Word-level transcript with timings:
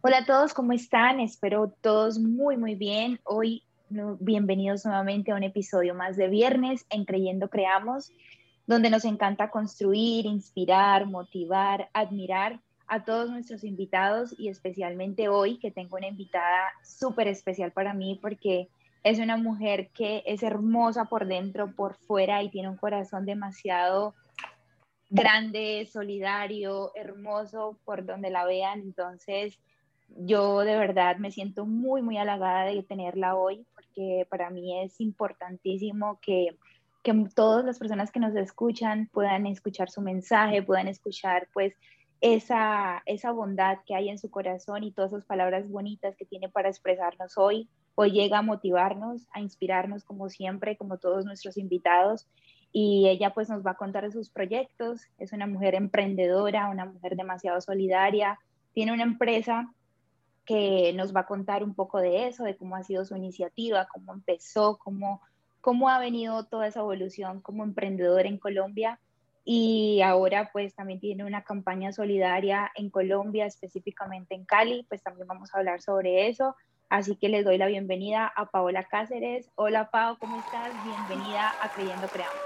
Hola 0.00 0.18
a 0.18 0.24
todos, 0.24 0.54
¿cómo 0.54 0.72
están? 0.72 1.18
Espero 1.18 1.74
todos 1.80 2.20
muy, 2.20 2.56
muy 2.56 2.76
bien. 2.76 3.18
Hoy 3.24 3.64
bienvenidos 3.90 4.84
nuevamente 4.84 5.32
a 5.32 5.34
un 5.34 5.42
episodio 5.42 5.92
más 5.92 6.16
de 6.16 6.28
Viernes 6.28 6.86
en 6.88 7.04
Creyendo 7.04 7.50
Creamos, 7.50 8.12
donde 8.68 8.90
nos 8.90 9.04
encanta 9.04 9.50
construir, 9.50 10.24
inspirar, 10.24 11.06
motivar, 11.06 11.90
admirar 11.92 12.60
a 12.86 13.04
todos 13.04 13.28
nuestros 13.28 13.64
invitados 13.64 14.32
y 14.38 14.48
especialmente 14.50 15.28
hoy 15.28 15.58
que 15.58 15.72
tengo 15.72 15.96
una 15.96 16.06
invitada 16.06 16.68
súper 16.84 17.26
especial 17.26 17.72
para 17.72 17.92
mí 17.92 18.20
porque 18.22 18.68
es 19.02 19.18
una 19.18 19.36
mujer 19.36 19.88
que 19.88 20.22
es 20.26 20.44
hermosa 20.44 21.06
por 21.06 21.26
dentro, 21.26 21.74
por 21.74 21.96
fuera 21.96 22.40
y 22.44 22.50
tiene 22.50 22.68
un 22.68 22.76
corazón 22.76 23.26
demasiado 23.26 24.14
grande, 25.10 25.88
solidario, 25.92 26.92
hermoso 26.94 27.80
por 27.84 28.06
donde 28.06 28.30
la 28.30 28.44
vean. 28.44 28.80
Entonces, 28.80 29.58
yo 30.16 30.60
de 30.60 30.76
verdad 30.76 31.16
me 31.18 31.30
siento 31.30 31.66
muy, 31.66 32.02
muy 32.02 32.16
halagada 32.16 32.64
de 32.64 32.82
tenerla 32.82 33.36
hoy, 33.36 33.66
porque 33.74 34.26
para 34.30 34.50
mí 34.50 34.80
es 34.82 35.00
importantísimo 35.00 36.18
que, 36.20 36.56
que 37.02 37.14
todas 37.34 37.64
las 37.64 37.78
personas 37.78 38.10
que 38.10 38.20
nos 38.20 38.34
escuchan 38.34 39.08
puedan 39.12 39.46
escuchar 39.46 39.90
su 39.90 40.00
mensaje, 40.00 40.62
puedan 40.62 40.88
escuchar 40.88 41.48
pues 41.52 41.74
esa, 42.20 43.02
esa 43.06 43.30
bondad 43.30 43.78
que 43.86 43.94
hay 43.94 44.08
en 44.08 44.18
su 44.18 44.30
corazón 44.30 44.82
y 44.82 44.92
todas 44.92 45.12
esas 45.12 45.24
palabras 45.24 45.68
bonitas 45.70 46.16
que 46.16 46.26
tiene 46.26 46.48
para 46.48 46.68
expresarnos 46.68 47.38
hoy. 47.38 47.68
Hoy 47.94 48.10
llega 48.12 48.38
a 48.38 48.42
motivarnos, 48.42 49.26
a 49.32 49.40
inspirarnos 49.40 50.04
como 50.04 50.28
siempre, 50.28 50.76
como 50.76 50.98
todos 50.98 51.24
nuestros 51.24 51.56
invitados. 51.56 52.28
Y 52.72 53.08
ella 53.08 53.30
pues 53.30 53.48
nos 53.48 53.64
va 53.64 53.72
a 53.72 53.76
contar 53.76 54.04
de 54.04 54.12
sus 54.12 54.30
proyectos. 54.30 55.02
Es 55.18 55.32
una 55.32 55.46
mujer 55.46 55.74
emprendedora, 55.74 56.68
una 56.68 56.84
mujer 56.84 57.16
demasiado 57.16 57.60
solidaria. 57.60 58.38
Tiene 58.72 58.92
una 58.92 59.04
empresa 59.04 59.72
que 60.48 60.94
nos 60.94 61.14
va 61.14 61.20
a 61.20 61.26
contar 61.26 61.62
un 61.62 61.74
poco 61.74 62.00
de 62.00 62.26
eso, 62.26 62.42
de 62.42 62.56
cómo 62.56 62.74
ha 62.74 62.82
sido 62.82 63.04
su 63.04 63.14
iniciativa, 63.14 63.86
cómo 63.92 64.14
empezó, 64.14 64.78
cómo, 64.78 65.20
cómo 65.60 65.90
ha 65.90 65.98
venido 65.98 66.46
toda 66.46 66.66
esa 66.66 66.80
evolución 66.80 67.42
como 67.42 67.64
emprendedora 67.64 68.26
en 68.26 68.38
Colombia. 68.38 68.98
Y 69.44 70.00
ahora 70.00 70.48
pues 70.50 70.74
también 70.74 71.00
tiene 71.00 71.26
una 71.26 71.42
campaña 71.42 71.92
solidaria 71.92 72.72
en 72.76 72.88
Colombia, 72.88 73.44
específicamente 73.44 74.34
en 74.34 74.46
Cali, 74.46 74.86
pues 74.88 75.02
también 75.02 75.28
vamos 75.28 75.54
a 75.54 75.58
hablar 75.58 75.82
sobre 75.82 76.28
eso. 76.28 76.56
Así 76.88 77.16
que 77.16 77.28
les 77.28 77.44
doy 77.44 77.58
la 77.58 77.66
bienvenida 77.66 78.32
a 78.34 78.46
Paola 78.46 78.84
Cáceres. 78.84 79.50
Hola 79.54 79.90
Pao, 79.90 80.16
¿cómo 80.18 80.38
estás? 80.38 80.72
Bienvenida 80.82 81.52
a 81.60 81.68
Creyendo 81.74 82.08
Creamos. 82.08 82.36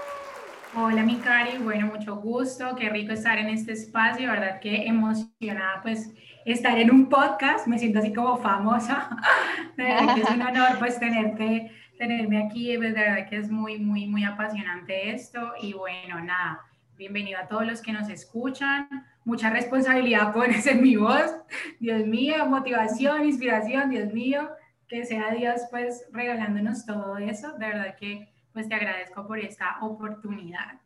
Hola 0.75 1.03
mi 1.03 1.19
Cari, 1.19 1.57
bueno, 1.59 1.87
mucho 1.87 2.17
gusto, 2.17 2.75
qué 2.75 2.89
rico 2.89 3.13
estar 3.13 3.37
en 3.37 3.47
este 3.47 3.71
espacio, 3.71 4.29
verdad 4.29 4.59
que 4.59 4.87
emocionada 4.87 5.81
pues 5.83 6.11
estar 6.45 6.77
en 6.77 6.91
un 6.91 7.09
podcast, 7.09 7.67
me 7.67 7.79
siento 7.79 7.99
así 7.99 8.13
como 8.13 8.37
famosa, 8.37 9.09
es 9.77 10.29
un 10.29 10.41
honor 10.41 10.77
pues 10.79 10.99
tenerte, 10.99 11.71
tenerme 11.97 12.43
aquí, 12.43 12.71
de 12.71 12.77
verdad 12.77 13.27
que 13.29 13.37
es 13.37 13.49
muy, 13.49 13.79
muy, 13.79 14.07
muy 14.07 14.23
apasionante 14.23 15.11
esto. 15.11 15.53
Y 15.61 15.73
bueno, 15.73 16.19
nada, 16.19 16.61
bienvenido 16.97 17.39
a 17.39 17.47
todos 17.47 17.65
los 17.65 17.81
que 17.81 17.93
nos 17.93 18.09
escuchan, 18.09 18.87
mucha 19.23 19.49
responsabilidad 19.49 20.33
pones 20.33 20.67
en 20.67 20.81
mi 20.81 20.95
voz, 20.95 21.33
Dios 21.79 22.05
mío, 22.05 22.45
motivación, 22.45 23.25
inspiración, 23.25 23.89
Dios 23.89 24.13
mío, 24.13 24.49
que 24.87 25.05
sea 25.05 25.31
Dios 25.31 25.61
pues 25.71 26.05
regalándonos 26.11 26.85
todo 26.85 27.17
eso, 27.17 27.53
de 27.57 27.67
verdad 27.67 27.95
que 27.95 28.29
pues 28.51 28.67
te 28.67 28.75
agradezco 28.75 29.25
por 29.25 29.39
esta 29.39 29.77
oportunidad. 29.81 30.82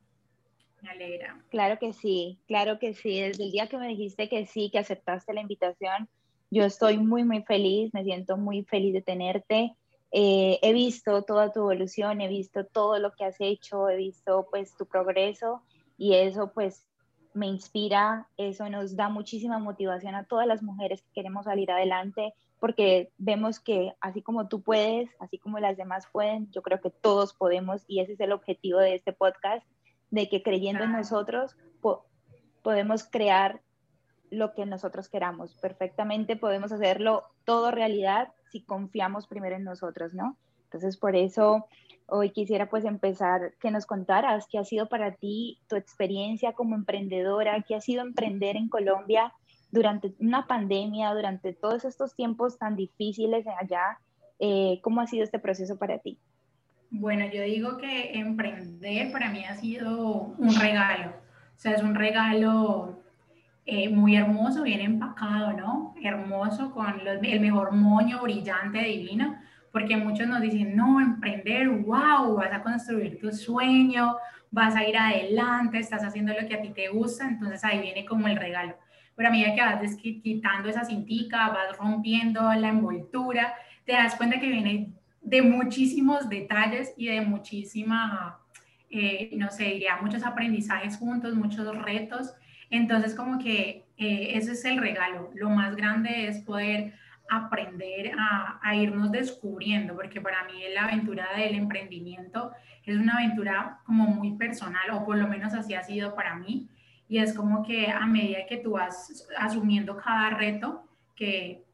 Me 0.81 0.89
alegra. 0.89 1.41
Claro 1.49 1.79
que 1.79 1.93
sí, 1.93 2.39
claro 2.47 2.79
que 2.79 2.93
sí. 2.93 3.19
Desde 3.19 3.45
el 3.45 3.51
día 3.51 3.67
que 3.67 3.77
me 3.77 3.87
dijiste 3.87 4.29
que 4.29 4.45
sí, 4.45 4.69
que 4.71 4.79
aceptaste 4.79 5.33
la 5.33 5.41
invitación, 5.41 6.07
yo 6.49 6.63
estoy 6.63 6.97
muy, 6.97 7.23
muy 7.23 7.41
feliz, 7.43 7.93
me 7.93 8.03
siento 8.03 8.37
muy 8.37 8.63
feliz 8.63 8.93
de 8.93 9.01
tenerte. 9.01 9.75
Eh, 10.11 10.59
he 10.61 10.73
visto 10.73 11.23
toda 11.23 11.51
tu 11.51 11.59
evolución, 11.59 12.21
he 12.21 12.27
visto 12.27 12.65
todo 12.65 12.99
lo 12.99 13.11
que 13.11 13.25
has 13.25 13.35
hecho, 13.39 13.89
he 13.89 13.97
visto 13.97 14.47
pues 14.49 14.75
tu 14.77 14.85
progreso 14.85 15.61
y 15.97 16.13
eso 16.13 16.51
pues 16.53 16.85
me 17.33 17.47
inspira, 17.47 18.27
eso 18.37 18.69
nos 18.69 18.95
da 18.95 19.09
muchísima 19.09 19.59
motivación 19.59 20.15
a 20.15 20.25
todas 20.25 20.47
las 20.47 20.63
mujeres 20.63 21.01
que 21.01 21.11
queremos 21.13 21.45
salir 21.45 21.69
adelante, 21.71 22.33
porque 22.59 23.11
vemos 23.17 23.59
que 23.59 23.93
así 23.99 24.21
como 24.21 24.47
tú 24.47 24.61
puedes, 24.61 25.09
así 25.19 25.37
como 25.37 25.59
las 25.59 25.77
demás 25.77 26.07
pueden, 26.11 26.49
yo 26.51 26.61
creo 26.61 26.81
que 26.81 26.89
todos 26.89 27.33
podemos 27.33 27.83
y 27.87 27.99
ese 27.99 28.13
es 28.13 28.19
el 28.21 28.31
objetivo 28.31 28.79
de 28.79 28.95
este 28.95 29.13
podcast, 29.13 29.65
de 30.11 30.29
que 30.29 30.43
creyendo 30.43 30.83
en 30.83 30.91
nosotros 30.91 31.55
podemos 32.61 33.05
crear 33.05 33.61
lo 34.29 34.53
que 34.53 34.65
nosotros 34.65 35.07
queramos. 35.07 35.55
Perfectamente 35.55 36.35
podemos 36.35 36.71
hacerlo 36.71 37.23
todo 37.45 37.71
realidad 37.71 38.33
si 38.51 38.61
confiamos 38.61 39.27
primero 39.27 39.55
en 39.55 39.63
nosotros, 39.63 40.13
¿no? 40.13 40.37
Entonces, 40.65 40.97
por 40.97 41.15
eso 41.15 41.65
hoy 42.07 42.31
quisiera 42.31 42.69
pues 42.69 42.83
empezar 42.83 43.53
que 43.61 43.71
nos 43.71 43.85
contaras 43.85 44.47
qué 44.51 44.57
ha 44.57 44.65
sido 44.65 44.89
para 44.89 45.15
ti 45.15 45.61
tu 45.69 45.77
experiencia 45.77 46.53
como 46.53 46.75
emprendedora, 46.75 47.63
qué 47.65 47.75
ha 47.75 47.81
sido 47.81 48.01
emprender 48.01 48.57
en 48.57 48.67
Colombia 48.67 49.33
durante 49.71 50.13
una 50.19 50.45
pandemia, 50.47 51.13
durante 51.13 51.53
todos 51.53 51.85
estos 51.85 52.15
tiempos 52.15 52.57
tan 52.57 52.75
difíciles 52.75 53.45
allá, 53.47 53.99
eh, 54.39 54.79
¿cómo 54.81 55.01
ha 55.01 55.07
sido 55.07 55.23
este 55.23 55.39
proceso 55.39 55.77
para 55.77 55.99
ti? 55.99 56.19
Bueno, 56.89 57.25
yo 57.25 57.41
digo 57.43 57.77
que 57.77 58.17
emprender 58.17 59.11
para 59.11 59.29
mí 59.29 59.43
ha 59.43 59.55
sido 59.55 60.33
un 60.37 60.55
regalo, 60.55 61.09
o 61.09 61.59
sea, 61.59 61.73
es 61.73 61.83
un 61.83 61.95
regalo 61.95 63.03
eh, 63.65 63.89
muy 63.89 64.15
hermoso, 64.15 64.63
bien 64.63 64.79
empacado, 64.79 65.51
¿no? 65.53 65.95
Hermoso, 66.01 66.71
con 66.71 67.01
el 67.05 67.39
mejor 67.41 67.73
moño 67.73 68.21
brillante, 68.21 68.79
divino, 68.79 69.37
porque 69.71 69.97
muchos 69.97 70.27
nos 70.27 70.41
dicen, 70.41 70.75
no, 70.75 71.01
emprender, 71.01 71.67
wow, 71.69 72.35
vas 72.35 72.53
a 72.53 72.63
construir 72.63 73.19
tu 73.19 73.31
sueño, 73.31 74.15
vas 74.49 74.75
a 74.75 74.87
ir 74.87 74.97
adelante, 74.97 75.79
estás 75.79 76.03
haciendo 76.03 76.33
lo 76.33 76.47
que 76.47 76.55
a 76.55 76.61
ti 76.61 76.69
te 76.69 76.87
gusta, 76.87 77.27
entonces 77.27 77.63
ahí 77.65 77.79
viene 77.79 78.05
como 78.05 78.27
el 78.27 78.37
regalo 78.37 78.75
pero 79.17 79.29
a 79.29 79.31
medida 79.31 79.55
que 79.55 79.61
vas 79.61 79.95
quitando 79.95 80.69
esa 80.69 80.85
cintica, 80.85 81.49
vas 81.49 81.75
rompiendo 81.75 82.53
la 82.53 82.69
envoltura, 82.69 83.55
te 83.83 83.93
das 83.93 84.15
cuenta 84.15 84.39
que 84.39 84.47
viene 84.47 84.93
de 85.27 85.41
muchísimos 85.41 86.29
detalles 86.29 86.93
y 86.95 87.07
de 87.07 87.19
muchísima, 87.19 88.39
eh, 88.89 89.29
no 89.33 89.49
sé, 89.49 89.65
diría, 89.65 89.97
muchos 90.01 90.23
aprendizajes 90.23 90.95
juntos, 90.95 91.35
muchos 91.35 91.77
retos. 91.83 92.33
Entonces, 92.69 93.13
como 93.13 93.37
que 93.37 93.85
eh, 93.97 94.31
ese 94.35 94.53
es 94.53 94.63
el 94.63 94.77
regalo. 94.77 95.29
Lo 95.35 95.49
más 95.49 95.75
grande 95.75 96.27
es 96.27 96.39
poder 96.39 96.93
aprender 97.29 98.13
a, 98.17 98.57
a, 98.63 98.75
irnos 98.77 99.11
descubriendo, 99.11 99.95
porque 99.95 100.21
para 100.21 100.45
mí 100.45 100.53
la 100.73 100.85
aventura 100.85 101.27
del 101.35 101.55
emprendimiento 101.55 102.53
es 102.85 102.95
una 102.95 103.15
aventura 103.15 103.81
como 103.85 104.07
muy 104.07 104.37
personal, 104.37 104.89
o 104.91 105.03
por 105.05 105.17
lo 105.17 105.27
menos 105.27 105.53
así 105.53 105.73
ha 105.73 105.83
sido 105.83 106.15
para 106.15 106.35
mí. 106.35 106.69
Y 107.09 107.17
es 107.17 107.33
como 107.33 107.63
que 107.63 107.91
a 107.91 108.05
medida 108.05 108.45
que 108.47 108.57
tú 108.57 108.71
vas 108.71 109.27
asumiendo 109.37 109.97
cada 109.97 110.29
reto, 110.29 110.85
que 111.17 111.66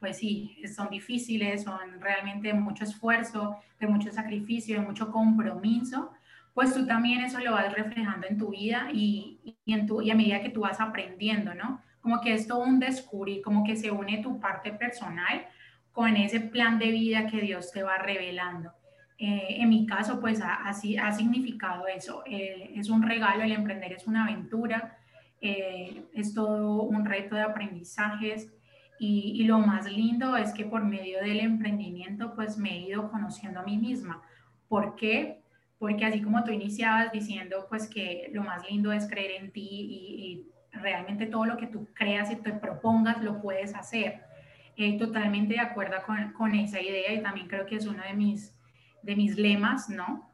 pues 0.00 0.18
sí, 0.18 0.56
son 0.74 0.90
difíciles, 0.90 1.64
son 1.64 2.00
realmente 2.00 2.52
mucho 2.54 2.84
esfuerzo, 2.84 3.56
de 3.80 3.86
mucho 3.86 4.10
sacrificio, 4.10 4.80
de 4.80 4.86
mucho 4.86 5.10
compromiso, 5.10 6.12
pues 6.54 6.74
tú 6.74 6.86
también 6.86 7.20
eso 7.20 7.38
lo 7.38 7.52
vas 7.52 7.72
reflejando 7.72 8.26
en 8.26 8.36
tu 8.36 8.50
vida 8.50 8.88
y, 8.92 9.56
y, 9.64 9.72
en 9.72 9.86
tu, 9.86 10.02
y 10.02 10.10
a 10.10 10.14
medida 10.14 10.40
que 10.40 10.50
tú 10.50 10.62
vas 10.62 10.80
aprendiendo, 10.80 11.54
¿no? 11.54 11.80
Como 12.00 12.20
que 12.20 12.34
es 12.34 12.48
todo 12.48 12.64
un 12.64 12.80
descubrir, 12.80 13.42
como 13.42 13.64
que 13.64 13.76
se 13.76 13.90
une 13.90 14.18
tu 14.18 14.40
parte 14.40 14.72
personal 14.72 15.46
con 15.92 16.16
ese 16.16 16.40
plan 16.40 16.78
de 16.78 16.90
vida 16.90 17.26
que 17.26 17.40
Dios 17.40 17.70
te 17.72 17.82
va 17.82 17.98
revelando. 17.98 18.72
Eh, 19.18 19.56
en 19.60 19.68
mi 19.68 19.84
caso, 19.84 20.20
pues 20.20 20.40
así 20.42 20.96
ha, 20.96 21.10
significado 21.12 21.86
eso. 21.88 22.22
Eh, 22.24 22.72
es 22.76 22.88
un 22.88 23.02
regalo, 23.02 23.42
el 23.42 23.52
emprender 23.52 23.92
es 23.92 24.06
una 24.06 24.24
aventura, 24.24 24.96
eh, 25.40 26.04
es 26.14 26.34
todo 26.34 26.82
un 26.82 27.04
reto 27.04 27.34
de 27.34 27.42
aprendizajes 27.42 28.52
y, 28.98 29.32
y, 29.36 29.44
lo 29.44 29.58
más 29.58 29.90
lindo 29.90 30.36
es 30.36 30.52
que 30.52 30.64
por 30.64 30.84
medio 30.84 31.20
del 31.20 31.40
emprendimiento, 31.40 32.34
pues 32.34 32.58
me 32.58 32.70
he 32.70 32.80
ido 32.80 33.10
conociendo 33.10 33.60
a 33.60 33.62
mí 33.62 33.76
misma. 33.76 34.22
¿Por 34.68 34.96
qué? 34.96 35.40
Porque 35.78 36.04
así 36.04 36.20
como 36.20 36.42
tú 36.44 36.50
iniciabas 36.50 37.12
diciendo, 37.12 37.66
pues 37.68 37.88
que 37.88 38.30
lo 38.32 38.42
más 38.42 38.68
lindo 38.68 38.92
es 38.92 39.08
creer 39.08 39.42
en 39.42 39.52
ti 39.52 39.68
y, 39.68 40.48
y 40.72 40.78
realmente 40.78 41.26
todo 41.26 41.44
lo 41.44 41.56
que 41.56 41.66
tú 41.66 41.88
creas 41.94 42.30
y 42.30 42.36
te 42.36 42.52
propongas 42.52 43.22
lo 43.22 43.40
puedes 43.40 43.74
hacer. 43.74 44.22
totalmente 44.98 45.54
de 45.54 45.60
acuerdo 45.60 45.96
con, 46.06 46.32
con 46.32 46.54
esa 46.54 46.80
idea 46.80 47.12
y 47.12 47.22
también 47.22 47.48
creo 47.48 47.66
que 47.66 47.76
es 47.76 47.86
uno 47.86 48.02
de 48.02 48.14
mis 48.14 48.54
de 49.02 49.16
mis 49.16 49.36
lemas, 49.36 49.88
¿no? 49.88 50.30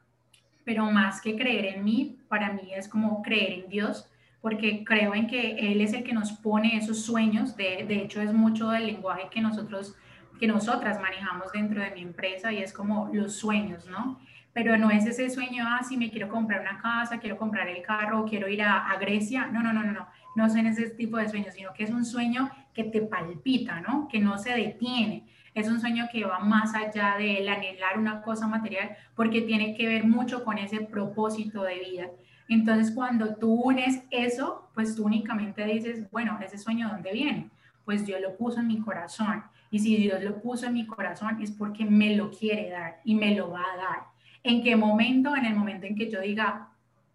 Pero 0.64 0.90
más 0.90 1.20
que 1.20 1.36
creer 1.36 1.66
en 1.66 1.84
mí, 1.84 2.18
para 2.28 2.52
mí 2.52 2.72
es 2.74 2.88
como 2.88 3.22
creer 3.22 3.52
en 3.52 3.68
Dios, 3.68 4.10
porque 4.44 4.84
creo 4.84 5.14
en 5.14 5.26
que 5.26 5.72
Él 5.72 5.80
es 5.80 5.94
el 5.94 6.04
que 6.04 6.12
nos 6.12 6.32
pone 6.32 6.76
esos 6.76 7.02
sueños, 7.02 7.56
de, 7.56 7.86
de 7.88 8.02
hecho 8.02 8.20
es 8.20 8.34
mucho 8.34 8.68
del 8.68 8.88
lenguaje 8.88 9.28
que 9.30 9.40
nosotros, 9.40 9.96
que 10.38 10.46
nosotras 10.46 11.00
manejamos 11.00 11.50
dentro 11.52 11.80
de 11.80 11.92
mi 11.92 12.02
empresa 12.02 12.52
y 12.52 12.58
es 12.58 12.70
como 12.70 13.08
los 13.14 13.36
sueños, 13.36 13.86
¿no? 13.86 14.20
pero 14.52 14.76
no 14.76 14.90
es 14.90 15.06
ese 15.06 15.30
sueño, 15.30 15.64
ah, 15.66 15.82
si 15.82 15.96
me 15.96 16.10
quiero 16.10 16.28
comprar 16.28 16.60
una 16.60 16.78
casa, 16.78 17.18
quiero 17.18 17.38
comprar 17.38 17.68
el 17.68 17.82
carro, 17.82 18.26
quiero 18.28 18.46
ir 18.46 18.62
a, 18.62 18.88
a 18.90 18.98
Grecia. 18.98 19.46
No, 19.46 19.62
no, 19.62 19.72
no, 19.72 19.82
no, 19.82 19.92
no, 19.92 20.06
no 20.36 20.48
son 20.50 20.66
ese 20.66 20.90
tipo 20.90 21.16
de 21.16 21.28
sueños, 21.28 21.54
sino 21.54 21.72
que 21.72 21.84
es 21.84 21.90
un 21.90 22.04
sueño 22.04 22.50
que 22.74 22.84
te 22.84 23.00
palpita, 23.00 23.80
¿no? 23.80 24.06
Que 24.08 24.20
no 24.20 24.36
se 24.36 24.50
detiene. 24.50 25.26
Es 25.54 25.68
un 25.68 25.80
sueño 25.80 26.06
que 26.12 26.24
va 26.24 26.38
más 26.38 26.74
allá 26.74 27.16
del 27.18 27.48
anhelar 27.48 27.98
una 27.98 28.22
cosa 28.22 28.46
material, 28.46 28.96
porque 29.16 29.40
tiene 29.40 29.74
que 29.74 29.88
ver 29.88 30.04
mucho 30.04 30.44
con 30.44 30.58
ese 30.58 30.80
propósito 30.82 31.62
de 31.62 31.78
vida. 31.80 32.10
Entonces, 32.48 32.94
cuando 32.94 33.36
tú 33.36 33.52
unes 33.52 34.02
eso, 34.10 34.68
pues 34.74 34.94
tú 34.94 35.04
únicamente 35.04 35.64
dices, 35.64 36.10
bueno, 36.10 36.38
ese 36.44 36.58
sueño, 36.58 36.88
¿dónde 36.90 37.12
viene? 37.12 37.50
Pues 37.84 38.04
Dios 38.04 38.20
lo 38.20 38.36
puso 38.36 38.60
en 38.60 38.68
mi 38.68 38.80
corazón. 38.80 39.42
Y 39.70 39.78
si 39.78 39.96
Dios 39.96 40.22
lo 40.22 40.40
puso 40.40 40.66
en 40.66 40.74
mi 40.74 40.86
corazón 40.86 41.42
es 41.42 41.50
porque 41.50 41.84
me 41.84 42.16
lo 42.16 42.30
quiere 42.30 42.70
dar 42.70 43.00
y 43.04 43.14
me 43.14 43.34
lo 43.34 43.50
va 43.50 43.62
a 43.62 43.76
dar. 43.76 44.02
¿En 44.42 44.62
qué 44.62 44.76
momento? 44.76 45.34
En 45.34 45.46
el 45.46 45.54
momento 45.54 45.86
en 45.86 45.96
que 45.96 46.10
yo 46.10 46.20
diga, 46.20 46.68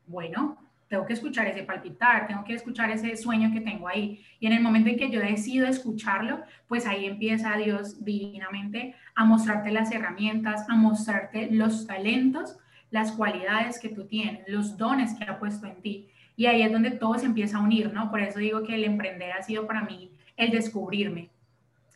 bueno, 0.08 0.58
tengo 0.90 1.06
que 1.06 1.14
escuchar 1.14 1.48
ese 1.48 1.64
palpitar, 1.64 2.28
tengo 2.28 2.44
que 2.44 2.56
escuchar 2.56 2.90
ese 2.90 3.16
sueño 3.16 3.54
que 3.54 3.62
tengo 3.62 3.88
ahí. 3.88 4.26
Y 4.40 4.48
en 4.48 4.54
el 4.54 4.62
momento 4.62 4.90
en 4.90 4.98
que 4.98 5.12
yo 5.12 5.20
decido 5.20 5.68
escucharlo, 5.68 6.42
pues 6.68 6.88
ahí 6.88 7.06
empieza 7.06 7.56
Dios 7.58 8.04
divinamente 8.04 8.96
a 9.14 9.24
mostrarte 9.24 9.72
las 9.72 9.92
herramientas, 9.92 10.68
a 10.68 10.76
mostrarte 10.76 11.52
los 11.52 11.86
talentos, 11.86 12.58
las 12.92 13.12
cualidades 13.12 13.80
que 13.80 13.90
tú 13.90 14.06
tienes, 14.06 14.48
los 14.48 14.78
dones 14.78 15.14
que 15.14 15.24
ha 15.26 15.40
puesto 15.40 15.68
en 15.68 15.82
ti. 15.82 16.08
Y 16.36 16.46
ahí 16.46 16.62
es 16.62 16.72
donde 16.72 16.92
todo 16.92 17.18
se 17.18 17.26
empieza 17.26 17.58
a 17.58 17.62
unir, 17.62 17.94
¿no? 17.94 18.10
Por 18.10 18.22
eso 18.22 18.40
digo 18.40 18.64
que 18.64 18.76
el 18.76 18.84
emprender 18.84 19.34
ha 19.34 19.44
sido 19.44 19.68
para 19.68 19.84
mí 19.84 20.12
el 20.38 20.52
descubrirme, 20.52 21.30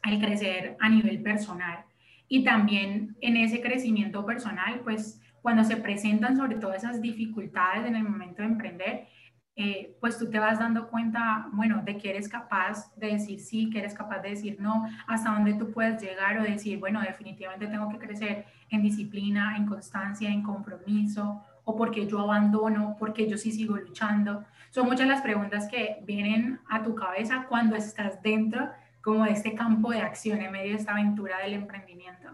el 0.04 0.20
crecer 0.20 0.76
a 0.80 0.90
nivel 0.90 1.22
personal. 1.22 1.86
Y 2.28 2.44
también 2.44 3.16
en 3.22 3.38
ese 3.38 3.62
crecimiento 3.62 4.26
personal, 4.26 4.82
pues 4.84 5.22
cuando 5.42 5.64
se 5.64 5.78
presentan 5.78 6.38
sobre 6.38 6.56
todo 6.56 6.74
esas 6.74 7.02
dificultades 7.02 7.86
en 7.86 7.96
el 7.96 8.04
momento 8.04 8.42
de 8.42 8.48
emprender, 8.48 9.08
eh, 9.56 9.96
pues 10.00 10.18
tú 10.18 10.30
te 10.30 10.40
vas 10.40 10.58
dando 10.58 10.88
cuenta, 10.90 11.48
bueno, 11.52 11.84
de 11.84 11.98
que 11.98 12.10
eres 12.10 12.28
capaz 12.28 12.92
de 12.96 13.14
decir 13.14 13.40
sí, 13.40 13.70
que 13.70 13.80
eres 13.80 13.94
capaz 13.94 14.20
de 14.20 14.30
decir 14.30 14.58
no, 14.60 14.90
hasta 15.08 15.32
dónde 15.32 15.54
tú 15.54 15.72
puedes 15.72 16.02
llegar 16.02 16.40
o 16.40 16.44
decir, 16.44 16.80
bueno, 16.80 17.02
definitivamente 17.02 17.68
tengo 17.68 17.88
que 17.90 18.00
crecer 18.00 18.46
en 18.70 18.82
disciplina, 18.82 19.56
en 19.56 19.68
constancia, 19.68 20.30
en 20.30 20.42
compromiso, 20.42 21.44
o 21.66 21.76
porque 21.76 22.08
yo 22.08 22.20
abandono, 22.20 22.96
porque 22.98 23.30
yo 23.30 23.38
sí 23.38 23.52
sigo 23.52 23.78
luchando. 23.78 24.44
Son 24.72 24.88
muchas 24.88 25.08
las 25.08 25.22
preguntas 25.22 25.68
que 25.70 26.00
vienen 26.04 26.60
a 26.68 26.82
tu 26.82 26.96
cabeza 26.96 27.46
cuando 27.48 27.76
estás 27.76 28.22
dentro 28.24 28.72
como 29.04 29.26
de 29.26 29.32
este 29.32 29.54
campo 29.54 29.92
de 29.92 30.02
acción 30.02 30.42
en 30.42 30.52
medio 30.52 30.72
de 30.72 30.78
esta 30.78 30.94
aventura 30.94 31.38
del 31.40 31.54
emprendimiento. 31.54 32.30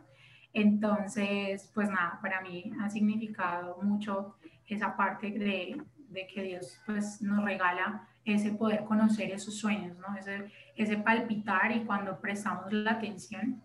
Entonces, 0.53 1.69
pues 1.73 1.89
nada, 1.89 2.19
para 2.21 2.41
mí 2.41 2.71
ha 2.79 2.89
significado 2.89 3.77
mucho 3.81 4.35
esa 4.67 4.95
parte 4.95 5.31
de, 5.31 5.81
de 6.09 6.27
que 6.27 6.43
Dios 6.43 6.79
pues 6.85 7.21
nos 7.21 7.43
regala 7.43 8.07
ese 8.25 8.51
poder 8.51 8.83
conocer 8.83 9.31
esos 9.31 9.57
sueños, 9.57 9.97
¿no? 9.97 10.15
Ese, 10.17 10.51
ese 10.75 10.97
palpitar 10.97 11.71
y 11.71 11.85
cuando 11.85 12.19
prestamos 12.19 12.71
la 12.71 12.91
atención 12.91 13.61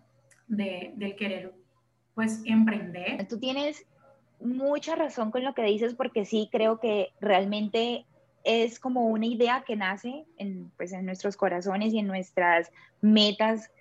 de, 0.47 0.93
del 0.95 1.15
querer 1.15 1.53
pues 2.13 2.41
emprender. 2.45 3.27
Tú 3.27 3.39
tienes 3.39 3.85
mucha 4.39 4.95
razón 4.95 5.31
con 5.31 5.43
lo 5.43 5.53
que 5.53 5.63
dices 5.63 5.95
porque 5.95 6.25
sí 6.25 6.49
creo 6.51 6.79
que 6.79 7.09
realmente 7.19 8.05
es 8.43 8.79
como 8.79 9.07
una 9.07 9.25
idea 9.25 9.63
que 9.65 9.75
nace 9.75 10.25
en, 10.37 10.71
pues, 10.77 10.93
en 10.93 11.05
nuestros 11.05 11.35
corazones 11.35 11.93
y 11.93 11.99
en 11.99 12.07
nuestras 12.07 12.71
metas 13.01 13.71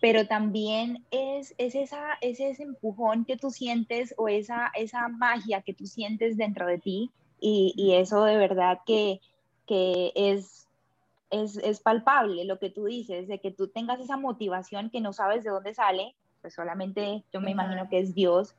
pero 0.00 0.26
también 0.26 1.04
es, 1.10 1.54
es, 1.58 1.74
esa, 1.74 2.14
es 2.20 2.40
ese 2.40 2.62
empujón 2.62 3.24
que 3.26 3.36
tú 3.36 3.50
sientes 3.50 4.14
o 4.16 4.28
esa, 4.28 4.70
esa 4.74 5.08
magia 5.08 5.60
que 5.62 5.74
tú 5.74 5.86
sientes 5.86 6.36
dentro 6.36 6.66
de 6.66 6.78
ti 6.78 7.10
y, 7.40 7.74
y 7.76 7.94
eso 7.94 8.24
de 8.24 8.36
verdad 8.36 8.80
que, 8.86 9.20
que 9.66 10.12
es, 10.14 10.68
es, 11.30 11.56
es, 11.56 11.80
palpable 11.80 12.44
lo 12.44 12.58
que 12.58 12.70
tú 12.70 12.84
dices, 12.84 13.28
de 13.28 13.40
que 13.40 13.50
tú 13.50 13.68
tengas 13.68 14.00
esa 14.00 14.16
motivación 14.16 14.90
que 14.90 15.00
no 15.00 15.12
sabes 15.12 15.44
de 15.44 15.50
dónde 15.50 15.74
sale, 15.74 16.14
pues 16.40 16.54
solamente 16.54 17.24
yo 17.32 17.40
me 17.40 17.50
imagino 17.50 17.88
que 17.88 17.98
es 17.98 18.14
Dios, 18.14 18.54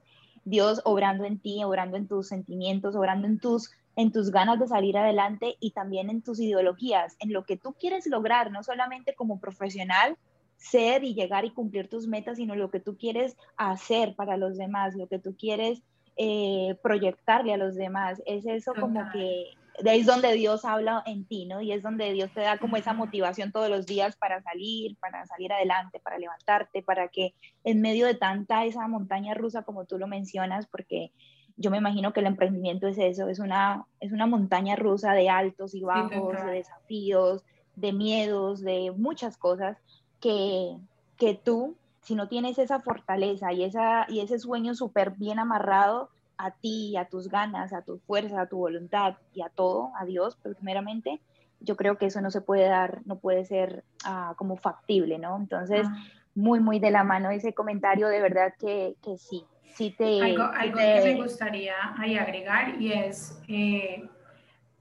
Dios 0.46 0.82
obrando 0.86 1.26
en 1.26 1.40
ti, 1.40 1.64
obrando 1.64 1.98
en 1.98 2.08
tus 2.08 2.28
sentimientos, 2.28 2.96
obrando 2.96 3.28
en 3.28 3.40
tus, 3.40 3.72
en 3.96 4.12
tus 4.12 4.32
ganas 4.32 4.60
de 4.60 4.68
salir 4.68 4.98
adelante 4.98 5.58
y 5.60 5.72
también 5.72 6.10
en 6.10 6.22
tus 6.22 6.40
ideologías, 6.40 7.16
en 7.20 7.34
lo 7.34 7.46
que 7.46 7.58
tú 7.58 7.74
quieres 7.74 8.08
lograr, 8.08 8.52
no 8.52 8.64
solamente 8.64 9.14
como 9.14 9.40
profesional, 9.40 10.18
ser 10.58 11.04
y 11.04 11.16
llegar 11.16 11.44
y 11.46 11.52
cumplir 11.52 11.90
tus 11.90 12.08
metas, 12.08 12.38
sino 12.38 12.56
lo 12.56 12.70
que 12.70 12.80
tú 12.80 12.96
quieres 12.96 13.36
hacer 13.58 14.16
para 14.16 14.38
los 14.38 14.58
demás, 14.58 14.96
lo 14.96 15.08
que 15.08 15.20
tú 15.20 15.36
quieres 15.36 15.82
eh, 16.24 16.78
proyectarle 16.84 17.52
a 17.52 17.58
los 17.58 17.74
demás. 17.74 18.22
Es 18.28 18.46
eso 18.46 18.76
como 18.80 19.10
que 19.12 19.56
de 19.82 19.90
ahí 19.90 20.02
es 20.02 20.06
donde 20.06 20.32
Dios 20.34 20.66
habla 20.66 21.02
en 21.08 21.26
ti, 21.26 21.48
¿no? 21.48 21.62
Y 21.62 21.72
es 21.72 21.82
donde 21.82 22.14
Dios 22.14 22.30
te 22.32 22.42
da 22.42 22.60
como 22.60 22.78
esa 22.78 22.94
motivación 22.94 23.52
todos 23.52 23.72
los 23.72 23.88
días 23.88 24.18
para 24.18 24.40
salir, 24.44 24.96
para 24.98 25.26
salir 25.26 25.52
adelante, 25.52 26.00
para 26.00 26.20
levantarte, 26.20 26.84
para 26.84 27.08
que 27.08 27.34
en 27.64 27.82
medio 27.82 28.06
de 28.06 28.14
tanta 28.14 28.66
esa 28.66 28.88
montaña 28.88 29.34
rusa 29.34 29.64
como 29.64 29.86
tú 29.86 29.98
lo 29.98 30.06
mencionas, 30.06 30.68
porque 30.68 31.12
yo 31.58 31.72
me 31.72 31.80
imagino 31.80 32.14
que 32.14 32.20
el 32.20 32.28
emprendimiento 32.28 32.88
es 32.88 33.00
eso, 33.00 33.28
es 33.28 33.40
una, 33.40 33.88
es 34.00 34.12
una 34.12 34.28
montaña 34.28 34.76
rusa 34.76 35.14
de 35.14 35.28
altos 35.28 35.74
y 35.74 35.82
bajos, 35.82 36.36
de 36.46 36.52
desafíos, 36.52 37.44
de 37.76 37.94
miedos, 37.94 38.62
de 38.62 38.94
muchas 38.96 39.38
cosas, 39.38 39.76
que, 40.20 40.78
que 41.18 41.34
tú, 41.34 41.76
si 42.02 42.16
no 42.16 42.28
tienes 42.28 42.58
esa 42.58 42.80
fortaleza 42.80 43.54
y, 43.54 43.64
esa, 43.64 44.06
y 44.10 44.22
ese 44.22 44.40
sueño 44.40 44.76
súper 44.76 45.12
bien 45.12 45.40
amarrado 45.40 46.10
a 46.38 46.52
ti, 46.52 46.98
a 46.98 47.06
tus 47.06 47.28
ganas, 47.28 47.74
a 47.74 47.84
tu 47.84 48.00
fuerza, 48.00 48.42
a 48.42 48.48
tu 48.48 48.58
voluntad 48.58 49.16
y 49.34 49.42
a 49.42 49.50
todo, 49.50 49.92
a 49.98 50.06
Dios 50.06 50.38
primeramente, 50.42 51.22
yo 51.60 51.76
creo 51.76 51.98
que 51.98 52.08
eso 52.08 52.22
no 52.22 52.32
se 52.32 52.42
puede 52.42 52.68
dar, 52.68 53.02
no 53.06 53.20
puede 53.20 53.46
ser 53.46 53.84
uh, 54.08 54.34
como 54.36 54.58
factible, 54.58 55.20
¿no? 55.20 55.38
Entonces, 55.38 55.86
ah. 55.88 56.04
muy, 56.34 56.60
muy 56.60 56.80
de 56.80 56.90
la 56.90 57.04
mano 57.04 57.30
ese 57.30 57.54
comentario, 57.54 58.08
de 58.08 58.20
verdad 58.20 58.54
que, 58.60 58.96
que 59.04 59.20
sí, 59.20 59.46
sí 59.76 59.94
te... 59.96 60.22
Algo, 60.22 60.44
algo 60.44 60.78
que 60.78 61.02
me 61.04 61.22
gustaría 61.22 61.76
ahí 61.98 62.18
agregar 62.18 62.82
y 62.82 62.94
es... 62.94 63.40
Eh, 63.48 64.10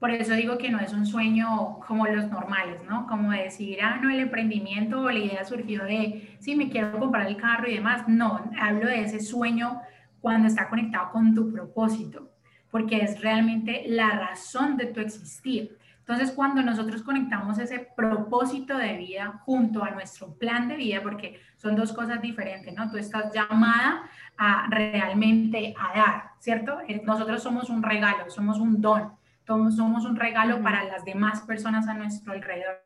por 0.01 0.09
eso 0.09 0.33
digo 0.33 0.57
que 0.57 0.71
no 0.71 0.79
es 0.79 0.93
un 0.93 1.05
sueño 1.05 1.77
como 1.87 2.07
los 2.07 2.27
normales, 2.27 2.81
¿no? 2.89 3.05
Como 3.05 3.29
decir, 3.29 3.77
ah, 3.83 3.99
no, 4.01 4.09
el 4.09 4.21
emprendimiento 4.21 4.99
o 4.99 5.11
la 5.11 5.19
idea 5.19 5.45
surgió 5.45 5.83
de, 5.83 6.35
sí, 6.39 6.55
me 6.55 6.71
quiero 6.71 6.97
comprar 6.97 7.27
el 7.27 7.37
carro 7.37 7.69
y 7.69 7.75
demás. 7.75 8.07
No, 8.07 8.49
hablo 8.59 8.87
de 8.87 9.03
ese 9.03 9.19
sueño 9.19 9.79
cuando 10.19 10.47
está 10.47 10.69
conectado 10.69 11.11
con 11.11 11.35
tu 11.35 11.53
propósito, 11.53 12.31
porque 12.71 12.97
es 12.97 13.21
realmente 13.21 13.83
la 13.89 14.09
razón 14.09 14.75
de 14.75 14.87
tu 14.87 15.01
existir. 15.01 15.77
Entonces, 15.99 16.31
cuando 16.31 16.63
nosotros 16.63 17.03
conectamos 17.03 17.59
ese 17.59 17.87
propósito 17.95 18.79
de 18.79 18.97
vida 18.97 19.39
junto 19.45 19.83
a 19.83 19.91
nuestro 19.91 20.33
plan 20.33 20.67
de 20.67 20.77
vida, 20.77 21.03
porque 21.03 21.39
son 21.57 21.75
dos 21.75 21.93
cosas 21.93 22.19
diferentes, 22.23 22.73
¿no? 22.73 22.89
Tú 22.89 22.97
estás 22.97 23.31
llamada 23.35 24.09
a 24.35 24.67
realmente 24.67 25.75
a 25.79 25.95
dar, 25.95 26.23
¿cierto? 26.39 26.79
Eh, 26.87 27.03
nosotros 27.05 27.43
somos 27.43 27.69
un 27.69 27.83
regalo, 27.83 28.31
somos 28.31 28.57
un 28.57 28.81
don 28.81 29.20
somos 29.45 30.05
un 30.05 30.15
regalo 30.15 30.61
para 30.61 30.83
las 30.83 31.03
demás 31.05 31.41
personas 31.41 31.87
a 31.87 31.93
nuestro 31.93 32.33
alrededor. 32.33 32.83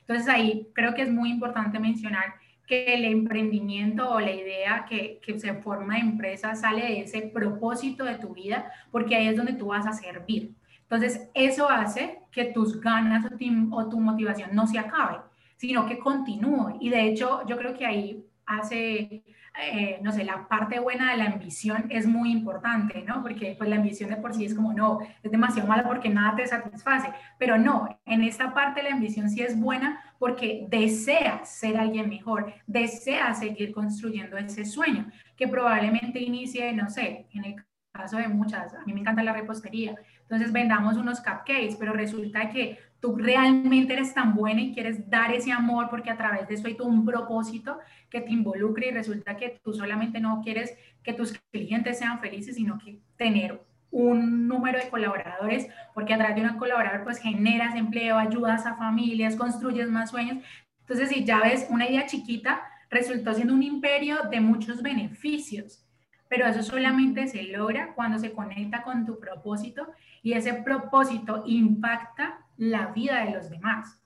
Entonces 0.00 0.28
ahí 0.28 0.68
creo 0.74 0.94
que 0.94 1.02
es 1.02 1.10
muy 1.10 1.30
importante 1.30 1.78
mencionar 1.78 2.34
que 2.66 2.94
el 2.94 3.04
emprendimiento 3.04 4.10
o 4.10 4.20
la 4.20 4.32
idea 4.32 4.86
que, 4.88 5.20
que, 5.22 5.38
se 5.38 5.54
forma 5.54 5.94
de 5.94 6.00
empresa 6.00 6.54
sale 6.54 6.82
de 6.82 7.00
ese 7.00 7.22
propósito 7.22 8.04
de 8.04 8.16
tu 8.16 8.32
vida, 8.32 8.72
porque 8.90 9.16
ahí 9.16 9.28
es 9.28 9.36
donde 9.36 9.52
tú 9.52 9.66
vas 9.66 9.86
a 9.86 9.92
servir. 9.92 10.54
Entonces, 10.82 11.30
eso 11.34 11.68
hace 11.68 12.20
que 12.30 12.46
tus 12.46 12.80
ganas 12.80 13.24
o 13.26 13.76
o 13.76 13.88
tu 13.88 14.00
motivación 14.00 14.54
no 14.54 14.66
se 14.66 14.78
acabe, 14.78 15.18
sino 15.56 15.86
que 15.86 15.98
continúe. 15.98 16.78
Y 16.80 16.90
de 16.90 17.02
hecho, 17.02 17.44
yo 17.46 17.56
creo 17.56 17.74
que 17.74 17.86
ahí 17.86 18.24
hace 18.46 19.24
eh, 19.56 20.00
no 20.02 20.10
sé, 20.10 20.24
la 20.24 20.48
parte 20.48 20.80
buena 20.80 21.12
de 21.12 21.18
la 21.18 21.26
ambición 21.26 21.86
es 21.88 22.06
muy 22.06 22.32
importante, 22.32 23.02
¿no? 23.06 23.22
Porque 23.22 23.54
pues 23.56 23.70
la 23.70 23.76
ambición 23.76 24.10
de 24.10 24.16
por 24.16 24.34
sí 24.34 24.44
es 24.44 24.54
como, 24.54 24.72
no, 24.72 24.98
es 25.22 25.30
demasiado 25.30 25.68
mala 25.68 25.84
porque 25.86 26.08
nada 26.08 26.34
te 26.34 26.44
satisface, 26.44 27.08
pero 27.38 27.56
no, 27.56 28.00
en 28.04 28.22
esta 28.22 28.52
parte 28.52 28.82
la 28.82 28.90
ambición 28.90 29.30
sí 29.30 29.42
es 29.42 29.58
buena 29.58 30.00
porque 30.18 30.66
deseas 30.68 31.48
ser 31.48 31.76
alguien 31.76 32.08
mejor, 32.08 32.52
deseas 32.66 33.38
seguir 33.38 33.72
construyendo 33.72 34.36
ese 34.36 34.64
sueño, 34.64 35.08
que 35.36 35.46
probablemente 35.46 36.18
inicie, 36.18 36.72
no 36.72 36.90
sé, 36.90 37.26
en 37.32 37.44
el 37.44 37.64
caso 37.92 38.16
de 38.16 38.26
muchas, 38.26 38.74
a 38.74 38.84
mí 38.84 38.92
me 38.92 39.00
encanta 39.00 39.22
la 39.22 39.32
repostería, 39.32 39.94
entonces 40.24 40.52
vendamos 40.52 40.96
unos 40.96 41.20
cupcakes, 41.20 41.76
pero 41.78 41.92
resulta 41.92 42.50
que 42.50 42.78
tú 43.00 43.16
realmente 43.16 43.92
eres 43.92 44.14
tan 44.14 44.34
buena 44.34 44.62
y 44.62 44.72
quieres 44.72 45.08
dar 45.10 45.32
ese 45.32 45.52
amor 45.52 45.88
porque 45.90 46.10
a 46.10 46.16
través 46.16 46.48
de 46.48 46.54
eso 46.54 46.66
hay 46.66 46.76
un 46.80 47.04
propósito 47.04 47.78
que 48.08 48.22
te 48.22 48.32
involucre 48.32 48.88
y 48.88 48.90
resulta 48.92 49.36
que 49.36 49.60
tú 49.62 49.74
solamente 49.74 50.20
no 50.20 50.40
quieres 50.42 50.74
que 51.02 51.12
tus 51.12 51.38
clientes 51.52 51.98
sean 51.98 52.18
felices, 52.18 52.56
sino 52.56 52.78
que 52.78 52.98
tener 53.16 53.60
un 53.90 54.48
número 54.48 54.78
de 54.78 54.88
colaboradores, 54.88 55.68
porque 55.92 56.14
a 56.14 56.18
través 56.18 56.34
de 56.34 56.42
un 56.42 56.56
colaborador 56.56 57.04
pues 57.04 57.18
generas 57.18 57.76
empleo, 57.76 58.16
ayudas 58.16 58.66
a 58.66 58.74
familias, 58.74 59.36
construyes 59.36 59.90
más 59.90 60.10
sueños. 60.10 60.38
Entonces, 60.80 61.10
si 61.10 61.24
ya 61.24 61.40
ves, 61.40 61.66
una 61.70 61.88
idea 61.88 62.06
chiquita 62.06 62.62
resultó 62.90 63.34
siendo 63.34 63.54
un 63.54 63.62
imperio 63.62 64.16
de 64.30 64.40
muchos 64.40 64.82
beneficios 64.82 65.83
pero 66.28 66.46
eso 66.46 66.62
solamente 66.62 67.26
se 67.26 67.42
logra 67.44 67.94
cuando 67.94 68.18
se 68.18 68.32
conecta 68.32 68.82
con 68.82 69.06
tu 69.06 69.18
propósito 69.18 69.88
y 70.22 70.32
ese 70.32 70.54
propósito 70.54 71.44
impacta 71.46 72.38
la 72.56 72.86
vida 72.88 73.24
de 73.24 73.32
los 73.32 73.50
demás. 73.50 74.00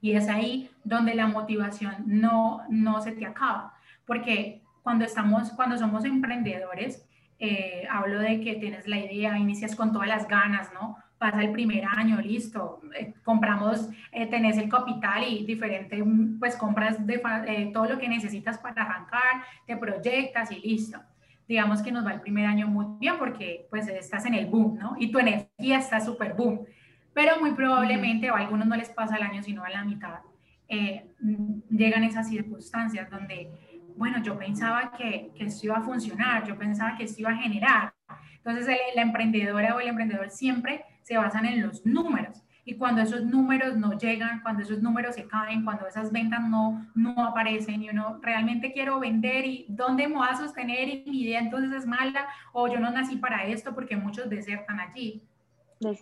Y 0.00 0.12
es 0.12 0.28
ahí 0.28 0.70
donde 0.84 1.14
la 1.14 1.26
motivación 1.26 1.94
no, 2.06 2.62
no 2.68 3.00
se 3.02 3.12
te 3.12 3.26
acaba, 3.26 3.74
porque 4.06 4.62
cuando, 4.82 5.04
estamos, 5.04 5.50
cuando 5.50 5.76
somos 5.76 6.04
emprendedores, 6.04 7.06
eh, 7.38 7.86
hablo 7.90 8.20
de 8.20 8.40
que 8.40 8.56
tienes 8.56 8.86
la 8.86 8.98
idea, 8.98 9.38
inicias 9.38 9.74
con 9.74 9.92
todas 9.92 10.08
las 10.08 10.28
ganas, 10.28 10.72
¿no? 10.74 10.98
Pasa 11.18 11.42
el 11.42 11.52
primer 11.52 11.84
año, 11.84 12.20
listo, 12.20 12.80
eh, 12.98 13.14
compramos, 13.24 13.88
eh, 14.12 14.26
tenés 14.26 14.58
el 14.58 14.68
capital 14.68 15.24
y 15.24 15.44
diferente, 15.44 16.02
pues 16.38 16.56
compras 16.56 17.06
de, 17.06 17.18
todo 17.72 17.86
lo 17.86 17.98
que 17.98 18.08
necesitas 18.08 18.58
para 18.58 18.82
arrancar, 18.82 19.44
te 19.66 19.76
proyectas 19.76 20.50
y 20.52 20.60
listo. 20.60 20.98
Digamos 21.50 21.82
que 21.82 21.90
nos 21.90 22.06
va 22.06 22.12
el 22.12 22.20
primer 22.20 22.46
año 22.46 22.68
muy 22.68 22.86
bien 23.00 23.16
porque 23.18 23.66
pues 23.70 23.88
estás 23.88 24.24
en 24.24 24.34
el 24.34 24.46
boom, 24.46 24.78
¿no? 24.78 24.94
Y 24.98 25.10
tu 25.10 25.18
energía 25.18 25.78
está 25.78 26.00
súper 26.00 26.34
boom 26.34 26.64
pero 27.12 27.38
muy 27.40 27.52
probablemente, 27.52 28.30
o 28.30 28.34
a 28.34 28.38
algunos 28.38 28.66
no 28.66 28.76
les 28.76 28.88
pasa 28.90 29.16
el 29.16 29.22
año, 29.22 29.42
sino 29.42 29.64
a 29.64 29.70
la 29.70 29.84
mitad, 29.84 30.20
eh, 30.68 31.06
llegan 31.68 32.04
esas 32.04 32.28
circunstancias 32.28 33.10
donde, 33.10 33.50
bueno, 33.96 34.22
yo 34.22 34.38
pensaba 34.38 34.92
que, 34.96 35.30
que, 35.34 35.44
esto 35.44 35.66
iba 35.66 35.78
a 35.78 35.82
funcionar, 35.82 36.46
yo 36.46 36.56
pensaba 36.56 36.96
que 36.96 37.04
esto 37.04 37.20
iba 37.20 37.30
a 37.30 37.36
generar. 37.36 37.92
Entonces, 38.36 38.76
la 38.94 39.02
emprendedora 39.02 39.74
o 39.74 39.80
el 39.80 39.88
emprendedor 39.88 40.30
siempre 40.30 40.84
se 41.02 41.16
basan 41.16 41.46
en 41.46 41.62
los 41.62 41.84
números. 41.84 42.42
Y 42.70 42.76
cuando 42.76 43.02
esos 43.02 43.24
números 43.24 43.76
no 43.76 43.98
llegan, 43.98 44.42
cuando 44.42 44.62
esos 44.62 44.80
números 44.80 45.16
se 45.16 45.26
caen, 45.26 45.64
cuando 45.64 45.88
esas 45.88 46.12
ventas 46.12 46.40
no, 46.48 46.86
no 46.94 47.24
aparecen 47.24 47.82
y 47.82 47.90
uno 47.90 48.20
realmente 48.22 48.72
quiero 48.72 49.00
vender 49.00 49.44
y 49.44 49.66
dónde 49.68 50.06
me 50.06 50.14
voy 50.14 50.28
a 50.30 50.36
sostener 50.36 50.88
y 50.88 51.02
mi 51.04 51.22
idea 51.22 51.40
entonces 51.40 51.72
es 51.72 51.84
mala 51.84 52.28
o 52.52 52.68
yo 52.68 52.78
no 52.78 52.92
nací 52.92 53.16
para 53.16 53.44
esto 53.44 53.74
porque 53.74 53.96
muchos 53.96 54.30
desertan 54.30 54.78
allí. 54.78 55.20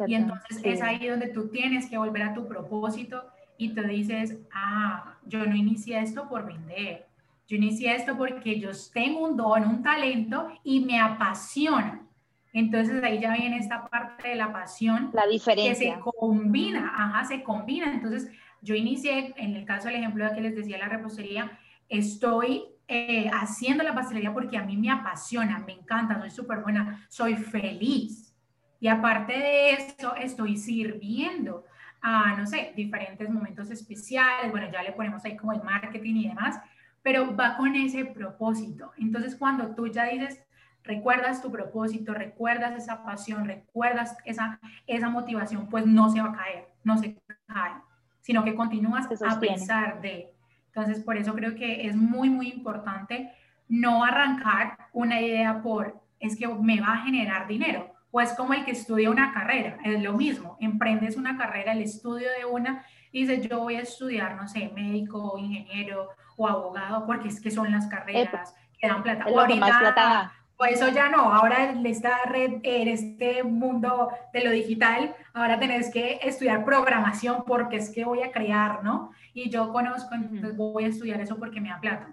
Y 0.07 0.15
entonces 0.15 0.61
es 0.63 0.83
ahí 0.83 1.07
donde 1.07 1.29
tú 1.29 1.49
tienes 1.49 1.89
que 1.89 1.97
volver 1.97 2.21
a 2.21 2.35
tu 2.35 2.47
propósito 2.47 3.25
y 3.57 3.71
te 3.71 3.85
dices, 3.85 4.37
ah, 4.53 5.15
yo 5.25 5.47
no 5.47 5.57
inicié 5.57 5.99
esto 6.01 6.29
por 6.29 6.45
vender, 6.45 7.07
yo 7.47 7.57
inicié 7.57 7.95
esto 7.95 8.15
porque 8.19 8.61
yo 8.61 8.73
tengo 8.93 9.27
un 9.27 9.39
don, 9.39 9.65
un 9.65 9.83
talento 9.83 10.51
y 10.63 10.81
me 10.81 11.01
apasiona. 11.01 12.03
Entonces 12.53 13.03
ahí 13.03 13.21
ya 13.21 13.35
viene 13.35 13.59
esta 13.59 13.87
parte 13.89 14.29
de 14.29 14.35
la 14.35 14.53
pasión. 14.53 15.11
La 15.13 15.27
diferencia. 15.27 15.73
Que 15.75 15.95
se 15.95 16.01
combina, 16.01 16.93
ajá, 16.95 17.25
se 17.25 17.43
combina. 17.43 17.93
Entonces 17.93 18.31
yo 18.63 18.75
inicié, 18.75 19.35
en 19.37 19.55
el 19.55 19.65
caso 19.65 19.89
del 19.89 19.97
ejemplo 19.97 20.25
de 20.25 20.35
que 20.35 20.41
les 20.41 20.57
decía 20.57 20.79
la 20.79 20.89
repostería, 20.89 21.59
estoy 21.89 22.65
eh, 22.89 23.29
haciendo 23.33 23.85
la 23.85 23.95
pastelería 23.95 24.33
porque 24.33 24.57
a 24.57 24.65
mí 24.65 24.77
me 24.77 24.91
apasiona, 24.91 25.59
me 25.59 25.73
encanta, 25.73 26.19
soy 26.19 26.31
súper 26.31 26.61
buena, 26.61 27.07
soy 27.09 27.37
feliz. 27.37 28.35
Y 28.81 28.89
aparte 28.89 29.33
de 29.33 29.73
eso, 29.73 30.15
estoy 30.17 30.57
sirviendo 30.57 31.65
a, 32.01 32.37
no 32.37 32.47
sé, 32.47 32.73
diferentes 32.77 33.29
momentos 33.29 33.71
especiales. 33.71 34.51
Bueno, 34.51 34.69
ya 34.73 34.83
le 34.83 34.93
ponemos 34.93 35.25
ahí 35.25 35.37
como 35.37 35.53
el 35.53 35.63
marketing 35.63 36.15
y 36.15 36.29
demás, 36.29 36.61
pero 37.03 37.35
va 37.35 37.57
con 37.57 37.75
ese 37.75 38.05
propósito. 38.05 38.93
Entonces, 38.97 39.37
cuando 39.37 39.75
tú 39.75 39.89
ya 39.89 40.05
dices, 40.05 40.41
recuerdas 40.89 41.41
tu 41.41 41.53
propósito, 41.53 42.15
recuerdas 42.15 42.75
esa 42.77 43.05
pasión, 43.05 43.45
recuerdas 43.45 44.17
esa, 44.25 44.59
esa 44.89 45.09
motivación, 45.09 45.69
pues 45.69 45.87
no 45.87 46.11
se 46.11 46.21
va 46.21 46.31
a 46.31 46.37
caer, 46.37 46.69
no 46.83 46.99
se 46.99 47.17
cae, 47.47 47.75
sino 48.21 48.43
que 48.43 48.57
continúas 48.57 49.07
a 49.07 49.39
pesar 49.39 50.01
de. 50.01 50.33
Entonces, 50.67 51.05
por 51.05 51.17
eso 51.17 51.35
creo 51.35 51.55
que 51.55 51.87
es 51.87 51.95
muy, 51.95 52.31
muy 52.31 52.49
importante 52.49 53.31
no 53.69 54.03
arrancar 54.03 54.89
una 54.93 55.21
idea 55.21 55.63
por, 55.63 56.01
es 56.19 56.37
que 56.37 56.49
me 56.49 56.81
va 56.81 56.95
a 56.95 57.05
generar 57.05 57.47
dinero 57.47 57.95
pues 58.11 58.33
como 58.33 58.55
el 58.55 58.65
que 58.65 58.71
estudia 58.71 59.11
una 59.11 59.33
carrera, 59.33 59.79
es 59.85 60.03
lo 60.03 60.15
mismo, 60.15 60.57
emprendes 60.61 61.17
una 61.17 61.37
carrera, 61.37 61.73
el 61.73 61.83
estudio 61.83 62.29
de 62.39 62.45
una, 62.47 62.85
y 63.13 63.27
dices, 63.27 63.49
yo 63.49 63.61
voy 63.61 63.77
a 63.77 63.81
estudiar, 63.81 64.37
no 64.37 64.49
sé, 64.49 64.71
médico, 64.75 65.33
o 65.33 65.39
ingeniero 65.39 66.09
o 66.37 66.49
abogado, 66.49 67.07
porque 67.07 67.29
es 67.29 67.41
que 67.41 67.51
son 67.51 67.71
las 67.71 67.87
carreras 67.87 68.55
que 68.79 68.89
dan 68.89 69.03
plata. 69.03 69.27
O 69.27 69.39
ahorita, 69.39 70.33
pues 70.59 70.73
eso 70.73 70.89
ya 70.89 71.09
no, 71.09 71.33
ahora 71.33 71.71
en 71.71 71.87
esta 71.87 72.25
red, 72.27 72.61
en 72.63 72.89
este 72.89 73.43
mundo 73.45 74.11
de 74.33 74.45
lo 74.45 74.51
digital, 74.51 75.15
ahora 75.33 75.59
tenés 75.59 75.91
que 75.91 76.19
estudiar 76.23 76.65
programación 76.65 77.45
porque 77.47 77.77
es 77.77 77.91
que 77.91 78.05
voy 78.05 78.23
a 78.23 78.33
crear, 78.33 78.85
¿no? 78.85 79.13
Y 79.33 79.49
yo 79.49 79.73
conozco, 79.73 80.15
entonces 80.15 80.57
voy 80.57 80.85
a 80.85 80.89
estudiar 80.89 81.21
eso 81.21 81.39
porque 81.39 81.61
me 81.61 81.71
da 81.71 81.81
plata. 81.81 82.13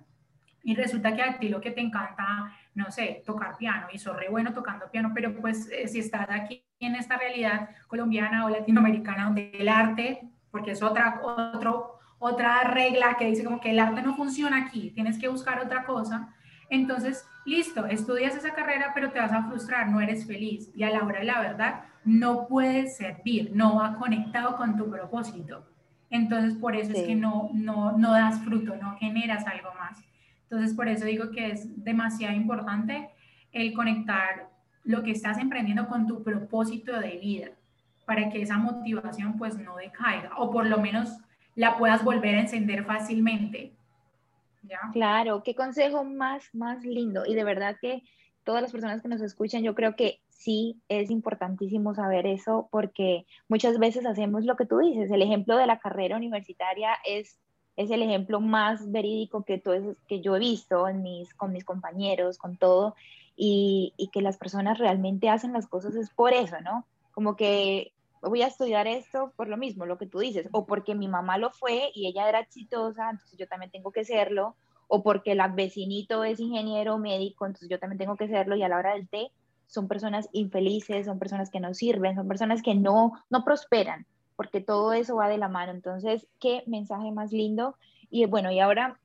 Y 0.63 0.75
resulta 0.75 1.15
que 1.15 1.21
a 1.21 1.37
ti 1.37 1.49
lo 1.49 1.59
que 1.59 1.71
te 1.71 1.81
encanta 1.81 2.51
no 2.75 2.91
sé, 2.91 3.23
tocar 3.25 3.57
piano 3.57 3.87
y 3.91 3.97
soy 3.97 4.15
re 4.17 4.29
bueno 4.29 4.53
tocando 4.53 4.91
piano, 4.91 5.11
pero 5.15 5.33
pues 5.33 5.69
eh, 5.71 5.87
si 5.87 5.99
estás 5.99 6.27
aquí 6.29 6.63
en 6.79 6.95
esta 6.95 7.17
realidad 7.17 7.69
colombiana 7.87 8.45
o 8.45 8.49
latinoamericana 8.49 9.25
donde 9.25 9.49
el 9.53 9.69
arte, 9.69 10.29
porque 10.51 10.71
es 10.71 10.83
otra, 10.83 11.21
otro, 11.23 11.99
otra 12.19 12.63
regla 12.65 13.15
que 13.17 13.27
dice 13.27 13.45
como 13.45 13.61
que 13.61 13.71
el 13.71 13.79
arte 13.79 14.01
no 14.01 14.15
funciona 14.15 14.65
aquí, 14.65 14.91
tienes 14.91 15.17
que 15.17 15.29
buscar 15.29 15.61
otra 15.61 15.85
cosa, 15.85 16.35
entonces, 16.69 17.25
listo, 17.45 17.85
estudias 17.85 18.35
esa 18.35 18.53
carrera, 18.53 18.91
pero 18.93 19.11
te 19.11 19.19
vas 19.19 19.31
a 19.31 19.43
frustrar, 19.43 19.89
no 19.89 20.01
eres 20.01 20.25
feliz 20.25 20.71
y 20.75 20.83
a 20.83 20.89
la 20.89 21.03
hora 21.03 21.19
de 21.19 21.25
la 21.25 21.39
verdad 21.39 21.83
no 22.03 22.47
puedes 22.47 22.97
servir, 22.97 23.51
no 23.53 23.75
va 23.75 23.95
conectado 23.95 24.57
con 24.57 24.77
tu 24.77 24.89
propósito. 24.89 25.65
Entonces, 26.09 26.55
por 26.55 26.75
eso 26.75 26.91
es 26.93 27.03
que 27.03 27.15
no, 27.15 27.49
no, 27.53 27.97
no 27.97 28.11
das 28.11 28.39
fruto, 28.41 28.75
no 28.75 28.95
generas 28.97 29.45
algo 29.47 29.69
más. 29.79 30.03
Entonces, 30.43 30.75
por 30.75 30.87
eso 30.87 31.05
digo 31.05 31.31
que 31.31 31.51
es 31.51 31.83
demasiado 31.83 32.35
importante 32.35 33.09
el 33.51 33.73
conectar 33.73 34.49
lo 34.83 35.01
que 35.01 35.11
estás 35.11 35.39
emprendiendo 35.39 35.87
con 35.87 36.05
tu 36.05 36.23
propósito 36.23 36.99
de 36.99 37.17
vida, 37.17 37.47
para 38.05 38.29
que 38.29 38.41
esa 38.41 38.57
motivación 38.57 39.37
pues 39.37 39.57
no 39.57 39.75
decaiga, 39.77 40.31
o 40.37 40.51
por 40.51 40.67
lo 40.67 40.77
menos 40.77 41.17
la 41.55 41.77
puedas 41.77 42.03
volver 42.03 42.35
a 42.35 42.41
encender 42.41 42.85
fácilmente. 42.85 43.74
Claro, 44.93 45.43
qué 45.43 45.55
consejo 45.55 46.03
más, 46.03 46.43
más 46.53 46.83
lindo. 46.83 47.25
Y 47.25 47.35
de 47.35 47.43
verdad 47.43 47.77
que 47.79 48.03
todas 48.43 48.61
las 48.61 48.71
personas 48.71 49.01
que 49.01 49.07
nos 49.07 49.21
escuchan, 49.21 49.63
yo 49.63 49.75
creo 49.75 49.95
que 49.95 50.21
sí 50.29 50.81
es 50.89 51.09
importantísimo 51.09 51.95
saber 51.95 52.27
eso 52.27 52.67
porque 52.71 53.25
muchas 53.47 53.79
veces 53.79 54.05
hacemos 54.05 54.45
lo 54.45 54.55
que 54.55 54.65
tú 54.65 54.79
dices. 54.79 55.09
El 55.11 55.21
ejemplo 55.21 55.57
de 55.57 55.67
la 55.67 55.79
carrera 55.79 56.17
universitaria 56.17 56.95
es 57.05 57.39
es 57.75 57.91
el 57.91 58.01
ejemplo 58.01 58.39
más 58.39 58.91
verídico 58.91 59.43
que, 59.43 59.57
todo, 59.57 59.95
que 60.07 60.21
yo 60.21 60.35
he 60.35 60.39
visto 60.39 60.87
en 60.87 61.01
mis, 61.01 61.33
con 61.33 61.51
mis 61.51 61.65
compañeros, 61.65 62.37
con 62.37 62.57
todo, 62.57 62.95
y, 63.35 63.93
y, 63.97 64.07
que 64.09 64.21
las 64.21 64.37
personas 64.37 64.77
realmente 64.77 65.29
hacen 65.29 65.51
las 65.51 65.67
cosas 65.67 65.93
es 65.95 66.09
por 66.09 66.33
eso, 66.33 66.55
¿no? 66.61 66.85
Como 67.11 67.35
que 67.35 67.91
voy 68.29 68.41
a 68.41 68.47
estudiar 68.47 68.87
esto 68.87 69.33
por 69.35 69.47
lo 69.47 69.57
mismo, 69.57 69.85
lo 69.85 69.97
que 69.97 70.07
tú 70.07 70.19
dices, 70.19 70.47
o 70.51 70.65
porque 70.65 70.95
mi 70.95 71.07
mamá 71.07 71.37
lo 71.37 71.51
fue 71.51 71.91
y 71.93 72.07
ella 72.07 72.27
era 72.29 72.39
exitosa, 72.39 73.09
entonces 73.09 73.37
yo 73.37 73.47
también 73.47 73.71
tengo 73.71 73.91
que 73.91 74.05
serlo, 74.05 74.55
o 74.87 75.03
porque 75.03 75.31
el 75.31 75.41
vecinito 75.53 76.23
es 76.23 76.39
ingeniero 76.39 76.97
médico, 76.97 77.45
entonces 77.45 77.69
yo 77.69 77.79
también 77.79 77.97
tengo 77.97 78.15
que 78.15 78.27
serlo, 78.27 78.55
y 78.55 78.63
a 78.63 78.69
la 78.69 78.77
hora 78.77 78.93
del 78.93 79.07
té 79.07 79.31
son 79.67 79.87
personas 79.87 80.29
infelices, 80.31 81.05
son 81.05 81.19
personas 81.19 81.49
que 81.49 81.59
no 81.59 81.73
sirven, 81.73 82.15
son 82.15 82.27
personas 82.27 82.61
que 82.61 82.75
no, 82.75 83.13
no 83.29 83.43
prosperan, 83.43 84.05
porque 84.35 84.61
todo 84.61 84.93
eso 84.93 85.15
va 85.15 85.27
de 85.27 85.37
la 85.37 85.47
mano. 85.47 85.71
Entonces, 85.71 86.27
qué 86.39 86.63
mensaje 86.67 87.11
más 87.11 87.31
lindo. 87.31 87.75
Y 88.09 88.25
bueno, 88.25 88.51
y 88.51 88.59
ahora 88.59 88.99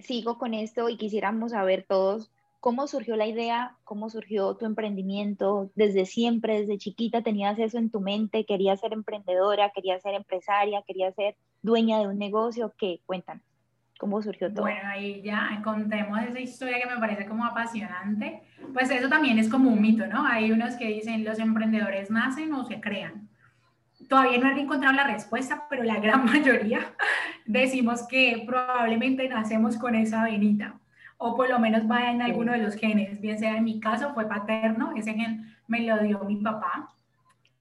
sigo 0.00 0.38
con 0.38 0.54
esto 0.54 0.88
y 0.88 0.96
quisiéramos 0.96 1.52
saber 1.52 1.86
todos 1.88 2.30
cómo 2.60 2.86
surgió 2.86 3.16
la 3.16 3.26
idea, 3.26 3.76
cómo 3.84 4.10
surgió 4.10 4.56
tu 4.56 4.66
emprendimiento. 4.66 5.70
Desde 5.74 6.06
siempre, 6.06 6.60
desde 6.60 6.78
chiquita 6.78 7.22
tenías 7.22 7.58
eso 7.58 7.78
en 7.78 7.90
tu 7.90 8.00
mente, 8.00 8.44
querías 8.44 8.80
ser 8.80 8.92
emprendedora, 8.92 9.70
querías 9.74 10.02
ser 10.02 10.14
empresaria, 10.14 10.82
querías 10.86 11.14
ser 11.14 11.36
dueña 11.62 11.98
de 11.98 12.08
un 12.08 12.18
negocio. 12.18 12.74
¿Qué? 12.78 13.00
Cuéntanos. 13.06 13.42
¿Cómo 13.98 14.22
surgió 14.22 14.52
todo? 14.52 14.62
Bueno, 14.62 14.88
ahí 14.88 15.22
ya 15.22 15.60
contemos 15.64 16.20
esa 16.22 16.38
historia 16.38 16.78
que 16.78 16.86
me 16.86 17.00
parece 17.00 17.26
como 17.26 17.44
apasionante. 17.44 18.42
Pues 18.72 18.90
eso 18.90 19.08
también 19.08 19.38
es 19.38 19.48
como 19.48 19.70
un 19.70 19.80
mito, 19.80 20.06
¿no? 20.06 20.24
Hay 20.24 20.52
unos 20.52 20.76
que 20.76 20.86
dicen 20.86 21.24
los 21.24 21.40
emprendedores 21.40 22.10
nacen 22.10 22.52
o 22.52 22.64
se 22.64 22.80
crean 22.80 23.28
todavía 24.08 24.38
no 24.38 24.48
he 24.48 24.60
encontrado 24.60 24.94
la 24.94 25.06
respuesta, 25.06 25.66
pero 25.68 25.82
la 25.84 26.00
gran 26.00 26.24
mayoría 26.32 26.80
decimos 27.46 28.06
que 28.08 28.42
probablemente 28.46 29.28
nacemos 29.28 29.76
con 29.76 29.94
esa 29.94 30.24
venita, 30.24 30.78
o 31.18 31.36
por 31.36 31.48
lo 31.50 31.58
menos 31.58 31.82
va 31.90 32.10
en 32.10 32.22
alguno 32.22 32.52
de 32.52 32.58
los 32.58 32.76
genes, 32.76 33.20
bien 33.20 33.38
sea 33.38 33.56
en 33.56 33.64
mi 33.64 33.80
caso 33.80 34.14
fue 34.14 34.28
paterno, 34.28 34.92
ese 34.96 35.14
gen 35.14 35.52
me 35.66 35.80
lo 35.80 35.98
dio 35.98 36.20
mi 36.24 36.36
papá. 36.36 36.94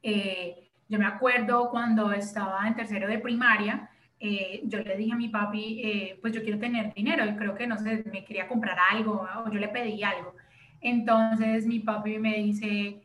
Eh, 0.04 0.70
yo 0.88 1.00
me 1.00 1.06
acuerdo 1.06 1.70
cuando 1.72 2.14
estaba 2.14 2.68
en 2.68 2.76
tercero 2.76 3.08
de 3.08 3.18
primaria, 3.18 3.90
eh, 4.20 4.62
yo 4.64 4.80
le 4.80 4.96
dije 4.96 5.14
a 5.14 5.16
mi 5.16 5.30
papi, 5.30 5.82
eh, 5.84 6.20
pues 6.22 6.34
yo 6.34 6.44
quiero 6.44 6.60
tener 6.60 6.94
dinero 6.94 7.26
y 7.26 7.36
creo 7.36 7.56
que 7.56 7.68
no 7.68 7.78
sé, 7.78 8.04
me 8.12 8.24
quería 8.24 8.48
comprar 8.48 8.78
algo 8.92 9.28
o 9.44 9.52
yo 9.52 9.60
le 9.60 9.70
pedí 9.70 10.04
algo. 10.04 10.36
Entonces 10.80 11.66
mi 11.66 11.80
papi 11.80 12.20
me 12.20 12.38
dice, 12.38 13.02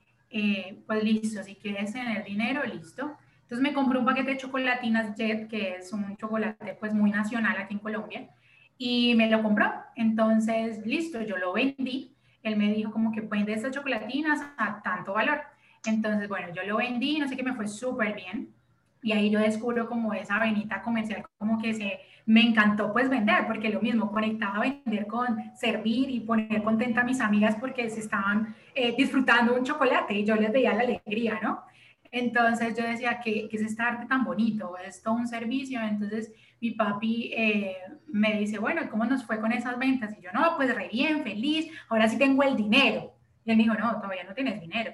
pues 0.86 1.02
listo, 1.02 1.42
si 1.42 1.54
quieres 1.56 1.92
tener 1.94 2.24
dinero, 2.24 2.62
listo. 2.64 3.16
Entonces 3.42 3.62
me 3.62 3.72
compré 3.72 3.98
un 3.98 4.04
paquete 4.04 4.32
de 4.32 4.36
chocolatinas 4.36 5.16
Jet, 5.16 5.48
que 5.48 5.76
es 5.76 5.92
un 5.92 6.16
chocolate 6.18 6.76
pues 6.78 6.92
muy 6.92 7.10
nacional 7.10 7.56
aquí 7.58 7.74
en 7.74 7.80
Colombia, 7.80 8.28
y 8.78 9.14
me 9.14 9.30
lo 9.30 9.42
compró. 9.42 9.72
Entonces, 9.96 10.84
listo, 10.86 11.22
yo 11.22 11.36
lo 11.36 11.52
vendí 11.52 12.12
él 12.42 12.56
me 12.56 12.72
dijo 12.72 12.90
como 12.90 13.12
que 13.12 13.20
vende 13.20 13.52
estas 13.52 13.72
chocolatinas 13.72 14.40
a 14.56 14.82
tanto 14.82 15.14
valor. 15.14 15.40
Entonces, 15.86 16.28
bueno, 16.28 16.48
yo 16.54 16.62
lo 16.64 16.76
vendí, 16.76 17.18
no 17.18 17.28
sé 17.28 17.36
qué, 17.36 17.42
me 17.42 17.54
fue 17.54 17.68
súper 17.68 18.14
bien. 18.14 18.52
Y 19.02 19.12
ahí 19.12 19.30
yo 19.30 19.40
descubro 19.40 19.88
como 19.88 20.12
esa 20.14 20.38
venita 20.38 20.82
comercial, 20.82 21.24
como 21.38 21.60
que 21.60 21.74
se, 21.74 22.00
me 22.24 22.40
encantó 22.40 22.92
pues 22.92 23.08
vender, 23.08 23.46
porque 23.46 23.68
lo 23.68 23.80
mismo, 23.80 24.12
conectaba 24.12 24.58
a 24.58 24.60
vender 24.60 25.06
con 25.08 25.56
servir 25.56 26.08
y 26.10 26.20
poner 26.20 26.62
contenta 26.62 27.00
a 27.00 27.04
mis 27.04 27.20
amigas 27.20 27.56
porque 27.58 27.90
se 27.90 28.00
estaban 28.00 28.54
eh, 28.74 28.94
disfrutando 28.96 29.54
un 29.54 29.64
chocolate 29.64 30.14
y 30.14 30.24
yo 30.24 30.36
les 30.36 30.52
veía 30.52 30.72
la 30.74 30.82
alegría, 30.82 31.40
¿no? 31.42 31.62
Entonces 32.12 32.76
yo 32.76 32.84
decía, 32.84 33.20
que 33.20 33.48
es 33.50 33.62
este 33.62 33.82
arte 33.82 34.06
tan 34.06 34.24
bonito? 34.24 34.76
Es 34.76 35.02
todo 35.02 35.14
un 35.14 35.26
servicio. 35.26 35.80
Entonces 35.80 36.30
mi 36.62 36.70
papi 36.70 37.32
eh, 37.36 37.76
me 38.06 38.38
dice, 38.38 38.58
bueno, 38.58 38.82
¿cómo 38.88 39.04
nos 39.04 39.24
fue 39.24 39.40
con 39.40 39.50
esas 39.50 39.76
ventas? 39.80 40.16
Y 40.16 40.22
yo, 40.22 40.30
no, 40.32 40.56
pues 40.56 40.72
re 40.72 40.88
bien, 40.88 41.24
feliz, 41.24 41.68
ahora 41.88 42.08
sí 42.08 42.16
tengo 42.16 42.44
el 42.44 42.56
dinero. 42.56 43.12
Y 43.44 43.50
él 43.50 43.56
me 43.56 43.64
dijo, 43.64 43.74
no, 43.74 43.96
todavía 43.96 44.22
no 44.22 44.32
tienes 44.32 44.60
dinero. 44.60 44.92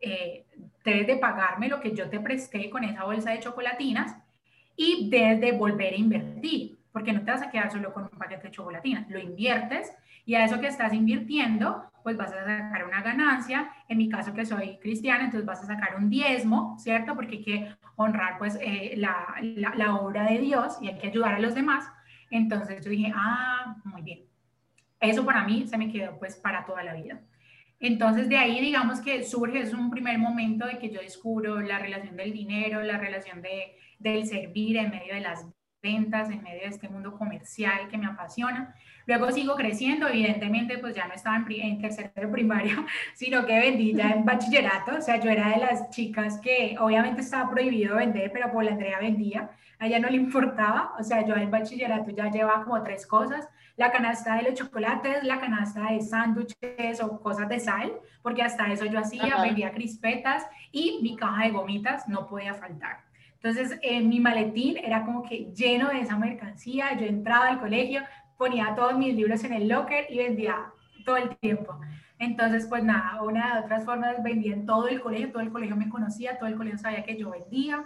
Eh, 0.00 0.46
debes 0.84 1.08
de 1.08 1.16
pagarme 1.16 1.68
lo 1.68 1.80
que 1.80 1.92
yo 1.92 2.08
te 2.08 2.20
presté 2.20 2.70
con 2.70 2.84
esa 2.84 3.02
bolsa 3.02 3.32
de 3.32 3.40
chocolatinas 3.40 4.16
y 4.76 5.10
debes 5.10 5.40
de 5.40 5.52
volver 5.52 5.92
a 5.92 5.96
invertir, 5.96 6.78
porque 6.92 7.12
no 7.12 7.24
te 7.24 7.32
vas 7.32 7.42
a 7.42 7.50
quedar 7.50 7.72
solo 7.72 7.92
con 7.92 8.04
un 8.04 8.10
paquete 8.10 8.44
de 8.44 8.52
chocolatinas, 8.52 9.10
lo 9.10 9.18
inviertes 9.18 9.92
y 10.28 10.34
a 10.34 10.44
eso 10.44 10.60
que 10.60 10.66
estás 10.66 10.92
invirtiendo, 10.92 11.90
pues 12.02 12.18
vas 12.18 12.30
a 12.34 12.44
sacar 12.44 12.84
una 12.84 13.00
ganancia. 13.00 13.72
En 13.88 13.96
mi 13.96 14.10
caso 14.10 14.34
que 14.34 14.44
soy 14.44 14.78
cristiana, 14.78 15.24
entonces 15.24 15.46
vas 15.46 15.62
a 15.62 15.66
sacar 15.66 15.96
un 15.96 16.10
diezmo, 16.10 16.76
¿cierto? 16.78 17.14
Porque 17.14 17.36
hay 17.36 17.42
que 17.42 17.74
honrar 17.96 18.36
pues 18.36 18.58
eh, 18.60 18.92
la, 18.98 19.36
la, 19.40 19.96
obra 19.96 20.24
de 20.24 20.38
Dios 20.38 20.76
y 20.82 20.88
hay 20.88 20.98
que 20.98 21.06
ayudar 21.06 21.36
a 21.36 21.38
los 21.38 21.54
demás. 21.54 21.90
Entonces 22.30 22.84
yo 22.84 22.90
dije, 22.90 23.10
ah, 23.16 23.76
muy 23.84 24.02
bien. 24.02 24.26
Eso 25.00 25.24
para 25.24 25.44
mí 25.44 25.66
se 25.66 25.78
me 25.78 25.90
quedó 25.90 26.18
pues 26.18 26.36
para 26.36 26.66
toda 26.66 26.84
la 26.84 26.92
vida. 26.92 27.22
Entonces 27.80 28.28
de 28.28 28.36
ahí 28.36 28.60
digamos 28.60 29.00
que 29.00 29.24
surge, 29.24 29.60
es 29.60 29.72
un 29.72 29.90
primer 29.90 30.18
momento 30.18 30.66
de 30.66 30.78
que 30.78 30.90
yo 30.90 31.00
descubro 31.00 31.58
la 31.62 31.78
relación 31.78 32.18
del 32.18 32.34
dinero, 32.34 32.82
la 32.82 32.98
relación 32.98 33.40
de, 33.40 33.78
del 33.98 34.26
servir 34.26 34.76
en 34.76 34.90
medio 34.90 35.14
de 35.14 35.20
las 35.20 35.46
ventas, 35.88 36.30
en 36.30 36.42
medio 36.42 36.60
de 36.60 36.68
este 36.68 36.88
mundo 36.88 37.16
comercial 37.16 37.88
que 37.88 37.98
me 37.98 38.06
apasiona. 38.06 38.74
Luego 39.06 39.30
sigo 39.32 39.54
creciendo, 39.54 40.06
evidentemente, 40.06 40.76
pues 40.78 40.94
ya 40.94 41.06
no 41.06 41.14
estaba 41.14 41.36
en, 41.36 41.46
en 41.48 41.80
tercero 41.80 42.10
de 42.14 42.28
primaria, 42.28 42.84
sino 43.14 43.46
que 43.46 43.58
vendí 43.58 43.94
ya 43.94 44.10
en 44.10 44.24
bachillerato. 44.24 44.96
O 44.98 45.00
sea, 45.00 45.18
yo 45.18 45.30
era 45.30 45.48
de 45.48 45.58
las 45.58 45.88
chicas 45.90 46.38
que 46.42 46.76
obviamente 46.78 47.22
estaba 47.22 47.50
prohibido 47.50 47.96
vender, 47.96 48.30
pero 48.32 48.52
por 48.52 48.64
la 48.64 48.72
Andrea 48.72 48.98
vendía. 48.98 49.50
A 49.78 49.86
ella 49.86 49.98
no 49.98 50.10
le 50.10 50.16
importaba. 50.16 50.92
O 50.98 51.02
sea, 51.02 51.24
yo 51.24 51.34
en 51.36 51.50
bachillerato 51.50 52.10
ya 52.10 52.30
llevaba 52.30 52.64
como 52.64 52.82
tres 52.82 53.06
cosas. 53.06 53.48
La 53.76 53.90
canasta 53.92 54.36
de 54.36 54.42
los 54.42 54.54
chocolates, 54.54 55.22
la 55.22 55.40
canasta 55.40 55.92
de 55.92 56.00
sándwiches 56.02 57.00
o 57.00 57.20
cosas 57.20 57.48
de 57.48 57.60
sal, 57.60 57.92
porque 58.22 58.42
hasta 58.42 58.70
eso 58.72 58.84
yo 58.84 58.98
hacía, 58.98 59.40
vendía 59.40 59.72
crispetas 59.72 60.44
y 60.72 60.98
mi 61.00 61.16
caja 61.16 61.44
de 61.44 61.50
gomitas 61.52 62.08
no 62.08 62.26
podía 62.26 62.54
faltar. 62.54 63.07
Entonces, 63.42 63.78
en 63.82 64.08
mi 64.08 64.18
maletín 64.20 64.78
era 64.78 65.04
como 65.04 65.22
que 65.22 65.52
lleno 65.54 65.88
de 65.90 66.00
esa 66.00 66.16
mercancía. 66.16 66.96
Yo 66.98 67.06
entraba 67.06 67.48
al 67.48 67.60
colegio, 67.60 68.02
ponía 68.36 68.74
todos 68.74 68.98
mis 68.98 69.14
libros 69.14 69.44
en 69.44 69.52
el 69.52 69.68
locker 69.68 70.06
y 70.10 70.18
vendía 70.18 70.72
todo 71.04 71.16
el 71.16 71.36
tiempo. 71.36 71.78
Entonces, 72.18 72.66
pues 72.68 72.82
nada, 72.82 73.22
una 73.22 73.54
de 73.54 73.60
otras 73.60 73.84
formas 73.84 74.20
vendía 74.22 74.52
en 74.52 74.66
todo 74.66 74.88
el 74.88 75.00
colegio, 75.00 75.30
todo 75.30 75.42
el 75.42 75.52
colegio 75.52 75.76
me 75.76 75.88
conocía, 75.88 76.36
todo 76.36 76.48
el 76.48 76.56
colegio 76.56 76.78
sabía 76.78 77.04
que 77.04 77.16
yo 77.16 77.30
vendía. 77.30 77.84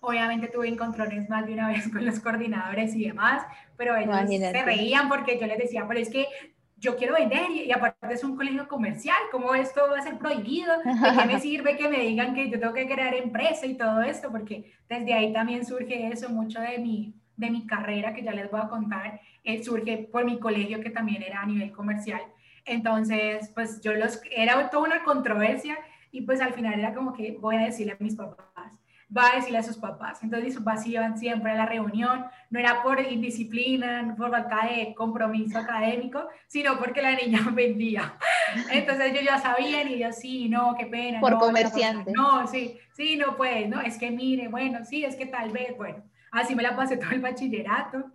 Obviamente 0.00 0.48
tuve 0.48 0.68
encontrones 0.68 1.28
más 1.28 1.46
de 1.46 1.54
una 1.54 1.68
vez 1.68 1.88
con 1.92 2.04
los 2.04 2.20
coordinadores 2.20 2.94
y 2.94 3.04
demás, 3.04 3.44
pero 3.76 3.96
ellos 3.96 4.28
se 4.28 4.62
reían 4.62 5.08
porque 5.08 5.40
yo 5.40 5.46
les 5.46 5.58
decía, 5.58 5.86
pero 5.88 5.98
es 5.98 6.10
que 6.10 6.26
yo 6.82 6.96
quiero 6.96 7.14
vender 7.14 7.48
y, 7.52 7.70
aparte 7.70 8.12
es 8.12 8.24
un 8.24 8.36
colegio 8.36 8.66
comercial, 8.66 9.16
¿cómo 9.30 9.54
esto 9.54 9.82
va 9.88 10.00
a 10.00 10.02
ser 10.02 10.18
prohibido? 10.18 10.76
¿De 10.78 10.84
qué 11.16 11.26
me 11.26 11.40
sirve 11.40 11.76
que 11.76 11.88
me 11.88 12.00
digan 12.00 12.34
que 12.34 12.50
yo 12.50 12.58
tengo 12.58 12.74
que 12.74 12.88
crear 12.88 13.14
empresa 13.14 13.66
y 13.66 13.74
todo 13.74 14.02
esto? 14.02 14.32
Porque 14.32 14.72
desde 14.88 15.14
ahí 15.14 15.32
también 15.32 15.64
surge 15.64 16.08
eso, 16.08 16.28
mucho 16.28 16.60
de 16.60 16.78
mi, 16.78 17.14
de 17.36 17.50
mi 17.50 17.68
carrera 17.68 18.12
que 18.12 18.24
ya 18.24 18.32
les 18.32 18.50
voy 18.50 18.60
a 18.60 18.68
contar, 18.68 19.20
eh, 19.44 19.62
surge 19.62 20.08
por 20.10 20.24
mi 20.24 20.40
colegio 20.40 20.80
que 20.80 20.90
también 20.90 21.22
era 21.22 21.42
a 21.42 21.46
nivel 21.46 21.70
comercial. 21.70 22.20
Entonces, 22.64 23.48
pues 23.54 23.80
yo 23.80 23.92
los, 23.94 24.20
era 24.32 24.68
toda 24.68 24.82
una 24.82 25.04
controversia 25.04 25.78
y 26.10 26.22
pues 26.22 26.40
al 26.40 26.52
final 26.52 26.80
era 26.80 26.94
como 26.94 27.12
que 27.12 27.38
voy 27.40 27.56
a 27.56 27.66
decirle 27.66 27.92
a 27.92 28.02
mis 28.02 28.16
papás, 28.16 28.44
va 29.14 29.28
a 29.28 29.36
decirle 29.36 29.58
a 29.58 29.62
sus 29.62 29.76
papás. 29.76 30.22
Entonces 30.22 30.54
sus 30.54 30.62
papás 30.62 30.86
iban 30.86 31.18
siempre 31.18 31.52
a 31.52 31.54
la 31.54 31.66
reunión, 31.66 32.26
no 32.50 32.58
era 32.58 32.82
por 32.82 33.00
indisciplina, 33.00 34.02
no 34.02 34.16
por 34.16 34.30
falta 34.30 34.66
de 34.66 34.94
compromiso 34.94 35.58
académico, 35.58 36.28
sino 36.46 36.78
porque 36.78 37.02
la 37.02 37.14
niña 37.14 37.40
vendía. 37.52 38.14
Entonces 38.70 39.12
ellos 39.12 39.24
ya 39.24 39.38
sabían 39.38 39.88
y 39.88 39.98
yo, 39.98 40.12
sí, 40.12 40.48
no, 40.48 40.74
qué 40.78 40.86
pena. 40.86 41.20
Por 41.20 41.38
comerciante. 41.38 42.12
No, 42.12 42.46
sí, 42.46 42.78
sí, 42.94 43.16
no 43.16 43.36
pues, 43.36 43.68
no, 43.68 43.80
es 43.80 43.98
que 43.98 44.10
mire, 44.10 44.48
bueno, 44.48 44.84
sí, 44.84 45.04
es 45.04 45.16
que 45.16 45.26
tal 45.26 45.50
vez, 45.50 45.76
bueno. 45.76 46.02
Así 46.30 46.54
me 46.54 46.62
la 46.62 46.74
pasé 46.74 46.96
todo 46.98 47.10
el 47.10 47.20
bachillerato 47.20 48.10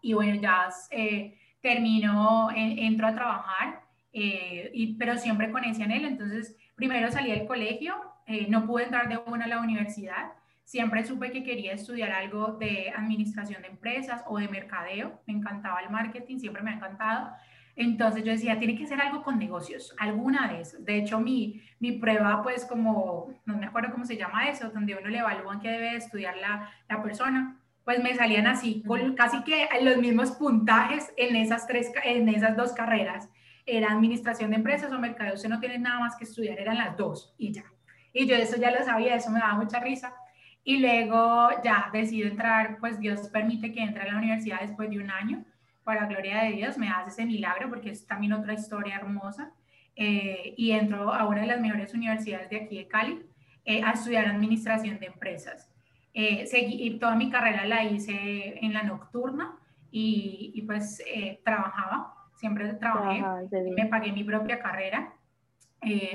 y 0.00 0.12
bueno, 0.12 0.40
ya 0.40 0.68
eh, 0.90 1.36
terminó, 1.60 2.50
entro 2.54 3.08
a 3.08 3.14
trabajar, 3.14 3.82
eh, 4.12 4.70
y, 4.72 4.94
pero 4.94 5.16
siempre 5.16 5.50
con 5.50 5.64
ese 5.64 5.82
anhelo. 5.82 6.06
Entonces, 6.06 6.56
primero 6.76 7.10
salí 7.10 7.30
del 7.30 7.46
colegio, 7.46 7.94
eh, 8.28 8.46
no 8.48 8.66
pude 8.66 8.84
entrar 8.84 9.08
de 9.08 9.16
una 9.26 9.46
a 9.46 9.48
la 9.48 9.60
universidad. 9.60 10.32
Siempre 10.62 11.02
supe 11.02 11.32
que 11.32 11.42
quería 11.42 11.72
estudiar 11.72 12.12
algo 12.12 12.52
de 12.52 12.92
administración 12.94 13.62
de 13.62 13.68
empresas 13.68 14.22
o 14.26 14.38
de 14.38 14.48
mercadeo. 14.48 15.22
Me 15.26 15.32
encantaba 15.32 15.80
el 15.80 15.88
marketing, 15.88 16.38
siempre 16.38 16.62
me 16.62 16.70
ha 16.70 16.74
encantado. 16.74 17.32
Entonces 17.74 18.24
yo 18.24 18.32
decía, 18.32 18.58
tiene 18.58 18.76
que 18.76 18.86
ser 18.86 19.00
algo 19.00 19.22
con 19.22 19.38
negocios, 19.38 19.94
alguna 19.98 20.48
de 20.48 20.60
esas. 20.60 20.84
De 20.84 20.98
hecho, 20.98 21.20
mi, 21.20 21.62
mi 21.78 21.92
prueba, 21.92 22.42
pues 22.42 22.66
como, 22.66 23.32
no 23.46 23.56
me 23.56 23.66
acuerdo 23.66 23.92
cómo 23.92 24.04
se 24.04 24.16
llama 24.16 24.48
eso, 24.48 24.68
donde 24.70 24.94
uno 24.94 25.08
le 25.08 25.18
evalúan 25.18 25.60
qué 25.60 25.70
debe 25.70 25.96
estudiar 25.96 26.36
la, 26.36 26.70
la 26.88 27.02
persona, 27.02 27.56
pues 27.84 28.02
me 28.02 28.14
salían 28.14 28.46
así, 28.46 28.82
con 28.86 29.14
casi 29.14 29.42
que 29.44 29.66
los 29.80 29.96
mismos 29.96 30.32
puntajes 30.32 31.14
en 31.16 31.34
esas, 31.36 31.66
tres, 31.66 31.90
en 32.04 32.28
esas 32.28 32.56
dos 32.56 32.72
carreras. 32.72 33.30
Era 33.64 33.92
administración 33.92 34.50
de 34.50 34.56
empresas 34.56 34.92
o 34.92 34.98
mercadeo, 34.98 35.34
usted 35.34 35.48
no 35.48 35.60
tiene 35.60 35.78
nada 35.78 36.00
más 36.00 36.16
que 36.16 36.24
estudiar, 36.24 36.58
eran 36.58 36.76
las 36.76 36.96
dos 36.96 37.34
y 37.38 37.52
ya. 37.52 37.64
Y 38.12 38.26
yo 38.26 38.36
eso 38.36 38.56
ya 38.56 38.70
lo 38.70 38.84
sabía, 38.84 39.14
eso 39.14 39.30
me 39.30 39.40
daba 39.40 39.54
mucha 39.54 39.80
risa. 39.80 40.14
Y 40.64 40.78
luego 40.78 41.48
ya 41.64 41.88
decido 41.92 42.28
entrar, 42.28 42.78
pues 42.80 42.98
Dios 42.98 43.28
permite 43.28 43.72
que 43.72 43.80
entre 43.80 44.02
a 44.02 44.12
la 44.12 44.18
universidad 44.18 44.60
después 44.60 44.90
de 44.90 44.98
un 44.98 45.10
año 45.10 45.44
para 45.84 46.06
gloria 46.06 46.44
de 46.44 46.52
Dios, 46.52 46.76
me 46.76 46.90
hace 46.90 47.08
ese 47.08 47.24
milagro 47.24 47.70
porque 47.70 47.90
es 47.90 48.06
también 48.06 48.34
otra 48.34 48.52
historia 48.52 48.96
hermosa. 48.96 49.52
Eh, 50.00 50.54
y 50.56 50.70
entro 50.70 51.12
a 51.12 51.26
una 51.26 51.40
de 51.40 51.48
las 51.48 51.60
mejores 51.60 51.92
universidades 51.92 52.48
de 52.50 52.60
aquí 52.60 52.76
de 52.76 52.86
Cali 52.86 53.20
eh, 53.64 53.82
a 53.82 53.90
estudiar 53.90 54.26
administración 54.26 55.00
de 55.00 55.06
empresas. 55.06 55.68
Eh, 56.14 56.46
seguí, 56.46 56.98
toda 57.00 57.16
mi 57.16 57.30
carrera 57.30 57.64
la 57.64 57.82
hice 57.82 58.64
en 58.64 58.74
la 58.74 58.84
nocturna 58.84 59.56
y, 59.90 60.52
y 60.54 60.62
pues 60.62 61.02
trabajaba, 61.42 62.14
siempre 62.36 62.72
trabajé, 62.74 63.24
me 63.74 63.86
pagué 63.86 64.12
mi 64.12 64.22
propia 64.22 64.60
carrera. 64.60 65.12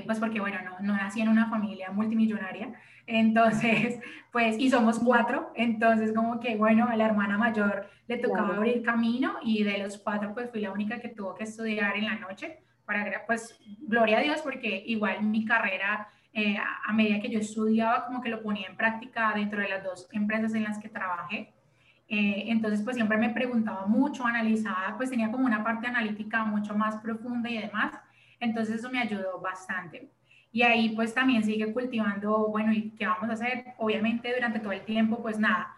Pues 0.06 0.19
porque, 0.19 0.39
bueno, 0.39 0.58
no, 0.63 0.80
no 0.80 0.93
nací 0.93 1.21
en 1.21 1.30
una 1.30 1.49
familia 1.49 1.91
multimillonaria, 1.91 2.73
entonces, 3.06 3.99
pues, 4.32 4.58
y 4.60 4.69
somos 4.69 4.99
cuatro, 4.99 5.52
entonces 5.56 6.13
como 6.13 6.39
que, 6.39 6.56
bueno, 6.56 6.88
a 6.88 6.95
la 6.95 7.06
hermana 7.06 7.38
mayor 7.38 7.89
le 8.08 8.17
tocaba 8.17 8.56
abrir 8.56 8.84
camino 8.84 9.38
y 9.43 9.63
de 9.63 9.78
los 9.80 9.97
cuatro, 9.97 10.34
pues 10.34 10.49
fui 10.52 10.62
la 10.62 10.71
única 10.71 10.99
que 10.99 11.10
tuvo 11.10 11.34
que 11.36 11.43
estudiar 11.43 11.95
en 11.95 12.06
la 12.06 12.15
noche, 12.15 12.60
para, 12.86 13.26
pues, 13.26 13.60
gloria 13.80 14.17
a 14.19 14.21
Dios, 14.21 14.41
porque 14.41 14.84
igual 14.86 15.23
mi 15.23 15.45
carrera, 15.45 16.10
eh, 16.34 16.58
a 16.58 16.91
medida 16.93 17.21
que 17.21 17.30
yo 17.30 17.39
estudiaba, 17.39 18.06
como 18.06 18.21
que 18.21 18.30
lo 18.30 18.41
ponía 18.41 18.67
en 18.67 18.76
práctica 18.76 19.32
dentro 19.36 19.62
de 19.62 19.69
las 19.69 19.84
dos 19.84 20.10
empresas 20.12 20.54
en 20.54 20.63
las 20.63 20.80
que 20.80 20.89
trabajé. 20.89 21.54
Eh, 22.10 22.45
entonces, 22.47 22.82
pues 22.84 22.97
siempre 22.97 23.17
me 23.17 23.30
preguntaba 23.30 23.86
mucho, 23.86 24.26
analizaba, 24.26 24.95
pues 24.97 25.10
tenía 25.10 25.32
como 25.32 25.45
una 25.45 25.63
parte 25.63 25.88
analítica 25.88 26.43
mucho 26.43 26.76
más 26.76 26.97
profunda 26.97 27.49
y 27.49 27.58
demás. 27.58 27.93
Entonces, 28.44 28.76
eso 28.76 28.90
me 28.90 29.00
ayudó 29.00 29.40
bastante. 29.40 30.10
Y 30.52 30.62
ahí 30.62 30.90
pues 30.90 31.14
también 31.14 31.44
sigue 31.44 31.74
cultivando, 31.74 32.48
bueno, 32.48 32.72
¿y 32.72 32.92
qué 32.92 33.08
vamos 33.08 33.30
a 33.30 33.34
hacer? 33.34 33.74
Obviamente 33.80 34.32
durante 34.34 34.60
todo 34.60 34.72
el 34.72 34.86
tiempo, 34.86 35.20
pues 35.20 35.40
nada, 35.40 35.74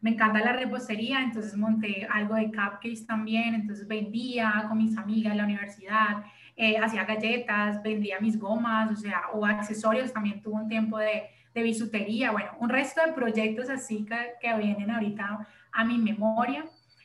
me 0.00 0.10
encanta 0.10 0.38
la 0.38 0.52
repostería, 0.52 1.20
entonces 1.20 1.56
monté 1.56 2.06
algo 2.10 2.36
de 2.36 2.46
cupcakes 2.46 3.06
también, 3.06 3.54
entonces 3.54 3.88
vendía 3.88 4.66
con 4.68 4.78
mis 4.78 4.96
amigas 4.96 5.32
en 5.32 5.38
la 5.38 5.44
universidad, 5.44 6.24
eh, 6.56 6.78
hacía 6.78 7.04
galletas, 7.04 7.82
vendía 7.82 8.20
mis 8.20 8.38
gomas, 8.38 8.92
o 8.92 8.96
sea, 8.96 9.22
o 9.32 9.44
accesorios, 9.44 10.12
también 10.12 10.40
tuve 10.40 10.62
un 10.62 10.68
tiempo 10.68 10.98
de, 10.98 11.24
de 11.52 11.62
bisutería, 11.62 12.30
bueno, 12.30 12.50
un 12.60 12.68
resto 12.68 13.02
de 13.04 13.12
proyectos 13.12 13.68
así 13.68 14.06
que, 14.06 14.16
que 14.40 14.56
vienen 14.56 14.90
ahorita 14.90 15.46
a 15.72 15.84
mi 15.84 15.98
memoria. 15.98 16.64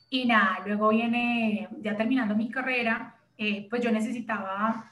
Y 0.10 0.26
nada, 0.26 0.60
luego 0.66 0.90
viene, 0.90 1.68
ya 1.82 1.98
terminando 1.98 2.36
mi 2.36 2.50
carrera, 2.50 3.16
eh, 3.38 3.68
pues 3.70 3.84
yo 3.84 3.92
necesitaba 3.92 4.92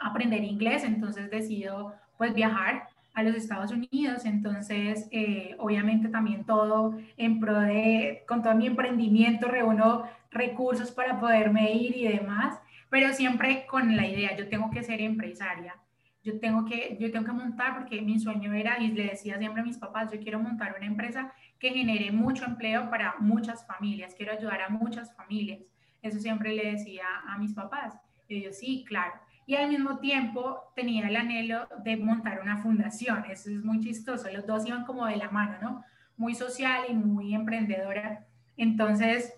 aprender 0.00 0.44
inglés, 0.44 0.84
entonces 0.84 1.30
decido 1.30 1.94
pues 2.16 2.34
viajar 2.34 2.88
a 3.14 3.22
los 3.22 3.34
Estados 3.34 3.72
Unidos, 3.72 4.24
entonces 4.24 5.08
eh, 5.10 5.56
obviamente 5.58 6.08
también 6.08 6.44
todo 6.44 6.96
en 7.16 7.40
pro 7.40 7.60
de, 7.60 8.22
con 8.28 8.42
todo 8.42 8.54
mi 8.54 8.66
emprendimiento 8.66 9.48
reúno 9.48 10.04
recursos 10.30 10.90
para 10.90 11.18
poderme 11.18 11.72
ir 11.72 11.96
y 11.96 12.06
demás, 12.08 12.60
pero 12.90 13.12
siempre 13.12 13.66
con 13.66 13.96
la 13.96 14.06
idea, 14.06 14.36
yo 14.36 14.48
tengo 14.48 14.70
que 14.70 14.82
ser 14.82 15.00
empresaria, 15.00 15.74
yo 16.22 16.38
tengo 16.38 16.64
que, 16.64 16.96
yo 17.00 17.10
tengo 17.10 17.26
que 17.26 17.32
montar, 17.32 17.78
porque 17.78 18.02
mi 18.02 18.18
sueño 18.18 18.52
era, 18.52 18.78
y 18.78 18.92
le 18.92 19.06
decía 19.06 19.38
siempre 19.38 19.62
a 19.62 19.64
mis 19.64 19.78
papás, 19.78 20.12
yo 20.12 20.20
quiero 20.20 20.38
montar 20.38 20.74
una 20.76 20.86
empresa 20.86 21.32
que 21.58 21.70
genere 21.70 22.12
mucho 22.12 22.44
empleo 22.44 22.90
para 22.90 23.16
muchas 23.18 23.66
familias, 23.66 24.14
quiero 24.14 24.32
ayudar 24.32 24.62
a 24.62 24.68
muchas 24.68 25.14
familias. 25.14 25.60
Eso 26.02 26.20
siempre 26.20 26.54
le 26.54 26.72
decía 26.72 27.04
a 27.26 27.38
mis 27.38 27.52
papás. 27.52 27.94
Y 28.28 28.42
yo, 28.42 28.52
sí, 28.52 28.84
claro. 28.86 29.14
Y 29.48 29.56
al 29.56 29.70
mismo 29.70 29.98
tiempo 29.98 30.60
tenía 30.76 31.08
el 31.08 31.16
anhelo 31.16 31.66
de 31.82 31.96
montar 31.96 32.42
una 32.42 32.58
fundación. 32.58 33.24
Eso 33.30 33.48
es 33.48 33.64
muy 33.64 33.80
chistoso. 33.80 34.28
Los 34.30 34.46
dos 34.46 34.66
iban 34.66 34.84
como 34.84 35.06
de 35.06 35.16
la 35.16 35.30
mano, 35.30 35.56
¿no? 35.62 35.84
Muy 36.18 36.34
social 36.34 36.82
y 36.86 36.92
muy 36.92 37.34
emprendedora. 37.34 38.26
Entonces, 38.58 39.32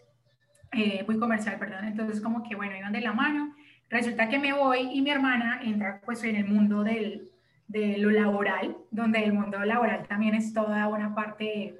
eh, 0.72 1.04
muy 1.06 1.16
comercial, 1.16 1.60
perdón. 1.60 1.84
Entonces, 1.84 2.20
como 2.20 2.42
que, 2.42 2.56
bueno, 2.56 2.76
iban 2.76 2.92
de 2.92 3.02
la 3.02 3.12
mano. 3.12 3.54
Resulta 3.88 4.28
que 4.28 4.40
me 4.40 4.52
voy 4.52 4.90
y 4.92 5.00
mi 5.00 5.10
hermana 5.10 5.60
entra 5.62 6.00
pues 6.04 6.24
en 6.24 6.34
el 6.34 6.48
mundo 6.48 6.82
del, 6.82 7.30
de 7.68 7.98
lo 7.98 8.10
laboral, 8.10 8.78
donde 8.90 9.22
el 9.22 9.32
mundo 9.32 9.64
laboral 9.64 10.08
también 10.08 10.34
es 10.34 10.52
toda 10.52 10.88
una 10.88 11.14
parte 11.14 11.78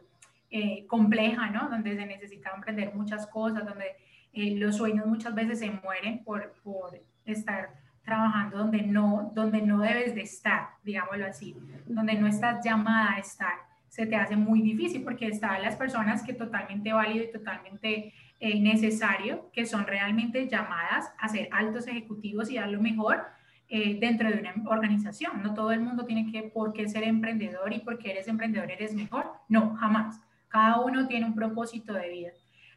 eh, 0.52 0.86
compleja, 0.86 1.50
¿no? 1.50 1.68
Donde 1.68 1.96
se 1.96 2.06
necesita 2.06 2.52
emprender 2.54 2.94
muchas 2.94 3.26
cosas, 3.26 3.66
donde 3.66 3.86
eh, 4.32 4.54
los 4.54 4.76
sueños 4.76 5.04
muchas 5.06 5.34
veces 5.34 5.58
se 5.58 5.72
mueren 5.72 6.22
por, 6.22 6.52
por 6.62 6.96
estar 7.24 7.89
trabajando 8.10 8.58
donde 8.58 8.82
no, 8.82 9.30
donde 9.36 9.62
no 9.62 9.78
debes 9.78 10.16
de 10.16 10.22
estar, 10.22 10.70
digámoslo 10.82 11.26
así, 11.26 11.56
donde 11.86 12.14
no 12.14 12.26
estás 12.26 12.64
llamada 12.64 13.14
a 13.14 13.18
estar. 13.20 13.54
Se 13.88 14.04
te 14.04 14.16
hace 14.16 14.34
muy 14.36 14.62
difícil 14.62 15.04
porque 15.04 15.28
están 15.28 15.62
las 15.62 15.76
personas 15.76 16.24
que 16.24 16.32
totalmente 16.32 16.92
válido 16.92 17.24
y 17.24 17.30
totalmente 17.30 18.12
eh, 18.40 18.60
necesario, 18.60 19.48
que 19.52 19.64
son 19.64 19.86
realmente 19.86 20.48
llamadas 20.48 21.12
a 21.18 21.28
ser 21.28 21.48
altos 21.52 21.86
ejecutivos 21.86 22.50
y 22.50 22.56
dar 22.56 22.68
lo 22.68 22.80
mejor 22.80 23.26
eh, 23.68 23.96
dentro 24.00 24.28
de 24.28 24.40
una 24.40 24.54
organización. 24.68 25.40
No 25.40 25.54
todo 25.54 25.70
el 25.70 25.80
mundo 25.80 26.04
tiene 26.04 26.32
que, 26.32 26.42
por 26.42 26.72
qué 26.72 26.88
ser 26.88 27.04
emprendedor 27.04 27.72
y 27.72 27.78
porque 27.78 28.10
eres 28.10 28.26
emprendedor 28.26 28.72
eres 28.72 28.92
mejor. 28.92 29.30
No, 29.48 29.76
jamás. 29.76 30.20
Cada 30.48 30.80
uno 30.80 31.06
tiene 31.06 31.26
un 31.26 31.36
propósito 31.36 31.92
de 31.92 32.08
vida. 32.08 32.30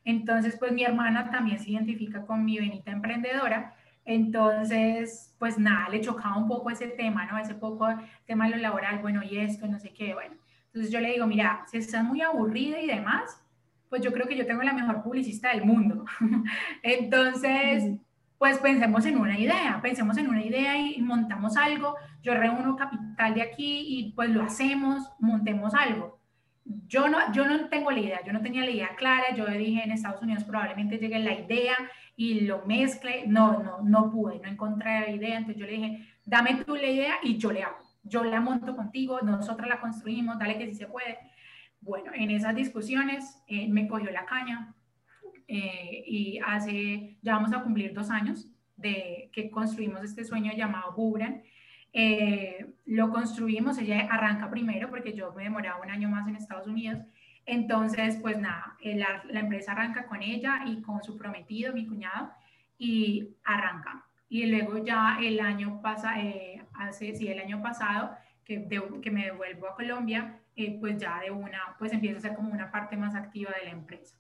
Entonces, 0.06 0.58
pues 0.60 0.72
mi 0.74 0.84
hermana 0.84 1.32
también 1.32 1.58
se 1.58 1.72
identifica 1.72 2.24
con 2.24 2.46
mi 2.46 2.60
venita 2.60 2.92
emprendedora. 2.92 3.74
Entonces, 4.06 5.34
pues 5.40 5.58
nada, 5.58 5.90
le 5.90 6.02
chocaba 6.02 6.38
un 6.38 6.48
poco 6.48 6.70
ese 6.70 6.88
tema, 6.88 7.26
¿no? 7.26 7.38
Ese 7.38 7.56
poco 7.56 7.88
tema 8.26 8.46
de 8.46 8.52
lo 8.52 8.58
laboral, 8.58 9.00
bueno, 9.00 9.24
y 9.24 9.38
esto, 9.38 9.68
no 9.68 9.80
sé 9.80 9.94
qué, 9.94 10.14
bueno. 10.14 10.36
Entonces 10.68 10.92
yo 10.92 11.00
le 11.00 11.12
digo, 11.12 11.28
mira, 11.28 11.64
si 11.70 11.78
estás 11.78 12.04
muy 12.04 12.22
aburrida 12.22 12.80
y 12.82 12.88
demás, 12.88 13.40
pues 13.90 14.02
yo 14.02 14.12
creo 14.12 14.28
que 14.28 14.36
yo 14.36 14.46
tengo 14.46 14.64
la 14.64 14.74
mejor 14.74 15.04
publicista 15.04 15.50
del 15.50 15.66
mundo. 15.66 16.06
Entonces, 16.84 18.00
pues 18.40 18.58
pensemos 18.58 19.06
en 19.06 19.18
una 19.18 19.40
idea, 19.40 19.80
pensemos 19.82 20.18
en 20.18 20.28
una 20.28 20.42
idea 20.42 20.78
y 20.78 21.02
montamos 21.02 21.56
algo. 21.56 21.96
Yo 22.22 22.34
reúno 22.34 22.76
capital 22.76 23.36
de 23.36 23.44
aquí 23.44 23.86
y 23.88 24.12
pues 24.14 24.32
lo 24.32 24.44
hacemos, 24.44 25.08
montemos 25.20 25.74
algo. 25.76 26.20
Yo 26.88 27.08
no, 27.08 27.32
yo 27.32 27.46
no 27.46 27.70
tengo 27.70 27.92
la 27.92 28.00
idea, 28.00 28.20
yo 28.26 28.34
no 28.34 28.42
tenía 28.42 28.66
la 28.66 28.72
idea 28.72 28.96
clara, 28.98 29.36
yo 29.36 29.46
dije 29.46 29.84
en 29.84 29.92
Estados 29.92 30.22
Unidos 30.22 30.44
probablemente 30.44 30.98
llegue 30.98 31.20
la 31.20 31.34
idea 31.34 31.76
y 32.16 32.42
lo 32.42 32.66
mezcle, 32.66 33.26
no, 33.28 33.64
no, 33.64 33.82
no 33.82 34.12
pude, 34.12 34.40
no 34.40 34.48
encontré 34.48 35.02
la 35.02 35.10
idea, 35.10 35.38
entonces 35.38 35.60
yo 35.60 35.66
le 35.66 35.74
dije, 35.74 36.08
dame 36.26 36.64
tú 36.64 36.76
la 36.76 36.88
idea 36.88 37.16
y 37.24 37.38
yo 37.38 37.52
le 37.52 37.64
hago, 37.64 37.78
yo 38.04 38.24
la 38.24 38.40
monto 38.40 38.76
contigo, 38.76 39.22
nosotras 39.22 39.68
la 39.68 39.80
construimos, 39.80 40.38
dale 40.38 40.58
que 40.58 40.68
sí 40.68 40.76
se 40.76 40.88
puede. 40.88 41.18
Bueno, 41.82 42.12
en 42.14 42.32
esas 42.32 42.56
discusiones 42.56 43.42
eh, 43.48 43.68
me 43.68 43.88
cogió 43.88 44.10
la 44.12 44.26
caña 44.26 44.74
eh, 45.48 46.04
y 46.08 46.40
hace, 46.46 47.18
ya 47.22 47.34
vamos 47.34 47.52
a 47.52 47.62
cumplir 47.62 47.94
dos 47.94 48.10
años 48.10 48.48
de 48.78 49.30
que 49.34 49.50
construimos 49.50 50.04
este 50.04 50.24
sueño 50.24 50.54
llamado 50.54 50.94
Bubran. 50.94 51.44
Eh, 51.92 52.74
lo 52.86 53.10
construimos, 53.10 53.78
ella 53.78 54.08
arranca 54.10 54.50
primero 54.50 54.90
porque 54.90 55.14
yo 55.14 55.34
me 55.34 55.44
demoraba 55.44 55.82
un 55.82 55.90
año 55.90 56.10
más 56.10 56.28
en 56.28 56.36
Estados 56.36 56.68
Unidos. 56.68 57.00
Entonces, 57.46 58.18
pues 58.22 58.38
nada, 58.40 58.78
la, 58.84 59.24
la 59.30 59.40
empresa 59.40 59.74
arranca 59.74 60.06
con 60.06 60.22
ella 60.22 60.64
y 60.66 60.82
con 60.82 61.04
su 61.04 61.18
prometido, 61.18 61.74
mi 61.74 61.86
cuñado, 61.86 62.32
y 62.78 63.36
arranca. 63.44 64.06
Y 64.30 64.48
luego 64.48 64.84
ya 64.84 65.18
el 65.22 65.40
año 65.40 65.82
pasa, 65.82 66.16
hace, 66.74 67.16
sí, 67.16 67.28
el 67.28 67.40
año 67.40 67.62
pasado, 67.62 68.16
que, 68.44 68.68
que 69.02 69.12
me 69.12 69.26
devuelvo 69.26 69.68
a 69.68 69.76
Colombia, 69.76 70.40
eh, 70.56 70.78
pues 70.80 70.98
ya 70.98 71.20
de 71.20 71.32
una, 71.32 71.76
pues 71.80 71.94
empieza 71.94 72.18
a 72.18 72.22
ser 72.22 72.36
como 72.36 72.52
una 72.52 72.72
parte 72.72 72.98
más 72.98 73.16
activa 73.16 73.52
de 73.60 73.66
la 73.66 73.72
empresa. 73.72 74.16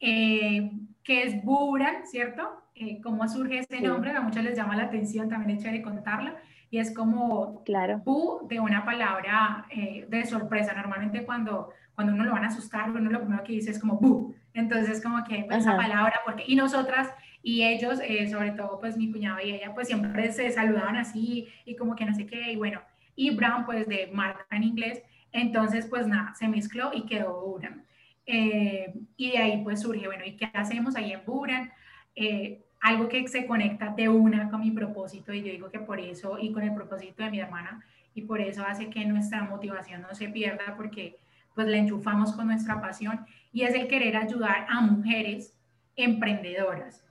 Eh, 0.00 0.70
que 1.02 1.22
es 1.22 1.42
Buran, 1.44 2.06
¿cierto? 2.06 2.62
Eh, 2.74 3.00
¿Cómo 3.02 3.26
surge 3.28 3.58
ese 3.58 3.80
nombre? 3.80 4.12
A 4.12 4.20
muchos 4.20 4.44
les 4.44 4.56
llama 4.56 4.76
la 4.76 4.84
atención, 4.84 5.28
también 5.28 5.58
hecho 5.58 5.70
de 5.70 5.82
contarlo, 5.82 6.34
y 6.70 6.78
es 6.78 6.94
como 6.94 7.64
claro. 7.64 8.02
Bu 8.04 8.46
de 8.48 8.60
una 8.60 8.84
palabra 8.84 9.66
de 10.06 10.24
sorpresa. 10.26 10.74
Normalmente 10.74 11.24
cuando, 11.24 11.70
cuando 11.98 12.14
uno 12.14 12.26
lo 12.26 12.30
van 12.30 12.44
a 12.44 12.46
asustar, 12.46 12.92
uno 12.92 13.10
lo 13.10 13.18
primero 13.18 13.42
que 13.42 13.54
dice 13.54 13.72
es 13.72 13.80
como 13.80 13.98
Bu. 13.98 14.32
Entonces, 14.54 15.02
como 15.02 15.24
que 15.24 15.42
pues, 15.48 15.58
esa 15.58 15.76
palabra, 15.76 16.20
porque, 16.24 16.44
y 16.46 16.54
nosotras 16.54 17.10
y 17.42 17.64
ellos, 17.64 17.98
sobre 18.30 18.52
todo 18.52 18.78
pues 18.78 18.96
mi 18.96 19.10
cuñado 19.10 19.40
y 19.44 19.50
ella, 19.50 19.74
pues 19.74 19.88
siempre 19.88 20.30
se 20.30 20.48
saludaban 20.52 20.94
así 20.94 21.48
y 21.64 21.74
como 21.74 21.96
que 21.96 22.06
no 22.06 22.14
sé 22.14 22.24
qué, 22.24 22.52
y 22.52 22.54
bueno, 22.54 22.80
y 23.16 23.34
Brown 23.34 23.66
pues 23.66 23.88
de 23.88 24.08
marca 24.12 24.46
en 24.52 24.62
inglés, 24.62 25.02
entonces, 25.32 25.86
pues 25.86 26.06
nada, 26.06 26.32
se 26.34 26.46
mezcló 26.46 26.92
y 26.94 27.04
quedó 27.04 27.44
Buran. 27.44 27.84
Eh, 28.26 28.94
y 29.16 29.32
de 29.32 29.38
ahí 29.38 29.64
pues 29.64 29.80
surge, 29.80 30.06
bueno, 30.06 30.24
¿y 30.24 30.36
qué 30.36 30.48
hacemos 30.54 30.94
ahí 30.94 31.10
en 31.10 31.24
Buran? 31.26 31.72
Eh, 32.14 32.62
algo 32.78 33.08
que 33.08 33.26
se 33.26 33.44
conecta 33.44 33.88
de 33.88 34.08
una 34.08 34.48
con 34.50 34.60
mi 34.60 34.70
propósito 34.70 35.34
y 35.34 35.42
yo 35.42 35.50
digo 35.50 35.68
que 35.68 35.80
por 35.80 35.98
eso 35.98 36.38
y 36.38 36.52
con 36.52 36.62
el 36.62 36.76
propósito 36.76 37.24
de 37.24 37.30
mi 37.32 37.40
hermana 37.40 37.84
y 38.14 38.22
por 38.22 38.40
eso 38.40 38.64
hace 38.64 38.88
que 38.88 39.04
nuestra 39.04 39.42
motivación 39.42 40.02
no 40.02 40.14
se 40.14 40.28
pierda 40.28 40.76
porque 40.76 41.18
pues 41.58 41.66
la 41.66 41.78
enchufamos 41.78 42.30
con 42.34 42.46
nuestra 42.46 42.80
pasión 42.80 43.26
y 43.52 43.62
es 43.62 43.74
el 43.74 43.88
querer 43.88 44.16
ayudar 44.16 44.64
a 44.68 44.80
mujeres 44.80 45.58
emprendedoras 45.96 47.04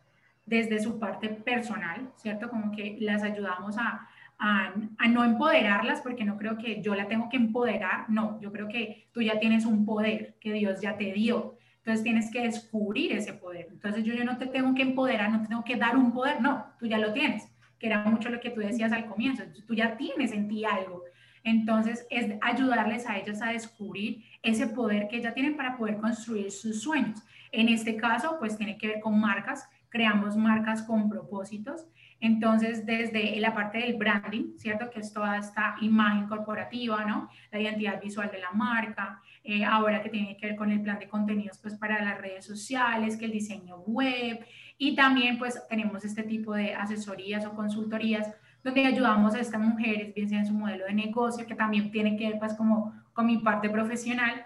desde 0.46 0.80
su 0.80 1.00
parte 1.00 1.28
personal, 1.28 2.14
¿cierto? 2.16 2.50
Como 2.50 2.72
que 2.72 2.96
las 3.02 3.24
ayudamos 3.24 3.78
a, 3.78 4.08
a, 4.40 4.74
no 5.10 5.26
empoderarlas, 5.26 6.00
porque 6.00 6.24
no 6.24 6.38
creo 6.38 6.58
que 6.58 6.82
yo 6.82 6.96
la 6.96 7.10
tengo 7.10 7.28
que 7.28 7.36
empoderar, 7.36 8.10
no, 8.10 8.40
yo 8.40 8.54
creo 8.54 8.70
que 8.70 9.10
tú 9.12 9.22
ya 9.22 9.38
tienes 9.38 9.66
un 9.66 9.86
poder 9.86 10.38
que 10.40 10.54
Dios 10.54 10.80
ya 10.80 10.96
te 10.96 11.12
dio, 11.12 11.58
entonces 11.80 12.06
tienes 12.06 12.32
que 12.32 12.44
descubrir 12.44 13.12
ese 13.12 13.34
poder. 13.34 13.68
Entonces 13.70 14.06
yo, 14.06 14.14
yo 14.14 14.24
no 14.24 14.38
te 14.38 14.46
tengo 14.46 14.74
que 14.76 14.84
empoderar, 14.84 15.30
no 15.30 15.42
te 15.42 15.50
tengo 15.50 15.66
que 15.66 15.76
dar 15.76 15.98
un 15.98 16.14
poder, 16.14 16.40
no, 16.40 16.68
tú 16.80 16.88
ya 16.88 17.00
lo 17.00 17.12
tienes, 17.12 17.52
que 17.78 17.88
era 17.88 18.06
mucho 18.06 18.30
lo 18.30 18.40
que 18.40 18.52
tú 18.52 18.62
decías 18.62 18.94
al 18.94 19.08
comienzo, 19.08 19.44
tú 19.68 19.76
ya 19.76 19.98
tienes 19.98 20.32
en 20.32 20.48
ti 20.48 20.64
algo. 20.64 21.04
Entonces 21.48 22.06
es 22.10 22.36
ayudarles 22.42 23.08
a 23.08 23.18
ellas 23.18 23.42
a 23.42 23.52
descubrir 23.52 24.24
ese 24.44 24.68
poder 24.68 25.08
que 25.08 25.22
ya 25.22 25.34
tienen 25.34 25.56
para 25.56 25.78
poder 25.78 25.98
construir 25.98 26.52
sus 26.52 26.82
sueños. 26.82 27.24
En 27.52 27.70
este 27.70 27.96
caso, 27.96 28.36
pues 28.40 28.58
tiene 28.58 28.78
que 28.78 28.88
ver 28.88 29.00
con 29.00 29.20
marcas, 29.20 29.68
creamos 29.90 30.36
marcas 30.36 30.84
con 30.84 31.10
propósitos 31.10 31.88
entonces, 32.20 32.86
desde 32.86 33.40
la 33.40 33.54
parte 33.54 33.78
del 33.78 33.96
branding, 33.96 34.58
¿cierto? 34.58 34.90
Que 34.90 35.02
es 35.02 35.14
toda 35.14 35.38
esta 35.38 35.76
imagen 35.82 36.28
corporativa, 36.28 37.06
¿no? 37.06 37.30
La 37.52 37.60
identidad 37.60 38.02
visual 38.02 38.32
de 38.32 38.40
la 38.40 38.52
marca, 38.52 39.22
eh, 39.44 39.64
ahora 39.64 40.02
que 40.02 40.10
tiene 40.10 40.36
que 40.36 40.48
ver 40.48 40.56
con 40.56 40.72
el 40.72 40.82
plan 40.82 40.98
de 40.98 41.08
contenidos, 41.08 41.60
pues 41.60 41.76
para 41.76 42.04
las 42.04 42.20
redes 42.20 42.46
sociales, 42.46 43.18
que 43.18 43.26
el 43.26 43.32
diseño 43.32 43.78
web, 43.82 44.44
y 44.80 44.96
también 44.96 45.38
pues 45.38 45.62
tenemos 45.70 46.04
este 46.06 46.24
tipo 46.24 46.54
de 46.54 46.74
asesorías 46.74 47.46
o 47.46 47.56
consultorías 47.56 48.34
donde 48.68 48.86
ayudamos 48.86 49.34
a 49.34 49.40
estas 49.40 49.62
mujeres, 49.62 50.14
bien 50.14 50.28
sea 50.28 50.40
en 50.40 50.46
su 50.46 50.54
modelo 50.54 50.86
de 50.86 50.94
negocio, 50.94 51.46
que 51.48 51.56
también 51.56 51.90
tiene 51.90 52.18
que 52.18 52.30
ver 52.30 52.40
pues 52.40 52.54
como 52.54 52.94
con 53.14 53.26
mi 53.26 53.38
parte 53.38 53.70
profesional 53.70 54.46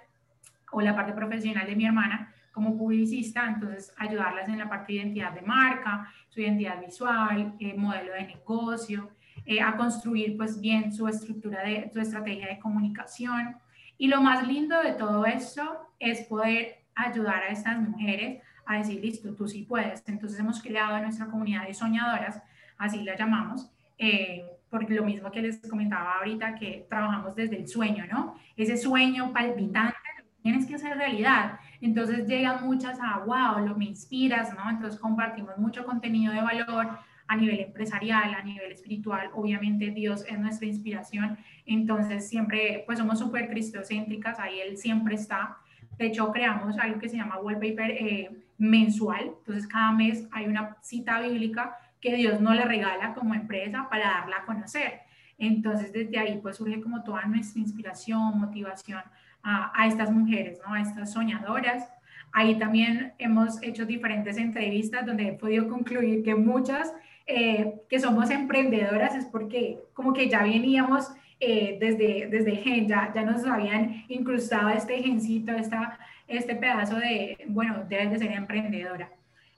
o 0.71 0.79
la 0.79 0.95
parte 0.95 1.13
profesional 1.13 1.65
de 1.65 1.75
mi 1.75 1.85
hermana, 1.85 2.33
como 2.51 2.77
publicista, 2.77 3.47
entonces 3.47 3.93
ayudarlas 3.97 4.47
en 4.47 4.59
la 4.59 4.69
parte 4.69 4.93
de 4.93 4.99
identidad 4.99 5.31
de 5.31 5.41
marca, 5.41 6.07
su 6.29 6.41
identidad 6.41 6.79
visual, 6.79 7.55
eh, 7.59 7.73
modelo 7.75 8.13
de 8.13 8.27
negocio, 8.27 9.09
eh, 9.45 9.61
a 9.61 9.75
construir 9.75 10.37
pues 10.37 10.59
bien 10.61 10.93
su 10.93 11.07
estructura 11.07 11.63
de 11.63 11.89
su 11.91 11.99
estrategia 11.99 12.47
de 12.47 12.59
comunicación. 12.59 13.55
Y 13.97 14.07
lo 14.07 14.21
más 14.21 14.47
lindo 14.47 14.81
de 14.81 14.93
todo 14.93 15.25
esto 15.25 15.87
es 15.99 16.21
poder 16.27 16.83
ayudar 16.93 17.43
a 17.43 17.47
estas 17.47 17.79
mujeres 17.79 18.41
a 18.65 18.77
decir, 18.77 19.01
listo, 19.01 19.33
tú 19.33 19.47
sí 19.47 19.63
puedes. 19.63 20.03
Entonces 20.07 20.39
hemos 20.39 20.61
creado 20.61 20.99
nuestra 20.99 21.27
comunidad 21.27 21.65
de 21.65 21.73
soñadoras, 21.73 22.41
así 22.77 23.01
la 23.03 23.15
llamamos, 23.15 23.71
eh, 24.03 24.43
porque 24.71 24.95
lo 24.95 25.03
mismo 25.03 25.29
que 25.29 25.43
les 25.43 25.59
comentaba 25.69 26.17
ahorita, 26.17 26.55
que 26.55 26.87
trabajamos 26.89 27.35
desde 27.35 27.57
el 27.57 27.67
sueño, 27.67 28.05
¿no? 28.11 28.35
Ese 28.57 28.75
sueño 28.75 29.31
palpitante, 29.31 29.95
tienes 30.41 30.65
que 30.65 30.73
hacer 30.73 30.97
realidad. 30.97 31.59
Entonces 31.81 32.27
llegan 32.27 32.65
muchas 32.65 32.97
a, 32.99 33.19
wow, 33.19 33.63
lo 33.63 33.77
me 33.77 33.85
inspiras, 33.85 34.55
¿no? 34.55 34.71
Entonces 34.71 34.99
compartimos 34.99 35.55
mucho 35.59 35.85
contenido 35.85 36.33
de 36.33 36.41
valor 36.41 36.87
a 37.27 37.37
nivel 37.37 37.59
empresarial, 37.59 38.33
a 38.33 38.41
nivel 38.41 38.71
espiritual. 38.71 39.29
Obviamente 39.35 39.91
Dios 39.91 40.25
es 40.27 40.39
nuestra 40.39 40.65
inspiración. 40.65 41.37
Entonces 41.67 42.27
siempre, 42.27 42.81
pues 42.87 42.97
somos 42.97 43.19
súper 43.19 43.49
cristocéntricas, 43.49 44.39
ahí 44.39 44.61
Él 44.61 44.77
siempre 44.77 45.13
está. 45.13 45.57
De 45.99 46.07
hecho, 46.07 46.31
creamos 46.31 46.79
algo 46.79 46.99
que 46.99 47.07
se 47.07 47.17
llama 47.17 47.37
wallpaper 47.37 47.91
eh, 47.91 48.31
mensual. 48.57 49.33
Entonces 49.37 49.67
cada 49.67 49.91
mes 49.91 50.27
hay 50.31 50.47
una 50.47 50.75
cita 50.81 51.21
bíblica 51.21 51.77
que 52.01 52.15
Dios 52.15 52.41
no 52.41 52.53
le 52.53 52.65
regala 52.65 53.13
como 53.13 53.33
empresa 53.33 53.87
para 53.89 54.05
darla 54.05 54.37
a 54.37 54.45
conocer. 54.45 55.01
Entonces, 55.37 55.93
desde 55.93 56.19
ahí 56.19 56.39
pues 56.41 56.57
surge 56.57 56.81
como 56.81 57.03
toda 57.03 57.25
nuestra 57.25 57.61
inspiración, 57.61 58.39
motivación 58.39 59.01
a, 59.43 59.87
estas 59.87 60.11
mujeres, 60.11 60.59
¿no? 60.65 60.73
A 60.73 60.81
estas 60.81 61.13
soñadoras. 61.13 61.89
Ahí 62.31 62.57
también 62.59 63.13
hemos 63.17 63.61
hecho 63.63 63.85
diferentes 63.85 64.37
entrevistas 64.37 65.05
donde 65.05 65.29
he 65.29 65.33
podido 65.33 65.67
concluir 65.67 66.23
que 66.23 66.35
muchas 66.35 66.93
eh, 67.25 67.81
que 67.89 67.99
somos 67.99 68.29
emprendedoras 68.29 69.15
es 69.15 69.25
porque 69.25 69.79
como 69.93 70.13
que 70.13 70.29
ya 70.29 70.43
veníamos 70.43 71.11
eh, 71.39 71.77
desde, 71.79 72.27
desde 72.27 72.55
gen, 72.57 72.87
ya, 72.87 73.11
ya 73.13 73.23
nos 73.23 73.45
habían 73.45 74.05
incrustado 74.09 74.69
este 74.69 75.01
gencito, 75.01 75.51
esta, 75.51 75.97
este 76.27 76.55
pedazo 76.55 76.97
de, 76.97 77.37
bueno, 77.47 77.83
debes 77.89 78.11
de 78.11 78.19
ser 78.19 78.31
emprendedora. 78.31 79.09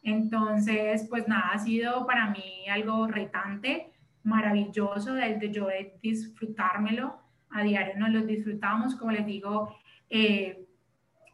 Entonces, 0.03 1.07
pues 1.09 1.27
nada, 1.27 1.51
ha 1.53 1.59
sido 1.59 2.05
para 2.05 2.29
mí 2.29 2.67
algo 2.69 3.07
retante, 3.07 3.91
maravilloso, 4.23 5.13
de, 5.13 5.37
de 5.37 5.51
yo 5.51 5.67
de 5.67 5.97
disfrutármelo. 6.01 7.19
A 7.49 7.63
diario 7.63 7.97
nos 7.97 8.09
lo 8.09 8.21
disfrutamos, 8.21 8.95
como 8.95 9.11
les 9.11 9.25
digo, 9.25 9.75
eh, 10.09 10.65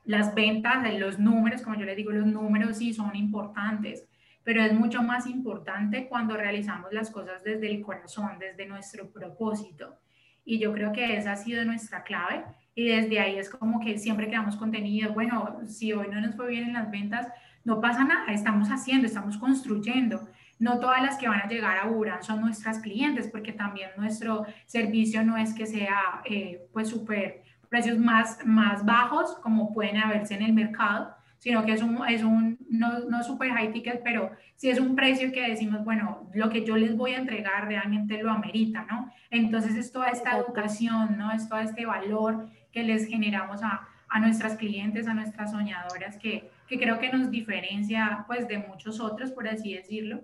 las 0.05 0.33
ventas, 0.33 0.83
los 0.99 1.19
números, 1.19 1.61
como 1.61 1.77
yo 1.77 1.85
les 1.85 1.95
digo, 1.95 2.11
los 2.11 2.25
números 2.25 2.77
sí 2.77 2.93
son 2.93 3.15
importantes, 3.15 4.07
pero 4.43 4.63
es 4.63 4.73
mucho 4.73 5.03
más 5.03 5.27
importante 5.27 6.07
cuando 6.07 6.35
realizamos 6.35 6.91
las 6.91 7.11
cosas 7.11 7.43
desde 7.43 7.69
el 7.69 7.81
corazón, 7.81 8.39
desde 8.39 8.65
nuestro 8.65 9.11
propósito. 9.11 9.99
Y 10.45 10.57
yo 10.57 10.73
creo 10.73 10.91
que 10.91 11.15
esa 11.15 11.33
ha 11.33 11.35
sido 11.35 11.63
nuestra 11.63 12.03
clave. 12.03 12.43
Y 12.73 12.87
desde 12.87 13.19
ahí 13.19 13.37
es 13.37 13.49
como 13.49 13.79
que 13.79 13.99
siempre 13.99 14.27
creamos 14.27 14.55
contenido. 14.55 15.13
Bueno, 15.13 15.59
si 15.67 15.93
hoy 15.93 16.07
no 16.09 16.21
nos 16.21 16.35
fue 16.35 16.47
bien 16.47 16.63
en 16.63 16.73
las 16.73 16.89
ventas, 16.89 17.27
no 17.69 17.79
pasa 17.79 18.03
nada, 18.03 18.33
estamos 18.33 18.69
haciendo, 18.69 19.05
estamos 19.05 19.37
construyendo. 19.37 20.27
No 20.57 20.79
todas 20.79 21.03
las 21.03 21.17
que 21.17 21.29
van 21.29 21.41
a 21.41 21.47
llegar 21.47 21.77
a 21.77 21.87
Uran 21.87 22.23
son 22.23 22.41
nuestras 22.41 22.79
clientes, 22.79 23.27
porque 23.27 23.53
también 23.53 23.91
nuestro 23.95 24.47
servicio 24.65 25.23
no 25.23 25.37
es 25.37 25.53
que 25.53 25.67
sea 25.67 26.21
eh, 26.25 26.67
pues 26.73 26.89
súper 26.89 27.43
precios 27.69 27.99
más, 27.99 28.43
más 28.43 28.83
bajos 28.83 29.37
como 29.43 29.71
pueden 29.71 29.97
haberse 29.97 30.33
en 30.33 30.41
el 30.41 30.53
mercado, 30.53 31.15
sino 31.37 31.63
que 31.63 31.73
es 31.73 31.83
un, 31.83 32.03
es 32.07 32.23
un 32.23 32.57
no, 32.71 33.01
no 33.07 33.23
super 33.23 33.51
high 33.51 33.71
ticket, 33.71 34.01
pero 34.03 34.31
sí 34.55 34.71
es 34.71 34.79
un 34.79 34.95
precio 34.95 35.31
que 35.31 35.47
decimos, 35.47 35.85
bueno, 35.85 36.27
lo 36.33 36.49
que 36.49 36.65
yo 36.65 36.75
les 36.75 36.97
voy 36.97 37.11
a 37.11 37.19
entregar 37.19 37.67
realmente 37.67 38.21
lo 38.23 38.31
amerita, 38.31 38.87
¿no? 38.89 39.13
Entonces 39.29 39.75
es 39.75 39.91
toda 39.91 40.09
esta 40.09 40.35
educación, 40.35 41.19
¿no? 41.19 41.31
Es 41.31 41.47
todo 41.47 41.59
este 41.59 41.85
valor 41.85 42.49
que 42.71 42.81
les 42.81 43.07
generamos 43.07 43.61
a, 43.61 43.87
a 44.09 44.19
nuestras 44.19 44.55
clientes, 44.55 45.07
a 45.07 45.13
nuestras 45.13 45.51
soñadoras, 45.51 46.17
que, 46.17 46.49
que, 46.69 46.79
creo 46.79 46.99
que 46.99 47.11
nos 47.11 47.31
diferencia 47.31 48.23
pues 48.27 48.47
de 48.47 48.59
muchos 48.59 48.99
otros, 48.99 49.31
por 49.31 49.47
así 49.47 49.73
decirlo, 49.73 50.21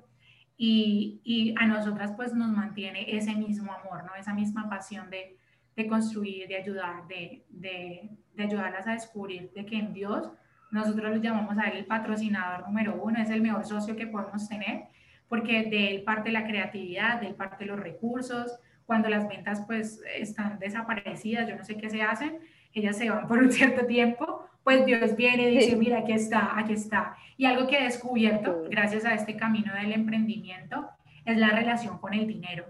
y, 0.57 1.19
y 1.23 1.53
a 1.57 1.65
nosotras 1.65 2.13
pues 2.15 2.33
nos 2.33 2.49
mantiene 2.49 3.17
ese 3.17 3.35
mismo 3.35 3.73
amor, 3.73 4.05
¿no? 4.05 4.15
Esa 4.15 4.33
misma 4.33 4.69
pasión 4.69 5.09
de, 5.09 5.37
de 5.75 5.87
construir, 5.87 6.47
de 6.47 6.55
ayudar, 6.55 7.07
de, 7.07 7.43
de, 7.49 8.09
de 8.33 8.43
ayudarlas 8.43 8.87
a 8.87 8.93
descubrir 8.93 9.51
de 9.53 9.65
que 9.65 9.75
en 9.75 9.93
Dios 9.93 10.31
nosotros 10.71 11.15
lo 11.15 11.21
llamamos 11.21 11.57
a 11.57 11.69
él 11.69 11.77
el 11.77 11.85
patrocinador 11.85 12.65
número 12.67 13.01
uno, 13.01 13.19
es 13.21 13.29
el 13.29 13.41
mejor 13.41 13.65
socio 13.65 13.95
que 13.95 14.07
podemos 14.07 14.47
tener, 14.47 14.83
porque 15.27 15.63
de 15.63 15.91
él 15.91 16.03
parte 16.03 16.31
la 16.31 16.45
creatividad, 16.45 17.21
de 17.21 17.27
él 17.27 17.35
parte 17.35 17.65
los 17.65 17.79
recursos. 17.79 18.57
Cuando 18.85 19.09
las 19.09 19.27
ventas 19.27 19.63
pues 19.65 19.99
están 20.15 20.59
desaparecidas, 20.59 21.47
yo 21.49 21.55
no 21.55 21.63
sé 21.63 21.75
qué 21.77 21.89
se 21.89 22.03
hacen, 22.03 22.37
ellas 22.75 22.97
se 22.97 23.09
van 23.09 23.27
por 23.27 23.39
un 23.39 23.51
cierto 23.51 23.85
tiempo, 23.85 24.47
pues 24.63 24.85
Dios 24.85 25.15
viene 25.15 25.51
y 25.51 25.57
dice, 25.57 25.75
mira, 25.75 25.99
aquí 25.99 26.11
está, 26.11 26.57
aquí 26.57 26.73
está. 26.73 27.15
Y 27.37 27.45
algo 27.45 27.67
que 27.67 27.77
he 27.77 27.83
descubierto 27.83 28.63
gracias 28.69 29.05
a 29.05 29.13
este 29.13 29.35
camino 29.35 29.73
del 29.73 29.91
emprendimiento 29.91 30.89
es 31.25 31.37
la 31.37 31.49
relación 31.49 31.97
con 31.99 32.13
el 32.13 32.27
dinero. 32.27 32.65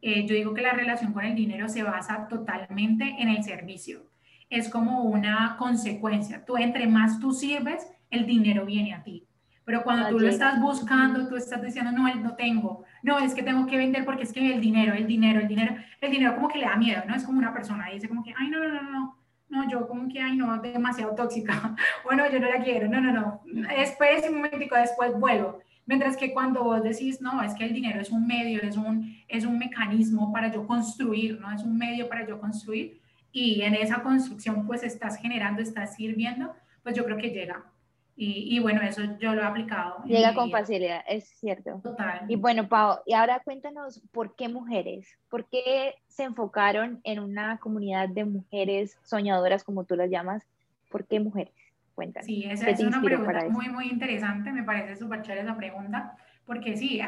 Eh, 0.00 0.26
yo 0.26 0.34
digo 0.34 0.54
que 0.54 0.62
la 0.62 0.72
relación 0.72 1.12
con 1.12 1.24
el 1.24 1.34
dinero 1.34 1.68
se 1.68 1.82
basa 1.82 2.28
totalmente 2.28 3.16
en 3.18 3.28
el 3.28 3.42
servicio 3.42 4.08
es 4.50 4.68
como 4.68 5.02
una 5.02 5.56
consecuencia. 5.58 6.44
Tú 6.44 6.56
entre 6.56 6.86
más 6.86 7.20
tú 7.20 7.32
sirves, 7.32 7.86
el 8.10 8.26
dinero 8.26 8.64
viene 8.64 8.94
a 8.94 9.02
ti. 9.02 9.24
Pero 9.64 9.82
cuando 9.82 10.08
tú 10.08 10.18
lo 10.18 10.28
estás 10.28 10.58
buscando, 10.60 11.28
tú 11.28 11.36
estás 11.36 11.60
diciendo, 11.60 11.92
no, 11.92 12.12
no 12.14 12.34
tengo, 12.36 12.84
no, 13.02 13.18
es 13.18 13.34
que 13.34 13.42
tengo 13.42 13.66
que 13.66 13.76
vender 13.76 14.06
porque 14.06 14.22
es 14.22 14.32
que 14.32 14.54
el 14.54 14.62
dinero, 14.62 14.94
el 14.94 15.06
dinero, 15.06 15.40
el 15.40 15.48
dinero, 15.48 15.76
el 16.00 16.10
dinero 16.10 16.34
como 16.36 16.48
que 16.48 16.58
le 16.58 16.64
da 16.64 16.76
miedo, 16.76 17.02
¿no? 17.06 17.14
Es 17.14 17.24
como 17.24 17.38
una 17.38 17.52
persona, 17.52 17.90
dice 17.90 18.08
como 18.08 18.24
que, 18.24 18.32
ay, 18.34 18.48
no, 18.48 18.60
no, 18.60 18.68
no, 18.68 18.90
no, 18.90 19.17
no, 19.48 19.68
yo 19.68 19.86
como 19.88 20.08
que, 20.08 20.20
ay, 20.20 20.36
no, 20.36 20.60
demasiado 20.60 21.14
tóxica, 21.14 21.74
bueno, 22.04 22.30
yo 22.30 22.40
no 22.40 22.48
la 22.48 22.62
quiero, 22.62 22.88
no, 22.88 23.00
no, 23.00 23.12
no, 23.12 23.42
después, 23.76 24.28
un 24.28 24.36
momentico 24.36 24.76
después 24.76 25.18
vuelvo. 25.18 25.60
Mientras 25.86 26.18
que 26.18 26.34
cuando 26.34 26.64
vos 26.64 26.82
decís, 26.82 27.22
no, 27.22 27.42
es 27.42 27.54
que 27.54 27.64
el 27.64 27.72
dinero 27.72 28.00
es 28.00 28.10
un 28.10 28.26
medio, 28.26 28.60
es 28.60 28.76
un, 28.76 29.16
es 29.26 29.46
un 29.46 29.58
mecanismo 29.58 30.30
para 30.34 30.52
yo 30.52 30.66
construir, 30.66 31.40
¿no? 31.40 31.50
Es 31.50 31.62
un 31.62 31.78
medio 31.78 32.10
para 32.10 32.26
yo 32.26 32.38
construir, 32.38 33.00
y 33.32 33.62
en 33.62 33.74
esa 33.74 34.02
construcción 34.02 34.66
pues 34.66 34.82
estás 34.82 35.16
generando, 35.16 35.62
estás 35.62 35.94
sirviendo, 35.94 36.54
pues 36.82 36.94
yo 36.94 37.04
creo 37.04 37.16
que 37.16 37.30
llega. 37.30 37.64
Y, 38.20 38.56
y 38.56 38.58
bueno, 38.58 38.82
eso 38.82 39.02
yo 39.20 39.32
lo 39.32 39.42
he 39.42 39.44
aplicado. 39.44 40.02
Llega 40.04 40.34
con 40.34 40.50
facilidad, 40.50 41.02
es 41.06 41.28
cierto. 41.28 41.80
Total. 41.84 42.22
Y 42.26 42.34
bueno, 42.34 42.68
Pau, 42.68 42.98
y 43.06 43.14
ahora 43.14 43.40
cuéntanos 43.44 44.02
por 44.10 44.34
qué 44.34 44.48
mujeres, 44.48 45.06
por 45.28 45.48
qué 45.48 45.94
se 46.08 46.24
enfocaron 46.24 47.00
en 47.04 47.20
una 47.20 47.58
comunidad 47.58 48.08
de 48.08 48.24
mujeres 48.24 48.98
soñadoras, 49.04 49.62
como 49.62 49.84
tú 49.84 49.94
las 49.94 50.10
llamas, 50.10 50.42
¿por 50.90 51.06
qué 51.06 51.20
mujeres? 51.20 51.54
Cuéntanos. 51.94 52.26
Sí, 52.26 52.44
esa 52.44 52.70
es 52.70 52.80
una 52.80 53.00
pregunta 53.00 53.48
muy, 53.50 53.68
muy 53.68 53.88
interesante, 53.88 54.50
me 54.50 54.64
parece 54.64 54.96
súper 54.96 55.22
chévere 55.22 55.42
esa 55.42 55.56
pregunta, 55.56 56.16
porque 56.44 56.76
sí, 56.76 57.00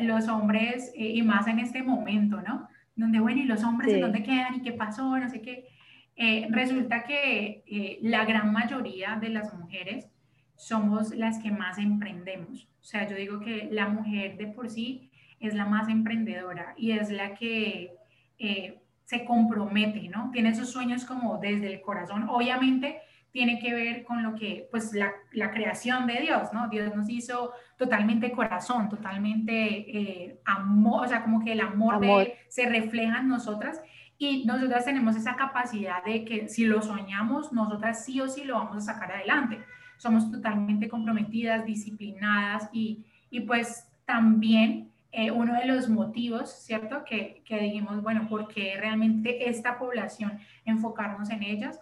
los 0.00 0.26
hombres, 0.26 0.92
eh, 0.96 1.10
y 1.14 1.22
más 1.22 1.46
en 1.46 1.60
este 1.60 1.84
momento, 1.84 2.42
¿no? 2.42 2.68
donde, 2.96 3.20
bueno, 3.20 3.42
¿y 3.42 3.44
los 3.44 3.62
hombres 3.62 3.92
en 3.92 4.00
dónde 4.00 4.22
quedan? 4.22 4.56
¿Y 4.56 4.62
qué 4.62 4.72
pasó? 4.72 5.16
No 5.18 5.28
sé 5.28 5.42
qué. 5.42 5.68
Eh, 6.16 6.48
resulta 6.50 7.04
que 7.04 7.62
eh, 7.66 7.98
la 8.00 8.24
gran 8.24 8.52
mayoría 8.52 9.16
de 9.20 9.28
las 9.28 9.52
mujeres 9.54 10.08
somos 10.56 11.14
las 11.14 11.38
que 11.38 11.50
más 11.50 11.78
emprendemos. 11.78 12.68
O 12.80 12.84
sea, 12.84 13.08
yo 13.08 13.16
digo 13.16 13.40
que 13.40 13.68
la 13.70 13.88
mujer 13.88 14.36
de 14.36 14.46
por 14.46 14.70
sí 14.70 15.10
es 15.40 15.54
la 15.54 15.66
más 15.66 15.88
emprendedora 15.88 16.74
y 16.76 16.92
es 16.92 17.10
la 17.10 17.34
que 17.34 17.94
eh, 18.38 18.80
se 19.04 19.24
compromete, 19.24 20.08
¿no? 20.08 20.30
Tiene 20.32 20.50
esos 20.50 20.70
sueños 20.70 21.04
como 21.04 21.38
desde 21.38 21.72
el 21.72 21.80
corazón. 21.80 22.28
Obviamente 22.28 23.00
tiene 23.30 23.58
que 23.58 23.74
ver 23.74 24.04
con 24.04 24.22
lo 24.22 24.34
que, 24.34 24.66
pues, 24.70 24.94
la, 24.94 25.12
la 25.32 25.50
creación 25.50 26.06
de 26.06 26.20
Dios, 26.20 26.52
¿no? 26.52 26.68
Dios 26.68 26.94
nos 26.96 27.08
hizo 27.10 27.52
totalmente 27.76 28.32
corazón, 28.32 28.88
totalmente 28.88 29.52
eh, 29.52 30.40
amor, 30.46 31.04
o 31.04 31.08
sea, 31.08 31.22
como 31.22 31.44
que 31.44 31.52
el 31.52 31.60
amor, 31.60 32.00
de 32.00 32.22
Él 32.22 32.32
se 32.48 32.66
refleja 32.66 33.18
en 33.18 33.28
nosotras 33.28 33.82
y 34.18 34.46
nosotras 34.46 34.86
tenemos 34.86 35.14
esa 35.16 35.36
capacidad 35.36 36.02
de 36.02 36.24
que 36.24 36.48
si 36.48 36.64
lo 36.64 36.80
soñamos, 36.80 37.52
nosotras 37.52 38.04
sí 38.04 38.20
o 38.20 38.28
sí 38.28 38.44
lo 38.44 38.54
vamos 38.54 38.76
a 38.76 38.92
sacar 38.92 39.12
adelante. 39.12 39.60
Somos 39.96 40.30
totalmente 40.30 40.88
comprometidas, 40.88 41.64
disciplinadas 41.64 42.68
y, 42.72 43.04
y 43.30 43.40
pues 43.40 43.88
también 44.04 44.90
eh, 45.12 45.30
uno 45.30 45.54
de 45.54 45.66
los 45.66 45.88
motivos, 45.88 46.50
¿cierto? 46.50 47.04
Que, 47.04 47.42
que 47.44 47.58
dijimos, 47.58 48.02
bueno, 48.02 48.26
porque 48.28 48.76
realmente 48.78 49.48
esta 49.48 49.78
población 49.78 50.38
enfocarnos 50.64 51.30
en 51.30 51.42
ellas 51.42 51.80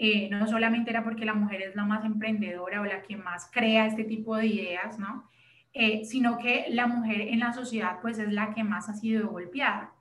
eh, 0.00 0.28
no 0.30 0.46
solamente 0.46 0.90
era 0.90 1.02
porque 1.02 1.24
la 1.24 1.34
mujer 1.34 1.60
es 1.60 1.74
la 1.74 1.84
más 1.84 2.04
emprendedora 2.04 2.80
o 2.80 2.84
la 2.84 3.02
que 3.02 3.16
más 3.16 3.50
crea 3.52 3.86
este 3.86 4.04
tipo 4.04 4.36
de 4.36 4.46
ideas, 4.46 4.96
¿no? 4.96 5.28
Eh, 5.74 6.04
sino 6.04 6.38
que 6.38 6.66
la 6.70 6.86
mujer 6.86 7.20
en 7.20 7.40
la 7.40 7.52
sociedad 7.52 7.98
pues 8.00 8.18
es 8.20 8.32
la 8.32 8.54
que 8.54 8.62
más 8.62 8.88
ha 8.88 8.94
sido 8.94 9.28
golpeada. 9.28 9.92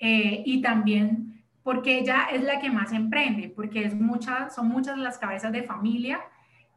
Eh, 0.00 0.42
y 0.44 0.60
también 0.62 1.44
porque 1.62 1.98
ella 1.98 2.26
es 2.32 2.42
la 2.42 2.58
que 2.58 2.70
más 2.70 2.92
emprende, 2.92 3.48
porque 3.48 3.84
es 3.84 3.94
mucha, 3.94 4.50
son 4.50 4.68
muchas 4.68 4.98
las 4.98 5.16
cabezas 5.18 5.52
de 5.52 5.62
familia 5.62 6.20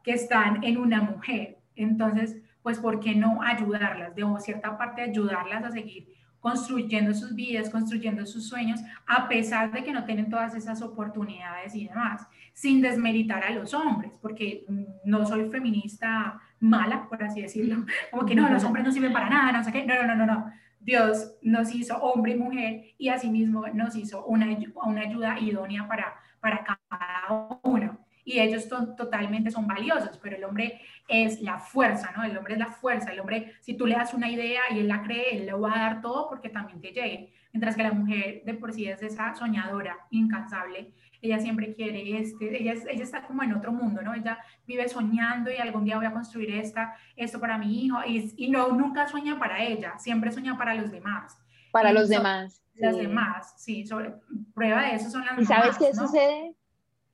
que 0.02 0.12
están 0.12 0.62
en 0.64 0.78
una 0.78 1.00
mujer. 1.02 1.58
Entonces, 1.76 2.36
pues, 2.62 2.78
¿por 2.78 3.00
qué 3.00 3.14
no 3.14 3.42
ayudarlas? 3.42 4.14
De 4.14 4.24
cierta 4.40 4.76
parte, 4.76 5.02
ayudarlas 5.02 5.64
a 5.64 5.70
seguir 5.70 6.08
construyendo 6.40 7.12
sus 7.14 7.34
vidas, 7.34 7.68
construyendo 7.68 8.24
sus 8.26 8.48
sueños, 8.48 8.80
a 9.06 9.28
pesar 9.28 9.72
de 9.72 9.84
que 9.84 9.92
no 9.92 10.04
tienen 10.04 10.30
todas 10.30 10.54
esas 10.54 10.80
oportunidades 10.80 11.74
y 11.74 11.86
demás, 11.86 12.26
sin 12.54 12.80
desmeritar 12.80 13.44
a 13.44 13.50
los 13.50 13.74
hombres, 13.74 14.18
porque 14.20 14.64
no 15.04 15.26
soy 15.26 15.50
feminista 15.50 16.40
mala, 16.58 17.06
por 17.08 17.22
así 17.22 17.42
decirlo, 17.42 17.84
como 18.10 18.24
que 18.26 18.34
no, 18.34 18.48
los 18.48 18.64
hombres 18.64 18.84
no 18.84 18.92
sirven 18.92 19.12
para 19.12 19.28
nada, 19.28 19.52
no 19.52 19.62
sé 19.62 19.70
qué, 19.70 19.84
no, 19.84 20.02
no, 20.02 20.16
no, 20.16 20.26
no, 20.26 20.50
Dios 20.80 21.36
nos 21.42 21.74
hizo 21.74 21.98
hombre 21.98 22.32
y 22.32 22.36
mujer 22.36 22.84
y 22.96 23.10
asimismo 23.10 23.68
nos 23.68 23.94
hizo 23.96 24.24
una, 24.24 24.46
una 24.86 25.02
ayuda 25.02 25.38
idónea 25.38 25.86
para, 25.86 26.14
para 26.40 26.64
cada 26.64 27.58
uno 27.62 27.98
y 28.30 28.38
ellos 28.38 28.68
totalmente 28.68 29.50
son 29.50 29.66
valiosos, 29.66 30.18
pero 30.22 30.36
el 30.36 30.44
hombre 30.44 30.80
es 31.08 31.40
la 31.40 31.58
fuerza, 31.58 32.12
¿no? 32.16 32.22
El 32.22 32.36
hombre 32.36 32.54
es 32.54 32.60
la 32.60 32.70
fuerza, 32.70 33.12
el 33.12 33.18
hombre, 33.18 33.54
si 33.60 33.74
tú 33.74 33.86
le 33.86 33.96
das 33.96 34.14
una 34.14 34.30
idea 34.30 34.60
y 34.70 34.78
él 34.78 34.88
la 34.88 35.02
cree, 35.02 35.36
él 35.36 35.46
le 35.46 35.52
va 35.52 35.74
a 35.74 35.80
dar 35.80 36.00
todo 36.00 36.28
porque 36.28 36.48
también 36.48 36.80
te 36.80 36.92
llegue, 36.92 37.32
mientras 37.52 37.74
que 37.74 37.82
la 37.82 37.92
mujer 37.92 38.42
de 38.44 38.54
por 38.54 38.72
sí 38.72 38.86
es 38.86 39.02
esa 39.02 39.34
soñadora, 39.34 39.98
incansable, 40.10 40.92
ella 41.20 41.40
siempre 41.40 41.74
quiere 41.74 42.18
este, 42.18 42.62
ella, 42.62 42.74
ella 42.88 43.02
está 43.02 43.22
como 43.26 43.42
en 43.42 43.52
otro 43.52 43.72
mundo, 43.72 44.00
¿no? 44.00 44.14
Ella 44.14 44.38
vive 44.64 44.88
soñando 44.88 45.50
y 45.50 45.56
algún 45.56 45.84
día 45.84 45.96
voy 45.96 46.06
a 46.06 46.12
construir 46.12 46.54
esta, 46.54 46.94
esto 47.16 47.40
para 47.40 47.58
mi 47.58 47.84
hijo 47.84 47.98
y, 48.06 48.32
y 48.36 48.48
no, 48.48 48.68
nunca 48.68 49.08
sueña 49.08 49.38
para 49.40 49.60
ella, 49.62 49.98
siempre 49.98 50.30
sueña 50.30 50.56
para 50.56 50.74
los 50.74 50.92
demás. 50.92 51.36
Para 51.72 51.92
los 51.92 52.08
demás. 52.08 52.62
Las 52.74 52.96
demás, 52.96 53.54
sí, 53.58 53.84
sobre, 53.84 54.14
prueba 54.54 54.82
de 54.82 54.94
eso 54.94 55.10
son 55.10 55.26
las 55.26 55.38
¿Y 55.38 55.44
sabes 55.44 55.76
qué 55.76 55.92
sucede? 55.92 56.54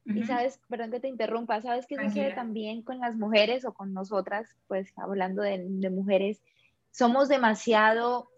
Y 0.06 0.22
sabes, 0.24 0.60
perdón 0.68 0.92
que 0.92 1.00
te 1.00 1.08
interrumpa, 1.08 1.60
¿sabes 1.60 1.86
qué 1.86 1.96
sucede 1.96 2.32
también 2.32 2.82
con 2.82 3.00
las 3.00 3.16
mujeres 3.16 3.64
o 3.64 3.74
con 3.74 3.92
nosotras? 3.92 4.48
Pues 4.68 4.92
hablando 4.96 5.42
de, 5.42 5.66
de 5.68 5.90
mujeres, 5.90 6.40
somos 6.96 7.28
demasiado, 7.28 8.30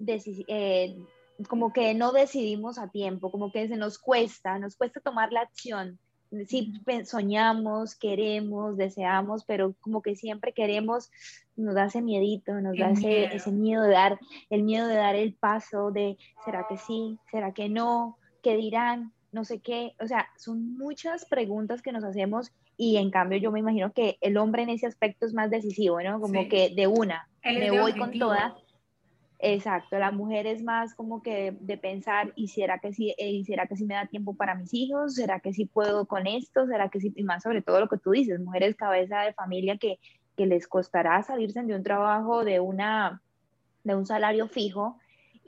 eh, 0.49 0.97
como 1.47 1.73
que 1.73 1.95
no 1.95 2.11
decidimos 2.11 2.79
a 2.79 2.89
tiempo, 2.89 3.31
como 3.31 3.53
que 3.53 3.69
se 3.69 3.77
nos 3.77 4.01
cuesta, 4.01 4.59
nos 4.59 4.77
cuesta 4.77 4.99
tomar 4.99 5.33
la 5.33 5.43
acción. 5.43 5.99
Sí, 6.47 6.73
soñamos, 7.05 7.95
queremos, 7.95 8.77
deseamos, 8.77 9.45
pero 9.45 9.75
como 9.81 10.03
que 10.03 10.17
siempre 10.17 10.53
queremos, 10.53 11.11
nos 11.57 11.77
da 11.77 11.85
ese 11.85 12.03
miedito, 12.03 12.53
nos 12.61 12.77
da 12.77 12.91
ese, 12.91 13.27
ese, 13.27 13.53
miedo 13.53 13.85
de 13.85 13.93
dar, 13.93 14.19
el 14.51 14.65
miedo 14.65 14.89
de 14.89 14.97
dar 14.97 15.15
el 15.15 15.35
paso 15.35 15.93
de, 15.93 16.19
¿será 16.45 16.67
que 16.69 16.77
sí? 16.77 17.17
¿Será 17.31 17.53
que 17.53 17.69
no? 17.69 18.19
¿Qué 18.43 18.57
dirán? 18.57 19.13
No 19.33 19.45
sé 19.45 19.61
qué. 19.61 19.95
O 20.01 20.07
sea, 20.07 20.29
son 20.37 20.77
muchas 20.77 21.27
preguntas 21.27 21.83
que 21.83 21.93
nos 21.93 22.05
hacemos 22.05 22.53
y 22.77 22.97
en 22.97 23.11
cambio 23.11 23.38
yo 23.38 23.51
me 23.51 23.61
imagino 23.61 23.93
que 23.93 24.19
el 24.21 24.37
hombre 24.37 24.62
en 24.62 24.71
ese 24.71 24.87
aspecto 24.87 25.27
es 25.27 25.35
más 25.35 25.51
decisivo, 25.51 26.01
¿no? 26.03 26.21
Como 26.21 26.49
que 26.49 26.73
de 26.75 26.87
una, 26.87 27.29
me 27.45 27.71
voy 27.71 27.93
con 27.93 28.19
toda 28.19 28.57
Exacto, 29.41 30.01
la 30.01 30.11
mujer 30.11 30.49
es 30.49 30.64
más 30.64 30.95
como 30.95 31.23
que 31.23 31.57
de 31.61 31.79
pensar, 31.79 32.33
¿y 32.35 32.49
será 32.49 32.81
que 32.81 32.93
sí, 32.93 33.14
eh, 33.19 33.31
¿y 33.31 33.45
será 33.45 33.67
que 33.69 33.77
sí 33.77 33.85
me 33.85 33.95
da 33.95 34.07
tiempo 34.07 34.35
para 34.35 34.57
mis 34.57 34.75
hijos? 34.75 35.14
¿Será 35.14 35.38
que 35.38 35.53
sí 35.53 35.64
puedo 35.64 36.07
con 36.07 36.27
esto? 36.27 36.67
¿Será 36.67 36.88
que 36.88 37.01
sí? 37.01 37.12
Y 37.14 37.23
más 37.23 37.45
sobre 37.45 37.62
todo 37.62 37.79
lo 37.79 37.88
que 37.88 37.99
tú 37.99 38.11
dices, 38.11 38.41
mujeres 38.41 38.75
cabeza 38.75 39.21
de 39.21 39.33
familia 39.35 39.79
que, 39.79 40.01
que 40.37 40.47
les 40.47 40.67
costará 40.67 41.23
salirse 41.23 41.62
de 41.62 41.77
un 41.77 41.85
trabajo, 41.85 42.45
de, 42.45 42.59
una, 42.59 43.23
de 43.85 43.95
un 43.95 44.07
salario 44.07 44.49
fijo 44.49 44.99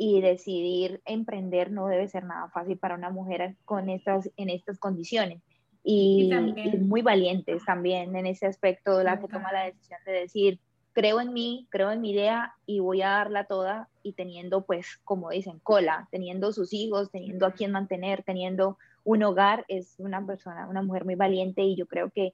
y 0.03 0.23
decidir 0.23 1.03
emprender 1.05 1.71
no 1.71 1.87
debe 1.87 2.09
ser 2.09 2.25
nada 2.25 2.49
fácil 2.49 2.79
para 2.79 2.95
una 2.95 3.11
mujer 3.11 3.57
con 3.67 3.91
estas, 3.91 4.31
en 4.39 4.49
estas 4.49 4.79
condiciones. 4.79 5.43
Y, 5.85 6.31
y 6.33 6.79
muy 6.79 7.03
valientes 7.03 7.63
también 7.67 8.17
en 8.17 8.25
ese 8.25 8.47
aspecto, 8.47 9.03
la 9.03 9.21
que 9.21 9.29
toma 9.29 9.53
la 9.53 9.65
decisión 9.65 10.01
de 10.07 10.13
decir, 10.13 10.59
creo 10.95 11.21
en 11.21 11.35
mí, 11.35 11.67
creo 11.69 11.91
en 11.91 12.01
mi 12.01 12.13
idea 12.13 12.55
y 12.65 12.81
voy 12.81 13.03
a 13.03 13.11
darla 13.11 13.45
toda 13.45 13.91
y 14.03 14.15
teniendo 14.15 14.65
pues, 14.65 14.87
como 15.05 15.29
dicen, 15.29 15.59
cola, 15.59 16.09
teniendo 16.11 16.51
sus 16.53 16.73
hijos, 16.73 17.11
teniendo 17.11 17.45
a 17.45 17.53
quien 17.53 17.71
mantener, 17.71 18.23
teniendo 18.23 18.79
un 19.05 19.23
hogar, 19.23 19.67
es 19.69 19.97
una 19.99 20.25
persona, 20.25 20.67
una 20.67 20.81
mujer 20.81 21.05
muy 21.05 21.15
valiente 21.15 21.61
y 21.61 21.77
yo 21.77 21.87
creo 21.87 22.09
que 22.09 22.33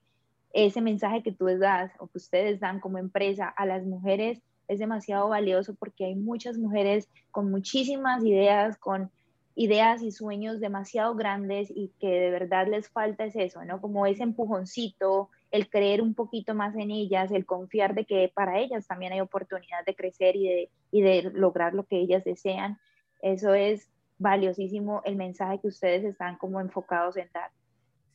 ese 0.52 0.80
mensaje 0.80 1.24
que 1.24 1.32
tú 1.32 1.46
das 1.46 1.90
o 1.98 2.06
que 2.06 2.18
ustedes 2.18 2.60
dan 2.60 2.78
como 2.78 2.98
empresa 2.98 3.48
a 3.48 3.66
las 3.66 3.84
mujeres 3.84 4.40
es 4.68 4.78
demasiado 4.78 5.28
valioso 5.28 5.74
porque 5.74 6.04
hay 6.04 6.14
muchas 6.14 6.58
mujeres 6.58 7.08
con 7.30 7.50
muchísimas 7.50 8.24
ideas, 8.24 8.76
con 8.78 9.10
ideas 9.54 10.02
y 10.02 10.12
sueños 10.12 10.60
demasiado 10.60 11.14
grandes 11.14 11.70
y 11.70 11.90
que 11.98 12.08
de 12.08 12.30
verdad 12.30 12.68
les 12.68 12.90
falta 12.90 13.24
es 13.24 13.34
eso, 13.36 13.64
¿no? 13.64 13.80
Como 13.80 14.06
ese 14.06 14.22
empujoncito, 14.22 15.30
el 15.50 15.70
creer 15.70 16.02
un 16.02 16.14
poquito 16.14 16.54
más 16.54 16.76
en 16.76 16.90
ellas, 16.90 17.30
el 17.30 17.46
confiar 17.46 17.94
de 17.94 18.04
que 18.04 18.30
para 18.34 18.58
ellas 18.58 18.86
también 18.86 19.14
hay 19.14 19.20
oportunidad 19.20 19.84
de 19.86 19.94
crecer 19.94 20.36
y 20.36 20.48
de, 20.48 20.70
y 20.90 21.00
de 21.00 21.30
lograr 21.32 21.72
lo 21.72 21.84
que 21.84 21.98
ellas 21.98 22.22
desean. 22.22 22.78
Eso 23.22 23.54
es 23.54 23.88
valiosísimo 24.18 25.00
el 25.04 25.16
mensaje 25.16 25.58
que 25.60 25.68
ustedes 25.68 26.04
están 26.04 26.36
como 26.36 26.60
enfocados 26.60 27.16
en 27.16 27.30
dar. 27.32 27.50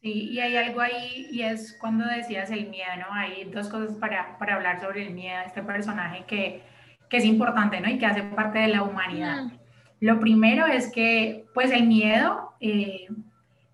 Sí, 0.02 0.30
y 0.32 0.40
hay 0.40 0.58
algo 0.58 0.82
ahí, 0.82 1.28
y 1.32 1.44
es 1.44 1.78
cuando 1.80 2.06
decías 2.08 2.50
el 2.50 2.70
miedo, 2.70 2.90
¿no? 2.98 3.14
Hay 3.14 3.44
dos 3.46 3.70
cosas 3.70 3.96
para, 3.98 4.38
para 4.40 4.56
hablar 4.56 4.82
sobre 4.82 5.06
el 5.06 5.14
miedo, 5.14 5.40
este 5.46 5.62
personaje 5.62 6.24
que, 6.26 6.64
que, 7.08 7.18
es 7.18 7.26
importante, 7.26 7.80
¿no? 7.80 7.88
Y 7.88 8.00
que 8.00 8.08
hace 8.08 8.24
parte 8.24 8.58
de 8.58 8.70
la 8.70 8.82
humanidad. 8.82 9.44
Mm. 9.44 9.52
Lo 10.00 10.20
primero 10.20 10.66
es 10.66 10.92
que, 10.92 11.46
pues, 11.54 11.70
el 11.72 11.86
miedo, 11.86 12.54
eh, 12.60 13.10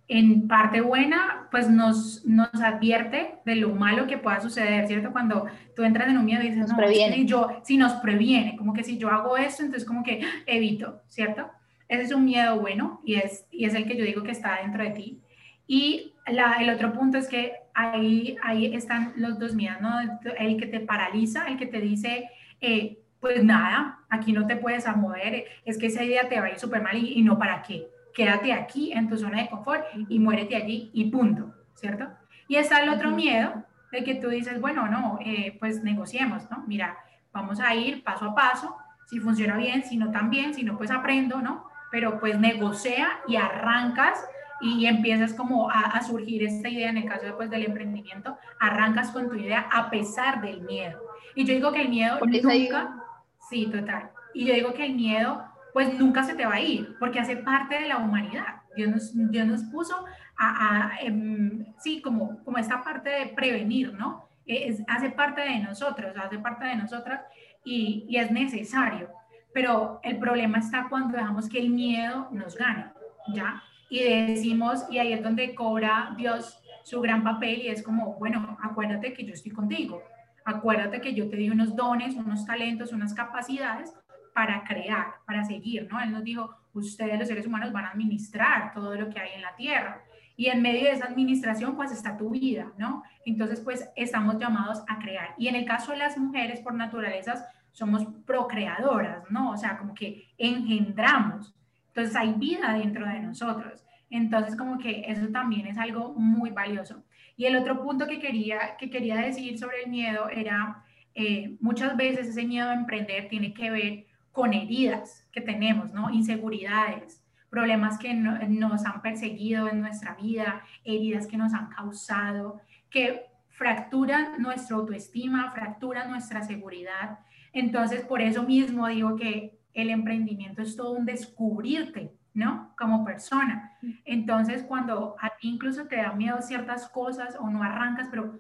en 0.10 0.48
parte 0.50 0.82
buena, 0.82 1.48
pues 1.52 1.70
nos, 1.70 2.26
nos 2.26 2.54
advierte 2.62 3.36
de 3.46 3.56
lo 3.56 3.74
malo 3.76 4.08
que 4.08 4.18
pueda 4.18 4.42
suceder, 4.42 4.88
¿cierto? 4.88 5.12
Cuando 5.12 5.48
tú 5.76 5.84
entras 5.84 6.10
en 6.10 6.18
un 6.18 6.26
miedo 6.26 6.44
y 6.44 6.50
dices, 6.50 6.70
no, 6.70 6.78
previene. 6.78 7.26
yo, 7.26 7.62
si 7.64 7.78
nos 7.78 7.94
previene, 7.94 8.56
como 8.58 8.74
que 8.74 8.84
si 8.84 8.98
yo 8.98 9.10
hago 9.10 9.38
esto, 9.38 9.64
entonces 9.64 9.88
como 9.88 10.04
que 10.04 10.22
evito, 10.46 11.02
¿cierto? 11.08 11.50
Ese 11.90 12.04
es 12.04 12.12
un 12.12 12.26
miedo 12.26 12.60
bueno 12.60 13.02
y 13.06 13.16
es, 13.16 13.46
y 13.52 13.66
es 13.66 13.74
el 13.74 13.86
que 13.86 13.98
yo 13.98 14.06
digo 14.06 14.24
que 14.24 14.32
está 14.32 14.60
dentro 14.62 14.84
de 14.84 14.92
ti. 14.92 15.22
Y 15.68 16.14
la, 16.26 16.58
el 16.60 16.70
otro 16.70 16.94
punto 16.94 17.18
es 17.18 17.28
que 17.28 17.54
ahí, 17.74 18.38
ahí 18.42 18.74
están 18.74 19.14
los 19.18 19.38
dos 19.38 19.54
miedos, 19.54 19.82
¿no? 19.82 19.92
El 20.40 20.58
que 20.58 20.68
te 20.68 20.80
paraliza, 20.80 21.46
el 21.48 21.58
que 21.58 21.68
te 21.68 21.82
dice, 21.82 22.30
eh, 22.62 23.00
pues 23.20 23.44
nada, 23.44 24.00
aquí 24.10 24.32
no 24.32 24.48
te 24.48 24.56
puedes 24.56 24.88
mover, 24.96 25.46
es 25.66 25.78
que 25.78 25.88
esa 25.88 26.04
idea 26.04 26.30
te 26.30 26.40
va 26.40 26.48
a 26.48 26.52
ir 26.52 26.60
súper 26.60 26.82
mal 26.82 26.96
y, 26.98 27.14
y 27.14 27.22
no 27.22 27.38
para 27.38 27.62
qué 27.62 27.88
quédate 28.18 28.52
aquí 28.52 28.92
en 28.94 29.08
tu 29.08 29.16
zona 29.16 29.44
de 29.44 29.48
confort 29.48 29.86
y 30.10 30.18
muérete 30.18 30.56
allí 30.56 30.90
y 30.92 31.12
punto, 31.12 31.54
¿cierto? 31.76 32.08
Y 32.48 32.56
está 32.56 32.82
el 32.82 32.90
otro 32.90 33.12
miedo 33.12 33.64
de 33.92 34.04
que 34.04 34.16
tú 34.16 34.30
dices, 34.30 34.60
bueno, 34.60 34.88
no, 34.88 35.20
eh, 35.24 35.56
pues 35.60 35.84
negociemos, 35.84 36.50
¿no? 36.50 36.64
Mira, 36.66 36.98
vamos 37.32 37.60
a 37.60 37.76
ir 37.76 38.04
paso 38.04 38.26
a 38.26 38.34
paso, 38.34 38.76
si 39.06 39.20
funciona 39.20 39.56
bien, 39.56 39.84
si 39.84 39.98
no 39.98 40.10
tan 40.10 40.32
bien, 40.32 40.56
si 40.56 40.64
no, 40.64 40.80
pues 40.80 40.90
aprendo, 40.90 41.44
¿no? 41.44 41.66
Pero 41.92 42.20
pues 42.20 42.40
negocia 42.40 43.08
y 43.28 43.36
arrancas 43.36 44.20
y 44.62 44.86
empiezas 44.86 45.34
como 45.34 45.70
a, 45.70 46.02
surgir 46.02 46.44
esta 46.44 46.70
idea, 46.70 46.90
en 46.90 46.98
el 46.98 47.06
caso 47.06 47.26
después 47.26 47.50
del 47.50 47.66
emprendimiento, 47.66 48.38
arrancas 48.60 49.12
con 49.12 49.30
tu 49.30 49.36
idea 49.36 49.68
a 49.72 49.90
pesar 49.90 50.42
del 50.42 50.62
miedo. 50.62 51.00
Y 51.36 51.46
yo 51.46 51.54
digo 51.54 51.72
que 51.72 51.82
el 51.82 51.90
miedo 51.90 52.20
nunca, 52.26 53.04
sí, 53.50 53.68
total. 53.68 54.10
Y 54.34 54.46
yo 54.46 54.54
digo 54.54 54.74
que 54.74 54.86
el 54.86 54.96
miedo 54.96 55.44
pues 55.74 55.94
nunca 56.00 56.24
se 56.24 56.34
te 56.34 56.46
va 56.46 56.56
a 56.56 56.62
ir, 56.62 56.96
porque 57.00 57.20
hace 57.20 57.38
parte 57.38 57.76
de 57.76 57.88
la 57.88 57.98
humanidad. 57.98 58.62
Dios 58.76 58.90
nos, 58.90 59.32
Dios 59.32 59.46
nos 59.46 59.64
puso 59.66 60.06
a, 60.38 60.92
em, 61.02 61.66
sí, 61.80 62.02
como, 62.02 62.44
como 62.44 62.58
esta 62.58 62.84
parte 62.84 63.10
de 63.10 63.28
prevenir, 63.28 63.94
¿no? 63.94 64.28
E, 64.46 64.70
es, 64.70 64.84
hace 64.88 65.12
parte 65.12 65.42
de 65.42 65.60
nosotros, 65.60 66.16
hace 66.16 66.40
parte 66.40 66.66
de 66.66 66.76
nosotras 66.76 67.22
y, 67.64 68.06
y 68.10 68.18
es 68.18 68.32
necesario. 68.32 69.10
Pero 69.54 70.00
el 70.04 70.18
problema 70.18 70.60
está 70.60 70.88
cuando 70.90 71.18
dejamos 71.18 71.48
que 71.50 71.60
el 71.60 71.70
miedo 71.70 72.28
nos 72.32 72.56
gane, 72.56 72.86
¿ya? 73.34 73.62
Y 73.90 74.04
decimos, 74.04 74.86
y 74.90 74.98
ahí 74.98 75.14
es 75.14 75.24
donde 75.24 75.56
cobra 75.56 76.14
Dios 76.18 76.60
su 76.84 77.02
gran 77.02 77.24
papel 77.24 77.64
y 77.64 77.68
es 77.68 77.84
como, 77.84 78.16
bueno, 78.16 78.58
acuérdate 78.62 79.14
que 79.14 79.26
yo 79.26 79.34
estoy 79.34 79.52
contigo, 79.52 80.02
acuérdate 80.46 81.02
que 81.02 81.14
yo 81.14 81.30
te 81.30 81.36
di 81.36 81.50
unos 81.50 81.76
dones, 81.76 82.16
unos 82.16 82.46
talentos, 82.46 82.94
unas 82.94 83.14
capacidades 83.14 83.94
para 84.34 84.64
crear, 84.64 85.16
para 85.26 85.44
seguir, 85.44 85.88
¿no? 85.92 86.00
Él 86.00 86.12
nos 86.12 86.24
dijo, 86.24 86.56
ustedes 86.74 87.18
los 87.18 87.28
seres 87.28 87.48
humanos 87.48 87.74
van 87.74 87.86
a 87.86 87.90
administrar 87.90 88.72
todo 88.74 88.96
lo 88.96 89.10
que 89.10 89.20
hay 89.20 89.32
en 89.36 89.42
la 89.42 89.56
tierra. 89.56 90.04
Y 90.36 90.48
en 90.48 90.62
medio 90.62 90.84
de 90.84 90.92
esa 90.92 91.06
administración, 91.06 91.76
pues 91.76 91.92
está 91.92 92.16
tu 92.16 92.30
vida, 92.30 92.72
¿no? 92.78 93.04
Entonces, 93.26 93.60
pues 93.60 93.90
estamos 93.96 94.38
llamados 94.38 94.84
a 94.88 95.00
crear. 95.00 95.34
Y 95.40 95.48
en 95.48 95.56
el 95.56 95.66
caso 95.66 95.92
de 95.92 95.98
las 95.98 96.18
mujeres, 96.18 96.60
por 96.60 96.76
naturaleza, 96.76 97.48
somos 97.72 98.06
procreadoras, 98.26 99.24
¿no? 99.32 99.52
O 99.52 99.58
sea, 99.58 99.78
como 99.78 99.96
que 99.96 100.30
engendramos. 100.38 101.57
Entonces 101.98 102.16
hay 102.16 102.34
vida 102.34 102.74
dentro 102.78 103.08
de 103.08 103.20
nosotros. 103.22 103.84
Entonces, 104.12 104.56
como 104.56 104.78
que 104.78 105.06
eso 105.08 105.30
también 105.30 105.66
es 105.66 105.80
algo 105.80 106.14
muy 106.14 106.52
valioso. 106.52 107.04
Y 107.36 107.46
el 107.46 107.56
otro 107.56 107.82
punto 107.82 108.06
que 108.06 108.20
quería, 108.20 108.78
que 108.78 108.92
quería 108.92 109.16
decir 109.16 109.58
sobre 109.58 109.82
el 109.84 109.90
miedo 109.90 110.30
era, 110.30 110.84
eh, 111.16 111.58
muchas 111.60 111.98
veces 111.98 112.28
ese 112.28 112.46
miedo 112.46 112.70
a 112.70 112.76
emprender 112.76 113.30
tiene 113.30 113.52
que 113.52 113.72
ver 113.72 114.06
con 114.32 114.54
heridas 114.54 115.28
que 115.32 115.42
tenemos, 115.42 115.92
¿no? 115.92 116.12
Inseguridades, 116.12 117.26
problemas 117.50 117.98
que 117.98 118.14
nos 118.14 118.86
han 118.86 119.02
perseguido 119.02 119.68
en 119.68 119.82
nuestra 119.82 120.14
vida, 120.14 120.62
heridas 120.84 121.26
que 121.26 121.38
nos 121.38 121.56
han 121.56 121.70
causado, 121.70 122.62
que 122.92 123.26
fracturan 123.50 124.40
nuestra 124.40 124.76
autoestima, 124.76 125.52
fracturan 125.52 126.12
nuestra 126.12 126.44
seguridad. 126.44 127.22
Entonces, 127.54 128.02
por 128.02 128.22
eso 128.22 128.44
mismo 128.44 128.86
digo 128.88 129.16
que 129.16 129.57
el 129.82 129.90
emprendimiento 129.90 130.62
es 130.62 130.76
todo 130.76 130.92
un 130.92 131.06
descubrirte, 131.06 132.14
¿no? 132.34 132.74
Como 132.78 133.06
persona. 133.06 133.78
Entonces, 134.06 134.64
cuando 134.64 135.16
a 135.20 135.30
ti 135.38 135.50
incluso 135.50 135.88
te 135.88 135.98
da 135.98 136.14
miedo 136.14 136.42
ciertas 136.42 136.90
cosas 136.90 137.38
o 137.40 137.50
no 137.50 137.64
arrancas, 137.64 138.08
pero 138.10 138.40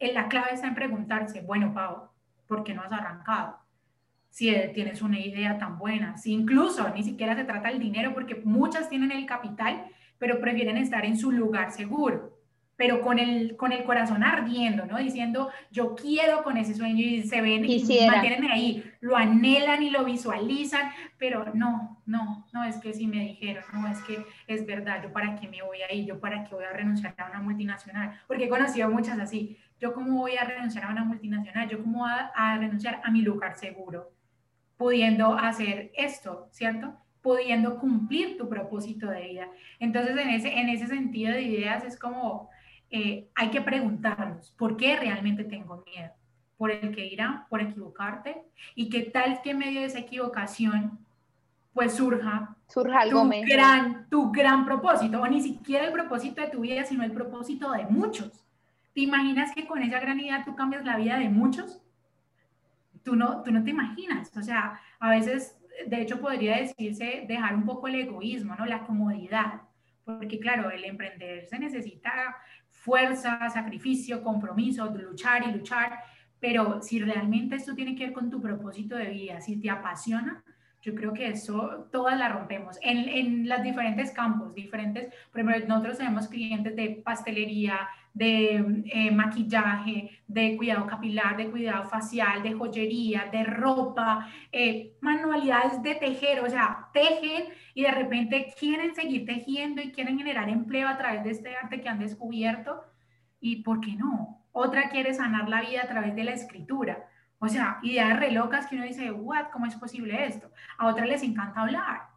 la 0.00 0.28
clave 0.28 0.54
está 0.54 0.68
en 0.68 0.74
preguntarse, 0.74 1.42
bueno, 1.42 1.74
Pau, 1.74 2.10
¿por 2.46 2.64
qué 2.64 2.74
no 2.74 2.82
has 2.82 2.92
arrancado? 2.92 3.60
si 4.30 4.54
tienes 4.74 5.02
una 5.02 5.18
idea 5.18 5.58
tan 5.58 5.76
buena, 5.76 6.16
si 6.16 6.32
incluso 6.32 6.88
ni 6.94 7.02
siquiera 7.02 7.34
se 7.34 7.44
trata 7.44 7.68
del 7.68 7.80
dinero, 7.80 8.14
porque 8.14 8.36
muchas 8.44 8.88
tienen 8.88 9.10
el 9.10 9.26
capital, 9.26 9.86
pero 10.18 10.40
prefieren 10.40 10.76
estar 10.76 11.04
en 11.04 11.16
su 11.16 11.32
lugar 11.32 11.72
seguro, 11.72 12.39
pero 12.80 13.02
con 13.02 13.18
el, 13.18 13.58
con 13.58 13.72
el 13.72 13.84
corazón 13.84 14.24
ardiendo, 14.24 14.86
¿no? 14.86 14.96
Diciendo, 14.96 15.50
yo 15.70 15.94
quiero 15.94 16.42
con 16.42 16.56
ese 16.56 16.72
sueño 16.72 17.04
y 17.04 17.22
se 17.24 17.42
ven 17.42 17.62
y 17.62 17.84
mantienen 18.06 18.50
ahí, 18.50 18.90
lo 19.00 19.18
anhelan 19.18 19.82
y 19.82 19.90
lo 19.90 20.02
visualizan, 20.02 20.90
pero 21.18 21.52
no, 21.52 22.02
no, 22.06 22.46
no, 22.54 22.64
es 22.64 22.78
que 22.78 22.94
si 22.94 23.06
me 23.06 23.18
dijeron, 23.18 23.64
no, 23.74 23.86
es 23.86 23.98
que 24.04 24.24
es 24.46 24.64
verdad, 24.64 25.02
yo 25.02 25.12
para 25.12 25.36
qué 25.36 25.46
me 25.46 25.60
voy 25.60 25.82
a 25.82 25.92
ir, 25.92 26.06
yo 26.06 26.20
para 26.20 26.42
qué 26.42 26.54
voy 26.54 26.64
a 26.64 26.72
renunciar 26.72 27.14
a 27.18 27.28
una 27.28 27.40
multinacional, 27.42 28.18
porque 28.26 28.44
he 28.44 28.48
conocido 28.48 28.88
muchas 28.88 29.18
así, 29.18 29.58
yo 29.78 29.92
cómo 29.92 30.16
voy 30.16 30.38
a 30.38 30.44
renunciar 30.44 30.84
a 30.84 30.88
una 30.88 31.04
multinacional, 31.04 31.68
yo 31.68 31.82
cómo 31.82 31.98
voy 31.98 32.10
a, 32.10 32.32
a 32.34 32.56
renunciar 32.56 33.02
a 33.04 33.10
mi 33.10 33.20
lugar 33.20 33.56
seguro, 33.56 34.10
pudiendo 34.78 35.34
hacer 35.34 35.92
esto, 35.94 36.48
¿cierto? 36.50 36.96
pudiendo 37.20 37.78
cumplir 37.78 38.38
tu 38.38 38.48
propósito 38.48 39.10
de 39.10 39.20
vida. 39.20 39.48
Entonces, 39.78 40.16
en 40.16 40.30
ese, 40.30 40.58
en 40.58 40.70
ese 40.70 40.86
sentido 40.86 41.34
de 41.34 41.42
ideas 41.42 41.84
es 41.84 41.98
como, 41.98 42.48
eh, 42.90 43.28
hay 43.36 43.50
que 43.50 43.60
preguntarnos, 43.60 44.50
¿por 44.52 44.76
qué 44.76 44.96
realmente 44.96 45.44
tengo 45.44 45.84
miedo? 45.86 46.10
¿Por 46.56 46.72
el 46.72 46.94
que 46.94 47.06
irá? 47.06 47.46
¿Por 47.48 47.60
equivocarte? 47.60 48.42
¿Y 48.74 48.90
qué 48.90 49.02
tal 49.02 49.40
que 49.42 49.50
en 49.50 49.58
medio 49.58 49.80
de 49.80 49.86
esa 49.86 50.00
equivocación 50.00 50.98
pues 51.72 51.94
surja, 51.94 52.56
surja 52.66 53.00
algo 53.00 53.22
tu, 53.22 53.40
gran, 53.46 54.08
tu 54.10 54.32
gran 54.32 54.64
propósito, 54.64 55.22
o 55.22 55.26
ni 55.28 55.40
siquiera 55.40 55.86
el 55.86 55.92
propósito 55.92 56.40
de 56.40 56.48
tu 56.48 56.60
vida, 56.60 56.84
sino 56.84 57.04
el 57.04 57.12
propósito 57.12 57.70
de 57.70 57.86
muchos? 57.86 58.44
¿Te 58.92 59.02
imaginas 59.02 59.54
que 59.54 59.66
con 59.66 59.80
esa 59.82 60.00
gran 60.00 60.18
idea 60.18 60.44
tú 60.44 60.56
cambias 60.56 60.84
la 60.84 60.96
vida 60.96 61.16
de 61.16 61.28
muchos? 61.28 61.80
Tú 63.04 63.14
no, 63.14 63.42
tú 63.42 63.52
no 63.52 63.62
te 63.62 63.70
imaginas, 63.70 64.36
o 64.36 64.42
sea, 64.42 64.80
a 64.98 65.10
veces, 65.10 65.56
de 65.86 66.02
hecho 66.02 66.20
podría 66.20 66.56
decirse 66.56 67.24
dejar 67.26 67.54
un 67.54 67.64
poco 67.64 67.86
el 67.86 67.94
egoísmo, 67.94 68.56
¿no? 68.56 68.66
La 68.66 68.84
comodidad, 68.84 69.62
porque 70.04 70.38
claro, 70.40 70.70
el 70.70 70.84
emprender 70.84 71.46
se 71.46 71.58
necesita 71.58 72.36
fuerza, 72.80 73.48
sacrificio, 73.50 74.22
compromiso, 74.22 74.86
luchar 74.86 75.46
y 75.46 75.52
luchar, 75.52 76.00
pero 76.40 76.80
si 76.82 76.98
realmente 76.98 77.56
esto 77.56 77.74
tiene 77.74 77.94
que 77.94 78.06
ver 78.06 78.12
con 78.14 78.30
tu 78.30 78.40
propósito 78.40 78.96
de 78.96 79.10
vida, 79.10 79.40
si 79.40 79.60
te 79.60 79.68
apasiona, 79.68 80.42
yo 80.80 80.94
creo 80.94 81.12
que 81.12 81.28
eso 81.28 81.88
todas 81.92 82.18
la 82.18 82.30
rompemos. 82.30 82.78
En, 82.80 83.06
en 83.08 83.48
los 83.48 83.62
diferentes 83.62 84.12
campos, 84.12 84.54
diferentes, 84.54 85.12
por 85.30 85.44
nosotros 85.44 85.98
tenemos 85.98 86.26
clientes 86.28 86.74
de 86.74 87.02
pastelería, 87.04 87.86
de 88.12 88.82
eh, 88.86 89.10
maquillaje, 89.10 90.10
de 90.26 90.56
cuidado 90.56 90.86
capilar, 90.86 91.36
de 91.36 91.50
cuidado 91.50 91.88
facial, 91.88 92.42
de 92.42 92.52
joyería, 92.52 93.28
de 93.32 93.44
ropa, 93.44 94.28
eh, 94.52 94.96
manualidades 95.00 95.82
de 95.82 95.94
tejer, 95.94 96.40
o 96.40 96.50
sea, 96.50 96.88
tejen 96.92 97.44
y 97.74 97.82
de 97.82 97.92
repente 97.92 98.52
quieren 98.58 98.94
seguir 98.94 99.24
tejiendo 99.24 99.80
y 99.80 99.92
quieren 99.92 100.18
generar 100.18 100.48
empleo 100.48 100.88
a 100.88 100.98
través 100.98 101.24
de 101.24 101.30
este 101.30 101.56
arte 101.56 101.80
que 101.80 101.88
han 101.88 101.98
descubierto. 101.98 102.82
¿Y 103.40 103.62
por 103.62 103.80
qué 103.80 103.94
no? 103.94 104.44
Otra 104.52 104.90
quiere 104.90 105.14
sanar 105.14 105.48
la 105.48 105.62
vida 105.62 105.82
a 105.82 105.88
través 105.88 106.14
de 106.14 106.24
la 106.24 106.32
escritura. 106.32 107.06
O 107.38 107.48
sea, 107.48 107.78
ideas 107.82 108.18
re 108.18 108.32
locas 108.32 108.66
que 108.66 108.76
uno 108.76 108.84
dice, 108.84 109.10
what, 109.10 109.46
¿cómo 109.50 109.64
es 109.64 109.74
posible 109.76 110.26
esto? 110.26 110.50
A 110.76 110.88
otras 110.88 111.08
les 111.08 111.22
encanta 111.22 111.62
hablar. 111.62 112.09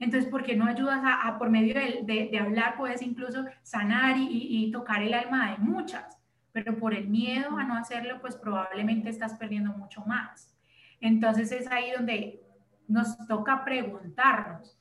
Entonces, 0.00 0.30
¿por 0.30 0.42
qué 0.42 0.56
no 0.56 0.66
ayudas 0.66 1.00
a, 1.04 1.38
por 1.38 1.50
medio 1.50 1.74
de, 1.74 2.28
de, 2.30 2.38
hablar, 2.38 2.76
puedes 2.76 3.02
incluso 3.02 3.44
sanar 3.62 4.16
y, 4.16 4.28
y, 4.30 4.72
tocar 4.72 5.02
el 5.02 5.12
alma 5.14 5.52
de 5.52 5.58
muchas? 5.58 6.18
Pero 6.52 6.78
por 6.78 6.94
el 6.94 7.08
miedo 7.08 7.56
a 7.58 7.64
no 7.64 7.76
hacerlo, 7.76 8.20
pues 8.20 8.34
probablemente 8.34 9.10
estás 9.10 9.34
perdiendo 9.34 9.72
mucho 9.72 10.02
más. 10.06 10.56
Entonces 11.00 11.52
es 11.52 11.70
ahí 11.70 11.92
donde 11.96 12.42
nos 12.88 13.16
toca 13.28 13.62
preguntarnos, 13.64 14.76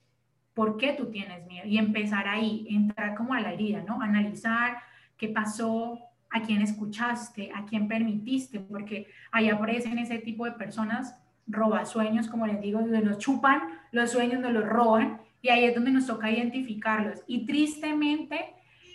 ¿por 0.53 0.77
qué 0.77 0.93
tú 0.93 1.11
tienes 1.11 1.45
miedo? 1.45 1.67
Y 1.67 1.77
empezar 1.77 2.27
ahí, 2.27 2.65
entrar 2.69 3.13
como 3.15 3.33
a 3.33 3.41
la 3.41 3.53
herida, 3.53 3.83
¿no? 3.83 4.01
Analizar 4.01 4.79
qué 5.17 5.27
pasó, 5.27 5.99
a 6.31 6.41
quién 6.41 6.61
escuchaste, 6.61 7.51
a 7.53 7.65
quién 7.65 7.87
permitiste, 7.87 8.59
porque 8.59 9.07
ahí 9.31 9.49
aparecen 9.49 9.97
ese 9.97 10.19
tipo 10.19 10.45
de 10.45 10.53
personas 10.53 11.17
robasueños, 11.49 12.27
como 12.27 12.47
les 12.47 12.61
digo, 12.61 12.79
donde 12.79 13.01
nos 13.01 13.17
chupan 13.17 13.61
los 13.91 14.11
sueños, 14.11 14.39
nos 14.39 14.53
los 14.53 14.65
roban, 14.65 15.19
y 15.41 15.49
ahí 15.49 15.65
es 15.65 15.75
donde 15.75 15.91
nos 15.91 16.05
toca 16.05 16.29
identificarlos. 16.29 17.23
Y 17.27 17.45
tristemente, 17.45 18.53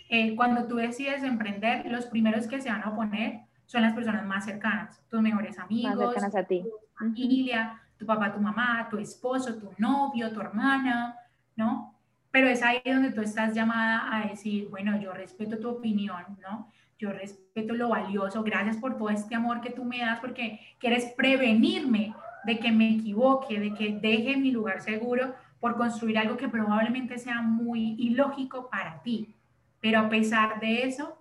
eh, 0.09 0.35
cuando 0.35 0.65
tú 0.65 0.75
decides 0.77 1.23
emprender, 1.23 1.85
los 1.87 2.05
primeros 2.05 2.47
que 2.47 2.61
se 2.61 2.69
van 2.69 2.83
a 2.83 2.89
oponer 2.89 3.41
son 3.65 3.81
las 3.81 3.93
personas 3.93 4.25
más 4.25 4.45
cercanas, 4.45 5.01
tus 5.09 5.21
mejores 5.21 5.57
amigos, 5.59 6.15
a 6.23 6.43
ti. 6.43 6.61
tu 6.61 6.69
familia, 6.97 7.81
tu 7.97 8.05
papá, 8.05 8.31
tu 8.31 8.39
mamá, 8.39 8.87
tu 8.89 8.97
esposo, 8.97 9.55
tu 9.57 9.71
novio, 9.77 10.31
tu 10.31 10.41
hermana, 10.41 11.15
¿no? 11.55 11.95
Pero 12.31 12.47
es 12.47 12.61
ahí 12.61 12.81
donde 12.85 13.11
tú 13.11 13.21
estás 13.21 13.53
llamada 13.53 14.09
a 14.13 14.27
decir, 14.27 14.67
bueno, 14.69 14.99
yo 14.99 15.13
respeto 15.13 15.57
tu 15.57 15.69
opinión, 15.69 16.23
¿no? 16.41 16.69
Yo 16.99 17.11
respeto 17.11 17.73
lo 17.73 17.89
valioso, 17.89 18.43
gracias 18.43 18.77
por 18.77 18.97
todo 18.97 19.09
este 19.09 19.35
amor 19.35 19.61
que 19.61 19.71
tú 19.71 19.83
me 19.83 19.99
das 19.99 20.19
porque 20.19 20.59
quieres 20.79 21.13
prevenirme 21.17 22.13
de 22.45 22.59
que 22.59 22.71
me 22.71 22.95
equivoque, 22.95 23.59
de 23.59 23.73
que 23.73 23.97
deje 23.99 24.37
mi 24.37 24.51
lugar 24.51 24.81
seguro 24.81 25.33
por 25.59 25.75
construir 25.77 26.17
algo 26.17 26.37
que 26.37 26.47
probablemente 26.47 27.17
sea 27.17 27.41
muy 27.41 27.95
ilógico 27.97 28.69
para 28.69 29.01
ti. 29.01 29.33
Pero 29.79 29.99
a 29.99 30.09
pesar 30.09 30.59
de 30.59 30.83
eso, 30.83 31.19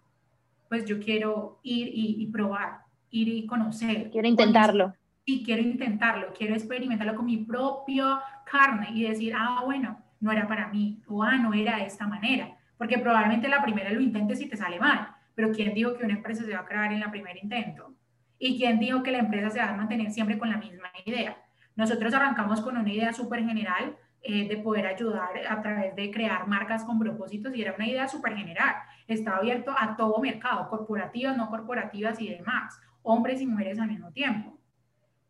pues 0.68 0.84
yo 0.84 0.98
quiero 1.00 1.60
ir 1.62 1.88
y, 1.92 2.26
probar, 2.26 2.80
ir 3.10 3.28
y 3.28 3.46
conocer. 3.46 4.10
Quiero 4.10 4.28
intentarlo. 4.28 4.94
Y 5.24 5.42
quiero 5.42 5.62
intentarlo, 5.62 6.34
quiero 6.36 6.54
experimentarlo 6.54 7.14
con 7.14 7.24
mi 7.24 7.38
propia 7.38 8.20
carne 8.44 8.88
y 8.92 9.04
decir, 9.04 9.32
ah, 9.34 9.62
bueno, 9.64 9.98
no 10.20 10.30
era 10.30 10.46
para 10.46 10.68
mí, 10.68 11.00
o 11.08 11.22
ah, 11.22 11.38
no 11.38 11.54
era 11.54 11.78
de 11.78 11.86
esta 11.86 12.06
manera. 12.06 12.56
Porque 12.76 12.98
probablemente 12.98 13.48
la 13.48 13.62
primera 13.62 13.90
lo 13.90 14.00
intentes 14.00 14.40
y 14.42 14.48
te 14.48 14.56
sale 14.56 14.78
mal, 14.78 15.08
pero 15.34 15.52
¿quién 15.52 15.72
dijo 15.72 15.94
que 15.94 16.04
una 16.04 16.14
empresa 16.14 16.44
se 16.44 16.52
va 16.52 16.60
a 16.60 16.66
crear 16.66 16.92
en 16.92 17.00
la 17.00 17.10
primer 17.10 17.38
intento? 17.42 17.93
¿Y 18.46 18.58
quién 18.58 18.78
dijo 18.78 19.02
que 19.02 19.10
la 19.10 19.20
empresa 19.20 19.48
se 19.48 19.58
va 19.58 19.70
a 19.70 19.74
mantener 19.74 20.10
siempre 20.10 20.38
con 20.38 20.50
la 20.50 20.58
misma 20.58 20.88
idea? 21.06 21.34
Nosotros 21.76 22.12
arrancamos 22.12 22.60
con 22.60 22.76
una 22.76 22.92
idea 22.92 23.10
súper 23.14 23.42
general 23.42 23.96
eh, 24.20 24.46
de 24.46 24.58
poder 24.58 24.86
ayudar 24.86 25.30
a 25.48 25.62
través 25.62 25.96
de 25.96 26.10
crear 26.10 26.46
marcas 26.46 26.84
con 26.84 26.98
propósitos 26.98 27.56
y 27.56 27.62
era 27.62 27.74
una 27.74 27.86
idea 27.86 28.06
súper 28.06 28.36
general. 28.36 28.74
Estaba 29.08 29.38
abierto 29.38 29.74
a 29.74 29.96
todo 29.96 30.20
mercado, 30.20 30.68
corporativas, 30.68 31.38
no 31.38 31.48
corporativas 31.48 32.20
y 32.20 32.28
demás, 32.28 32.78
hombres 33.02 33.40
y 33.40 33.46
mujeres 33.46 33.78
al 33.78 33.88
mismo 33.88 34.12
tiempo. 34.12 34.58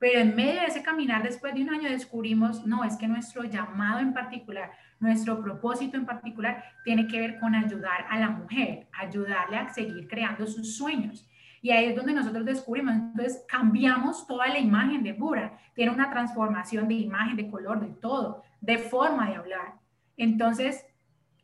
Pero 0.00 0.18
en 0.18 0.34
medio 0.34 0.62
de 0.62 0.66
ese 0.66 0.82
caminar, 0.82 1.22
después 1.22 1.54
de 1.54 1.62
un 1.62 1.70
año, 1.70 1.88
descubrimos, 1.90 2.66
no, 2.66 2.82
es 2.82 2.96
que 2.96 3.06
nuestro 3.06 3.44
llamado 3.44 4.00
en 4.00 4.12
particular, 4.12 4.72
nuestro 4.98 5.40
propósito 5.40 5.96
en 5.96 6.04
particular, 6.04 6.64
tiene 6.82 7.06
que 7.06 7.20
ver 7.20 7.38
con 7.38 7.54
ayudar 7.54 8.06
a 8.10 8.18
la 8.18 8.30
mujer, 8.30 8.88
ayudarle 8.92 9.56
a 9.56 9.72
seguir 9.72 10.08
creando 10.08 10.48
sus 10.48 10.76
sueños. 10.76 11.28
Y 11.64 11.70
ahí 11.70 11.86
es 11.86 11.96
donde 11.96 12.12
nosotros 12.12 12.44
descubrimos, 12.44 12.92
entonces 12.92 13.42
cambiamos 13.48 14.26
toda 14.26 14.48
la 14.48 14.58
imagen 14.58 15.02
de 15.02 15.14
Bura. 15.14 15.58
Tiene 15.74 15.92
una 15.92 16.10
transformación 16.10 16.86
de 16.88 16.92
imagen, 16.96 17.38
de 17.38 17.50
color, 17.50 17.80
de 17.80 17.94
todo, 18.02 18.42
de 18.60 18.76
forma 18.76 19.30
de 19.30 19.36
hablar. 19.36 19.80
Entonces, 20.18 20.84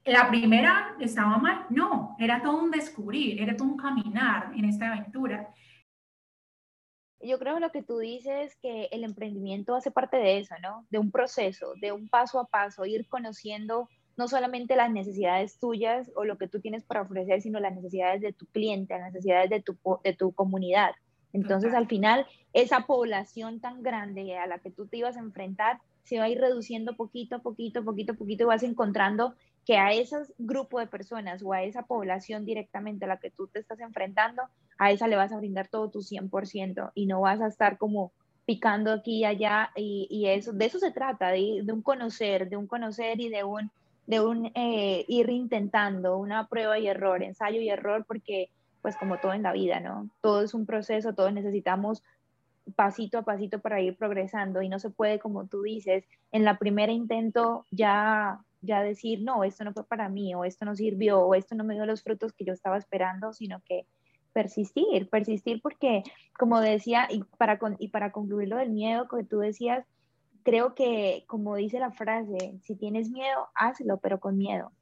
la 0.04 0.28
primera 0.28 0.94
estaba 1.00 1.38
mal, 1.38 1.64
no, 1.70 2.16
era 2.18 2.42
todo 2.42 2.62
un 2.62 2.70
descubrir, 2.70 3.40
era 3.40 3.56
todo 3.56 3.68
un 3.68 3.78
caminar 3.78 4.52
en 4.54 4.66
esta 4.66 4.92
aventura. 4.92 5.54
Yo 7.20 7.38
creo 7.38 7.54
que 7.54 7.60
lo 7.60 7.72
que 7.72 7.82
tú 7.82 7.96
dices 7.96 8.58
que 8.60 8.90
el 8.92 9.04
emprendimiento 9.04 9.74
hace 9.74 9.90
parte 9.90 10.18
de 10.18 10.36
eso, 10.36 10.54
¿no? 10.62 10.86
De 10.90 10.98
un 10.98 11.10
proceso, 11.10 11.72
de 11.80 11.92
un 11.92 12.10
paso 12.10 12.40
a 12.40 12.46
paso, 12.46 12.84
ir 12.84 13.08
conociendo 13.08 13.88
no 14.20 14.28
solamente 14.28 14.76
las 14.76 14.92
necesidades 14.92 15.58
tuyas 15.58 16.10
o 16.14 16.24
lo 16.24 16.36
que 16.36 16.46
tú 16.46 16.60
tienes 16.60 16.84
para 16.84 17.00
ofrecer, 17.00 17.40
sino 17.40 17.58
las 17.58 17.74
necesidades 17.74 18.20
de 18.20 18.34
tu 18.34 18.44
cliente, 18.44 18.92
las 18.98 19.14
necesidades 19.14 19.48
de 19.48 19.62
tu, 19.62 19.78
de 20.04 20.12
tu 20.12 20.32
comunidad. 20.32 20.90
Entonces, 21.32 21.72
al 21.72 21.86
final, 21.86 22.26
esa 22.52 22.80
población 22.80 23.60
tan 23.60 23.82
grande 23.82 24.36
a 24.36 24.46
la 24.46 24.58
que 24.58 24.70
tú 24.70 24.86
te 24.86 24.98
ibas 24.98 25.16
a 25.16 25.20
enfrentar 25.20 25.80
se 26.04 26.18
va 26.18 26.24
a 26.24 26.28
ir 26.28 26.38
reduciendo 26.38 26.96
poquito 26.96 27.36
a 27.36 27.38
poquito, 27.38 27.82
poquito 27.82 28.12
a 28.12 28.16
poquito, 28.16 28.42
y 28.42 28.46
vas 28.46 28.62
encontrando 28.62 29.36
que 29.64 29.78
a 29.78 29.94
ese 29.94 30.16
grupo 30.36 30.80
de 30.80 30.86
personas 30.86 31.42
o 31.42 31.54
a 31.54 31.62
esa 31.62 31.84
población 31.86 32.44
directamente 32.44 33.06
a 33.06 33.08
la 33.08 33.20
que 33.20 33.30
tú 33.30 33.46
te 33.46 33.58
estás 33.58 33.80
enfrentando, 33.80 34.42
a 34.76 34.90
esa 34.90 35.08
le 35.08 35.16
vas 35.16 35.32
a 35.32 35.38
brindar 35.38 35.68
todo 35.68 35.88
tu 35.88 36.00
100% 36.00 36.92
y 36.94 37.06
no 37.06 37.22
vas 37.22 37.40
a 37.40 37.46
estar 37.46 37.78
como 37.78 38.12
picando 38.44 38.92
aquí 38.92 39.20
y 39.20 39.24
allá 39.24 39.70
y, 39.76 40.26
eso, 40.26 40.52
de 40.52 40.66
eso 40.66 40.78
se 40.78 40.90
trata, 40.90 41.28
de, 41.28 41.62
de, 41.64 41.72
un 41.72 41.80
conocer, 41.80 42.50
de 42.50 42.58
un 42.58 42.66
conocer 42.66 43.18
y 43.18 43.30
de 43.30 43.44
un 43.44 43.70
de 44.10 44.20
un 44.20 44.50
eh, 44.56 45.04
ir 45.06 45.30
intentando 45.30 46.18
una 46.18 46.48
prueba 46.48 46.80
y 46.80 46.88
error, 46.88 47.22
ensayo 47.22 47.60
y 47.60 47.68
error, 47.68 48.04
porque 48.08 48.50
pues 48.82 48.96
como 48.96 49.18
todo 49.18 49.34
en 49.34 49.44
la 49.44 49.52
vida, 49.52 49.78
¿no? 49.78 50.10
Todo 50.20 50.42
es 50.42 50.52
un 50.52 50.66
proceso, 50.66 51.14
todos 51.14 51.32
necesitamos 51.32 52.02
pasito 52.74 53.18
a 53.18 53.22
pasito 53.22 53.60
para 53.60 53.80
ir 53.80 53.96
progresando 53.96 54.62
y 54.62 54.68
no 54.68 54.80
se 54.80 54.90
puede, 54.90 55.20
como 55.20 55.46
tú 55.46 55.62
dices, 55.62 56.04
en 56.32 56.44
la 56.44 56.58
primera 56.58 56.90
intento 56.90 57.66
ya, 57.70 58.40
ya 58.62 58.82
decir, 58.82 59.22
no, 59.22 59.44
esto 59.44 59.62
no 59.62 59.72
fue 59.72 59.84
para 59.84 60.08
mí, 60.08 60.34
o 60.34 60.44
esto 60.44 60.64
no 60.64 60.74
sirvió, 60.74 61.20
o 61.20 61.36
esto 61.36 61.54
no 61.54 61.62
me 61.62 61.74
dio 61.74 61.86
los 61.86 62.02
frutos 62.02 62.32
que 62.32 62.44
yo 62.44 62.52
estaba 62.52 62.78
esperando, 62.78 63.32
sino 63.32 63.60
que 63.60 63.86
persistir, 64.32 65.08
persistir 65.08 65.62
porque, 65.62 66.02
como 66.36 66.60
decía, 66.60 67.06
y 67.08 67.22
para, 67.38 67.60
y 67.78 67.88
para 67.88 68.10
concluir 68.10 68.48
lo 68.48 68.56
del 68.56 68.70
miedo 68.70 69.06
que 69.06 69.22
tú 69.22 69.38
decías, 69.38 69.86
creo 70.42 70.74
que, 70.74 71.24
como 71.26 71.56
dice 71.56 71.78
la 71.78 71.90
frase, 71.90 72.58
si 72.62 72.76
tienes 72.76 73.10
miedo, 73.10 73.48
hazlo, 73.54 73.98
pero 73.98 74.20
con 74.20 74.36
miedo. 74.36 74.72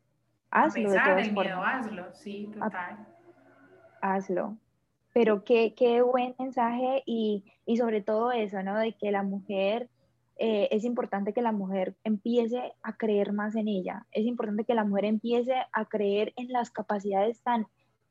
Hazlo. 0.51 0.89
A 0.89 0.93
pesar 0.93 1.17
de 1.17 1.23
del 1.23 1.33
miedo, 1.33 1.63
hazlo, 1.63 2.15
sí, 2.15 2.51
total. 2.53 3.07
hazlo. 4.01 4.57
Pero 5.13 5.45
qué, 5.45 5.75
qué 5.75 6.03
buen 6.03 6.35
mensaje 6.39 7.03
y, 7.07 7.45
y, 7.67 7.77
sobre 7.77 8.03
todo 8.03 8.33
eso, 8.33 8.63
¿no? 8.63 8.79
De 8.79 8.93
que 8.93 9.11
la 9.11 9.23
mujer, 9.23 9.89
eh, 10.37 10.69
es 10.71 10.85
importante 10.85 11.33
que 11.33 11.43
la 11.43 11.53
mujer 11.53 11.97
empiece 12.05 12.73
a 12.83 12.97
creer 12.97 13.33
más 13.33 13.57
en 13.57 13.69
ella. 13.69 14.07
Es 14.13 14.27
importante 14.27 14.65
que 14.65 14.75
la 14.75 14.85
mujer 14.85 15.07
empiece 15.07 15.55
a 15.73 15.85
creer 15.87 16.33
en 16.37 16.53
las 16.53 16.71
capacidades 16.71 17.43
tan 17.43 17.67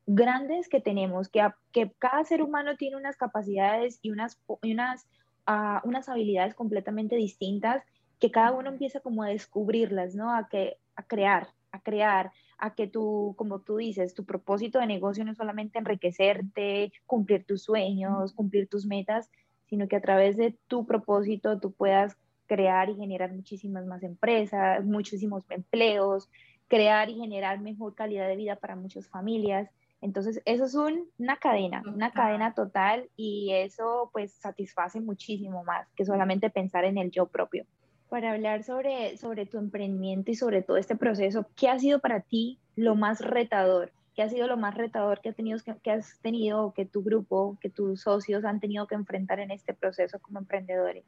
grandes 0.06 0.68
que 0.68 0.80
tenemos, 0.80 1.28
que, 1.28 1.46
que 1.70 1.92
cada 1.98 2.24
ser 2.24 2.42
humano 2.42 2.76
tiene 2.76 2.96
unas 2.96 3.16
capacidades 3.16 3.98
y 4.00 4.10
unas, 4.10 4.40
y 4.62 4.72
unas, 4.72 5.06
uh, 5.48 5.80
unas 5.84 6.08
habilidades 6.08 6.54
completamente 6.54 7.16
distintas, 7.16 7.82
que 8.20 8.30
cada 8.30 8.52
uno 8.52 8.68
empieza 8.68 9.00
como 9.00 9.22
a 9.22 9.28
descubrirlas, 9.28 10.14
¿no? 10.14 10.34
A, 10.34 10.48
que, 10.48 10.76
a 10.94 11.02
crear, 11.02 11.48
a 11.72 11.80
crear, 11.80 12.32
a 12.58 12.74
que 12.74 12.86
tú, 12.86 13.34
como 13.38 13.60
tú 13.60 13.76
dices, 13.76 14.14
tu 14.14 14.24
propósito 14.24 14.78
de 14.78 14.86
negocio 14.86 15.24
no 15.24 15.30
es 15.32 15.38
solamente 15.38 15.78
enriquecerte, 15.78 16.92
cumplir 17.06 17.44
tus 17.44 17.62
sueños, 17.62 18.34
cumplir 18.34 18.68
tus 18.68 18.84
metas, 18.86 19.30
sino 19.66 19.86
que 19.88 19.96
a 19.96 20.00
través 20.00 20.36
de 20.36 20.56
tu 20.66 20.84
propósito 20.86 21.60
tú 21.60 21.72
puedas 21.72 22.16
crear 22.46 22.90
y 22.90 22.96
generar 22.96 23.32
muchísimas 23.32 23.86
más 23.86 24.02
empresas, 24.02 24.84
muchísimos 24.84 25.44
empleos, 25.50 26.28
crear 26.66 27.08
y 27.10 27.14
generar 27.14 27.60
mejor 27.60 27.94
calidad 27.94 28.26
de 28.26 28.36
vida 28.36 28.56
para 28.56 28.76
muchas 28.76 29.06
familias. 29.08 29.70
Entonces, 30.00 30.40
eso 30.44 30.64
es 30.64 30.74
una 30.74 31.36
cadena, 31.36 31.82
una 31.86 32.12
cadena 32.12 32.54
total 32.54 33.08
y 33.16 33.52
eso 33.52 34.10
pues 34.12 34.32
satisface 34.32 35.00
muchísimo 35.00 35.64
más 35.64 35.88
que 35.96 36.04
solamente 36.04 36.50
pensar 36.50 36.84
en 36.84 36.98
el 36.98 37.10
yo 37.10 37.26
propio 37.26 37.66
para 38.08 38.32
hablar 38.32 38.62
sobre, 38.64 39.16
sobre 39.16 39.46
tu 39.46 39.58
emprendimiento 39.58 40.30
y 40.30 40.34
sobre 40.34 40.62
todo 40.62 40.76
este 40.76 40.96
proceso. 40.96 41.46
¿Qué 41.56 41.68
ha 41.68 41.78
sido 41.78 42.00
para 42.00 42.20
ti 42.20 42.58
lo 42.76 42.94
más 42.94 43.20
retador? 43.20 43.92
¿Qué 44.14 44.22
ha 44.22 44.28
sido 44.28 44.46
lo 44.46 44.56
más 44.56 44.74
retador 44.74 45.20
que, 45.20 45.28
has 45.28 45.36
tenido, 45.36 45.58
que, 45.82 45.90
has 45.90 46.18
tenido, 46.20 46.72
que 46.74 46.86
tu 46.86 47.02
grupo, 47.02 47.58
que 47.60 47.70
tus 47.70 48.02
socios 48.02 48.44
han 48.44 48.60
tenido 48.60 48.86
que 48.86 48.94
enfrentar 48.94 49.40
en 49.40 49.50
este 49.50 49.74
proceso 49.74 50.18
como 50.20 50.38
emprendedores? 50.38 51.04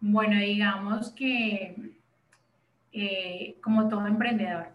Bueno, 0.00 0.38
digamos 0.40 1.10
que 1.10 1.92
eh, 2.92 3.56
como 3.62 3.88
todo 3.88 4.06
emprendedor, 4.06 4.68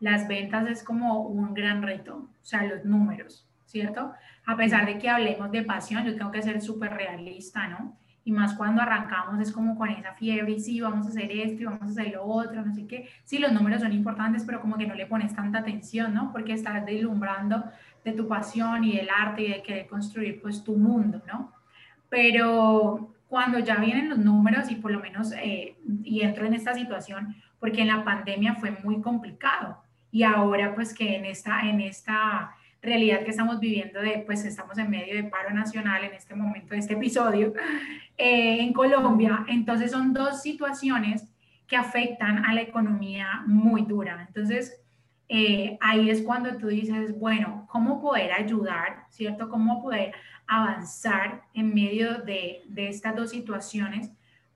las 0.00 0.28
ventas 0.28 0.68
es 0.68 0.82
como 0.82 1.22
un 1.22 1.54
gran 1.54 1.82
reto, 1.82 2.16
o 2.16 2.44
sea, 2.44 2.64
los 2.64 2.84
números, 2.84 3.48
¿cierto? 3.64 4.12
A 4.46 4.56
pesar 4.56 4.86
de 4.86 4.98
que 4.98 5.08
hablemos 5.08 5.50
de 5.50 5.62
pasión, 5.62 6.04
yo 6.04 6.16
tengo 6.16 6.30
que 6.30 6.42
ser 6.42 6.60
súper 6.60 6.92
realista, 6.92 7.68
¿no? 7.68 7.96
y 8.24 8.32
más 8.32 8.54
cuando 8.54 8.80
arrancamos 8.80 9.38
es 9.40 9.52
como 9.52 9.76
con 9.76 9.90
esa 9.90 10.14
fiebre 10.14 10.52
y 10.52 10.60
sí, 10.60 10.80
vamos 10.80 11.06
a 11.06 11.10
hacer 11.10 11.30
esto 11.30 11.62
y 11.62 11.64
vamos 11.66 11.82
a 11.82 11.84
hacer 11.86 12.12
lo 12.12 12.24
otro, 12.24 12.64
no 12.64 12.72
sé 12.72 12.86
qué. 12.86 13.08
Sí, 13.24 13.38
los 13.38 13.52
números 13.52 13.82
son 13.82 13.92
importantes, 13.92 14.44
pero 14.44 14.62
como 14.62 14.78
que 14.78 14.86
no 14.86 14.94
le 14.94 15.06
pones 15.06 15.34
tanta 15.34 15.58
atención, 15.58 16.14
¿no? 16.14 16.32
Porque 16.32 16.54
estás 16.54 16.84
deslumbrando 16.86 17.64
de 18.02 18.12
tu 18.12 18.26
pasión 18.26 18.82
y 18.84 18.96
del 18.96 19.08
arte 19.14 19.42
y 19.42 19.50
de 19.50 19.62
querer 19.62 19.86
construir 19.86 20.40
pues 20.40 20.64
tu 20.64 20.74
mundo, 20.74 21.22
¿no? 21.26 21.52
Pero 22.08 23.14
cuando 23.28 23.58
ya 23.58 23.76
vienen 23.76 24.08
los 24.08 24.18
números 24.18 24.70
y 24.70 24.76
por 24.76 24.90
lo 24.90 25.00
menos, 25.00 25.32
eh, 25.32 25.76
y 26.02 26.22
entro 26.22 26.46
en 26.46 26.54
esta 26.54 26.72
situación, 26.72 27.36
porque 27.60 27.82
en 27.82 27.88
la 27.88 28.04
pandemia 28.04 28.54
fue 28.54 28.70
muy 28.82 29.02
complicado 29.02 29.83
y 30.14 30.22
ahora 30.22 30.76
pues 30.76 30.94
que 30.94 31.16
en 31.16 31.24
esta, 31.24 31.68
en 31.68 31.80
esta 31.80 32.54
realidad 32.80 33.24
que 33.24 33.32
estamos 33.32 33.58
viviendo 33.58 34.00
de, 34.00 34.22
pues 34.24 34.44
estamos 34.44 34.78
en 34.78 34.88
medio 34.88 35.12
de 35.12 35.24
paro 35.24 35.50
nacional 35.50 36.04
en 36.04 36.14
este 36.14 36.36
momento 36.36 36.68
de 36.74 36.78
este 36.78 36.94
episodio 36.94 37.52
eh, 38.16 38.60
en 38.60 38.72
Colombia. 38.72 39.44
Entonces 39.48 39.90
son 39.90 40.12
dos 40.12 40.40
situaciones 40.40 41.24
que 41.66 41.74
afectan 41.74 42.44
a 42.44 42.54
la 42.54 42.60
economía 42.60 43.42
muy 43.46 43.82
dura. 43.82 44.24
Entonces 44.28 44.80
eh, 45.28 45.76
ahí 45.80 46.08
es 46.08 46.22
cuando 46.22 46.58
tú 46.58 46.68
dices, 46.68 47.18
bueno, 47.18 47.66
¿cómo 47.68 48.00
poder 48.00 48.34
ayudar, 48.34 49.06
cierto? 49.10 49.48
¿Cómo 49.48 49.82
poder 49.82 50.12
avanzar 50.46 51.42
en 51.54 51.74
medio 51.74 52.18
de, 52.18 52.62
de 52.68 52.88
estas 52.88 53.16
dos 53.16 53.30
situaciones? 53.30 54.12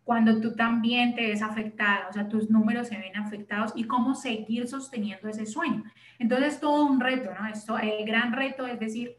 Cuando 0.08 0.40
tú 0.40 0.54
también 0.54 1.14
te 1.14 1.26
ves 1.26 1.42
afectada, 1.42 2.06
o 2.08 2.12
sea, 2.14 2.30
tus 2.30 2.48
números 2.48 2.88
se 2.88 2.96
ven 2.96 3.14
afectados 3.14 3.74
y 3.76 3.84
cómo 3.84 4.14
seguir 4.14 4.66
sosteniendo 4.66 5.28
ese 5.28 5.44
sueño. 5.44 5.84
Entonces, 6.18 6.60
todo 6.60 6.86
un 6.86 6.98
reto, 6.98 7.28
¿no? 7.38 7.46
Esto, 7.46 7.78
el 7.78 8.06
gran 8.06 8.32
reto 8.32 8.66
es 8.66 8.80
decir, 8.80 9.18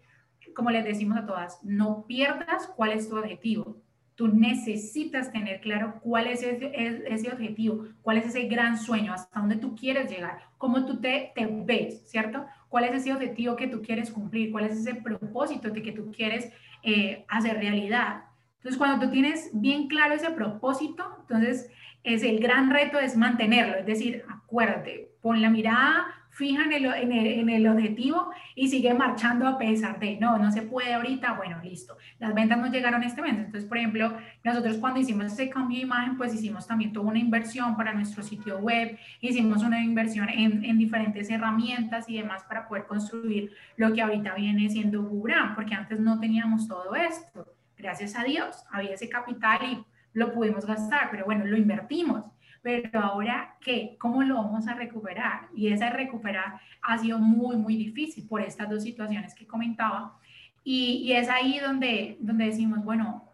como 0.56 0.72
les 0.72 0.84
decimos 0.84 1.20
a 1.20 1.28
todas, 1.28 1.60
no 1.64 2.08
pierdas 2.08 2.66
cuál 2.76 2.94
es 2.94 3.08
tu 3.08 3.16
objetivo. 3.16 3.78
Tú 4.16 4.30
necesitas 4.30 5.32
tener 5.32 5.62
claro 5.62 6.00
cuál 6.02 6.26
es 6.26 6.42
ese, 6.42 6.72
ese 6.74 7.32
objetivo, 7.32 7.86
cuál 8.02 8.18
es 8.18 8.26
ese 8.26 8.48
gran 8.48 8.76
sueño, 8.76 9.14
hasta 9.14 9.40
dónde 9.40 9.58
tú 9.58 9.76
quieres 9.76 10.10
llegar, 10.10 10.40
cómo 10.58 10.88
tú 10.88 11.00
te, 11.00 11.34
te 11.36 11.46
ves, 11.46 12.10
¿cierto? 12.10 12.48
¿Cuál 12.68 12.86
es 12.86 12.94
ese 12.94 13.14
objetivo 13.14 13.56
que 13.56 13.68
tú 13.68 13.84
quieres 13.84 14.10
cumplir? 14.10 14.52
¿Cuál 14.52 14.66
es 14.66 14.76
ese 14.76 14.96
propósito 14.96 15.72
que 15.72 15.92
tú 15.92 16.12
quieres 16.12 16.52
eh, 16.82 17.26
hacer 17.28 17.58
realidad? 17.58 18.24
Entonces, 18.60 18.78
cuando 18.78 19.06
tú 19.06 19.12
tienes 19.12 19.50
bien 19.54 19.88
claro 19.88 20.14
ese 20.14 20.32
propósito, 20.32 21.18
entonces 21.22 21.72
es 22.04 22.24
el 22.24 22.40
gran 22.40 22.70
reto 22.70 23.00
es 23.00 23.16
mantenerlo, 23.16 23.76
es 23.78 23.86
decir, 23.86 24.24
acuérdate, 24.30 25.12
pon 25.22 25.42
la 25.42 25.50
mirada 25.50 26.08
fija 26.32 26.64
en 26.64 26.72
el, 26.72 26.86
en, 26.86 27.50
el, 27.50 27.68
objetivo 27.68 28.32
y 28.56 28.70
sigue 28.70 28.94
marchando 28.94 29.46
a 29.46 29.58
pesar 29.58 30.00
de, 30.00 30.18
no, 30.22 30.38
no 30.38 30.52
se 30.52 30.62
puede 30.62 30.94
ahorita, 30.94 31.34
bueno, 31.34 31.58
listo, 31.62 31.98
las 32.18 32.34
ventas 32.34 32.58
no 32.58 32.72
llegaron 32.72 33.04
este 33.04 33.22
mes. 33.22 33.34
Entonces, 33.34 33.66
por 33.66 33.78
ejemplo, 33.78 34.14
nosotros 34.44 34.78
cuando 34.78 35.02
hicimos 35.02 35.26
ese 35.26 35.50
cambio 35.50 35.78
de 35.78 35.84
imagen, 35.84 36.18
pues 36.18 36.34
hicimos 36.34 36.66
también 36.66 36.94
toda 36.94 37.08
una 37.08 37.20
inversión 37.20 37.76
para 37.76 37.94
nuestro 37.94 38.24
sitio 38.24 38.60
web, 38.60 38.98
hicimos 39.20 39.64
una 39.64 39.82
inversión 39.82 40.30
en, 40.30 40.64
en 40.64 40.78
diferentes 40.78 41.30
herramientas 41.30 42.08
y 42.08 42.18
demás 42.18 42.44
para 42.44 42.68
poder 42.70 42.86
construir 42.86 43.52
lo 43.76 43.94
que 43.94 44.02
ahorita 44.02 44.36
viene 44.36 44.70
siendo 44.70 45.04
Google, 45.04 45.36
porque 45.56 45.76
antes 45.76 46.00
no 46.00 46.20
teníamos 46.22 46.68
todo 46.70 46.96
esto 46.96 47.59
gracias 47.80 48.16
a 48.16 48.24
Dios, 48.24 48.64
había 48.72 48.94
ese 48.94 49.10
capital 49.10 49.60
y 49.64 49.84
lo 50.14 50.32
pudimos 50.34 50.66
gastar, 50.66 51.10
pero 51.10 51.26
bueno, 51.26 51.46
lo 51.46 51.58
invertimos. 51.58 52.26
Pero 52.62 53.00
ahora, 53.00 53.56
¿qué? 53.62 53.96
¿Cómo 54.00 54.22
lo 54.22 54.36
vamos 54.36 54.68
a 54.68 54.74
recuperar? 54.74 55.48
Y 55.56 55.70
esa 55.70 55.90
recuperar 55.90 56.60
ha 56.82 56.98
sido 56.98 57.18
muy, 57.18 57.56
muy 57.56 57.78
difícil 57.78 58.28
por 58.28 58.42
estas 58.42 58.70
dos 58.70 58.84
situaciones 58.84 59.34
que 59.34 59.48
comentaba. 59.48 60.18
Y, 60.64 61.04
y 61.06 61.14
es 61.14 61.30
ahí 61.30 61.58
donde, 61.60 62.18
donde 62.20 62.46
decimos, 62.46 62.84
bueno, 62.84 63.30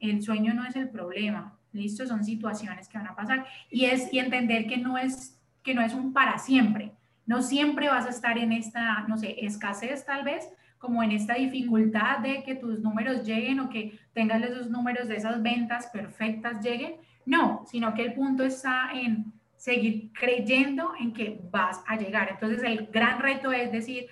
el 0.00 0.22
sueño 0.22 0.54
no 0.54 0.64
es 0.64 0.76
el 0.76 0.88
problema, 0.88 1.58
listo, 1.72 2.06
son 2.06 2.24
situaciones 2.24 2.88
que 2.88 2.96
van 2.96 3.08
a 3.08 3.14
pasar. 3.14 3.44
Y 3.70 3.84
es 3.84 4.10
y 4.12 4.18
entender 4.18 4.66
que 4.66 4.78
no 4.78 4.96
es, 4.96 5.38
que 5.62 5.74
no 5.74 5.82
es 5.82 5.92
un 5.92 6.14
para 6.14 6.38
siempre. 6.38 6.92
No 7.26 7.42
siempre 7.42 7.88
vas 7.88 8.06
a 8.06 8.10
estar 8.10 8.38
en 8.38 8.52
esta, 8.52 9.02
no 9.08 9.18
sé, 9.18 9.44
escasez 9.44 10.06
tal 10.06 10.24
vez, 10.24 10.48
como 10.80 11.02
en 11.02 11.12
esta 11.12 11.34
dificultad 11.34 12.20
de 12.20 12.42
que 12.42 12.54
tus 12.54 12.80
números 12.80 13.22
lleguen 13.22 13.60
o 13.60 13.68
que 13.68 14.00
tengas 14.14 14.42
esos 14.42 14.70
números 14.70 15.08
de 15.08 15.16
esas 15.16 15.40
ventas 15.42 15.88
perfectas 15.88 16.64
lleguen. 16.64 16.96
No, 17.26 17.64
sino 17.66 17.92
que 17.92 18.02
el 18.02 18.14
punto 18.14 18.42
está 18.42 18.90
en 18.94 19.30
seguir 19.56 20.10
creyendo 20.14 20.92
en 20.98 21.12
que 21.12 21.38
vas 21.50 21.84
a 21.86 21.96
llegar. 21.96 22.30
Entonces 22.30 22.62
el 22.62 22.86
gran 22.86 23.20
reto 23.20 23.52
es 23.52 23.70
decir, 23.70 24.06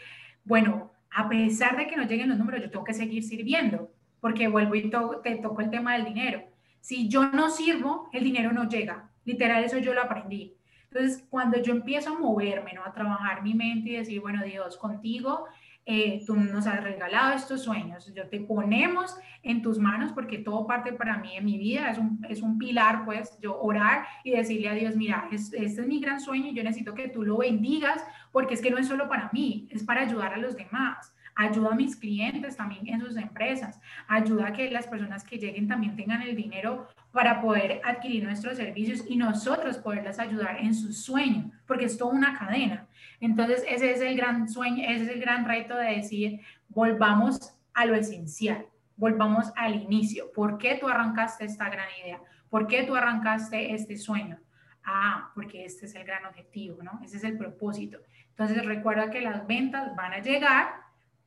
bueno, 0.45 0.93
a 1.11 1.27
pesar 1.27 1.79
de 1.79 1.87
que 1.87 1.97
no 1.97 2.05
lleguen 2.05 2.29
los 2.29 2.39
números, 2.39 2.61
yo 2.61 2.71
tengo 2.71 2.85
que 2.85 2.93
seguir 2.93 3.23
sirviendo, 3.23 3.91
porque 4.21 4.47
vuelvo 4.47 4.75
y 4.75 4.91
te 5.23 5.37
toco 5.37 5.63
el 5.63 5.71
tema 5.71 5.95
del 5.95 6.05
dinero. 6.05 6.43
Si 6.81 7.09
yo 7.09 7.31
no 7.31 7.49
sirvo, 7.49 8.11
el 8.13 8.25
dinero 8.25 8.53
no 8.53 8.69
llega. 8.69 9.09
Literal, 9.25 9.65
eso 9.65 9.79
yo 9.79 9.95
lo 9.95 10.03
aprendí. 10.03 10.55
Entonces, 10.91 11.25
cuando 11.31 11.59
yo 11.63 11.73
empiezo 11.73 12.11
a 12.11 12.19
moverme, 12.19 12.75
¿no? 12.75 12.85
a 12.85 12.93
trabajar 12.93 13.43
mi 13.43 13.55
mente 13.55 13.91
y 13.91 13.97
decir, 13.97 14.21
bueno, 14.21 14.45
Dios, 14.45 14.77
contigo 14.77 15.47
eh, 15.91 16.23
tú 16.27 16.37
nos 16.37 16.67
has 16.67 16.85
regalado 16.85 17.35
estos 17.35 17.63
sueños, 17.63 18.13
yo 18.15 18.29
te 18.29 18.41
ponemos 18.41 19.17
en 19.43 19.63
tus 19.63 19.79
manos 19.79 20.13
porque 20.13 20.37
todo 20.37 20.67
parte 20.67 20.93
para 20.93 21.17
mí 21.17 21.35
en 21.35 21.47
mi 21.47 21.57
vida, 21.57 21.91
es 21.91 21.97
un, 21.97 22.23
es 22.29 22.43
un 22.43 22.59
pilar, 22.59 23.07
pues 23.07 23.39
yo 23.41 23.59
orar 23.59 24.05
y 24.23 24.33
decirle 24.33 24.69
a 24.69 24.75
Dios, 24.75 24.97
mira, 24.97 25.27
este 25.33 25.65
es 25.65 25.79
mi 25.87 25.99
gran 25.99 26.21
sueño 26.21 26.49
y 26.49 26.55
yo 26.55 26.63
necesito 26.63 26.93
que 26.93 27.09
tú 27.09 27.23
lo 27.23 27.39
bendigas 27.39 28.05
porque 28.33 28.53
es 28.53 28.61
que 28.61 28.71
no 28.71 28.77
es 28.77 28.87
solo 28.87 29.09
para 29.09 29.31
mí, 29.33 29.67
es 29.71 29.83
para 29.83 30.03
ayudar 30.03 30.35
a 30.35 30.37
los 30.37 30.55
demás. 30.55 31.15
Ayuda 31.35 31.71
a 31.71 31.75
mis 31.75 31.97
clientes 31.97 32.57
también 32.57 32.87
en 32.89 33.01
sus 33.01 33.17
empresas, 33.17 33.81
ayuda 34.09 34.49
a 34.49 34.53
que 34.53 34.71
las 34.71 34.89
personas 34.89 35.25
que 35.25 35.39
lleguen 35.39 35.69
también 35.69 35.97
tengan 35.97 36.21
el 36.21 36.37
dinero 36.37 36.89
para 37.13 37.41
poder 37.41 37.81
adquirir 37.83 38.25
nuestros 38.25 38.59
servicios 38.59 39.05
y 39.09 39.17
nosotros 39.17 39.79
poderlas 39.79 40.19
ayudar 40.19 40.59
en 40.61 40.75
su 40.75 40.93
sueño, 40.93 41.51
porque 41.65 41.87
es 41.87 41.97
toda 41.97 42.13
una 42.13 42.37
cadena. 42.37 42.88
Entonces, 43.21 43.65
ese 43.69 43.93
es 43.93 44.01
el 44.01 44.17
gran 44.17 44.49
sueño, 44.49 44.85
ese 44.89 45.05
es 45.05 45.09
el 45.11 45.21
gran 45.21 45.45
reto 45.45 45.77
de 45.77 45.97
decir, 45.97 46.41
volvamos 46.69 47.55
a 47.75 47.85
lo 47.85 47.95
esencial, 47.95 48.67
volvamos 48.97 49.53
al 49.57 49.75
inicio. 49.77 50.31
¿Por 50.33 50.59
qué 50.59 50.77
tú 50.81 50.89
arrancaste 50.89 51.45
esta 51.45 51.69
gran 51.69 51.89
idea? 52.03 52.21
¿Por 52.49 52.67
qué 52.67 52.85
tú 52.85 52.95
arrancaste 52.95 53.75
este 53.75 53.97
sueño? 53.97 54.39
Ah, 54.85 55.33
porque 55.35 55.65
este 55.65 55.87
es 55.87 55.95
el 55.95 56.05
gran 56.05 56.25
objetivo, 56.27 56.83
¿no? 56.83 57.01
Ese 57.05 57.19
es 57.19 57.25
el 57.25 57.37
propósito. 57.37 57.99
Entonces, 58.31 58.65
recuerda 58.65 59.11
que 59.11 59.21
las 59.21 59.47
ventas 59.47 59.95
van 59.97 60.13
a 60.13 60.21
llegar, 60.21 60.69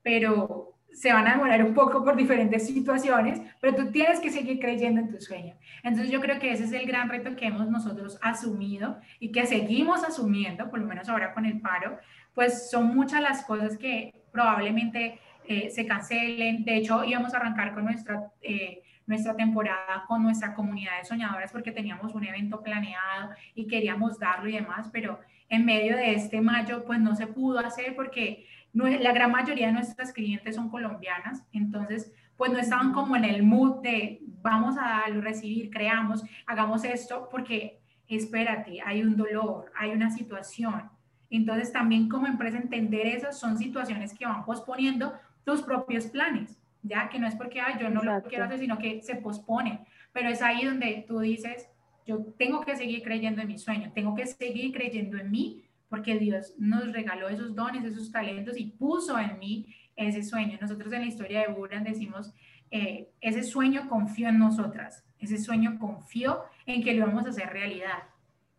pero 0.01 0.75
se 0.93 1.13
van 1.13 1.27
a 1.27 1.31
demorar 1.31 1.63
un 1.63 1.73
poco 1.73 2.03
por 2.03 2.15
diferentes 2.15 2.67
situaciones, 2.67 3.41
pero 3.59 3.75
tú 3.75 3.91
tienes 3.91 4.19
que 4.19 4.29
seguir 4.29 4.59
creyendo 4.59 5.01
en 5.01 5.09
tu 5.09 5.21
sueño. 5.21 5.55
Entonces 5.83 6.11
yo 6.11 6.19
creo 6.19 6.39
que 6.39 6.51
ese 6.51 6.65
es 6.65 6.73
el 6.73 6.85
gran 6.85 7.09
reto 7.09 7.35
que 7.35 7.47
hemos 7.47 7.69
nosotros 7.69 8.19
asumido 8.21 8.99
y 9.19 9.31
que 9.31 9.45
seguimos 9.45 10.03
asumiendo, 10.03 10.69
por 10.69 10.79
lo 10.79 10.85
menos 10.85 11.09
ahora 11.09 11.33
con 11.33 11.45
el 11.45 11.59
paro, 11.61 11.97
pues 12.33 12.69
son 12.69 12.95
muchas 12.95 13.21
las 13.21 13.43
cosas 13.45 13.77
que 13.77 14.13
probablemente 14.31 15.19
eh, 15.47 15.69
se 15.69 15.85
cancelen. 15.85 16.63
De 16.63 16.77
hecho, 16.77 17.03
íbamos 17.03 17.33
a 17.33 17.37
arrancar 17.37 17.73
con 17.73 17.85
nuestra, 17.85 18.31
eh, 18.41 18.81
nuestra 19.05 19.35
temporada 19.35 20.05
con 20.07 20.23
nuestra 20.23 20.53
comunidad 20.53 20.99
de 20.99 21.05
soñadoras 21.05 21.51
porque 21.51 21.71
teníamos 21.71 22.13
un 22.13 22.23
evento 22.23 22.61
planeado 22.61 23.31
y 23.55 23.67
queríamos 23.67 24.19
darlo 24.19 24.49
y 24.49 24.53
demás, 24.53 24.89
pero 24.91 25.19
en 25.49 25.65
medio 25.65 25.97
de 25.97 26.13
este 26.13 26.39
mayo 26.39 26.85
pues 26.85 26.99
no 26.99 27.15
se 27.15 27.27
pudo 27.27 27.59
hacer 27.59 27.95
porque 27.95 28.47
la 28.73 29.11
gran 29.11 29.31
mayoría 29.31 29.67
de 29.67 29.73
nuestras 29.73 30.13
clientes 30.13 30.55
son 30.55 30.69
colombianas, 30.69 31.43
entonces 31.51 32.11
pues 32.37 32.51
no 32.51 32.57
estaban 32.57 32.93
como 32.93 33.15
en 33.15 33.25
el 33.25 33.43
mood 33.43 33.81
de 33.81 34.19
vamos 34.41 34.75
a 34.77 35.01
darlo, 35.01 35.21
recibir, 35.21 35.69
creamos, 35.69 36.23
hagamos 36.47 36.83
esto, 36.83 37.27
porque 37.29 37.79
espérate, 38.07 38.81
hay 38.81 39.03
un 39.03 39.15
dolor, 39.15 39.71
hay 39.75 39.91
una 39.91 40.09
situación. 40.09 40.89
Entonces 41.29 41.71
también 41.71 42.09
como 42.09 42.27
empresa 42.27 42.57
entender 42.57 43.07
eso 43.07 43.31
son 43.31 43.57
situaciones 43.57 44.13
que 44.13 44.25
van 44.25 44.43
posponiendo 44.43 45.13
tus 45.43 45.61
propios 45.61 46.07
planes, 46.07 46.59
ya 46.81 47.09
que 47.09 47.19
no 47.19 47.27
es 47.27 47.35
porque 47.35 47.61
yo 47.79 47.89
no 47.89 48.03
lo 48.03 48.23
quiero 48.23 48.45
hacer, 48.45 48.59
sino 48.59 48.77
que 48.77 49.01
se 49.01 49.15
posponen. 49.15 49.81
Pero 50.11 50.29
es 50.29 50.41
ahí 50.41 50.65
donde 50.65 51.05
tú 51.07 51.19
dices, 51.19 51.69
yo 52.05 52.25
tengo 52.37 52.61
que 52.61 52.75
seguir 52.75 53.03
creyendo 53.03 53.41
en 53.41 53.47
mi 53.47 53.57
sueño, 53.57 53.91
tengo 53.93 54.15
que 54.15 54.25
seguir 54.25 54.73
creyendo 54.73 55.17
en 55.17 55.31
mí, 55.31 55.63
porque 55.91 56.17
Dios 56.17 56.55
nos 56.57 56.93
regaló 56.93 57.27
esos 57.27 57.53
dones, 57.53 57.83
esos 57.83 58.13
talentos 58.13 58.57
y 58.57 58.67
puso 58.67 59.19
en 59.19 59.37
mí 59.39 59.75
ese 59.97 60.23
sueño. 60.23 60.57
Nosotros 60.61 60.93
en 60.93 61.01
la 61.01 61.07
historia 61.07 61.41
de 61.41 61.53
Buran 61.53 61.83
decimos, 61.83 62.33
eh, 62.71 63.09
ese 63.19 63.43
sueño 63.43 63.89
confió 63.89 64.29
en 64.29 64.39
nosotras, 64.39 65.03
ese 65.19 65.37
sueño 65.37 65.77
confió 65.79 66.43
en 66.65 66.81
que 66.81 66.93
lo 66.93 67.07
vamos 67.07 67.25
a 67.25 67.29
hacer 67.31 67.49
realidad. 67.49 68.03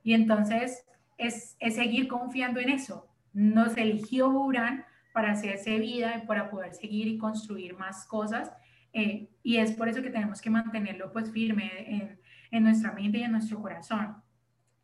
Y 0.05 0.13
entonces 0.13 0.85
es, 1.17 1.57
es 1.59 1.77
seguir 1.77 2.07
confiando 2.07 2.61
en 2.61 2.69
eso. 2.69 3.09
Nos 3.33 3.79
eligió 3.79 4.31
Buran 4.31 4.85
para 5.15 5.33
hacerse 5.33 5.79
vida 5.79 6.19
y 6.23 6.27
para 6.27 6.51
poder 6.51 6.75
seguir 6.75 7.09
y 7.09 7.17
construir 7.17 7.79
más 7.79 8.05
cosas. 8.05 8.53
Eh, 8.93 9.31
y 9.43 9.57
es 9.57 9.73
por 9.73 9.89
eso 9.89 10.03
que 10.03 10.11
tenemos 10.11 10.43
que 10.43 10.51
mantenerlo 10.51 11.11
pues 11.15 11.31
firme 11.33 11.71
en, 11.87 12.21
en, 12.51 12.63
nuestra 12.63 12.93
mente 12.93 13.17
y 13.17 13.23
en 13.23 13.33
nuestro 13.33 13.59
corazón. 13.63 14.23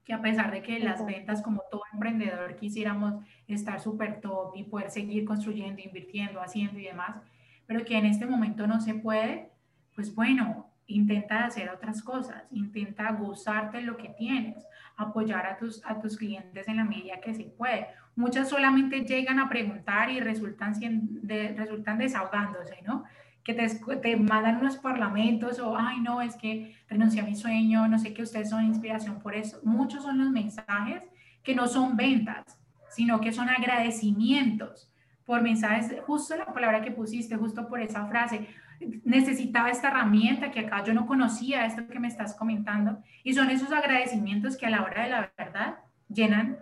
Que 0.08 0.14
a 0.14 0.22
pesar 0.22 0.50
de 0.50 0.62
que 0.62 0.80
las 0.80 1.04
ventas, 1.04 1.42
como 1.42 1.62
todo 1.70 1.82
emprendedor, 1.92 2.56
quisiéramos 2.56 3.22
estar 3.46 3.78
súper 3.78 4.20
top 4.20 4.56
y 4.56 4.64
poder 4.64 4.90
seguir 4.90 5.24
construyendo, 5.24 5.80
invirtiendo, 5.80 6.40
haciendo 6.40 6.80
y 6.80 6.86
demás, 6.86 7.16
pero 7.66 7.84
que 7.84 7.96
en 7.96 8.06
este 8.06 8.24
momento 8.24 8.66
no 8.66 8.80
se 8.80 8.94
puede, 8.94 9.50
pues 9.94 10.14
bueno, 10.14 10.70
intenta 10.86 11.44
hacer 11.44 11.68
otras 11.68 12.02
cosas, 12.02 12.44
intenta 12.50 13.12
gozarte 13.12 13.82
lo 13.82 13.98
que 13.98 14.08
tienes, 14.08 14.66
apoyar 14.96 15.46
a 15.46 15.58
tus, 15.58 15.84
a 15.84 16.00
tus 16.00 16.16
clientes 16.16 16.66
en 16.66 16.78
la 16.78 16.84
medida 16.84 17.20
que 17.20 17.34
se 17.34 17.44
puede. 17.44 17.88
Muchas 18.16 18.48
solamente 18.48 19.02
llegan 19.02 19.38
a 19.38 19.48
preguntar 19.48 20.10
y 20.10 20.20
resultan, 20.20 20.72
de, 20.80 21.54
resultan 21.54 21.98
desahogándose, 21.98 22.80
¿no? 22.86 23.04
Que 23.48 23.54
te, 23.54 23.66
te, 24.02 24.16
mandan 24.18 24.58
unos 24.58 24.76
parlamentos 24.76 25.58
o, 25.58 25.74
ay, 25.74 26.00
no, 26.00 26.20
es 26.20 26.36
que 26.36 26.76
renuncié 26.86 27.22
a 27.22 27.24
mi 27.24 27.34
sueño, 27.34 27.88
no 27.88 27.98
sé 27.98 28.12
que 28.12 28.20
ustedes 28.20 28.50
son 28.50 28.66
inspiración 28.66 29.20
por 29.20 29.34
eso. 29.34 29.58
Muchos 29.62 30.02
son 30.02 30.18
los 30.18 30.28
mensajes 30.28 31.02
que 31.42 31.54
no 31.54 31.66
son 31.66 31.96
ventas, 31.96 32.60
sino 32.90 33.22
que 33.22 33.32
son 33.32 33.48
agradecimientos 33.48 34.92
por 35.24 35.40
mensajes, 35.40 35.94
justo 36.06 36.36
la 36.36 36.52
palabra 36.52 36.82
que 36.82 36.90
pusiste, 36.90 37.36
justo 37.36 37.66
por 37.68 37.80
esa 37.80 38.06
frase 38.06 38.48
necesitaba 39.04 39.70
esta 39.70 39.88
herramienta 39.88 40.50
que 40.50 40.60
acá 40.60 40.84
yo 40.84 40.92
no 40.92 41.06
conocía, 41.06 41.64
esto 41.64 41.88
que 41.88 41.98
me 41.98 42.08
estás 42.08 42.34
comentando, 42.34 43.02
y 43.24 43.32
son 43.32 43.48
esos 43.48 43.72
agradecimientos 43.72 44.58
que 44.58 44.66
a 44.66 44.70
la 44.70 44.82
hora 44.82 45.04
de 45.04 45.08
la 45.08 45.32
verdad 45.38 45.78
llenan 46.08 46.58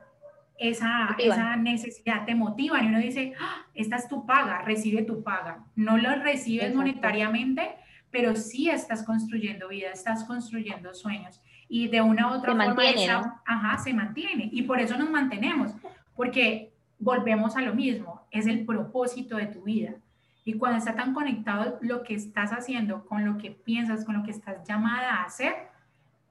esa, 0.59 1.17
esa 1.19 1.57
necesidad, 1.57 2.25
te 2.25 2.35
motivan 2.35 2.85
y 2.85 2.89
uno 2.89 2.99
dice, 2.99 3.33
ah, 3.41 3.67
esta 3.75 3.97
es 3.97 4.09
tu 4.09 4.27
paga, 4.27 4.63
recibe 4.63 5.03
tu 5.03 5.23
paga. 5.23 5.65
No 5.75 5.99
lo 5.99 6.15
recibes 6.17 6.75
monetariamente, 6.75 7.77
pero 8.11 8.37
sí 8.37 8.71
estás 8.71 9.03
construyendo 9.03 9.69
vida, 9.69 9.91
estás 9.91 10.25
construyendo 10.25 10.95
sueños. 10.95 11.41
Y 11.69 11.89
de 11.89 12.01
una 12.01 12.31
u 12.31 12.35
otra 12.35 12.55
forma, 12.55 13.43
ajá, 13.45 13.79
se 13.79 13.93
mantiene. 13.93 14.49
Y 14.53 14.63
por 14.63 14.81
eso 14.81 14.97
nos 14.97 15.11
mantenemos, 15.11 15.73
porque 16.15 16.73
volvemos 16.99 17.57
a 17.57 17.63
lo 17.63 17.75
mismo, 17.75 18.27
es 18.31 18.47
el 18.47 18.65
propósito 18.65 19.37
de 19.37 19.47
tu 19.47 19.63
vida. 19.63 19.95
Y 20.45 20.55
cuando 20.55 20.79
está 20.79 20.95
tan 20.95 21.13
conectado 21.13 21.79
lo 21.83 22.05
que 22.05 22.15
estás 22.15 22.53
haciendo 22.53 23.05
con 23.05 23.25
lo 23.25 23.37
que 23.37 23.51
piensas, 23.51 24.05
con 24.05 24.17
lo 24.17 24.23
que 24.23 24.31
estás 24.31 24.67
llamada 24.67 25.17
a 25.17 25.25
hacer, 25.25 25.55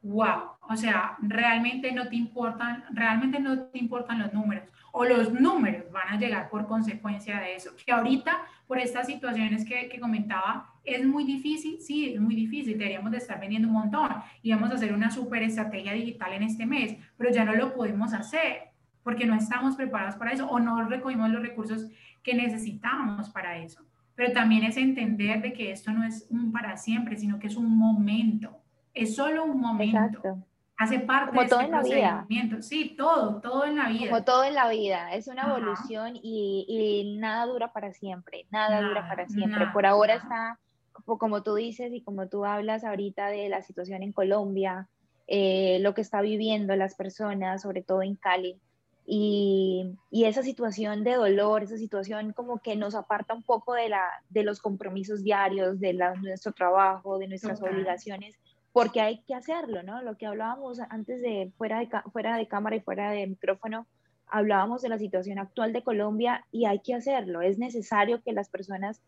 wow, 0.05 0.51
o 0.69 0.75
sea, 0.75 1.17
realmente 1.19 1.91
no 1.91 2.07
te 2.07 2.15
importan, 2.15 2.83
realmente 2.91 3.39
no 3.39 3.63
te 3.63 3.79
importan 3.79 4.19
los 4.19 4.33
números 4.33 4.65
o 4.91 5.03
los 5.03 5.33
números 5.33 5.91
van 5.91 6.09
a 6.09 6.17
llegar 6.17 6.49
por 6.49 6.67
consecuencia 6.67 7.39
de 7.39 7.55
eso. 7.55 7.71
Que 7.83 7.91
ahorita, 7.91 8.37
por 8.67 8.77
estas 8.77 9.07
situaciones 9.07 9.65
que, 9.65 9.89
que 9.89 9.99
comentaba, 9.99 10.73
es 10.83 11.05
muy 11.05 11.25
difícil, 11.25 11.81
sí, 11.81 12.13
es 12.13 12.21
muy 12.21 12.35
difícil, 12.35 12.77
deberíamos 12.77 13.11
de 13.11 13.17
estar 13.17 13.39
vendiendo 13.39 13.67
un 13.67 13.73
montón 13.73 14.09
y 14.41 14.51
vamos 14.51 14.71
a 14.71 14.75
hacer 14.75 14.93
una 14.93 15.09
super 15.09 15.41
estrategia 15.41 15.93
digital 15.93 16.33
en 16.33 16.43
este 16.43 16.65
mes, 16.65 16.97
pero 17.17 17.31
ya 17.31 17.43
no 17.43 17.53
lo 17.53 17.73
podemos 17.73 18.13
hacer 18.13 18.69
porque 19.03 19.25
no 19.25 19.35
estamos 19.35 19.75
preparados 19.75 20.15
para 20.15 20.31
eso 20.31 20.47
o 20.47 20.59
no 20.59 20.87
recogimos 20.87 21.29
los 21.29 21.41
recursos 21.41 21.89
que 22.23 22.33
necesitábamos 22.33 23.29
para 23.29 23.57
eso 23.57 23.85
pero 24.15 24.31
también 24.31 24.63
es 24.63 24.77
entender 24.77 25.41
de 25.41 25.53
que 25.53 25.71
esto 25.71 25.91
no 25.91 26.03
es 26.03 26.25
un 26.29 26.51
para 26.51 26.77
siempre, 26.77 27.17
sino 27.17 27.37
que 27.37 27.47
es 27.47 27.57
un 27.57 27.77
momento, 27.77 28.61
es 28.95 29.15
solo 29.15 29.43
un 29.43 29.59
momento. 29.59 30.37
Hace 30.77 30.99
parte 30.99 31.29
Como 31.29 31.43
de 31.43 31.47
todo 31.47 31.59
este 31.61 31.71
en 31.71 31.71
la 31.71 32.25
vida. 32.27 32.61
Sí, 32.61 32.95
todo, 32.97 33.39
todo 33.39 33.65
en 33.65 33.77
la 33.77 33.87
vida. 33.87 34.09
Como 34.09 34.23
todo 34.23 34.43
en 34.43 34.55
la 34.55 34.67
vida, 34.67 35.13
es 35.13 35.27
una 35.27 35.43
evolución 35.43 36.15
y, 36.15 36.65
y, 36.67 37.17
nada 37.17 37.45
dura 37.45 37.71
para 37.71 37.93
siempre, 37.93 38.45
nada, 38.51 38.81
dura 38.81 39.07
para 39.07 39.27
siempre. 39.29 39.67
Por 39.71 39.85
ahora 39.85 40.15
está, 40.15 40.59
como 41.05 41.43
tú 41.43 41.55
dices 41.55 41.93
y 41.93 42.01
como 42.01 42.27
tú 42.27 42.43
hablas 42.45 42.83
ahorita 42.83 43.27
de 43.27 43.47
la 43.47 43.61
situación 43.61 44.03
en 44.03 44.11
Colombia, 44.11 44.89
eh, 45.27 45.79
lo 45.79 45.93
que 45.93 46.01
está 46.01 46.21
viviendo 46.21 46.75
las 46.75 46.95
personas, 46.95 47.61
sobre 47.61 47.81
todo 47.81 48.01
en 48.01 48.15
Cali, 48.15 48.59
y, 49.07 49.95
esa 50.11 50.41
situación 50.41 51.03
de 51.03 51.13
dolor, 51.13 51.63
esa 51.63 51.77
situación 51.77 52.33
como 52.33 52.59
que 52.59 52.75
nos 52.75 52.95
aparta 52.95 53.33
un 53.33 53.43
poco 53.43 53.73
de, 53.73 53.89
la, 53.89 54.03
de 54.29 54.43
los 54.43 54.59
compromisos 54.59 55.23
diarios, 55.23 55.79
de, 55.79 55.93
nuestro 55.93 56.51
trabajo, 56.53 57.19
de 57.19 57.27
nuestras 57.27 57.61
obligaciones, 57.61 58.35
porque 58.76 58.99
hay 58.99 59.21
que 59.21 59.34
hacerlo, 59.34 59.84
¿no? 59.84 60.01
Lo 60.01 60.17
que 60.17 60.26
hablábamos 60.26 60.82
antes 60.89 61.21
de 61.21 61.49
fuera, 61.57 61.80
de, 61.80 61.88
fuera 62.11 62.36
de 62.36 62.45
cámara 62.49 62.76
y 62.76 62.82
fuera 62.82 63.09
de 63.11 63.26
micrófono, 63.26 63.88
hablábamos 64.28 64.82
de 64.82 64.89
la 64.89 64.99
situación 64.99 65.39
actual 65.39 65.71
de 65.71 65.82
Colombia 65.82 66.45
y 66.51 66.65
hay 66.65 66.80
que 66.80 66.93
hacerlo. 66.93 67.41
Es 67.41 67.57
necesario 67.57 68.21
que 68.21 68.34
las 68.34 68.49
personas 68.49 69.01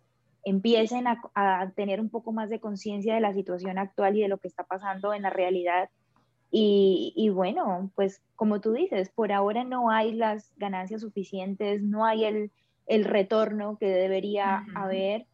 empiecen 0.46 1.06
a, 1.08 1.22
a 1.36 1.70
tener 1.76 2.00
un 2.00 2.10
poco 2.10 2.32
más 2.32 2.50
de 2.50 2.62
conciencia 2.62 3.14
de 3.14 3.20
la 3.20 3.34
situación 3.34 3.78
actual 3.78 4.16
y 4.16 4.22
de 4.22 4.30
lo 4.30 4.38
que 4.38 4.48
está 4.48 4.64
pasando 4.64 5.14
en 5.14 5.24
la 5.24 5.32
realidad 5.32 5.90
y, 6.50 7.30
bueno, 7.34 7.92
pues 7.96 8.22
como 8.36 8.62
tú 8.62 8.72
dices, 8.72 9.10
por 9.10 9.32
ahora 9.34 9.64
no 9.64 9.90
hay 9.90 10.14
las 10.14 10.54
ganancias 10.56 11.02
suficientes, 11.02 11.84
no 11.84 12.06
hay 12.06 12.24
el, 12.24 12.52
el 12.86 13.04
retorno 13.04 13.78
que 13.78 13.88
debería 13.90 14.64
haber, 14.76 15.26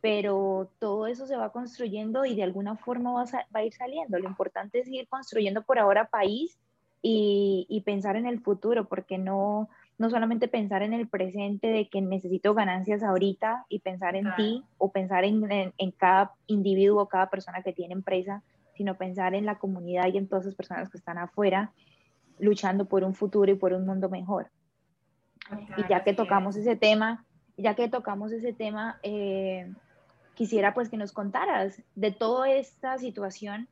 pero 0.00 0.70
todo 0.78 1.06
eso 1.06 1.26
se 1.26 1.36
va 1.36 1.52
construyendo 1.52 2.24
y 2.24 2.34
de 2.34 2.42
alguna 2.42 2.76
forma 2.76 3.12
va 3.12 3.22
a, 3.22 3.46
va 3.54 3.60
a, 3.60 3.64
ir 3.64 3.74
saliendo. 3.74 4.18
Lo 4.18 4.28
importante 4.28 4.80
es 4.80 4.88
ir 4.88 5.08
construyendo 5.08 5.62
por 5.62 5.78
ahora 5.78 6.06
país 6.06 6.58
y, 7.02 7.66
y, 7.68 7.82
pensar 7.82 8.16
en 8.16 8.26
el 8.26 8.40
futuro, 8.40 8.86
porque 8.86 9.18
no, 9.18 9.68
no 9.98 10.10
solamente 10.10 10.48
pensar 10.48 10.82
en 10.82 10.92
el 10.92 11.08
presente 11.08 11.68
de 11.68 11.88
que 11.88 12.00
necesito 12.00 12.54
ganancias 12.54 13.02
ahorita 13.02 13.66
y 13.68 13.80
pensar 13.80 14.16
en 14.16 14.34
ti 14.36 14.64
o 14.78 14.90
pensar 14.90 15.24
en, 15.24 15.50
en, 15.50 15.72
en 15.76 15.90
cada 15.92 16.32
individuo, 16.46 17.06
cada 17.06 17.30
persona 17.30 17.62
que 17.62 17.72
tiene 17.72 17.94
empresa, 17.94 18.42
sino 18.74 18.96
pensar 18.96 19.34
en 19.34 19.44
la 19.44 19.58
comunidad 19.58 20.08
y 20.12 20.18
en 20.18 20.28
todas 20.28 20.44
esas 20.44 20.54
personas 20.54 20.88
que 20.88 20.98
están 20.98 21.18
afuera 21.18 21.72
luchando 22.38 22.86
por 22.86 23.04
un 23.04 23.14
futuro 23.14 23.52
y 23.52 23.54
por 23.54 23.72
un 23.72 23.86
mundo 23.86 24.08
mejor. 24.08 24.50
y 25.76 25.88
ya 25.88 26.04
que 26.04 26.14
tocamos 26.14 26.56
ese 26.56 26.76
tema, 26.76 27.24
ya 27.56 27.74
que 27.74 27.88
tocamos 27.88 28.32
ese 28.32 28.52
tema, 28.52 28.98
eh, 29.02 29.70
quisiera 30.40 30.72
pues 30.72 30.88
que 30.88 30.96
nos 30.96 31.12
contaras. 31.12 31.82
De 31.96 32.12
toda 32.12 32.50
esta 32.50 32.96
situación, 32.96 33.68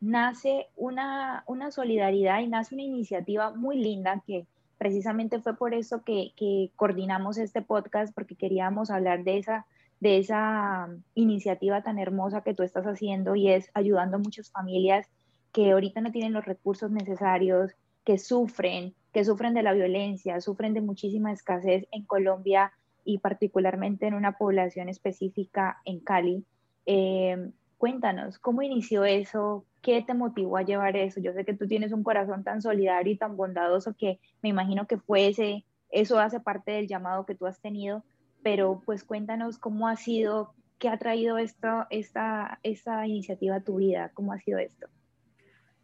nace 0.00 0.66
una, 0.74 1.44
una 1.46 1.70
solidaridad 1.70 2.40
y 2.40 2.48
nace 2.48 2.74
una 2.74 2.82
iniciativa 2.82 3.52
muy 3.54 3.78
linda 3.78 4.20
que 4.26 4.44
precisamente 4.78 5.40
fue 5.40 5.56
por 5.56 5.74
eso 5.74 6.02
que, 6.02 6.32
que 6.34 6.72
coordinamos 6.74 7.38
este 7.38 7.62
podcast, 7.62 8.12
porque 8.12 8.34
queríamos 8.34 8.90
hablar 8.90 9.22
de 9.22 9.38
esa 9.38 9.66
de 10.00 10.18
esa 10.18 10.88
iniciativa 11.14 11.82
tan 11.82 12.00
hermosa 12.00 12.42
que 12.42 12.54
tú 12.54 12.64
estás 12.64 12.86
haciendo 12.86 13.36
y 13.36 13.50
es 13.50 13.70
ayudando 13.74 14.16
a 14.16 14.20
muchas 14.20 14.50
familias 14.50 15.06
que 15.52 15.70
ahorita 15.70 16.00
no 16.00 16.10
tienen 16.10 16.32
los 16.32 16.44
recursos 16.44 16.90
necesarios, 16.90 17.72
que 18.04 18.18
sufren, 18.18 18.94
que 19.12 19.24
sufren 19.24 19.54
de 19.54 19.62
la 19.62 19.72
violencia, 19.72 20.40
sufren 20.40 20.74
de 20.74 20.80
muchísima 20.80 21.30
escasez. 21.30 21.86
En 21.92 22.04
Colombia 22.04 22.72
y 23.08 23.16
particularmente 23.16 24.06
en 24.06 24.12
una 24.12 24.36
población 24.36 24.90
específica 24.90 25.78
en 25.86 26.00
Cali. 26.00 26.44
Eh, 26.84 27.50
cuéntanos, 27.78 28.38
¿cómo 28.38 28.60
inició 28.60 29.06
eso? 29.06 29.64
¿Qué 29.80 30.02
te 30.02 30.12
motivó 30.12 30.58
a 30.58 30.62
llevar 30.62 30.94
eso? 30.94 31.18
Yo 31.18 31.32
sé 31.32 31.46
que 31.46 31.54
tú 31.54 31.66
tienes 31.66 31.92
un 31.92 32.02
corazón 32.02 32.44
tan 32.44 32.60
solidario 32.60 33.14
y 33.14 33.16
tan 33.16 33.34
bondadoso 33.34 33.94
que 33.96 34.20
me 34.42 34.50
imagino 34.50 34.86
que 34.86 34.98
fue 34.98 35.28
ese, 35.28 35.64
eso 35.90 36.20
hace 36.20 36.38
parte 36.38 36.72
del 36.72 36.86
llamado 36.86 37.24
que 37.24 37.34
tú 37.34 37.46
has 37.46 37.62
tenido, 37.62 38.04
pero 38.42 38.82
pues 38.84 39.04
cuéntanos 39.04 39.56
cómo 39.56 39.88
ha 39.88 39.96
sido, 39.96 40.52
qué 40.78 40.90
ha 40.90 40.98
traído 40.98 41.38
esto, 41.38 41.86
esta, 41.88 42.58
esta 42.62 43.06
iniciativa 43.06 43.56
a 43.56 43.64
tu 43.64 43.76
vida, 43.76 44.10
cómo 44.12 44.34
ha 44.34 44.38
sido 44.38 44.58
esto. 44.58 44.86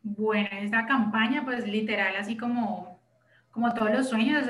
Bueno, 0.03 0.51
esta 0.61 0.87
campaña 0.87 1.43
pues 1.43 1.67
literal 1.67 2.17
así 2.17 2.37
como 2.37 3.01
como 3.55 3.73
todos 3.73 3.93
los 3.93 4.09
sueños, 4.09 4.49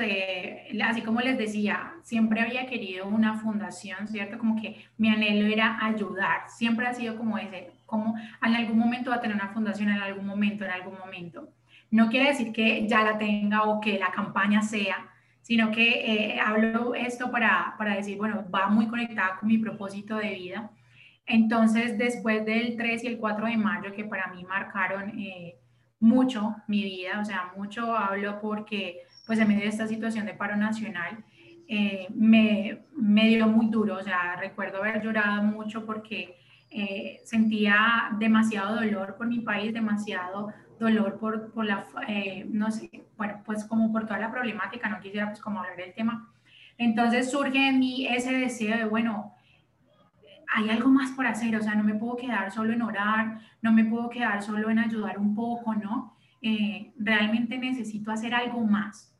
así 0.83 1.01
como 1.03 1.21
les 1.21 1.37
decía, 1.37 1.93
siempre 2.01 2.41
había 2.41 2.65
querido 2.65 3.07
una 3.07 3.35
fundación, 3.35 4.07
¿cierto? 4.07 4.39
Como 4.39 4.59
que 4.59 4.83
mi 4.97 5.09
anhelo 5.09 5.45
era 5.45 5.77
ayudar, 5.85 6.49
siempre 6.49 6.87
ha 6.87 6.93
sido 6.93 7.15
como 7.15 7.37
ese, 7.37 7.69
como 7.85 8.15
en 8.43 8.55
algún 8.55 8.79
momento 8.79 9.11
va 9.11 9.17
a 9.17 9.21
tener 9.21 9.35
una 9.35 9.49
fundación, 9.49 9.89
en 9.89 9.99
algún 9.99 10.25
momento, 10.25 10.65
en 10.65 10.71
algún 10.71 10.97
momento. 10.97 11.49
No 11.91 12.09
quiere 12.09 12.29
decir 12.29 12.51
que 12.51 12.87
ya 12.87 13.03
la 13.03 13.19
tenga 13.19 13.61
o 13.65 13.79
que 13.79 13.99
la 13.99 14.09
campaña 14.09 14.63
sea, 14.63 15.07
sino 15.43 15.69
que 15.69 16.33
eh, 16.33 16.39
hablo 16.39 16.95
esto 16.95 17.29
para, 17.29 17.75
para 17.77 17.95
decir, 17.95 18.17
bueno, 18.17 18.43
va 18.49 18.69
muy 18.69 18.87
conectada 18.87 19.37
con 19.39 19.49
mi 19.49 19.59
propósito 19.59 20.17
de 20.17 20.31
vida. 20.33 20.71
Entonces, 21.27 21.95
después 21.99 22.43
del 22.43 22.75
3 22.75 23.03
y 23.03 23.07
el 23.07 23.17
4 23.19 23.45
de 23.45 23.57
mayo, 23.57 23.93
que 23.93 24.03
para 24.03 24.33
mí 24.33 24.43
marcaron... 24.45 25.11
Eh, 25.19 25.57
mucho 26.05 26.55
mi 26.67 26.83
vida, 26.83 27.19
o 27.19 27.25
sea, 27.25 27.51
mucho 27.57 27.95
hablo 27.95 28.39
porque 28.39 29.01
pues 29.25 29.39
en 29.39 29.47
medio 29.47 29.63
de 29.63 29.69
esta 29.69 29.87
situación 29.87 30.25
de 30.25 30.33
paro 30.33 30.55
nacional 30.55 31.23
eh, 31.67 32.07
me, 32.13 32.83
me, 32.95 33.27
dio 33.27 33.47
muy 33.47 33.67
duro, 33.69 33.97
o 33.97 34.03
sea, 34.03 34.35
recuerdo 34.35 34.77
haber 34.77 35.01
llorado 35.01 35.41
mucho 35.41 35.83
porque 35.83 36.37
eh, 36.69 37.21
sentía 37.23 38.09
demasiado 38.19 38.75
dolor 38.75 39.15
por 39.17 39.27
mi 39.27 39.39
país, 39.39 39.73
demasiado 39.73 40.53
dolor 40.79 41.17
por, 41.17 41.51
por 41.51 41.65
la, 41.65 41.85
eh, 42.07 42.45
no 42.49 42.69
sé, 42.69 43.05
bueno, 43.17 43.41
pues 43.43 43.65
como 43.65 43.91
por 43.91 44.05
toda 44.05 44.19
la 44.19 44.31
problemática, 44.31 44.89
no 44.89 44.99
quisiera 44.99 45.27
pues 45.27 45.41
como 45.41 45.59
hablar 45.59 45.77
del 45.77 45.93
tema. 45.93 46.31
Entonces 46.77 47.31
surge 47.31 47.69
en 47.69 47.79
mí 47.79 48.05
ese 48.07 48.31
deseo 48.31 48.77
de, 48.77 48.85
bueno, 48.85 49.34
hay 50.55 50.69
algo 50.69 50.89
más 50.89 51.11
por 51.11 51.27
hacer, 51.27 51.53
o 51.57 51.61
sea, 51.61 51.75
no 51.75 51.83
me 51.83 51.95
puedo 51.95 52.15
quedar 52.15 52.49
solo 52.49 52.71
en 52.71 52.81
orar, 52.81 53.39
no 53.61 53.73
me 53.73 53.83
puedo 53.83 54.09
quedar 54.09 54.41
solo 54.41 54.69
en 54.69 54.79
ayudar 54.79 55.19
un 55.19 55.35
poco, 55.35 55.75
¿no? 55.75 56.15
Eh, 56.41 56.93
realmente 56.97 57.57
necesito 57.57 58.09
hacer 58.09 58.33
algo 58.33 58.61
más. 58.63 59.13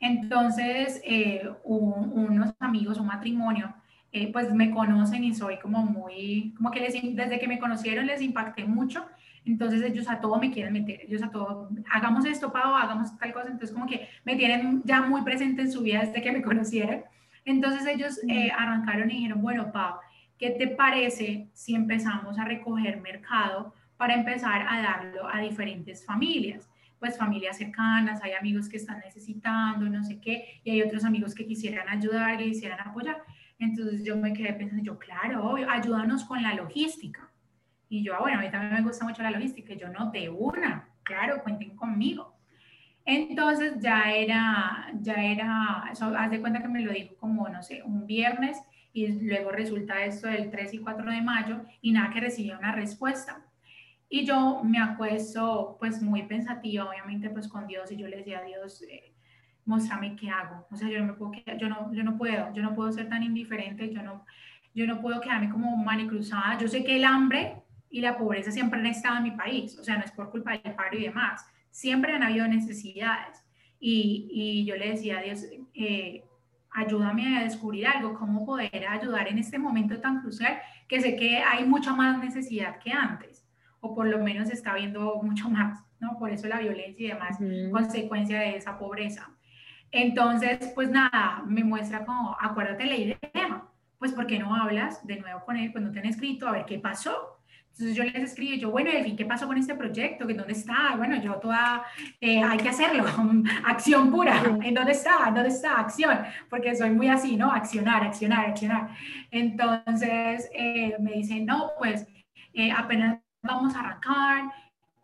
Entonces, 0.00 1.02
eh, 1.04 1.46
unos 1.64 2.54
amigos, 2.58 2.98
un 2.98 3.06
matrimonio, 3.06 3.74
eh, 4.12 4.32
pues 4.32 4.54
me 4.54 4.70
conocen 4.70 5.24
y 5.24 5.34
soy 5.34 5.58
como 5.58 5.84
muy, 5.84 6.54
como 6.56 6.70
que 6.70 6.80
desde 6.80 7.38
que 7.38 7.48
me 7.48 7.58
conocieron 7.58 8.06
les 8.06 8.22
impacté 8.22 8.64
mucho, 8.64 9.04
entonces 9.44 9.82
ellos 9.82 10.08
a 10.08 10.20
todo 10.20 10.38
me 10.38 10.50
quieren 10.50 10.72
meter, 10.72 11.00
ellos 11.02 11.22
a 11.22 11.30
todo, 11.30 11.68
hagamos 11.92 12.24
esto, 12.24 12.50
Pau, 12.50 12.74
hagamos 12.74 13.14
tal 13.18 13.34
cosa, 13.34 13.48
entonces 13.48 13.72
como 13.72 13.86
que 13.86 14.08
me 14.24 14.36
tienen 14.36 14.82
ya 14.86 15.02
muy 15.02 15.20
presente 15.20 15.60
en 15.60 15.70
su 15.70 15.82
vida 15.82 16.00
desde 16.00 16.22
que 16.22 16.32
me 16.32 16.40
conocieron. 16.50 17.02
Entonces 17.44 17.86
ellos 17.86 18.20
arrancaron 18.58 19.10
y 19.10 19.14
dijeron, 19.14 19.40
bueno, 19.40 19.72
Pau, 19.72 19.94
¿Qué 20.38 20.50
te 20.50 20.68
parece 20.68 21.48
si 21.52 21.74
empezamos 21.74 22.38
a 22.38 22.44
recoger 22.44 23.00
mercado 23.00 23.74
para 23.96 24.14
empezar 24.14 24.64
a 24.68 24.80
darlo 24.80 25.28
a 25.28 25.40
diferentes 25.40 26.04
familias? 26.04 26.70
Pues 27.00 27.18
familias 27.18 27.58
cercanas, 27.58 28.22
hay 28.22 28.32
amigos 28.32 28.68
que 28.68 28.76
están 28.76 29.00
necesitando, 29.00 29.88
no 29.88 30.04
sé 30.04 30.20
qué, 30.20 30.60
y 30.62 30.70
hay 30.70 30.82
otros 30.82 31.04
amigos 31.04 31.34
que 31.34 31.46
quisieran 31.46 31.88
ayudar, 31.88 32.40
y 32.40 32.50
quisieran 32.50 32.80
apoyar. 32.80 33.22
Entonces 33.58 34.04
yo 34.04 34.16
me 34.16 34.32
quedé 34.32 34.52
pensando, 34.52 34.84
yo, 34.84 34.98
claro, 34.98 35.56
ayúdanos 35.68 36.24
con 36.24 36.40
la 36.40 36.54
logística. 36.54 37.28
Y 37.88 38.04
yo, 38.04 38.14
ah, 38.14 38.20
bueno, 38.20 38.38
a 38.38 38.42
mí 38.42 38.50
también 38.50 38.74
me 38.74 38.82
gusta 38.82 39.04
mucho 39.04 39.22
la 39.22 39.32
logística, 39.32 39.74
yo 39.74 39.88
no, 39.88 40.10
de 40.12 40.28
una, 40.28 40.88
claro, 41.02 41.42
cuenten 41.42 41.74
conmigo. 41.74 42.36
Entonces 43.04 43.74
ya 43.80 44.12
era, 44.12 44.92
ya 45.00 45.14
era, 45.14 45.88
eso, 45.90 46.14
haz 46.16 46.30
de 46.30 46.40
cuenta 46.40 46.60
que 46.60 46.68
me 46.68 46.82
lo 46.82 46.92
dijo 46.92 47.16
como, 47.16 47.48
no 47.48 47.62
sé, 47.62 47.82
un 47.82 48.06
viernes 48.06 48.58
y 48.92 49.08
luego 49.08 49.50
resulta 49.50 50.04
esto 50.04 50.28
del 50.28 50.50
3 50.50 50.74
y 50.74 50.78
4 50.78 51.10
de 51.10 51.22
mayo 51.22 51.60
y 51.80 51.92
nada 51.92 52.10
que 52.10 52.20
recibía 52.20 52.58
una 52.58 52.72
respuesta. 52.72 53.44
Y 54.08 54.24
yo 54.24 54.62
me 54.64 54.78
acuesto 54.78 55.76
pues 55.78 56.02
muy 56.02 56.22
pensativa, 56.22 56.88
obviamente 56.88 57.28
pues 57.30 57.46
con 57.48 57.66
Dios 57.66 57.92
y 57.92 57.96
yo 57.96 58.08
le 58.08 58.18
decía 58.18 58.38
a 58.38 58.42
Dios, 58.42 58.82
eh, 58.82 59.12
muéstrame 59.66 60.16
qué 60.16 60.30
hago. 60.30 60.66
O 60.70 60.76
sea, 60.76 60.88
yo 60.88 60.98
no, 61.00 61.06
me 61.06 61.12
puedo, 61.12 61.32
yo, 61.58 61.68
no, 61.68 61.92
yo 61.92 62.02
no 62.02 62.16
puedo, 62.16 62.52
yo 62.54 62.62
no 62.62 62.74
puedo 62.74 62.90
ser 62.90 63.08
tan 63.08 63.22
indiferente, 63.22 63.92
yo 63.92 64.02
no, 64.02 64.24
yo 64.74 64.86
no 64.86 65.00
puedo 65.00 65.20
quedarme 65.20 65.50
como 65.50 65.76
manicruzada. 65.76 66.56
Yo 66.58 66.68
sé 66.68 66.84
que 66.84 66.96
el 66.96 67.04
hambre 67.04 67.62
y 67.90 68.00
la 68.00 68.16
pobreza 68.16 68.50
siempre 68.50 68.80
han 68.80 68.86
estado 68.86 69.18
en 69.18 69.24
mi 69.24 69.30
país, 69.32 69.78
o 69.78 69.84
sea, 69.84 69.98
no 69.98 70.04
es 70.04 70.12
por 70.12 70.30
culpa 70.30 70.52
del 70.52 70.74
paro 70.74 70.96
y 70.98 71.04
demás, 71.04 71.46
siempre 71.70 72.14
han 72.14 72.22
habido 72.22 72.48
necesidades. 72.48 73.44
Y, 73.80 74.28
y 74.30 74.64
yo 74.64 74.74
le 74.76 74.90
decía 74.90 75.18
a 75.18 75.22
Dios, 75.22 75.44
eh, 75.74 76.24
ayúdame 76.78 77.36
a 77.36 77.42
descubrir 77.42 77.86
algo, 77.86 78.14
cómo 78.14 78.46
poder 78.46 78.86
ayudar 78.88 79.28
en 79.28 79.38
este 79.38 79.58
momento 79.58 80.00
tan 80.00 80.20
crucial 80.20 80.58
que 80.86 81.00
sé 81.00 81.16
que 81.16 81.38
hay 81.38 81.64
mucha 81.64 81.92
más 81.92 82.18
necesidad 82.18 82.78
que 82.78 82.92
antes, 82.92 83.46
o 83.80 83.94
por 83.94 84.06
lo 84.06 84.18
menos 84.18 84.48
está 84.50 84.74
viendo 84.74 85.20
mucho 85.22 85.50
más, 85.50 85.84
¿no? 86.00 86.18
Por 86.18 86.30
eso 86.30 86.46
la 86.48 86.60
violencia 86.60 87.06
y 87.06 87.10
demás, 87.10 87.38
consecuencia 87.72 88.40
de 88.40 88.56
esa 88.56 88.78
pobreza. 88.78 89.30
Entonces, 89.90 90.72
pues 90.74 90.90
nada, 90.90 91.42
me 91.46 91.64
muestra 91.64 92.04
como, 92.04 92.36
acuérdate 92.40 92.84
la 92.84 92.96
idea, 92.96 93.64
pues 93.98 94.12
¿por 94.12 94.26
qué 94.26 94.38
no 94.38 94.54
hablas 94.54 95.04
de 95.06 95.18
nuevo 95.18 95.44
con 95.44 95.56
él? 95.56 95.72
Pues 95.72 95.82
no 95.82 95.90
te 95.90 95.98
han 95.98 96.06
escrito, 96.06 96.46
a 96.46 96.52
ver 96.52 96.64
qué 96.66 96.78
pasó, 96.78 97.37
entonces 97.78 97.96
yo 97.96 98.02
les 98.02 98.30
escribo, 98.32 98.56
yo, 98.56 98.70
bueno, 98.72 98.90
fin, 99.04 99.16
¿qué 99.16 99.24
pasó 99.24 99.46
con 99.46 99.56
este 99.56 99.72
proyecto? 99.76 100.28
¿En 100.28 100.36
dónde 100.36 100.52
está? 100.52 100.96
Bueno, 100.96 101.22
yo 101.22 101.34
toda, 101.34 101.84
eh, 102.20 102.42
hay 102.42 102.58
que 102.58 102.70
hacerlo, 102.70 103.04
acción 103.64 104.10
pura, 104.10 104.42
¿en 104.64 104.74
dónde 104.74 104.90
está? 104.90 105.28
¿En 105.28 105.34
dónde 105.34 105.50
está? 105.50 105.78
Acción, 105.78 106.18
porque 106.50 106.74
soy 106.74 106.90
muy 106.90 107.06
así, 107.06 107.36
¿no? 107.36 107.52
Accionar, 107.52 108.02
accionar, 108.02 108.46
accionar. 108.46 108.88
Entonces 109.30 110.50
eh, 110.54 110.96
me 110.98 111.12
dicen, 111.12 111.46
no, 111.46 111.70
pues 111.78 112.04
eh, 112.52 112.72
apenas 112.72 113.20
vamos 113.42 113.76
a 113.76 113.80
arrancar, 113.80 114.50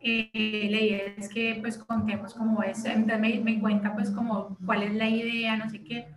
eh, 0.01 0.69
la 0.69 0.81
idea 0.81 1.15
es 1.17 1.29
que 1.29 1.57
pues 1.61 1.79
contemos 1.79 2.35
cómo 2.35 2.61
es, 2.65 2.85
entonces 2.87 3.21
me, 3.21 3.39
me 3.39 3.61
cuenta 3.61 3.95
pues 3.95 4.11
como 4.11 4.59
cuál 4.67 4.83
es 4.83 4.95
la 4.95 5.09
idea, 5.09 5.57
no 5.57 5.71
sé 5.71 5.81
qué. 5.85 6.09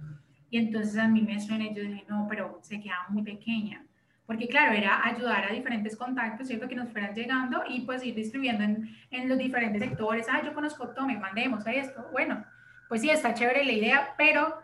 Y 0.50 0.58
entonces 0.58 0.98
a 0.98 1.08
mí 1.08 1.22
me 1.22 1.40
suena, 1.40 1.66
yo 1.72 1.84
dije, 1.84 2.04
no, 2.10 2.26
pero 2.28 2.58
se 2.64 2.82
queda 2.82 3.06
muy 3.10 3.22
pequeña 3.22 3.87
porque 4.28 4.48
claro, 4.50 4.74
era 4.74 5.04
ayudar 5.06 5.46
a 5.46 5.54
diferentes 5.54 5.96
contactos, 5.96 6.48
¿cierto? 6.48 6.68
Que 6.68 6.76
nos 6.76 6.92
fueran 6.92 7.16
llegando 7.16 7.64
y 7.68 7.82
pues 7.82 8.06
ir 8.06 8.14
distribuyendo 8.14 8.64
en, 8.66 8.96
en 9.10 9.30
los 9.30 9.38
diferentes 9.38 9.82
sectores. 9.82 10.28
Ah, 10.30 10.42
yo 10.44 10.54
conozco 10.54 10.90
Tome, 10.90 11.18
mandemos 11.18 11.66
esto. 11.66 12.06
Bueno, 12.12 12.44
pues 12.90 13.02
sí, 13.02 13.10
está 13.10 13.34
chévere 13.34 13.64
la 13.64 13.72
idea, 13.72 14.14
pero 14.18 14.60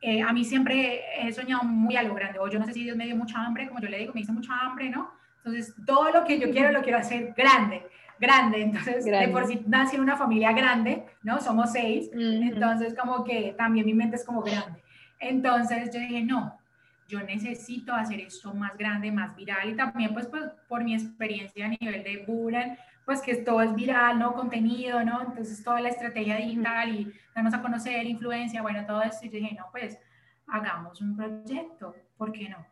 eh, 0.00 0.22
a 0.22 0.32
mí 0.32 0.44
siempre 0.44 1.02
he 1.18 1.32
soñado 1.32 1.64
muy 1.64 1.96
a 1.96 2.04
lo 2.04 2.14
grande. 2.14 2.38
O 2.38 2.48
yo 2.48 2.60
no 2.60 2.64
sé 2.66 2.72
si 2.72 2.84
Dios 2.84 2.96
me 2.96 3.04
dio 3.04 3.16
mucha 3.16 3.44
hambre, 3.44 3.66
como 3.66 3.80
yo 3.80 3.88
le 3.88 3.98
digo, 3.98 4.12
me 4.14 4.20
hizo 4.20 4.32
mucha 4.32 4.56
hambre, 4.60 4.88
¿no? 4.88 5.10
Entonces, 5.38 5.74
todo 5.84 6.10
lo 6.12 6.24
que 6.24 6.38
yo 6.38 6.50
quiero 6.52 6.70
lo 6.70 6.82
quiero 6.82 6.98
hacer 6.98 7.34
grande, 7.36 7.82
grande. 8.20 8.62
Entonces, 8.62 9.04
de 9.04 9.28
por 9.28 9.46
sí 9.46 9.60
nací 9.66 9.96
en 9.96 10.02
una 10.02 10.16
familia 10.16 10.52
grande, 10.52 11.04
¿no? 11.24 11.40
Somos 11.40 11.72
seis. 11.72 12.10
Entonces, 12.12 12.94
como 12.94 13.24
que 13.24 13.54
también 13.58 13.86
mi 13.86 13.94
mente 13.94 14.14
es 14.16 14.24
como 14.24 14.42
grande. 14.42 14.80
Entonces, 15.18 15.92
yo 15.92 15.98
dije, 15.98 16.22
no, 16.22 16.59
yo 17.10 17.20
necesito 17.22 17.92
hacer 17.92 18.20
esto 18.20 18.54
más 18.54 18.76
grande, 18.78 19.10
más 19.10 19.34
viral 19.34 19.70
y 19.70 19.76
también 19.76 20.14
pues, 20.14 20.26
pues 20.28 20.44
por 20.68 20.84
mi 20.84 20.94
experiencia 20.94 21.66
a 21.66 21.68
nivel 21.68 22.04
de 22.04 22.24
Buran, 22.26 22.78
pues 23.04 23.20
que 23.20 23.34
todo 23.36 23.60
es 23.62 23.74
viral, 23.74 24.18
¿no? 24.18 24.34
Contenido, 24.34 25.02
¿no? 25.04 25.20
Entonces 25.20 25.62
toda 25.64 25.80
la 25.80 25.88
estrategia 25.88 26.36
digital 26.36 26.94
y 26.94 27.12
darnos 27.34 27.54
a 27.54 27.60
conocer, 27.60 28.06
influencia, 28.06 28.62
bueno, 28.62 28.86
todo 28.86 29.02
esto. 29.02 29.26
Y 29.26 29.30
yo 29.30 29.38
dije, 29.38 29.56
no, 29.58 29.66
pues 29.72 29.98
hagamos 30.46 31.00
un 31.00 31.16
proyecto, 31.16 31.94
¿por 32.16 32.30
qué 32.30 32.48
no? 32.48 32.64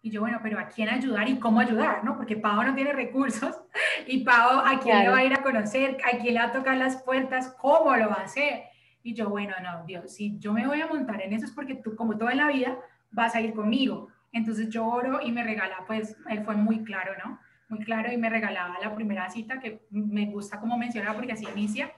Y 0.00 0.10
yo, 0.10 0.20
bueno, 0.20 0.40
pero 0.42 0.58
¿a 0.58 0.66
quién 0.66 0.88
ayudar 0.88 1.28
y 1.28 1.38
cómo 1.38 1.60
ayudar, 1.60 2.02
no? 2.02 2.16
Porque 2.16 2.36
Pau 2.36 2.62
no 2.62 2.74
tiene 2.74 2.92
recursos 2.92 3.54
y 4.06 4.24
Pau, 4.24 4.60
¿a 4.64 4.80
quién 4.80 5.00
le 5.00 5.08
va 5.10 5.18
a 5.18 5.24
ir 5.24 5.34
a 5.34 5.42
conocer? 5.42 5.98
¿A 6.04 6.16
quién 6.16 6.34
le 6.34 6.40
va 6.40 6.46
a 6.46 6.52
tocar 6.52 6.76
las 6.76 7.02
puertas? 7.02 7.54
¿Cómo 7.60 7.94
lo 7.94 8.08
va 8.08 8.16
a 8.16 8.24
hacer? 8.24 8.64
Y 9.02 9.14
yo, 9.14 9.28
bueno, 9.28 9.54
no, 9.62 9.84
Dios, 9.84 10.14
si 10.14 10.38
yo 10.38 10.52
me 10.52 10.66
voy 10.66 10.80
a 10.80 10.86
montar 10.86 11.20
en 11.22 11.32
eso 11.32 11.44
es 11.44 11.52
porque 11.52 11.74
tú, 11.74 11.94
como 11.96 12.16
toda 12.16 12.34
la 12.34 12.48
vida, 12.48 12.78
vas 13.12 13.34
a 13.34 13.40
ir 13.40 13.54
conmigo. 13.54 14.08
Entonces 14.32 14.68
yo 14.70 14.86
oro 14.86 15.20
y 15.22 15.30
me 15.30 15.44
regala, 15.44 15.84
pues 15.86 16.16
él 16.28 16.42
fue 16.44 16.56
muy 16.56 16.82
claro, 16.82 17.12
¿no? 17.24 17.38
Muy 17.68 17.84
claro 17.84 18.12
y 18.12 18.16
me 18.16 18.28
regalaba 18.28 18.76
la 18.82 18.94
primera 18.94 19.30
cita, 19.30 19.60
que 19.60 19.82
me 19.90 20.26
gusta 20.26 20.58
como 20.58 20.76
mencionar 20.76 21.14
porque 21.14 21.32
así 21.32 21.46
inicia, 21.54 21.92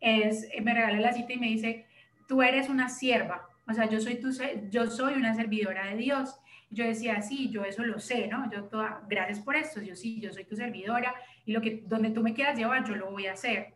es, 0.00 0.48
me 0.62 0.72
regala 0.72 0.98
la 0.98 1.12
cita 1.12 1.32
y 1.32 1.38
me 1.38 1.48
dice, 1.48 1.86
tú 2.26 2.42
eres 2.42 2.68
una 2.68 2.88
sierva, 2.88 3.50
o 3.70 3.72
sea, 3.72 3.88
yo 3.88 4.00
soy, 4.00 4.16
tu, 4.16 4.30
yo 4.70 4.90
soy 4.90 5.14
una 5.14 5.34
servidora 5.34 5.86
de 5.86 5.96
Dios. 5.96 6.34
Yo 6.70 6.84
decía, 6.84 7.22
sí, 7.22 7.50
yo 7.50 7.64
eso 7.64 7.84
lo 7.84 8.00
sé, 8.00 8.26
¿no? 8.26 8.50
Yo 8.50 8.64
toda, 8.64 9.02
gracias 9.08 9.40
por 9.40 9.56
esto, 9.56 9.80
yo 9.80 9.94
sí, 9.94 10.20
yo 10.20 10.32
soy 10.32 10.44
tu 10.44 10.56
servidora 10.56 11.14
y 11.44 11.52
lo 11.52 11.60
que, 11.60 11.82
donde 11.86 12.10
tú 12.10 12.20
me 12.20 12.34
quieras 12.34 12.58
llevar, 12.58 12.84
yo 12.84 12.96
lo 12.96 13.10
voy 13.10 13.26
a 13.26 13.32
hacer. 13.32 13.74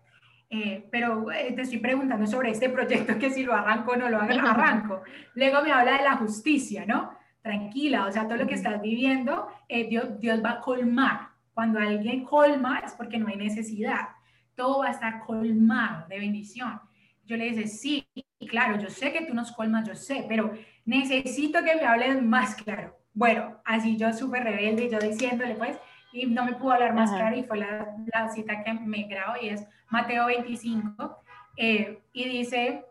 Eh, 0.57 0.86
pero 0.88 1.32
eh, 1.32 1.52
te 1.52 1.62
estoy 1.62 1.80
preguntando 1.80 2.28
sobre 2.28 2.50
este 2.50 2.68
proyecto, 2.68 3.18
que 3.18 3.30
si 3.30 3.42
lo 3.42 3.55
arranco 3.55 3.90
o 3.90 3.96
no 3.96 4.09
lo 4.09 4.20
arranco. 4.20 5.02
Luego 5.34 5.62
me 5.62 5.72
habla 5.72 5.98
de 5.98 6.05
la 6.05 6.16
justicia, 6.16 6.86
¿no? 6.86 7.11
Tranquila, 7.42 8.07
o 8.07 8.12
sea, 8.12 8.28
todo 8.28 8.36
lo 8.36 8.46
que 8.46 8.55
estás 8.55 8.80
viviendo, 8.80 9.48
eh, 9.68 9.88
Dios, 9.88 10.20
Dios 10.20 10.40
va 10.44 10.52
a 10.52 10.61
colmar. 10.61 11.30
Cuando 11.52 11.80
alguien 11.80 12.22
colma 12.22 12.82
es 12.84 12.92
porque 12.92 13.18
no 13.18 13.26
hay 13.26 13.36
necesidad. 13.36 14.11
Todo 14.55 14.78
va 14.78 14.88
a 14.88 14.90
estar 14.92 15.24
colmado 15.26 16.07
de 16.07 16.20
bendición. 16.20 16.80
Yo 17.26 17.36
le 17.36 17.46
dije, 17.46 17.66
sí, 17.66 18.07
claro, 18.48 18.78
yo 18.78 18.90
sé 18.90 19.12
que 19.12 19.26
tú 19.26 19.34
nos 19.34 19.50
colmas, 19.50 19.88
yo 19.88 19.96
sé, 19.96 20.24
pero 20.28 20.52
necesito 20.84 21.64
que 21.64 21.74
me 21.74 21.84
hables 21.84 22.22
más 22.22 22.55
claro. 22.55 22.96
Bueno, 23.12 23.61
así 23.64 23.96
yo 23.96 24.12
súper 24.12 24.44
rebelde, 24.44 24.88
yo 24.88 25.00
diciéndole 25.00 25.57
pues, 25.57 25.76
y 26.14 26.26
no 26.26 26.44
me 26.44 26.52
pudo 26.52 26.72
hablar 26.72 26.94
más 26.94 27.10
claro 27.10 27.36
y 27.36 27.42
fue 27.42 27.58
la, 27.58 27.92
la, 28.12 28.28
cita 28.28 28.62
que 28.62 28.72
me 28.72 29.02
grabo 29.02 29.34
y 29.42 29.48
es 29.48 29.66
Mateo 29.90 30.26
25 30.26 31.18
eh, 31.56 32.02
y 32.12 32.28
dice, 32.28 32.84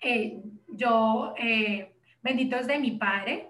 eh, 0.00 0.40
yo, 0.68 1.34
eh, 1.36 1.92
bendito 2.22 2.56
es 2.56 2.68
de 2.68 2.78
mi 2.78 2.92
Padre, 2.92 3.48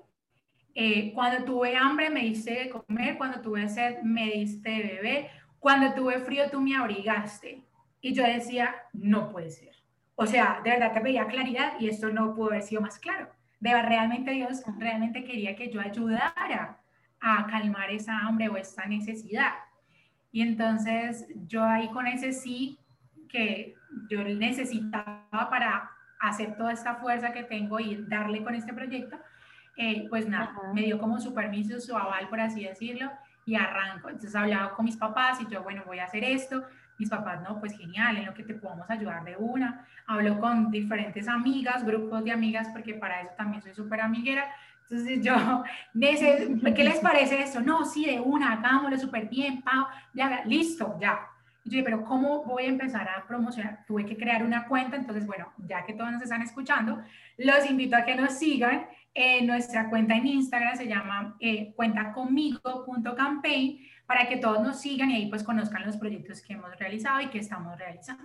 cuando 1.15 1.45
tuve 1.45 1.77
hambre 1.77 2.09
me 2.09 2.21
diste 2.21 2.53
de 2.55 2.71
comer, 2.71 3.19
cuando 3.19 3.43
tuve 3.43 3.69
sed 3.69 4.01
me 4.03 4.31
diste 4.31 4.71
de 4.71 4.83
beber, 4.83 5.31
cuando 5.59 5.93
tuve 5.93 6.19
frío 6.21 6.51
tú 6.51 6.63
me 6.63 6.75
abrigaste. 6.75 7.63
Y 8.01 8.15
yo 8.15 8.25
decía, 8.25 8.75
no 8.95 9.31
puede 9.31 9.51
ser. 9.51 9.77
O 10.15 10.27
sea, 10.27 10.61
de 10.65 10.71
verdad 10.71 10.93
te 10.93 11.03
pedía 11.03 11.27
claridad 11.27 11.75
y 11.79 11.89
esto 11.89 12.09
no 12.09 12.35
pudo 12.35 12.49
haber 12.49 12.63
sido 12.63 12.81
más 12.81 12.99
claro. 12.99 13.29
De 13.61 13.71
realmente 13.83 14.31
Dios 14.31 14.63
realmente 14.79 15.25
quería 15.25 15.55
que 15.55 15.71
yo 15.71 15.81
ayudara 15.81 16.82
a 17.23 17.47
calmar 17.47 17.91
esa 17.91 18.19
hambre 18.19 18.49
o 18.49 18.57
esa 18.57 18.85
necesidad. 18.87 19.53
Y 20.33 20.43
entonces 20.43 21.27
yo 21.47 21.65
ahí 21.65 21.89
con 21.91 22.07
ese 22.07 22.33
sí 22.33 22.79
que 23.29 23.75
yo 24.11 24.25
necesitaba 24.25 25.49
para 25.49 25.91
hacer 26.21 26.57
toda 26.57 26.73
esta 26.73 26.97
fuerza 26.97 27.33
que 27.33 27.45
tengo 27.45 27.81
y 27.81 28.05
darle 28.09 28.43
con 28.43 28.55
este 28.55 28.73
proyecto, 28.73 29.19
eh, 29.77 30.07
pues 30.11 30.29
nada, 30.29 30.55
me 30.75 30.83
dio 30.83 30.99
como 30.99 31.19
su 31.21 31.33
permiso, 31.33 31.81
su 31.81 31.97
aval, 31.97 32.29
por 32.29 32.41
así 32.41 32.65
decirlo, 32.65 33.11
y 33.45 33.55
arranco. 33.55 34.09
Entonces 34.09 34.35
hablaba 34.35 34.75
con 34.75 34.85
mis 34.85 34.97
papás 34.97 35.41
y 35.41 35.47
yo, 35.47 35.63
bueno, 35.63 35.83
voy 35.87 35.99
a 35.99 36.05
hacer 36.05 36.25
esto. 36.25 36.65
Mis 36.99 37.09
papás, 37.09 37.43
no, 37.43 37.59
pues 37.59 37.77
genial, 37.77 38.17
en 38.17 38.27
lo 38.27 38.35
que 38.35 38.45
te 38.45 38.55
podamos 38.55 38.89
ayudar 38.91 39.25
de 39.25 39.37
una. 39.37 39.87
Hablo 40.07 40.39
con 40.39 40.71
diferentes 40.71 41.27
amigas, 41.27 41.85
grupos 41.85 42.23
de 42.25 42.33
amigas, 42.33 42.69
porque 42.73 42.95
para 42.95 43.23
eso 43.23 43.33
también 43.37 43.63
soy 43.63 43.75
súper 43.75 44.01
amiguera. 44.01 44.45
Entonces 44.93 45.25
yo, 45.25 45.35
¿qué 46.75 46.85
les 46.85 47.01
parece 47.01 47.41
esto? 47.41 47.63
No, 47.63 47.87
sí, 47.87 48.05
de 48.05 48.21
una, 48.21 48.53
hagámoslo 48.53 48.99
súper 48.99 49.27
bien, 49.29 49.63
Pau, 49.63 49.87
ya, 50.13 50.45
listo, 50.45 50.99
ya. 51.01 51.19
Y 51.65 51.71
yo 51.71 51.77
dije, 51.77 51.85
pero 51.85 52.05
¿cómo 52.05 52.45
voy 52.45 52.65
a 52.65 52.69
empezar 52.69 53.09
a 53.09 53.27
promocionar? 53.27 53.87
Tuve 53.87 54.05
que 54.05 54.19
crear 54.19 54.45
una 54.45 54.67
cuenta, 54.67 54.97
entonces, 54.97 55.27
bueno, 55.27 55.51
ya 55.67 55.87
que 55.87 55.95
todos 55.95 56.13
nos 56.13 56.21
están 56.21 56.43
escuchando, 56.43 57.03
los 57.39 57.71
invito 57.71 57.97
a 57.97 58.05
que 58.05 58.17
nos 58.17 58.35
sigan. 58.35 58.87
nuestra 59.45 59.89
cuenta 59.89 60.15
en 60.15 60.27
Instagram 60.27 60.77
se 60.77 60.87
llama 60.87 61.37
eh, 61.41 61.73
cuentaconmigo.campaign 61.75 63.79
para 64.07 64.29
que 64.29 64.37
todos 64.37 64.61
nos 64.61 64.79
sigan 64.81 65.11
y 65.11 65.17
ahí 65.17 65.31
pues 65.31 65.43
conozcan 65.43 65.87
los 65.87 65.97
proyectos 65.97 66.43
que 66.43 66.53
hemos 66.53 66.79
realizado 66.79 67.23
y 67.23 67.29
que 67.29 67.39
estamos 67.39 67.79
realizando. 67.79 68.25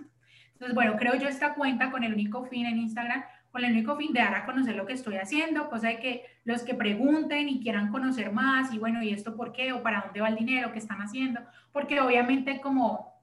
Entonces, 0.52 0.74
bueno, 0.74 0.96
creo 0.96 1.14
yo 1.14 1.28
esta 1.28 1.54
cuenta 1.54 1.90
con 1.90 2.04
el 2.04 2.12
único 2.12 2.44
fin 2.44 2.66
en 2.66 2.76
Instagram, 2.78 3.24
con 3.50 3.64
el 3.64 3.72
único 3.72 3.96
fin 3.96 4.12
de 4.12 4.20
dar 4.20 4.34
a 4.34 4.46
conocer 4.46 4.76
lo 4.76 4.86
que 4.86 4.92
estoy 4.92 5.16
haciendo, 5.16 5.70
cosa 5.70 5.88
de 5.88 5.98
que 5.98 6.24
los 6.44 6.62
que 6.62 6.74
pregunten 6.74 7.48
y 7.48 7.60
quieran 7.60 7.90
conocer 7.90 8.32
más 8.32 8.72
y 8.72 8.78
bueno, 8.78 9.02
¿y 9.02 9.10
esto 9.10 9.36
por 9.36 9.52
qué? 9.52 9.72
¿O 9.72 9.82
para 9.82 10.02
dónde 10.02 10.20
va 10.20 10.28
el 10.28 10.36
dinero? 10.36 10.72
¿Qué 10.72 10.78
están 10.78 11.00
haciendo? 11.00 11.40
Porque 11.72 12.00
obviamente 12.00 12.60
como 12.60 13.18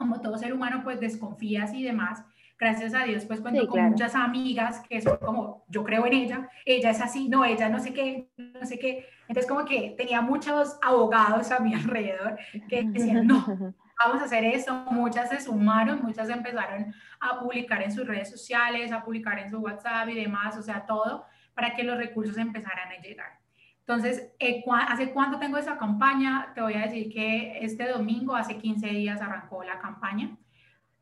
como 0.00 0.22
todo 0.22 0.38
ser 0.38 0.54
humano, 0.54 0.80
pues 0.82 0.98
desconfías 0.98 1.74
y 1.74 1.82
demás. 1.82 2.24
Gracias 2.58 2.94
a 2.94 3.04
Dios, 3.04 3.26
pues 3.26 3.40
cuento 3.40 3.68
con 3.68 3.82
muchas 3.90 4.14
amigas 4.14 4.82
que 4.88 5.00
son 5.00 5.18
como, 5.18 5.64
yo 5.68 5.84
creo 5.84 6.06
en 6.06 6.14
ella, 6.14 6.50
ella 6.64 6.90
es 6.90 7.02
así, 7.02 7.28
no, 7.28 7.44
ella 7.44 7.68
no 7.68 7.80
sé 7.80 7.92
qué, 7.92 8.30
no 8.38 8.64
sé 8.64 8.78
qué. 8.78 9.06
Entonces 9.28 9.46
como 9.46 9.66
que 9.66 9.94
tenía 9.98 10.22
muchos 10.22 10.78
abogados 10.80 11.50
a 11.50 11.60
mi 11.60 11.74
alrededor 11.74 12.38
que 12.68 12.82
decían, 12.84 13.26
no, 13.26 13.74
vamos 14.00 14.22
a 14.22 14.24
hacer 14.24 14.44
eso. 14.44 14.84
Muchas 14.90 15.28
se 15.28 15.40
sumaron, 15.40 16.02
muchas 16.02 16.28
empezaron 16.28 16.94
a 17.20 17.38
publicar 17.38 17.82
en 17.82 17.92
sus 17.92 18.06
redes 18.06 18.30
sociales, 18.30 18.92
a 18.92 19.04
publicar 19.04 19.38
en 19.38 19.50
su 19.50 19.58
WhatsApp 19.58 20.08
y 20.08 20.14
demás, 20.14 20.56
o 20.56 20.62
sea, 20.62 20.86
todo 20.86 21.26
para 21.54 21.74
que 21.74 21.84
los 21.84 21.98
recursos 21.98 22.38
empezaran 22.38 22.90
a 22.90 23.02
llegar. 23.02 23.38
Entonces, 23.80 24.30
eh, 24.38 24.62
¿hace 24.88 25.10
cuánto 25.10 25.38
tengo 25.38 25.58
esa 25.58 25.76
campaña? 25.76 26.52
Te 26.54 26.62
voy 26.62 26.74
a 26.74 26.82
decir 26.86 27.12
que 27.12 27.58
este 27.60 27.88
domingo, 27.88 28.36
hace 28.36 28.56
15 28.56 28.86
días, 28.86 29.20
arrancó 29.20 29.64
la 29.64 29.78
campaña. 29.78 30.36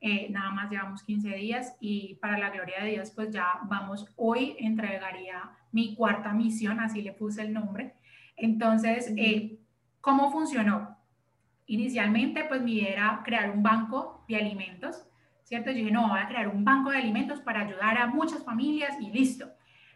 Eh, 0.01 0.29
nada 0.31 0.51
más 0.51 0.71
llevamos 0.71 1.03
15 1.03 1.29
días 1.35 1.77
y 1.81 2.15
para 2.17 2.39
la 2.39 2.51
gloria 2.51 2.83
de 2.83 2.91
Dios, 2.91 3.11
pues 3.11 3.31
ya 3.31 3.59
vamos, 3.65 4.07
hoy 4.17 4.57
entregaría 4.61 5.51
mi 5.73 5.97
cuarta 5.97 6.33
misión, 6.33 6.81
así 6.81 7.03
le 7.03 7.13
puse 7.13 7.43
el 7.43 7.53
nombre. 7.53 7.95
Entonces, 8.37 9.13
eh, 9.17 9.59
¿cómo 10.01 10.31
funcionó? 10.31 10.88
Inicialmente, 11.69 12.45
pues 12.45 12.63
mi 12.63 12.79
idea 12.79 12.93
era 12.93 13.23
crear 13.25 13.51
un 13.51 13.63
banco 13.63 14.25
de 14.27 14.37
alimentos, 14.37 15.07
¿cierto? 15.45 15.71
Yo 15.71 15.77
dije, 15.77 15.91
no, 15.91 16.09
voy 16.09 16.19
a 16.19 16.27
crear 16.27 16.49
un 16.49 16.65
banco 16.65 16.91
de 16.91 16.97
alimentos 16.97 17.41
para 17.41 17.61
ayudar 17.61 17.99
a 17.99 18.07
muchas 18.07 18.43
familias 18.43 18.97
y 19.01 19.11
listo. 19.11 19.51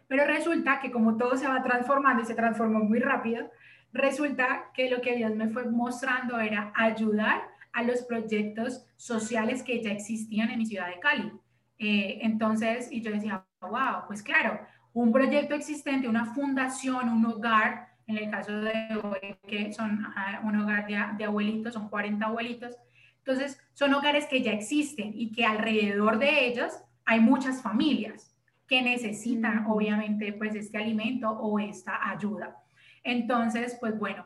Pero 0.07 0.25
resulta 0.25 0.79
que 0.79 0.91
como 0.91 1.17
todo 1.17 1.35
se 1.35 1.47
va 1.47 1.63
transformando 1.63 2.21
y 2.21 2.25
se 2.25 2.35
transformó 2.35 2.79
muy 2.79 2.99
rápido, 2.99 3.49
resulta 3.91 4.71
que 4.75 4.89
lo 4.89 5.01
que 5.01 5.15
Dios 5.15 5.35
me 5.35 5.49
fue 5.49 5.65
mostrando 5.65 6.39
era 6.39 6.71
ayudar 6.75 7.41
a 7.71 7.81
los 7.81 8.03
proyectos 8.03 8.85
sociales 8.95 9.63
que 9.63 9.81
ya 9.81 9.91
existían 9.91 10.51
en 10.51 10.59
mi 10.59 10.67
ciudad 10.67 10.87
de 10.87 10.99
Cali. 10.99 11.31
Eh, 11.79 12.19
entonces, 12.21 12.91
y 12.91 13.01
yo 13.01 13.11
decía, 13.11 13.45
wow, 13.61 14.05
pues 14.05 14.21
claro, 14.21 14.59
un 14.93 15.11
proyecto 15.11 15.55
existente, 15.55 16.07
una 16.07 16.35
fundación, 16.35 17.09
un 17.09 17.25
hogar, 17.25 17.92
en 18.07 18.17
el 18.17 18.29
caso 18.29 18.51
de 18.61 18.99
hoy, 19.03 19.35
que 19.47 19.71
son 19.73 20.05
un 20.43 20.55
hogar 20.61 20.87
de, 20.87 20.99
de 21.17 21.23
abuelitos, 21.23 21.73
son 21.73 21.89
40 21.89 22.25
abuelitos, 22.25 22.75
entonces 23.19 23.59
son 23.73 23.93
hogares 23.93 24.25
que 24.25 24.41
ya 24.41 24.51
existen 24.51 25.13
y 25.15 25.31
que 25.31 25.45
alrededor 25.45 26.19
de 26.19 26.45
ellos 26.47 26.73
hay 27.05 27.19
muchas 27.19 27.61
familias 27.61 28.35
que 28.67 28.81
necesitan 28.81 29.65
obviamente 29.67 30.33
pues 30.33 30.55
este 30.55 30.77
alimento 30.77 31.29
o 31.29 31.59
esta 31.59 32.09
ayuda. 32.09 32.57
Entonces, 33.03 33.77
pues 33.79 33.97
bueno, 33.97 34.25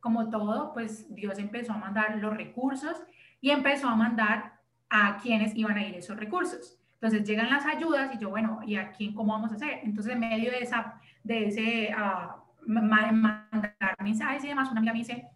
como 0.00 0.30
todo, 0.30 0.72
pues 0.72 1.14
Dios 1.14 1.38
empezó 1.38 1.72
a 1.72 1.78
mandar 1.78 2.16
los 2.18 2.36
recursos 2.36 2.96
y 3.40 3.50
empezó 3.50 3.88
a 3.88 3.96
mandar 3.96 4.60
a 4.88 5.18
quienes 5.18 5.54
iban 5.54 5.76
a 5.76 5.86
ir 5.86 5.94
esos 5.94 6.16
recursos. 6.16 6.78
Entonces 6.94 7.26
llegan 7.26 7.50
las 7.50 7.64
ayudas 7.64 8.14
y 8.14 8.18
yo, 8.18 8.30
bueno, 8.30 8.60
¿y 8.66 8.76
a 8.76 8.90
quién 8.92 9.14
cómo 9.14 9.32
vamos 9.32 9.52
a 9.52 9.54
hacer? 9.54 9.80
Entonces 9.84 10.12
en 10.12 10.20
medio 10.20 10.50
de, 10.50 10.60
esa, 10.60 11.00
de 11.24 11.46
ese 11.46 11.94
uh, 11.94 12.39
mandar 12.70 13.96
mensajes 14.02 14.44
y 14.44 14.48
demás, 14.48 14.70
una 14.70 14.80
amiga 14.80 14.92
me 14.92 15.00
dice, 15.00 15.28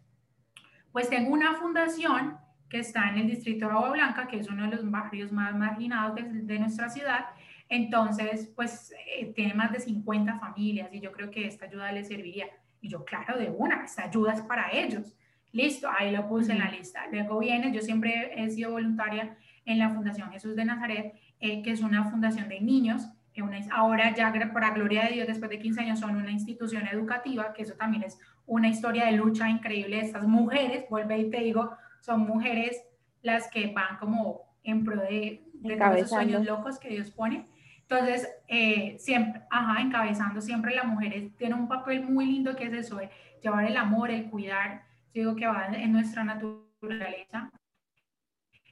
pues 0.93 1.09
tengo 1.09 1.33
una 1.33 1.55
fundación 1.55 2.39
que 2.69 2.79
está 2.79 3.11
en 3.11 3.19
el 3.19 3.27
distrito 3.27 3.67
de 3.67 3.73
Agua 3.73 3.91
Blanca, 3.91 4.27
que 4.27 4.39
es 4.39 4.49
uno 4.49 4.65
de 4.69 4.77
los 4.77 4.91
barrios 4.91 5.33
más 5.33 5.55
marginados 5.55 6.15
de, 6.15 6.23
de 6.23 6.59
nuestra 6.59 6.89
ciudad, 6.89 7.27
entonces, 7.69 8.53
pues 8.55 8.93
eh, 9.17 9.33
tiene 9.35 9.55
más 9.55 9.73
de 9.73 9.81
50 9.81 10.39
familias 10.39 10.93
y 10.93 11.01
yo 11.01 11.13
creo 11.13 11.31
que 11.31 11.47
esta 11.47 11.67
ayuda 11.67 11.91
les 11.93 12.09
serviría. 12.09 12.47
Y 12.81 12.89
yo, 12.89 13.05
claro, 13.05 13.39
de 13.39 13.51
una, 13.51 13.85
esta 13.85 14.05
ayuda 14.05 14.35
es 14.35 14.43
para 14.43 14.71
ellos. 14.71 15.17
Listo, 15.53 15.89
ahí 15.89 16.15
lo 16.15 16.29
puse 16.29 16.53
en 16.53 16.59
la 16.59 16.71
lista. 16.71 17.07
Luego 17.11 17.39
viene, 17.39 17.73
yo 17.73 17.81
siempre 17.81 18.33
he 18.37 18.51
sido 18.51 18.73
voluntaria 18.73 19.37
en 19.65 19.79
la 19.79 19.91
Fundación 19.91 20.31
Jesús 20.31 20.57
de 20.57 20.65
Nazaret, 20.65 21.15
eh, 21.41 21.63
que 21.63 21.71
es 21.71 21.81
una 21.81 22.05
fundación 22.11 22.49
de 22.49 22.61
niños. 22.61 23.09
Una, 23.43 23.59
ahora 23.73 24.15
ya, 24.15 24.33
para 24.53 24.71
gloria 24.71 25.05
de 25.05 25.15
Dios, 25.15 25.27
después 25.27 25.51
de 25.51 25.59
15 25.59 25.81
años, 25.81 26.01
son 26.01 26.17
una 26.17 26.31
institución 26.31 26.87
educativa, 26.87 27.53
que 27.53 27.63
eso 27.63 27.75
también 27.75 28.05
es 28.05 28.19
una 28.47 28.69
historia 28.69 29.07
de 29.07 29.13
lucha 29.13 29.49
increíble 29.49 29.97
de 29.97 30.03
estas 30.03 30.27
mujeres. 30.27 30.85
Vuelve 30.89 31.19
y 31.19 31.31
te 31.31 31.41
digo, 31.41 31.77
son 32.01 32.21
mujeres 32.21 32.83
las 33.23 33.49
que 33.49 33.73
van 33.73 33.97
como 33.99 34.43
en 34.63 34.85
pro 34.85 35.01
de, 35.01 35.43
de 35.55 35.77
todos 35.77 35.97
esos 35.97 36.11
sueños 36.11 36.45
locos 36.45 36.79
que 36.79 36.89
Dios 36.89 37.11
pone. 37.11 37.47
Entonces, 37.89 38.29
eh, 38.49 38.97
siempre, 38.99 39.43
ajá, 39.51 39.83
encabezando, 39.83 40.41
siempre 40.41 40.75
la 40.75 40.85
mujer 40.85 41.31
tiene 41.37 41.55
un 41.55 41.69
papel 41.69 42.03
muy 42.03 42.27
lindo 42.27 42.57
que 42.57 42.65
es 42.65 42.73
eso, 42.73 42.97
de 42.97 43.11
llevar 43.43 43.65
el 43.67 43.77
amor, 43.77 44.11
el 44.11 44.31
cuidar, 44.31 44.85
digo 45.13 45.37
que 45.37 45.47
va 45.47 45.67
en 45.67 45.93
nuestra 45.93 46.25
naturaleza. 46.25 47.51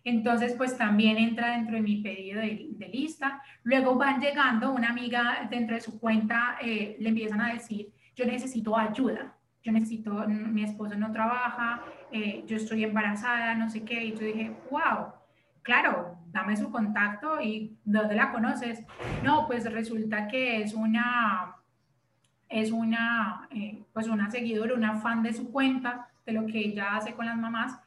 Entonces, 0.05 0.55
pues 0.57 0.77
también 0.77 1.17
entra 1.17 1.53
dentro 1.53 1.77
de 1.77 1.83
mi 1.83 2.03
pedido 2.03 2.41
de, 2.41 2.91
lista. 2.93 3.43
Luego 3.63 3.95
van 3.95 4.21
llegando, 4.21 4.73
una 4.73 4.91
amiga 4.91 5.47
dentro 5.49 5.75
de 5.77 5.81
su 5.81 5.99
cuenta 5.99 6.57
eh, 6.61 6.97
le 6.99 7.09
empiezan 7.09 7.41
a 7.41 7.53
decir, 7.53 7.93
yo 8.15 8.27
necesito 8.27 8.77
ayuda, 8.77 9.35
yo 9.63 9.73
necesito, 9.73 10.27
mi 10.29 10.65
esposo 10.65 10.97
no 10.97 11.13
trabaja, 11.13 11.83
eh, 12.11 12.45
yo 12.47 12.57
estoy 12.57 12.85
embarazada, 12.85 13.55
no 13.55 13.71
sé 13.71 13.85
qué. 13.85 14.05
Y 14.05 14.13
yo 14.13 14.27
dije, 14.27 14.53
wow, 14.71 15.13
claro, 15.63 16.19
dame 16.27 16.57
su 16.57 16.71
contacto 16.71 17.41
y 17.41 17.77
¿dónde 17.85 18.17
la 18.17 18.33
conoces? 18.33 18.85
No, 19.23 19.47
pues 19.47 19.71
resulta 19.71 20.27
que 20.27 20.63
es 20.63 20.75
una, 20.75 21.55
es 22.49 22.73
una, 22.73 23.49
eh, 23.51 23.85
pues 23.93 24.09
una 24.09 24.31
seguidora, 24.31 24.75
una 24.75 24.97
fan 24.97 25.23
de 25.23 25.33
su 25.33 25.51
cuenta, 25.53 26.09
de 26.27 26.33
lo 26.33 26.47
que 26.47 26.59
ella 26.59 26.97
hace 26.97 27.15
con 27.15 27.27
las 27.27 27.37
mamás, 27.37 27.79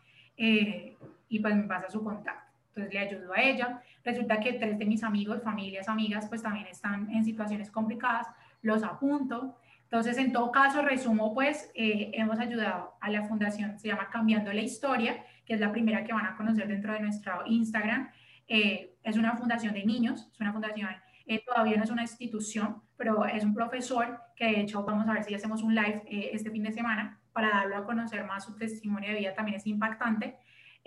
y 1.30 1.40
pues 1.40 1.56
me 1.56 1.64
pasa 1.64 1.90
su 1.90 2.04
contacto. 2.04 2.52
Entonces 2.70 2.94
le 2.94 3.00
ayudo 3.00 3.34
a 3.34 3.42
ella. 3.42 3.82
Resulta 4.04 4.40
que 4.40 4.54
tres 4.54 4.78
de 4.78 4.86
mis 4.86 5.04
amigos, 5.04 5.42
familias, 5.42 5.88
amigas, 5.88 6.28
pues 6.28 6.42
también 6.42 6.68
están 6.68 7.10
en 7.10 7.24
situaciones 7.24 7.72
complicadas, 7.72 8.28
los 8.62 8.84
apunto. 8.84 9.58
Entonces, 9.84 10.18
en 10.18 10.34
todo 10.34 10.52
caso, 10.52 10.82
resumo, 10.82 11.34
pues 11.34 11.72
eh, 11.76 12.12
hemos 12.16 12.40
ayudado 12.40 12.96
a 13.00 13.10
la 13.10 13.24
fundación, 13.24 13.80
se 13.80 13.88
llama 13.88 14.10
Cambiando 14.10 14.52
la 14.52 14.62
Historia, 14.62 15.24
que 15.46 15.54
es 15.54 15.60
la 15.60 15.72
primera 15.72 16.04
que 16.04 16.12
van 16.12 16.26
a 16.26 16.36
conocer 16.36 16.68
dentro 16.68 16.92
de 16.92 17.00
nuestro 17.00 17.44
Instagram. 17.46 18.10
Eh, 18.48 18.96
es 19.04 19.18
una 19.18 19.36
fundación 19.36 19.74
de 19.74 19.86
niños, 19.86 20.30
es 20.34 20.40
una 20.40 20.52
fundación 20.54 20.90
Eh, 21.28 21.42
todavía 21.44 21.76
no 21.78 21.84
es 21.84 21.90
una 21.90 22.04
institución, 22.04 22.84
pero 22.98 23.26
es 23.26 23.44
un 23.44 23.56
profesor 23.56 24.20
que 24.36 24.46
de 24.46 24.60
hecho 24.62 24.84
vamos 24.84 25.08
a 25.08 25.14
ver 25.14 25.24
si 25.24 25.34
hacemos 25.34 25.64
un 25.64 25.74
live 25.74 26.04
eh, 26.06 26.30
este 26.34 26.52
fin 26.52 26.62
de 26.62 26.72
semana 26.72 27.20
para 27.34 27.50
darlo 27.50 27.78
a 27.78 27.84
conocer 27.84 28.24
más 28.26 28.46
su 28.46 28.56
testimonio 28.56 29.10
de 29.10 29.18
vida, 29.18 29.34
también 29.34 29.58
es 29.58 29.66
impactante. 29.66 30.38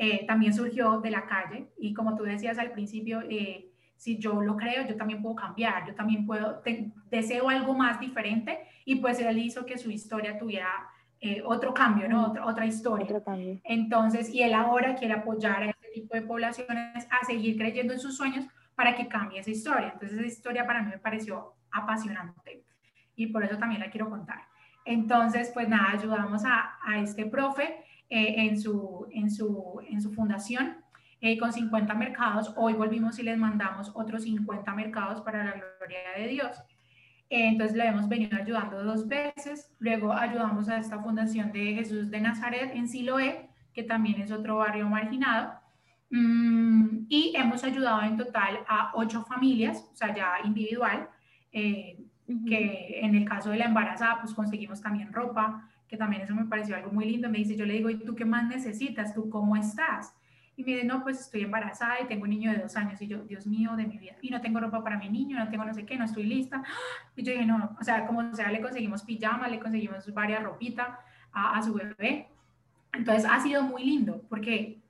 Eh, 0.00 0.24
también 0.26 0.54
surgió 0.54 1.00
de 1.00 1.10
la 1.10 1.26
calle 1.26 1.66
y 1.76 1.92
como 1.92 2.14
tú 2.16 2.22
decías 2.22 2.56
al 2.58 2.70
principio, 2.70 3.20
si 3.96 4.16
yo 4.16 4.40
lo 4.40 4.56
creo, 4.56 4.86
yo 4.86 4.96
también 4.96 5.20
puedo 5.20 5.34
cambiar, 5.34 5.84
yo 5.88 5.94
también 5.94 6.24
puedo, 6.24 6.62
deseo 7.10 7.48
algo 7.48 7.74
más 7.74 7.98
diferente 7.98 8.60
y 8.84 8.96
pues 8.96 9.18
él 9.18 9.38
hizo 9.38 9.66
que 9.66 9.76
su 9.76 9.90
historia 9.90 10.38
tuviera 10.38 10.68
otro 11.44 11.74
cambio, 11.74 12.08
¿no? 12.08 12.28
Otra, 12.28 12.46
otra 12.46 12.64
historia. 12.64 13.06
Otro 13.06 13.24
cambio. 13.24 13.60
Entonces, 13.64 14.32
y 14.32 14.40
él 14.42 14.54
ahora 14.54 14.94
quiere 14.94 15.14
apoyar 15.14 15.64
a 15.64 15.70
este 15.70 15.88
tipo 15.92 16.14
de 16.14 16.22
poblaciones 16.22 17.08
a 17.10 17.24
seguir 17.26 17.56
creyendo 17.56 17.92
en 17.92 17.98
sus 17.98 18.16
sueños 18.16 18.46
para 18.76 18.94
que 18.94 19.08
cambie 19.08 19.40
esa 19.40 19.50
historia. 19.50 19.90
Entonces 19.94 20.16
esa 20.16 20.26
historia 20.28 20.64
para 20.64 20.80
mí 20.80 20.90
me 20.90 20.98
pareció 20.98 21.54
apasionante 21.72 22.62
y 23.16 23.26
por 23.26 23.42
eso 23.42 23.58
también 23.58 23.80
la 23.80 23.90
quiero 23.90 24.08
contar. 24.08 24.42
Entonces, 24.84 25.50
pues 25.52 25.68
nada, 25.68 25.90
ayudamos 25.90 26.44
a, 26.44 26.78
a 26.80 27.00
este 27.00 27.26
profe 27.26 27.84
eh, 28.10 28.34
en, 28.38 28.60
su, 28.60 29.06
en, 29.10 29.30
su, 29.30 29.80
en 29.88 30.00
su 30.00 30.12
fundación 30.12 30.76
eh, 31.20 31.38
con 31.38 31.52
50 31.52 31.92
mercados. 31.94 32.52
Hoy 32.56 32.74
volvimos 32.74 33.18
y 33.18 33.22
les 33.22 33.36
mandamos 33.36 33.90
otros 33.94 34.22
50 34.22 34.72
mercados 34.74 35.20
para 35.20 35.44
la 35.44 35.52
gloria 35.52 35.98
de 36.16 36.28
Dios. 36.28 36.56
entonces 37.28 37.76
le 37.76 37.86
hemos 37.86 38.08
venido 38.08 38.36
ayudando 38.36 38.82
dos 38.82 39.06
veces. 39.06 39.74
Luego 39.78 40.12
ayudamos 40.12 40.68
a 40.68 40.78
esta 40.78 40.98
fundación 41.00 41.52
de 41.52 41.74
Jesús 41.74 42.10
de 42.10 42.20
Nazaret 42.20 42.70
en 42.74 42.88
Siloé, 42.88 43.50
que 43.74 43.82
también 43.82 44.20
es 44.20 44.32
otro 44.32 44.56
barrio 44.58 44.88
marginado. 44.88 45.52
Mm, 46.10 47.06
y 47.08 47.34
hemos 47.36 47.64
ayudado 47.64 48.02
en 48.02 48.16
total 48.16 48.60
a 48.66 48.92
ocho 48.94 49.24
familias, 49.24 49.86
o 49.92 49.96
sea, 49.96 50.14
ya 50.14 50.34
individual, 50.44 51.08
eh, 51.52 51.98
que 52.46 53.00
en 53.02 53.14
el 53.14 53.24
caso 53.24 53.50
de 53.50 53.58
la 53.58 53.66
embarazada, 53.66 54.20
pues 54.20 54.34
conseguimos 54.34 54.80
también 54.80 55.12
ropa, 55.12 55.68
que 55.88 55.96
también 55.96 56.22
eso 56.22 56.34
me 56.34 56.44
pareció 56.44 56.76
algo 56.76 56.90
muy 56.90 57.06
lindo. 57.06 57.28
Me 57.28 57.38
dice, 57.38 57.56
yo 57.56 57.64
le 57.64 57.74
digo, 57.74 57.90
¿y 57.90 57.98
tú 57.98 58.14
qué 58.14 58.24
más 58.24 58.46
necesitas? 58.46 59.14
¿Tú 59.14 59.28
cómo 59.30 59.56
estás? 59.56 60.14
Y 60.56 60.64
me 60.64 60.72
dice, 60.72 60.84
no, 60.84 61.02
pues 61.02 61.20
estoy 61.20 61.42
embarazada 61.42 62.00
y 62.00 62.06
tengo 62.06 62.24
un 62.24 62.30
niño 62.30 62.50
de 62.52 62.58
dos 62.58 62.76
años. 62.76 63.00
Y 63.00 63.06
yo, 63.06 63.18
Dios 63.24 63.46
mío, 63.46 63.76
de 63.76 63.86
mi 63.86 63.96
vida. 63.96 64.16
Y 64.20 64.30
no 64.30 64.40
tengo 64.40 64.60
ropa 64.60 64.82
para 64.82 64.98
mi 64.98 65.08
niño, 65.08 65.38
no 65.38 65.48
tengo 65.48 65.64
no 65.64 65.72
sé 65.72 65.86
qué, 65.86 65.96
no 65.96 66.04
estoy 66.04 66.24
lista. 66.24 66.62
Y 67.16 67.22
yo 67.22 67.32
dije, 67.32 67.46
no, 67.46 67.76
o 67.80 67.84
sea, 67.84 68.06
como 68.06 68.34
sea, 68.34 68.50
le 68.50 68.60
conseguimos 68.60 69.02
pijama, 69.02 69.48
le 69.48 69.60
conseguimos 69.60 70.12
varias 70.12 70.42
ropitas 70.42 70.88
a, 71.32 71.56
a 71.56 71.62
su 71.62 71.74
bebé. 71.74 72.28
Entonces 72.92 73.28
ha 73.30 73.40
sido 73.40 73.62
muy 73.62 73.84
lindo 73.84 74.22
porque 74.28 74.80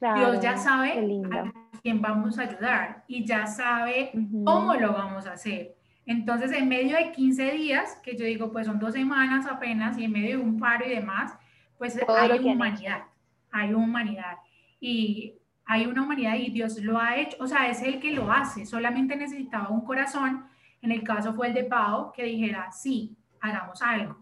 Dios 0.00 0.40
ya 0.40 0.56
sabe 0.56 0.98
a 1.32 1.52
quién 1.80 2.00
vamos 2.02 2.38
a 2.38 2.42
ayudar 2.42 3.04
y 3.06 3.24
ya 3.24 3.46
sabe 3.46 4.10
cómo 4.44 4.74
lo 4.74 4.92
vamos 4.92 5.26
a 5.26 5.34
hacer. 5.34 5.76
Entonces, 6.06 6.52
en 6.52 6.68
medio 6.68 6.96
de 6.96 7.12
15 7.12 7.52
días, 7.52 8.00
que 8.02 8.16
yo 8.16 8.24
digo, 8.24 8.50
pues 8.50 8.66
son 8.66 8.78
dos 8.78 8.92
semanas 8.92 9.46
apenas, 9.46 9.96
y 9.98 10.04
en 10.04 10.12
medio 10.12 10.38
de 10.38 10.42
un 10.42 10.58
paro 10.58 10.84
y 10.84 10.90
demás, 10.90 11.36
pues 11.78 11.98
hay 12.08 12.38
humanidad, 12.40 13.04
hay 13.50 13.72
humanidad. 13.74 14.36
Y 14.80 15.34
hay 15.64 15.86
una 15.86 16.02
humanidad 16.02 16.34
y 16.36 16.50
Dios 16.50 16.78
lo 16.82 16.98
ha 16.98 17.16
hecho, 17.16 17.36
o 17.40 17.46
sea, 17.46 17.68
es 17.68 17.82
el 17.82 18.00
que 18.00 18.12
lo 18.12 18.30
hace, 18.30 18.66
solamente 18.66 19.16
necesitaba 19.16 19.68
un 19.68 19.84
corazón, 19.84 20.44
en 20.80 20.90
el 20.90 21.02
caso 21.04 21.32
fue 21.34 21.48
el 21.48 21.54
de 21.54 21.64
Pau, 21.64 22.12
que 22.12 22.24
dijera, 22.24 22.70
sí, 22.72 23.16
hagamos 23.40 23.80
algo, 23.80 24.18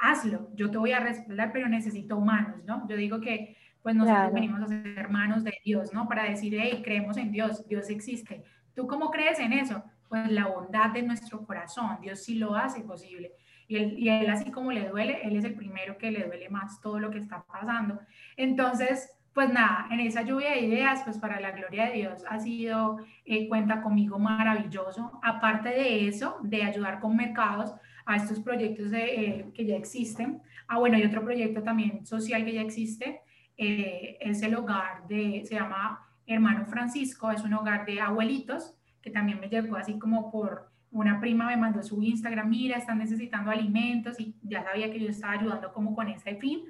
hazlo, 0.00 0.50
yo 0.54 0.70
te 0.70 0.78
voy 0.78 0.92
a 0.92 1.00
respaldar, 1.00 1.52
pero 1.52 1.68
necesito 1.68 2.16
humanos, 2.16 2.64
¿no? 2.66 2.86
Yo 2.88 2.96
digo 2.96 3.20
que 3.20 3.56
pues 3.82 3.94
nosotros 3.94 4.32
venimos 4.32 4.60
a 4.60 4.66
ser 4.66 4.86
hermanos 4.98 5.42
de 5.44 5.54
Dios, 5.64 5.92
¿no? 5.94 6.06
Para 6.06 6.24
decir, 6.24 6.54
hey, 6.60 6.82
creemos 6.84 7.16
en 7.16 7.32
Dios, 7.32 7.66
Dios 7.66 7.88
existe. 7.88 8.42
¿Tú 8.74 8.86
cómo 8.86 9.10
crees 9.10 9.38
en 9.38 9.54
eso? 9.54 9.82
Pues 10.10 10.30
la 10.30 10.48
bondad 10.48 10.90
de 10.90 11.02
nuestro 11.02 11.46
corazón, 11.46 11.98
Dios 12.02 12.24
sí 12.24 12.34
lo 12.34 12.56
hace 12.56 12.80
posible. 12.80 13.32
Y 13.68 13.76
él, 13.76 13.96
y 13.96 14.08
él 14.08 14.28
así 14.28 14.50
como 14.50 14.72
le 14.72 14.88
duele, 14.88 15.20
él 15.22 15.36
es 15.36 15.44
el 15.44 15.54
primero 15.54 15.96
que 15.96 16.10
le 16.10 16.24
duele 16.24 16.48
más 16.48 16.80
todo 16.80 16.98
lo 16.98 17.12
que 17.12 17.18
está 17.18 17.44
pasando. 17.44 18.00
Entonces, 18.36 19.08
pues 19.32 19.52
nada, 19.52 19.86
en 19.92 20.00
esa 20.00 20.22
lluvia 20.22 20.50
de 20.50 20.62
ideas, 20.62 21.02
pues 21.04 21.16
para 21.16 21.38
la 21.38 21.52
gloria 21.52 21.86
de 21.86 21.92
Dios 21.92 22.24
ha 22.28 22.40
sido 22.40 22.98
eh, 23.24 23.48
cuenta 23.48 23.82
conmigo 23.82 24.18
maravilloso. 24.18 25.20
Aparte 25.22 25.68
de 25.68 26.08
eso, 26.08 26.38
de 26.42 26.64
ayudar 26.64 26.98
con 26.98 27.14
mercados 27.16 27.72
a 28.04 28.16
estos 28.16 28.40
proyectos 28.40 28.90
de, 28.90 29.04
eh, 29.04 29.52
que 29.54 29.64
ya 29.64 29.76
existen. 29.76 30.42
Ah, 30.66 30.78
bueno, 30.78 30.96
hay 30.96 31.04
otro 31.04 31.22
proyecto 31.22 31.62
también 31.62 32.04
social 32.04 32.44
que 32.44 32.54
ya 32.54 32.62
existe, 32.62 33.20
eh, 33.56 34.18
es 34.20 34.42
el 34.42 34.56
hogar 34.56 35.06
de, 35.06 35.42
se 35.44 35.54
llama 35.54 36.04
Hermano 36.26 36.66
Francisco, 36.66 37.30
es 37.30 37.44
un 37.44 37.54
hogar 37.54 37.86
de 37.86 38.00
abuelitos, 38.00 38.74
que 39.02 39.10
también 39.10 39.40
me 39.40 39.48
llegó 39.48 39.76
así 39.76 39.98
como 39.98 40.30
por 40.30 40.70
una 40.90 41.20
prima 41.20 41.46
me 41.46 41.56
mandó 41.56 41.82
su 41.82 42.02
Instagram, 42.02 42.48
mira, 42.50 42.76
están 42.76 42.98
necesitando 42.98 43.50
alimentos 43.50 44.18
y 44.18 44.34
ya 44.42 44.64
sabía 44.64 44.90
que 44.90 44.98
yo 44.98 45.08
estaba 45.08 45.34
ayudando 45.34 45.72
como 45.72 45.94
con 45.94 46.08
ese 46.08 46.36
fin. 46.36 46.64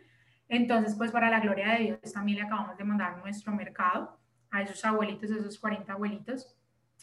Entonces, 0.49 0.95
pues 0.97 1.11
para 1.11 1.31
la 1.31 1.41
gloria 1.41 1.73
de 1.73 1.85
Dios 1.85 2.13
también 2.13 2.39
le 2.39 2.45
acabamos 2.45 2.77
de 2.77 2.85
mandar 2.85 3.19
nuestro 3.19 3.53
mercado 3.55 4.19
a 4.51 4.63
esos 4.63 4.85
abuelitos, 4.85 5.31
esos 5.31 5.59
40 5.59 5.93
abuelitos. 5.93 6.55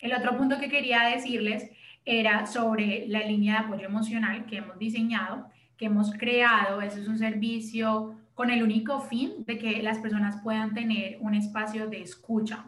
El 0.02 0.14
otro 0.14 0.38
punto 0.38 0.60
que 0.60 0.70
quería 0.70 1.04
decirles 1.04 1.72
era 2.06 2.46
sobre 2.46 3.08
la 3.08 3.22
línea 3.22 3.54
de 3.54 3.66
apoyo 3.66 3.86
emocional 3.86 4.46
que 4.46 4.58
hemos 4.58 4.78
diseñado, 4.78 5.48
que 5.76 5.86
hemos 5.86 6.14
creado. 6.14 6.82
Eso 6.82 7.00
es 7.00 7.08
un 7.08 7.18
servicio 7.18 8.16
con 8.36 8.52
el 8.52 8.62
único 8.62 9.00
fin 9.02 9.44
de 9.46 9.58
que 9.58 9.82
las 9.82 9.98
personas 9.98 10.40
puedan 10.44 10.74
tener 10.74 11.18
un 11.22 11.34
espacio 11.34 11.88
de 11.88 12.02
escucha. 12.02 12.66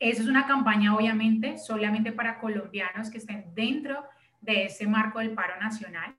Eso 0.00 0.22
es 0.22 0.28
una 0.28 0.46
campaña, 0.46 0.96
obviamente, 0.96 1.58
solamente 1.58 2.10
para 2.10 2.40
colombianos 2.40 3.10
que 3.10 3.18
estén 3.18 3.54
dentro 3.54 4.02
de 4.40 4.64
ese 4.64 4.88
marco 4.88 5.20
del 5.20 5.32
paro 5.32 5.60
nacional. 5.60 6.16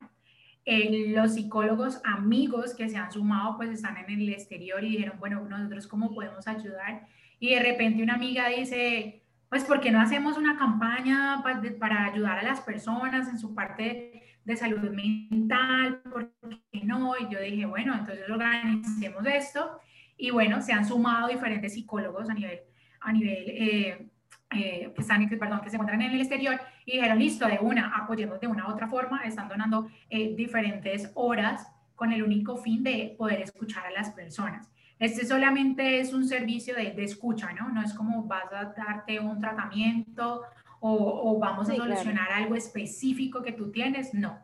Eh, 0.64 1.08
los 1.10 1.34
psicólogos 1.34 2.00
amigos 2.06 2.76
que 2.76 2.88
se 2.88 2.96
han 2.96 3.12
sumado, 3.12 3.58
pues 3.58 3.72
están 3.72 3.98
en 3.98 4.22
el 4.22 4.30
exterior 4.30 4.84
y 4.84 4.92
dijeron, 4.92 5.20
bueno, 5.20 5.44
nosotros 5.44 5.88
cómo 5.88 6.14
podemos 6.14 6.48
ayudar. 6.48 7.08
Y 7.40 7.56
de 7.56 7.60
repente 7.60 8.04
una 8.04 8.14
amiga 8.14 8.48
dice, 8.48 9.24
pues, 9.50 9.66
¿por 9.66 9.82
qué 9.82 9.92
no 9.92 10.00
hacemos 10.00 10.38
una 10.38 10.58
campaña 10.58 11.42
para, 11.44 11.62
para 11.80 12.06
ayudar 12.06 12.38
a 12.40 12.44
las 12.44 12.62
personas 12.62 13.28
en 13.28 13.40
su 13.40 13.54
parte 13.56 14.22
de 14.44 14.56
salud 14.56 14.90
mental, 14.92 16.02
¿por 16.04 16.32
qué 16.72 16.84
no? 16.84 17.14
Y 17.20 17.32
yo 17.32 17.40
dije, 17.40 17.66
bueno, 17.66 17.94
entonces 17.94 18.30
organicemos 18.30 19.26
esto. 19.26 19.80
Y 20.18 20.32
bueno, 20.32 20.62
se 20.62 20.74
han 20.74 20.86
sumado 20.86 21.28
diferentes 21.28 21.74
psicólogos 21.74 22.30
a 22.30 22.34
nivel, 22.34 22.60
a 23.02 23.12
nivel 23.12 23.44
eh, 23.50 24.08
eh, 24.54 24.92
que, 24.94 25.02
están, 25.02 25.28
perdón, 25.30 25.62
que 25.62 25.70
se 25.70 25.76
encuentran 25.76 26.02
en 26.02 26.12
el 26.12 26.22
exterior 26.22 26.60
y 26.86 26.94
dijeron, 26.94 27.20
listo, 27.20 27.48
de 27.48 27.60
una, 27.60 27.96
apoyemos 27.96 28.40
de 28.40 28.48
una 28.48 28.68
u 28.68 28.72
otra 28.72 28.88
forma, 28.88 29.24
están 29.24 29.48
donando 29.48 29.88
eh, 30.10 30.36
diferentes 30.36 31.12
horas 31.16 31.72
con 31.96 32.12
el 32.12 32.24
único 32.24 32.58
fin 32.58 32.84
de 32.84 33.16
poder 33.18 33.42
escuchar 33.42 33.86
a 33.86 33.92
las 33.92 34.12
personas. 34.12 34.70
Este 35.00 35.26
solamente 35.26 36.00
es 36.00 36.14
un 36.14 36.28
servicio 36.28 36.76
de, 36.76 36.92
de 36.92 37.04
escucha, 37.04 37.52
¿no? 37.54 37.70
No 37.70 37.82
es 37.82 37.94
como 37.94 38.24
vas 38.26 38.52
a 38.52 38.74
darte 38.76 39.20
un 39.20 39.40
tratamiento 39.40 40.44
o, 40.82 41.38
vamos 41.40 41.70
a 41.70 41.76
solucionar 41.76 42.32
algo 42.32 42.56
específico 42.56 43.44
que 43.44 43.52
tú 43.52 43.72
tienes, 43.72 44.14
no, 44.14 44.40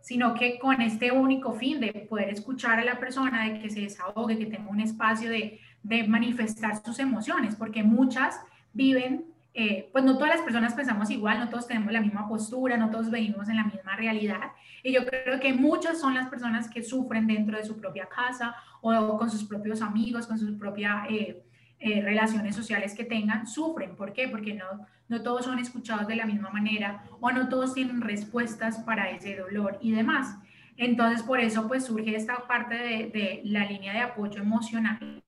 sino 0.00 0.34
que 0.34 0.58
con 0.58 0.80
este 0.80 1.12
único 1.12 1.52
fin 1.52 1.78
de 1.78 1.92
poder 2.08 2.30
escuchar 2.30 2.78
a 2.78 2.84
la 2.84 2.98
persona, 2.98 3.44
de 3.44 3.60
que 3.60 3.70
se 3.70 3.82
desahogue, 3.82 4.38
que 4.38 4.46
tenga 4.46 4.70
un 4.70 4.80
espacio 4.80 5.28
de, 5.28 5.60
de 5.84 6.08
manifestar 6.08 6.82
sus 6.82 6.98
emociones, 6.98 7.54
porque 7.54 7.84
muchas 7.84 8.40
viven, 8.72 9.26
eh, 9.52 9.88
pues 9.92 10.02
no 10.02 10.14
todas 10.14 10.34
las 10.34 10.42
personas 10.42 10.74
pensamos 10.74 11.10
igual, 11.10 11.38
no 11.38 11.48
todos 11.48 11.68
tenemos 11.68 11.92
la 11.92 12.00
misma 12.00 12.26
postura, 12.26 12.76
no 12.76 12.90
todos 12.90 13.10
venimos 13.10 13.48
en 13.48 13.56
la 13.56 13.64
misma 13.64 13.94
realidad, 13.94 14.50
y 14.82 14.92
yo 14.92 15.06
creo 15.06 15.38
que 15.38 15.52
muchas 15.52 16.00
son 16.00 16.14
las 16.14 16.28
personas 16.28 16.68
que 16.68 16.82
sufren 16.82 17.26
dentro 17.26 17.56
de 17.56 17.64
su 17.64 17.78
propia 17.78 18.08
casa 18.08 18.56
o 18.80 19.18
con 19.18 19.30
sus 19.30 19.44
propios 19.44 19.82
amigos, 19.82 20.26
con 20.26 20.38
sus 20.38 20.52
propias 20.58 21.06
eh, 21.10 21.42
eh, 21.78 22.00
relaciones 22.02 22.56
sociales 22.56 22.94
que 22.94 23.04
tengan, 23.04 23.46
sufren. 23.46 23.96
¿Por 23.96 24.12
qué? 24.12 24.28
Porque 24.28 24.54
no, 24.54 24.86
no 25.08 25.22
todos 25.22 25.44
son 25.44 25.58
escuchados 25.58 26.06
de 26.06 26.16
la 26.16 26.26
misma 26.26 26.50
manera 26.50 27.04
o 27.20 27.30
no 27.30 27.48
todos 27.48 27.74
tienen 27.74 28.00
respuestas 28.00 28.78
para 28.80 29.10
ese 29.10 29.36
dolor 29.36 29.78
y 29.80 29.92
demás. 29.92 30.36
Entonces, 30.76 31.22
por 31.22 31.40
eso 31.40 31.66
pues 31.68 31.84
surge 31.84 32.14
esta 32.14 32.46
parte 32.46 32.74
de, 32.74 33.10
de 33.10 33.40
la 33.44 33.64
línea 33.64 33.92
de 33.92 34.00
apoyo 34.00 34.40
emocional 34.42 35.23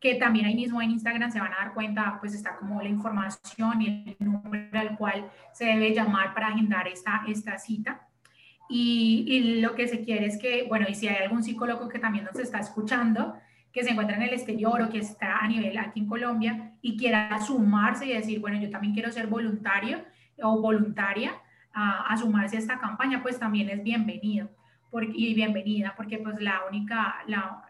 que 0.00 0.14
también 0.14 0.46
ahí 0.46 0.54
mismo 0.54 0.80
en 0.80 0.92
Instagram 0.92 1.30
se 1.30 1.40
van 1.40 1.52
a 1.52 1.58
dar 1.58 1.74
cuenta, 1.74 2.16
pues 2.20 2.34
está 2.34 2.56
como 2.56 2.80
la 2.80 2.88
información 2.88 3.82
y 3.82 4.16
el 4.18 4.26
número 4.26 4.80
al 4.80 4.96
cual 4.96 5.30
se 5.52 5.66
debe 5.66 5.94
llamar 5.94 6.32
para 6.32 6.48
agendar 6.48 6.88
esta, 6.88 7.22
esta 7.28 7.58
cita. 7.58 8.08
Y, 8.68 9.60
lo 9.60 9.74
que 9.74 9.88
se 9.88 10.00
quiere 10.02 10.26
es 10.26 10.38
que, 10.38 10.64
bueno, 10.68 10.86
y 10.88 10.94
si 10.94 11.08
hay 11.08 11.22
algún 11.22 11.42
psicólogo 11.42 11.88
que 11.88 11.98
también 11.98 12.24
nos 12.24 12.38
está 12.38 12.60
escuchando, 12.60 13.34
que 13.72 13.82
se 13.82 13.90
encuentra 13.90 14.16
en 14.16 14.22
el 14.22 14.32
exterior 14.32 14.80
o 14.80 14.88
que 14.88 14.98
está 14.98 15.38
a 15.38 15.48
nivel 15.48 15.76
aquí 15.76 16.00
en 16.00 16.06
Colombia 16.06 16.72
y 16.80 16.96
quiera 16.96 17.38
sumarse 17.40 18.06
y 18.06 18.12
decir, 18.12 18.40
bueno, 18.40 18.58
yo 18.60 18.70
también 18.70 18.94
quiero 18.94 19.10
ser 19.12 19.26
voluntario 19.26 20.04
o 20.42 20.60
voluntaria 20.60 21.32
a, 21.72 22.16
sumarse 22.16 22.56
a 22.56 22.58
esta 22.60 22.78
campaña, 22.78 23.22
pues 23.22 23.38
también 23.38 23.68
es 23.68 23.82
bienvenido 23.82 24.48
porque, 24.90 25.12
y 25.14 25.34
bienvenida, 25.34 25.94
porque 25.96 26.18
pues 26.18 26.40
la 26.40 26.62
única, 26.68 27.16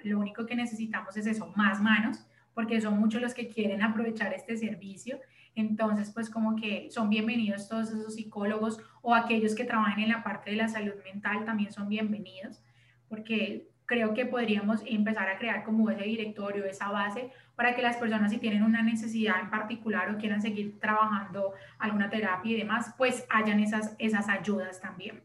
lo 0.04 0.18
único 0.18 0.46
que 0.46 0.56
necesitamos 0.56 1.16
es 1.16 1.26
eso, 1.26 1.52
más 1.56 1.80
manos, 1.80 2.26
porque 2.54 2.80
son 2.80 2.98
muchos 2.98 3.20
los 3.20 3.34
que 3.34 3.48
quieren 3.48 3.82
aprovechar 3.82 4.32
este 4.32 4.56
servicio. 4.56 5.18
Entonces, 5.54 6.10
pues 6.12 6.30
como 6.30 6.56
que 6.56 6.90
son 6.90 7.10
bienvenidos 7.10 7.68
todos 7.68 7.90
esos 7.90 8.14
psicólogos 8.14 8.80
o 9.02 9.14
aquellos 9.14 9.54
que 9.54 9.64
trabajan 9.64 10.00
en 10.00 10.08
la 10.08 10.22
parte 10.22 10.50
de 10.50 10.56
la 10.56 10.68
salud 10.68 10.94
mental 11.04 11.44
también 11.44 11.72
son 11.72 11.88
bienvenidos, 11.88 12.62
porque 13.08 13.68
creo 13.84 14.14
que 14.14 14.24
podríamos 14.24 14.82
empezar 14.86 15.28
a 15.28 15.36
crear 15.36 15.64
como 15.64 15.90
ese 15.90 16.04
directorio, 16.04 16.64
esa 16.64 16.90
base, 16.90 17.30
para 17.56 17.74
que 17.74 17.82
las 17.82 17.96
personas 17.96 18.30
si 18.30 18.38
tienen 18.38 18.62
una 18.62 18.82
necesidad 18.82 19.40
en 19.40 19.50
particular 19.50 20.14
o 20.14 20.18
quieran 20.18 20.40
seguir 20.40 20.78
trabajando 20.78 21.52
alguna 21.78 22.08
terapia 22.08 22.52
y 22.52 22.58
demás, 22.58 22.94
pues 22.96 23.26
hayan 23.28 23.58
esas, 23.58 23.96
esas 23.98 24.28
ayudas 24.28 24.80
también. 24.80 25.20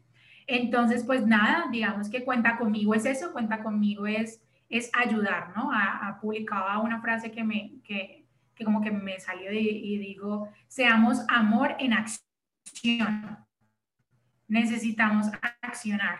Entonces, 0.47 1.03
pues 1.03 1.25
nada, 1.25 1.65
digamos 1.71 2.09
que 2.09 2.23
cuenta 2.23 2.57
conmigo 2.57 2.93
es 2.93 3.05
eso, 3.05 3.33
cuenta 3.33 3.63
conmigo 3.63 4.05
es, 4.05 4.41
es 4.69 4.91
ayudar, 4.93 5.53
¿no? 5.55 5.71
A, 5.71 6.07
a 6.07 6.19
publicaba 6.19 6.79
una 6.79 7.01
frase 7.01 7.31
que 7.31 7.43
me, 7.43 7.79
que, 7.83 8.25
que 8.53 8.63
como 8.63 8.81
que 8.81 8.91
me 8.91 9.19
salió 9.19 9.51
y, 9.51 9.97
digo, 9.97 10.49
seamos 10.67 11.25
amor 11.27 11.75
en 11.79 11.93
acción. 11.93 13.37
Necesitamos 14.47 15.27
accionar. 15.61 16.19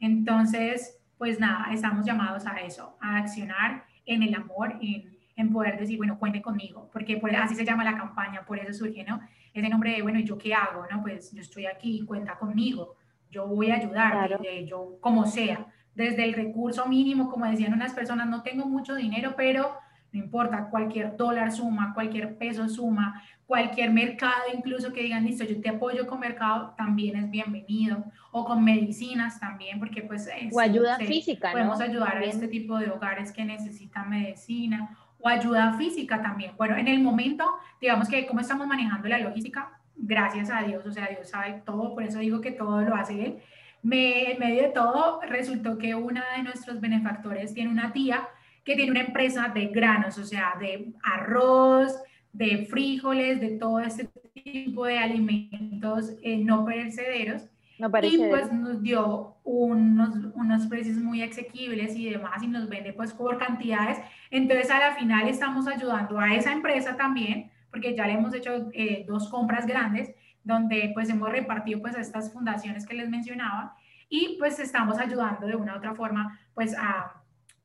Entonces, 0.00 0.98
pues 1.18 1.38
nada, 1.38 1.72
estamos 1.72 2.06
llamados 2.06 2.46
a 2.46 2.60
eso, 2.60 2.96
a 3.00 3.18
accionar 3.18 3.84
en 4.06 4.22
el 4.22 4.34
amor, 4.34 4.78
en, 4.80 5.16
en 5.36 5.52
poder 5.52 5.78
decir, 5.78 5.98
bueno, 5.98 6.18
cuente 6.18 6.40
conmigo, 6.40 6.88
porque 6.92 7.16
por, 7.16 7.34
así 7.36 7.54
se 7.54 7.64
llama 7.64 7.84
la 7.84 7.96
campaña, 7.96 8.44
por 8.44 8.58
eso 8.58 8.72
surge, 8.72 9.04
¿no? 9.04 9.20
Ese 9.52 9.68
nombre 9.68 9.92
de, 9.92 10.02
bueno, 10.02 10.18
¿y 10.18 10.24
yo 10.24 10.38
qué 10.38 10.54
hago? 10.54 10.86
No, 10.90 11.02
pues 11.02 11.32
yo 11.32 11.40
estoy 11.40 11.66
aquí, 11.66 12.04
cuenta 12.06 12.36
conmigo, 12.38 12.96
yo 13.30 13.46
voy 13.46 13.70
a 13.70 13.76
ayudar, 13.76 14.40
yo 14.66 14.98
como 15.00 15.26
sea, 15.26 15.66
desde 15.94 16.24
el 16.24 16.34
recurso 16.34 16.86
mínimo, 16.86 17.30
como 17.30 17.46
decían 17.46 17.72
unas 17.72 17.92
personas, 17.92 18.28
no 18.28 18.42
tengo 18.42 18.66
mucho 18.66 18.94
dinero, 18.94 19.34
pero 19.36 19.76
no 20.12 20.20
importa, 20.20 20.68
cualquier 20.70 21.16
dólar 21.16 21.52
suma, 21.52 21.92
cualquier 21.92 22.38
peso 22.38 22.68
suma, 22.68 23.22
cualquier 23.46 23.90
mercado, 23.90 24.44
incluso 24.54 24.92
que 24.92 25.02
digan, 25.02 25.24
listo, 25.24 25.44
yo 25.44 25.60
te 25.60 25.68
apoyo 25.68 26.06
con 26.06 26.20
mercado, 26.20 26.74
también 26.76 27.16
es 27.16 27.30
bienvenido, 27.30 28.04
o 28.30 28.44
con 28.44 28.64
medicinas 28.64 29.38
también, 29.38 29.78
porque 29.78 30.02
pues... 30.02 30.28
o 30.52 30.60
ayuda 30.60 30.96
física, 30.98 31.52
Podemos 31.52 31.80
ayudar 31.80 32.16
a 32.16 32.24
este 32.24 32.48
tipo 32.48 32.78
de 32.78 32.90
hogares 32.90 33.32
que 33.32 33.44
necesitan 33.44 34.08
medicina, 34.08 34.96
o 35.20 35.28
ayuda 35.28 35.72
física 35.74 36.22
también. 36.22 36.52
Bueno, 36.56 36.76
en 36.76 36.88
el 36.88 37.02
momento, 37.02 37.44
digamos 37.80 38.08
que 38.08 38.26
cómo 38.26 38.40
estamos 38.40 38.66
manejando 38.66 39.08
la 39.08 39.18
logística, 39.18 39.77
gracias 39.98 40.50
a 40.50 40.62
Dios, 40.62 40.86
o 40.86 40.92
sea, 40.92 41.08
Dios 41.08 41.28
sabe 41.28 41.62
todo, 41.66 41.94
por 41.94 42.04
eso 42.04 42.20
digo 42.20 42.40
que 42.40 42.52
todo 42.52 42.80
lo 42.82 42.94
hace 42.94 43.24
Él. 43.24 43.38
Me, 43.82 44.32
en 44.32 44.38
medio 44.38 44.62
de 44.62 44.68
todo, 44.68 45.20
resultó 45.28 45.78
que 45.78 45.94
una 45.94 46.24
de 46.36 46.42
nuestros 46.42 46.80
benefactores 46.80 47.54
tiene 47.54 47.70
una 47.70 47.92
tía 47.92 48.28
que 48.64 48.76
tiene 48.76 48.90
una 48.90 49.00
empresa 49.00 49.48
de 49.48 49.66
granos, 49.66 50.18
o 50.18 50.24
sea, 50.24 50.54
de 50.60 50.92
arroz, 51.02 52.02
de 52.32 52.66
frijoles, 52.66 53.40
de 53.40 53.50
todo 53.50 53.80
este 53.80 54.08
tipo 54.34 54.84
de 54.84 54.98
alimentos 54.98 56.12
eh, 56.22 56.38
no 56.38 56.64
perecederos. 56.64 57.48
No 57.78 57.88
y 58.02 58.18
pues 58.28 58.52
nos 58.52 58.82
dio 58.82 59.36
unos, 59.44 60.10
unos 60.34 60.66
precios 60.66 60.96
muy 60.96 61.22
asequibles 61.22 61.94
y 61.94 62.10
demás 62.10 62.42
y 62.42 62.48
nos 62.48 62.68
vende 62.68 62.92
pues 62.92 63.12
por 63.12 63.38
cantidades. 63.38 63.98
Entonces 64.32 64.68
a 64.70 64.80
la 64.80 64.94
final 64.96 65.28
estamos 65.28 65.68
ayudando 65.68 66.18
a 66.18 66.34
esa 66.34 66.52
empresa 66.52 66.96
también, 66.96 67.50
porque 67.78 67.94
ya 67.94 68.06
le 68.08 68.14
hemos 68.14 68.34
hecho 68.34 68.70
eh, 68.72 69.04
dos 69.06 69.28
compras 69.28 69.64
grandes 69.66 70.12
donde 70.42 70.90
pues 70.94 71.08
hemos 71.10 71.30
repartido 71.30 71.80
pues 71.80 71.94
a 71.94 72.00
estas 72.00 72.32
fundaciones 72.32 72.84
que 72.84 72.94
les 72.94 73.08
mencionaba 73.08 73.76
y 74.08 74.36
pues 74.38 74.58
estamos 74.58 74.98
ayudando 74.98 75.46
de 75.46 75.54
una 75.54 75.74
u 75.74 75.76
otra 75.78 75.94
forma 75.94 76.40
pues 76.54 76.74
a 76.76 77.18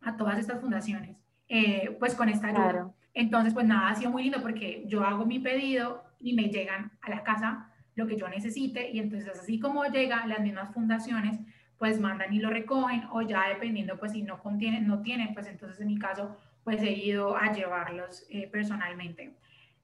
a 0.04 0.18
todas 0.18 0.38
estas 0.38 0.60
fundaciones, 0.60 1.18
eh, 1.48 1.96
pues 2.00 2.16
con 2.16 2.30
esta 2.30 2.48
ayuda. 2.48 2.92
Entonces, 3.14 3.54
pues 3.54 3.66
nada, 3.66 3.90
ha 3.90 3.96
sido 3.96 4.12
muy 4.12 4.24
lindo 4.24 4.42
porque 4.42 4.84
yo 4.88 5.04
hago 5.04 5.26
mi 5.26 5.40
pedido 5.40 6.04
y 6.20 6.34
me 6.34 6.50
llegan 6.50 6.92
a 7.02 7.10
la 7.10 7.24
casa 7.24 7.70
lo 7.96 8.08
que 8.08 8.18
yo 8.18 8.28
necesite 8.28 8.90
y 8.90 9.00
entonces 9.00 9.30
así 9.30 9.60
como 9.60 9.86
llegan 9.86 10.30
las 10.30 10.40
mismas 10.40 10.74
fundaciones, 10.74 11.40
pues 11.78 12.00
mandan 12.00 12.34
y 12.34 12.40
lo 12.40 12.50
recogen 12.50 13.04
o 13.12 13.22
ya 13.22 13.50
dependiendo, 13.50 14.00
pues 14.00 14.14
si 14.14 14.24
no 14.24 14.40
contienen, 14.40 14.88
no 14.88 15.02
tienen, 15.02 15.34
pues 15.34 15.48
entonces 15.48 15.80
en 15.80 15.88
mi 15.88 16.00
caso, 16.00 16.38
pues 16.64 16.82
he 16.82 16.92
ido 16.92 17.38
a 17.38 17.52
llevarlos 17.52 18.26
eh, 18.30 18.48
personalmente. 18.52 19.36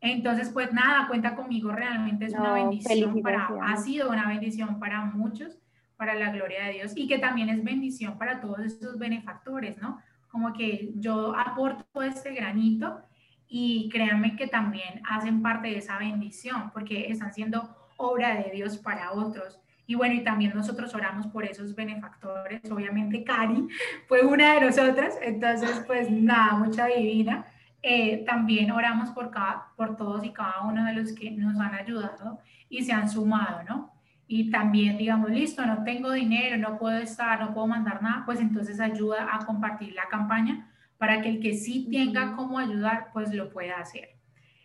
Entonces, 0.02 0.50
pues 0.50 0.72
nada, 0.72 1.08
cuenta 1.08 1.36
conmigo, 1.36 1.72
realmente 1.72 2.26
es 2.26 2.34
una 2.34 2.54
bendición 2.54 3.22
para, 3.22 3.50
ha 3.64 3.76
sido 3.78 4.10
una 4.10 4.28
bendición 4.28 4.80
para 4.80 5.04
muchos, 5.04 5.60
para 5.97 6.16
la 6.16 6.32
gloria 6.32 6.64
de 6.66 6.74
Dios 6.74 6.93
y 6.95 7.08
que 7.08 7.20
también 7.20 7.50
es 7.50 7.64
bendición 7.64 8.18
para 8.18 8.39
todos 8.39 8.60
esos 8.60 8.97
benefactores, 8.97 9.78
¿no? 9.82 10.00
como 10.30 10.54
que 10.54 10.91
yo 10.95 11.36
aporto 11.36 12.02
este 12.02 12.34
granito 12.34 13.02
y 13.47 13.89
créanme 13.89 14.36
que 14.36 14.47
también 14.47 15.02
hacen 15.10 15.41
parte 15.41 15.70
de 15.70 15.80
esa 15.80 15.97
bendición 15.97 16.70
porque 16.72 17.10
están 17.10 17.34
siendo 17.34 17.76
obra 17.97 18.36
de 18.36 18.52
Dios 18.52 18.78
para 18.78 19.12
otros. 19.12 19.60
Y 19.88 19.95
bueno, 19.95 20.14
y 20.14 20.24
también 20.24 20.54
nosotros 20.54 20.93
oramos 20.93 21.26
por 21.28 21.45
esos 21.45 21.76
benefactores. 21.76 22.62
Obviamente 22.72 23.24
Cari 23.24 23.68
fue 24.08 24.24
una 24.24 24.54
de 24.54 24.62
nosotras, 24.62 25.18
entonces 25.22 25.84
pues 25.88 26.10
nada, 26.12 26.54
mucha 26.54 26.86
divina. 26.86 27.45
Eh, 27.82 28.26
también 28.26 28.72
oramos 28.72 29.10
por, 29.12 29.32
cada, 29.32 29.68
por 29.76 29.96
todos 29.96 30.24
y 30.26 30.32
cada 30.32 30.62
uno 30.64 30.84
de 30.86 30.94
los 30.94 31.14
que 31.14 31.32
nos 31.32 31.60
han 31.60 31.74
ayudado 31.76 32.40
y 32.70 32.84
se 32.84 32.92
han 32.92 33.10
sumado, 33.10 33.64
¿no? 33.64 34.00
y 34.32 34.52
también 34.52 34.96
digamos, 34.96 35.32
listo, 35.32 35.66
no 35.66 35.84
tengo 35.84 36.12
dinero, 36.12 36.56
no 36.58 36.78
puedo 36.78 37.00
estar, 37.00 37.40
no 37.42 37.52
puedo 37.52 37.66
mandar 37.66 38.04
nada, 38.04 38.22
pues 38.28 38.40
entonces 38.40 38.80
ayuda 38.80 39.28
a 39.36 39.44
compartir 39.44 39.94
la 39.96 40.08
campaña 40.08 40.70
para 41.00 41.20
que 41.22 41.30
el 41.30 41.40
que 41.40 41.56
sí 41.56 41.88
tenga 41.92 42.36
cómo 42.36 42.60
ayudar, 42.60 43.10
pues 43.12 43.34
lo 43.34 43.50
pueda 43.50 43.80
hacer. 43.80 44.10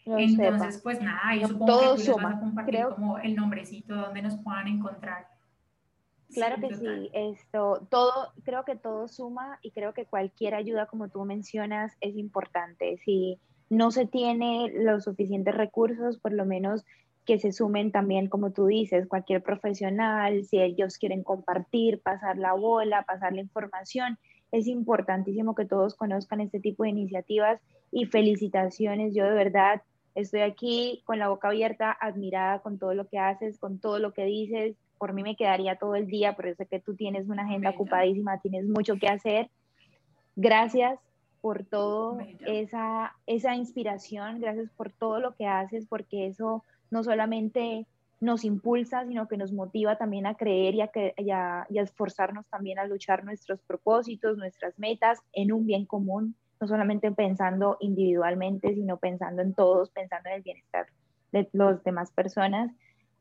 entonces, 0.04 0.82
pues 0.82 1.00
nada, 1.00 1.34
y 1.34 1.46
supongo 1.46 1.64
todo 1.64 1.96
que 1.96 2.04
tú 2.04 2.12
suma. 2.12 2.24
vas 2.24 2.36
a 2.36 2.40
compartir 2.40 2.84
como 2.94 3.18
el 3.18 3.34
nombrecito 3.34 3.96
donde 3.96 4.20
nos 4.20 4.36
puedan 4.36 4.68
encontrar. 4.68 5.28
Claro 6.34 6.60
que 6.60 6.74
sí, 6.74 7.10
esto, 7.12 7.86
todo, 7.90 8.32
creo 8.44 8.64
que 8.64 8.76
todo 8.76 9.08
suma 9.08 9.58
y 9.62 9.70
creo 9.70 9.94
que 9.94 10.06
cualquier 10.06 10.54
ayuda, 10.54 10.86
como 10.86 11.08
tú 11.08 11.24
mencionas, 11.24 11.92
es 12.00 12.16
importante. 12.16 12.98
Si 13.04 13.38
no 13.70 13.90
se 13.90 14.06
tiene 14.06 14.70
los 14.74 15.04
suficientes 15.04 15.54
recursos, 15.54 16.18
por 16.18 16.32
lo 16.32 16.44
menos 16.44 16.84
que 17.24 17.38
se 17.38 17.52
sumen 17.52 17.90
también, 17.90 18.28
como 18.28 18.52
tú 18.52 18.66
dices, 18.66 19.06
cualquier 19.08 19.42
profesional, 19.42 20.44
si 20.44 20.60
ellos 20.60 20.98
quieren 20.98 21.22
compartir, 21.22 22.00
pasar 22.00 22.36
la 22.36 22.52
bola, 22.52 23.02
pasar 23.02 23.32
la 23.32 23.40
información. 23.40 24.18
Es 24.52 24.66
importantísimo 24.66 25.54
que 25.54 25.64
todos 25.64 25.94
conozcan 25.94 26.40
este 26.40 26.60
tipo 26.60 26.82
de 26.82 26.90
iniciativas 26.90 27.60
y 27.90 28.06
felicitaciones. 28.06 29.14
Yo 29.14 29.24
de 29.24 29.32
verdad 29.32 29.82
estoy 30.14 30.42
aquí 30.42 31.02
con 31.06 31.18
la 31.18 31.28
boca 31.28 31.48
abierta, 31.48 31.96
admirada 31.98 32.60
con 32.60 32.78
todo 32.78 32.94
lo 32.94 33.08
que 33.08 33.18
haces, 33.18 33.58
con 33.58 33.78
todo 33.78 33.98
lo 33.98 34.12
que 34.12 34.24
dices. 34.24 34.76
Por 35.04 35.12
mí 35.12 35.22
me 35.22 35.36
quedaría 35.36 35.76
todo 35.76 35.96
el 35.96 36.06
día, 36.06 36.34
pero 36.34 36.54
sé 36.54 36.64
que 36.64 36.80
tú 36.80 36.94
tienes 36.96 37.28
una 37.28 37.42
agenda 37.42 37.68
ocupadísima, 37.68 38.40
tienes 38.40 38.64
mucho 38.64 38.96
que 38.96 39.06
hacer. 39.06 39.50
Gracias 40.34 40.98
por 41.42 41.62
todo 41.62 42.16
esa, 42.46 43.14
esa 43.26 43.54
inspiración, 43.54 44.40
gracias 44.40 44.70
por 44.70 44.90
todo 44.92 45.20
lo 45.20 45.34
que 45.34 45.46
haces, 45.46 45.84
porque 45.86 46.26
eso 46.26 46.64
no 46.90 47.04
solamente 47.04 47.86
nos 48.20 48.46
impulsa, 48.46 49.04
sino 49.06 49.28
que 49.28 49.36
nos 49.36 49.52
motiva 49.52 49.98
también 49.98 50.24
a 50.24 50.36
creer 50.36 50.74
y 50.74 50.80
a, 50.80 50.88
que, 50.88 51.12
a, 51.30 51.66
esforzarnos 51.68 52.46
también 52.46 52.78
a 52.78 52.86
luchar 52.86 53.24
nuestros 53.26 53.60
propósitos, 53.60 54.38
nuestras 54.38 54.78
metas 54.78 55.18
en 55.34 55.52
un 55.52 55.66
bien 55.66 55.84
común, 55.84 56.34
no 56.62 56.66
solamente 56.66 57.12
pensando 57.12 57.76
individualmente, 57.80 58.72
sino 58.72 58.96
pensando 58.96 59.42
en 59.42 59.52
todos, 59.52 59.90
pensando 59.90 60.30
en 60.30 60.36
el 60.36 60.42
bienestar 60.42 60.86
de 61.30 61.46
las 61.52 61.84
demás 61.84 62.10
personas. 62.10 62.70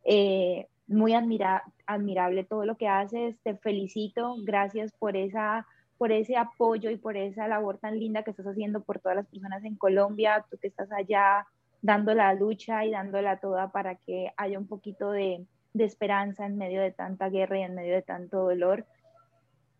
Eh, 0.06 0.68
muy 0.88 1.14
admira 1.14 1.64
admirable 1.86 2.44
todo 2.44 2.66
lo 2.66 2.78
que 2.78 2.88
haces, 2.88 3.38
te 3.44 3.56
felicito, 3.58 4.36
gracias 4.44 4.92
por, 4.94 5.16
esa, 5.18 5.66
por 5.98 6.12
ese 6.12 6.38
apoyo 6.38 6.90
y 6.90 6.98
por 6.98 7.18
esa 7.18 7.48
labor 7.48 7.78
tan 7.78 8.00
linda 8.00 8.24
que 8.24 8.32
estás 8.32 8.48
haciendo 8.48 8.82
por 8.82 9.00
todas 9.00 9.18
las 9.18 9.28
personas 9.28 9.64
en 9.64 9.76
Colombia, 9.76 10.46
tú 10.50 10.58
que 10.58 10.68
estás 10.68 10.92
allá 10.92 11.46
dando 11.82 12.14
la 12.14 12.34
lucha 12.34 12.86
y 12.86 12.92
dándola 12.92 13.40
toda 13.40 13.72
para 13.72 13.96
que 13.96 14.32
haya 14.38 14.58
un 14.58 14.68
poquito 14.68 15.12
de, 15.12 15.46
esperanza 15.74 16.46
en 16.46 16.58
medio 16.58 16.82
de 16.82 16.92
tanta 16.92 17.30
guerra 17.30 17.60
y 17.60 17.64
en 17.64 17.76
medio 17.76 17.94
de 17.94 18.02
tanto 18.02 18.38
dolor. 18.44 18.86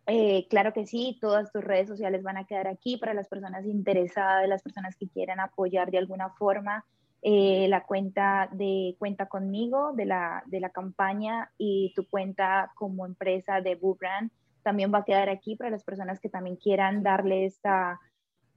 Eh, 0.06 0.46
claro 0.50 0.74
que 0.74 0.86
sí, 0.86 1.16
todas 1.20 1.50
tus 1.50 1.64
redes 1.64 1.88
sociales 1.88 2.22
van 2.22 2.36
a 2.36 2.44
quedar 2.44 2.68
aquí 2.68 2.98
para 2.98 3.14
las 3.14 3.28
personas 3.28 3.64
interesadas, 3.64 4.46
las 4.48 4.62
personas 4.62 4.96
que 4.96 5.08
quieran 5.08 5.40
apoyar 5.40 5.90
de 5.90 5.98
alguna 5.98 6.28
forma. 6.30 6.84
Eh, 7.26 7.68
la 7.70 7.84
cuenta 7.84 8.50
de 8.52 8.96
Cuenta 8.98 9.26
conmigo 9.26 9.94
de 9.94 10.04
la, 10.04 10.42
de 10.44 10.60
la 10.60 10.68
campaña 10.68 11.50
y 11.56 11.94
tu 11.96 12.06
cuenta 12.06 12.70
como 12.74 13.06
empresa 13.06 13.62
de 13.62 13.76
Boo 13.76 13.94
Brand 13.94 14.30
también 14.62 14.92
va 14.92 14.98
a 14.98 15.04
quedar 15.04 15.30
aquí 15.30 15.56
para 15.56 15.70
las 15.70 15.84
personas 15.84 16.20
que 16.20 16.28
también 16.28 16.56
quieran 16.56 17.02
darle 17.02 17.46
esta 17.46 17.98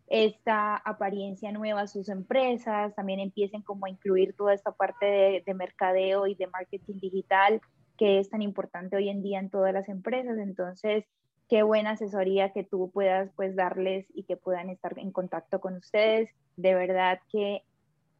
esta 0.08 0.78
apariencia 0.78 1.52
nueva 1.52 1.82
a 1.82 1.88
sus 1.88 2.10
empresas, 2.10 2.96
también 2.96 3.20
empiecen 3.20 3.62
como 3.62 3.86
a 3.86 3.90
incluir 3.90 4.36
toda 4.36 4.54
esta 4.54 4.72
parte 4.72 5.44
de, 5.46 5.54
mercadeo 5.54 6.28
y 6.28 6.36
de 6.36 6.48
marketing 6.48 7.00
digital 7.00 7.62
que 7.98 8.20
es 8.20 8.30
tan 8.30 8.42
importante 8.42 8.96
hoy 8.96 9.10
en 9.10 9.22
día 9.22 9.40
en 9.40 9.50
todas 9.50 9.74
las 9.74 9.90
empresas. 9.90 10.38
Entonces, 10.38 11.04
qué 11.50 11.64
buena 11.64 11.92
asesoría 11.92 12.54
que 12.54 12.64
tú 12.64 12.92
puedas 12.94 13.32
pues 13.36 13.56
darles 13.56 14.06
y 14.14 14.24
que 14.24 14.38
puedan 14.38 14.70
estar 14.70 14.98
en 14.98 15.12
contacto 15.12 15.60
con 15.60 15.76
ustedes. 15.76 16.30
De 16.56 16.74
verdad 16.74 17.20
que 17.32 17.64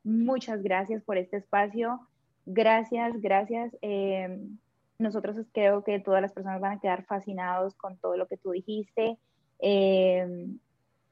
muchas 0.08 0.64
gracias 0.64 1.04
por 1.04 1.18
este 1.18 1.38
espacio. 1.38 2.00
Gracias, 2.46 3.20
gracias. 3.22 3.76
Eh, 3.82 4.40
nosotros 5.00 5.36
creo 5.54 5.84
que 5.84 6.00
todas 6.00 6.22
las 6.22 6.32
personas 6.32 6.62
van 6.62 6.78
a 6.78 6.80
quedar 6.80 7.04
fascinados 7.06 7.76
con 7.76 7.98
todo 7.98 8.18
lo 8.18 8.28
que 8.28 8.38
tú 8.38 8.52
dijiste. 8.52 9.18
Eh, 9.60 10.48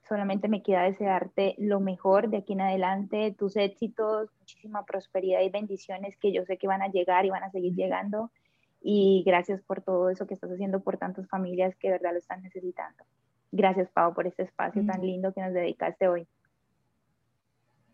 solamente 0.07 0.47
me 0.47 0.63
queda 0.63 0.83
desearte 0.83 1.55
lo 1.57 1.79
mejor 1.79 2.29
de 2.29 2.37
aquí 2.37 2.53
en 2.53 2.61
adelante, 2.61 3.35
tus 3.37 3.57
éxitos, 3.57 4.29
muchísima 4.39 4.85
prosperidad 4.85 5.41
y 5.41 5.49
bendiciones 5.49 6.15
que 6.17 6.31
yo 6.31 6.45
sé 6.45 6.57
que 6.57 6.67
van 6.67 6.81
a 6.81 6.87
llegar 6.87 7.25
y 7.25 7.29
van 7.29 7.43
a 7.43 7.51
seguir 7.51 7.75
llegando. 7.75 8.31
Y 8.81 9.23
gracias 9.25 9.61
por 9.61 9.81
todo 9.81 10.09
eso 10.09 10.27
que 10.27 10.35
estás 10.35 10.51
haciendo 10.51 10.79
por 10.79 10.97
tantas 10.97 11.27
familias 11.27 11.75
que 11.75 11.87
de 11.87 11.93
verdad 11.93 12.13
lo 12.13 12.19
están 12.19 12.43
necesitando. 12.43 13.03
Gracias, 13.51 13.89
Pau, 13.91 14.13
por 14.13 14.27
este 14.27 14.43
espacio 14.43 14.85
tan 14.85 15.01
lindo 15.01 15.33
que 15.33 15.41
nos 15.41 15.53
dedicaste 15.53 16.07
hoy. 16.07 16.27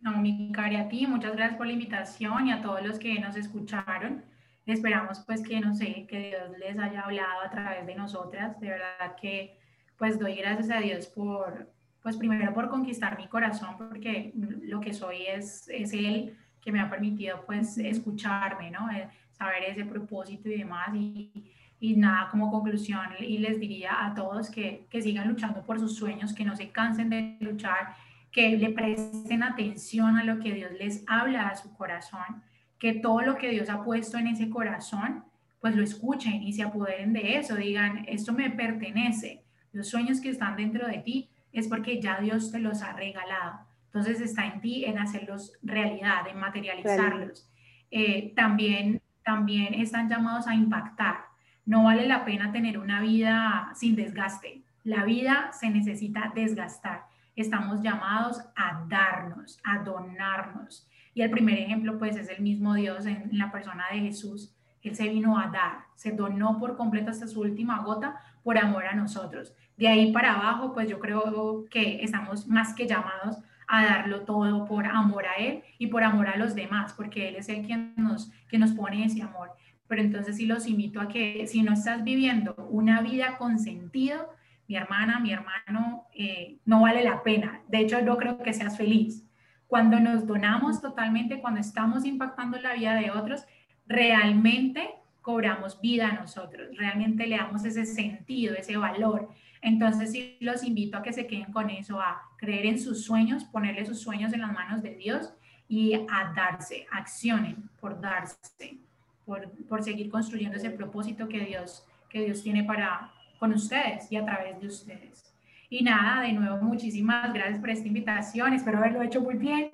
No, 0.01 0.17
mi 0.17 0.51
cari, 0.51 0.77
a 0.77 0.89
ti, 0.89 1.05
muchas 1.05 1.35
gracias 1.35 1.57
por 1.57 1.67
la 1.67 1.73
invitación 1.73 2.47
y 2.47 2.51
a 2.51 2.61
todos 2.61 2.83
los 2.83 2.97
que 2.97 3.19
nos 3.19 3.35
escucharon. 3.35 4.23
Esperamos 4.65 5.19
pues 5.19 5.43
que, 5.43 5.59
no 5.59 5.75
sé, 5.75 6.07
que 6.07 6.29
Dios 6.29 6.57
les 6.57 6.77
haya 6.79 7.01
hablado 7.01 7.41
a 7.45 7.51
través 7.51 7.85
de 7.85 7.93
nosotras. 7.93 8.59
De 8.59 8.69
verdad 8.69 9.15
que 9.19 9.59
pues 9.97 10.17
doy 10.17 10.35
gracias 10.35 10.71
a 10.71 10.79
Dios 10.79 11.05
por, 11.05 11.71
pues 12.01 12.17
primero 12.17 12.51
por 12.51 12.69
conquistar 12.69 13.15
mi 13.15 13.27
corazón, 13.27 13.77
porque 13.77 14.33
lo 14.63 14.79
que 14.79 14.93
soy 14.93 15.27
es, 15.27 15.69
es 15.69 15.93
Él 15.93 16.35
que 16.59 16.71
me 16.71 16.79
ha 16.79 16.89
permitido 16.89 17.43
pues 17.45 17.77
escucharme, 17.77 18.71
¿no? 18.71 18.89
Eh, 18.89 19.07
saber 19.31 19.63
ese 19.67 19.85
propósito 19.85 20.49
y 20.49 20.57
demás. 20.57 20.95
Y, 20.95 21.31
y 21.79 21.95
nada, 21.95 22.29
como 22.31 22.49
conclusión, 22.49 23.07
y 23.19 23.37
les 23.37 23.59
diría 23.59 24.05
a 24.05 24.15
todos 24.15 24.49
que, 24.49 24.87
que 24.89 25.01
sigan 25.01 25.27
luchando 25.27 25.63
por 25.63 25.79
sus 25.79 25.95
sueños, 25.95 26.33
que 26.33 26.45
no 26.45 26.55
se 26.55 26.69
cansen 26.69 27.09
de 27.09 27.37
luchar 27.39 27.95
que 28.31 28.57
le 28.57 28.69
presten 28.69 29.43
atención 29.43 30.17
a 30.17 30.23
lo 30.23 30.39
que 30.39 30.53
Dios 30.53 30.71
les 30.79 31.03
habla 31.07 31.49
a 31.49 31.55
su 31.55 31.73
corazón, 31.75 32.43
que 32.79 32.93
todo 32.93 33.21
lo 33.21 33.37
que 33.37 33.49
Dios 33.49 33.69
ha 33.69 33.83
puesto 33.83 34.17
en 34.17 34.27
ese 34.27 34.49
corazón, 34.49 35.25
pues 35.59 35.75
lo 35.75 35.83
escuchen 35.83 36.41
y 36.41 36.53
se 36.53 36.63
apoderen 36.63 37.13
de 37.13 37.37
eso, 37.37 37.55
digan, 37.55 38.05
esto 38.07 38.33
me 38.33 38.49
pertenece, 38.49 39.43
los 39.73 39.89
sueños 39.89 40.19
que 40.19 40.29
están 40.29 40.55
dentro 40.55 40.87
de 40.87 40.99
ti 40.99 41.29
es 41.53 41.67
porque 41.67 42.01
ya 42.01 42.19
Dios 42.19 42.51
te 42.51 42.59
los 42.59 42.81
ha 42.81 42.93
regalado. 42.93 43.59
Entonces 43.85 44.21
está 44.21 44.45
en 44.45 44.61
ti 44.61 44.85
en 44.85 44.97
hacerlos 44.97 45.53
realidad, 45.61 46.27
en 46.27 46.39
materializarlos. 46.39 47.49
Eh, 47.89 48.33
también, 48.35 49.01
también 49.23 49.73
están 49.73 50.09
llamados 50.09 50.47
a 50.47 50.55
impactar. 50.55 51.25
No 51.65 51.83
vale 51.83 52.07
la 52.07 52.23
pena 52.23 52.51
tener 52.51 52.79
una 52.79 53.01
vida 53.01 53.71
sin 53.75 53.95
desgaste. 53.95 54.63
La 54.83 55.03
vida 55.03 55.51
se 55.51 55.69
necesita 55.69 56.31
desgastar 56.33 57.10
estamos 57.35 57.81
llamados 57.81 58.41
a 58.55 58.85
darnos, 58.87 59.59
a 59.63 59.79
donarnos. 59.79 60.87
Y 61.13 61.21
el 61.21 61.29
primer 61.29 61.57
ejemplo, 61.57 61.97
pues, 61.97 62.15
es 62.15 62.29
el 62.29 62.41
mismo 62.41 62.73
Dios 62.73 63.05
en, 63.05 63.29
la 63.37 63.51
persona 63.51 63.85
de 63.91 63.99
Jesús. 63.99 64.55
Él 64.81 64.95
se 64.95 65.09
vino 65.09 65.37
a 65.37 65.47
dar, 65.47 65.85
se 65.95 66.11
donó 66.11 66.59
por 66.59 66.75
completo 66.75 67.11
hasta 67.11 67.27
su 67.27 67.41
última 67.41 67.79
gota 67.83 68.19
por 68.43 68.57
amor 68.57 68.85
a 68.85 68.95
nosotros. 68.95 69.53
De 69.77 69.87
ahí 69.87 70.11
para 70.11 70.33
abajo, 70.33 70.73
pues 70.73 70.89
yo 70.89 70.99
creo 70.99 71.65
que 71.69 72.03
estamos 72.03 72.47
más 72.47 72.73
que 72.73 72.87
llamados 72.87 73.37
a 73.67 73.85
darlo 73.85 74.21
todo 74.21 74.65
por 74.65 74.85
amor 74.85 75.25
a 75.25 75.35
Él 75.35 75.63
y 75.77 75.87
por 75.87 76.03
amor 76.03 76.27
a 76.27 76.37
los 76.37 76.55
demás, 76.55 76.93
porque 76.93 77.29
Él 77.29 77.35
es 77.35 77.47
el 77.49 77.65
quien 77.65 77.93
nos, 77.95 78.31
que 78.49 78.57
nos 78.57 78.71
pone 78.71 79.05
ese 79.05 79.21
amor. 79.21 79.51
Pero 79.87 80.01
entonces 80.01 80.37
sí 80.37 80.45
los 80.45 80.67
invito 80.67 80.99
a 80.99 81.07
que 81.07 81.45
si 81.47 81.61
no 81.61 81.73
estás 81.73 82.03
viviendo 82.03 82.55
una 82.69 83.01
vida 83.01 83.37
con 83.37 83.59
sentido, 83.59 84.29
mi 84.71 84.77
hermana, 84.77 85.19
mi 85.19 85.33
hermano, 85.33 86.05
eh, 86.13 86.55
no 86.63 86.83
vale 86.83 87.03
la 87.03 87.21
pena. 87.23 87.61
De 87.67 87.79
hecho, 87.79 87.99
yo 87.99 88.15
creo 88.15 88.37
que 88.41 88.53
seas 88.53 88.77
feliz. 88.77 89.21
Cuando 89.67 89.99
nos 89.99 90.25
donamos 90.25 90.81
totalmente, 90.81 91.41
cuando 91.41 91.59
estamos 91.59 92.05
impactando 92.05 92.57
la 92.57 92.73
vida 92.75 92.95
de 92.95 93.11
otros, 93.11 93.43
realmente 93.85 94.91
cobramos 95.21 95.81
vida 95.81 96.07
a 96.07 96.13
nosotros, 96.13 96.69
realmente 96.77 97.27
le 97.27 97.35
damos 97.35 97.65
ese 97.65 97.85
sentido, 97.85 98.55
ese 98.55 98.77
valor. 98.77 99.27
Entonces 99.61 100.13
sí 100.13 100.37
los 100.39 100.63
invito 100.63 100.97
a 100.97 101.03
que 101.03 101.11
se 101.11 101.27
queden 101.27 101.51
con 101.51 101.69
eso, 101.69 101.99
a 101.99 102.21
creer 102.37 102.65
en 102.65 102.79
sus 102.79 103.03
sueños, 103.03 103.43
ponerle 103.43 103.85
sus 103.85 103.99
sueños 103.99 104.31
en 104.31 104.39
las 104.39 104.53
manos 104.53 104.81
de 104.81 104.95
Dios 104.95 105.33
y 105.67 105.95
a 105.95 106.31
darse, 106.33 106.87
accionen 106.91 107.69
por 107.81 107.99
darse, 107.99 108.77
por, 109.25 109.51
por 109.67 109.83
seguir 109.83 110.09
construyendo 110.09 110.55
ese 110.55 110.69
propósito 110.69 111.27
que 111.27 111.41
Dios, 111.41 111.85
que 112.09 112.23
Dios 112.23 112.41
tiene 112.41 112.63
para, 112.63 113.11
con 113.41 113.53
ustedes 113.53 114.11
y 114.11 114.17
a 114.17 114.23
través 114.23 114.61
de 114.61 114.67
ustedes. 114.67 115.33
Y 115.67 115.83
nada, 115.83 116.21
de 116.21 116.33
nuevo, 116.33 116.57
muchísimas 116.57 117.33
gracias 117.33 117.59
por 117.59 117.71
esta 117.71 117.87
invitación. 117.87 118.53
Espero 118.53 118.77
haberlo 118.77 119.01
hecho 119.01 119.19
muy 119.19 119.33
bien. 119.33 119.71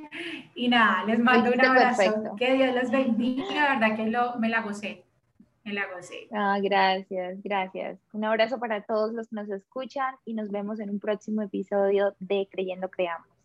Y 0.56 0.69
nada, 0.69 1.03
les 1.03 1.19
mando 1.19 1.52
un 1.52 1.60
abrazo. 1.60 2.34
Que 2.38 2.53
Dios 2.53 2.73
les 2.73 2.89
bendiga. 2.89 3.44
La 3.53 3.77
verdad 3.77 3.98
que 3.98 4.06
lo, 4.10 4.38
me 4.38 4.48
la 4.48 4.61
gocé. 4.61 5.03
Me 5.65 5.73
la 5.73 5.85
gocé. 5.94 6.30
Ah, 6.31 6.60
gracias, 6.61 7.44
gracias. 7.44 7.99
Un 8.14 8.23
abrazo 8.23 8.57
para 8.57 8.84
todos 8.84 9.11
los 9.11 9.27
que 9.27 9.35
nos 9.35 9.49
escuchan 9.49 10.15
y 10.23 10.34
nos 10.34 10.49
vemos 10.49 10.80
en 10.80 10.89
un 10.89 11.02
próximo 11.02 11.41
episodio 11.41 12.15
de 12.19 12.48
Creyendo 12.49 12.89
Creamos. 12.89 13.37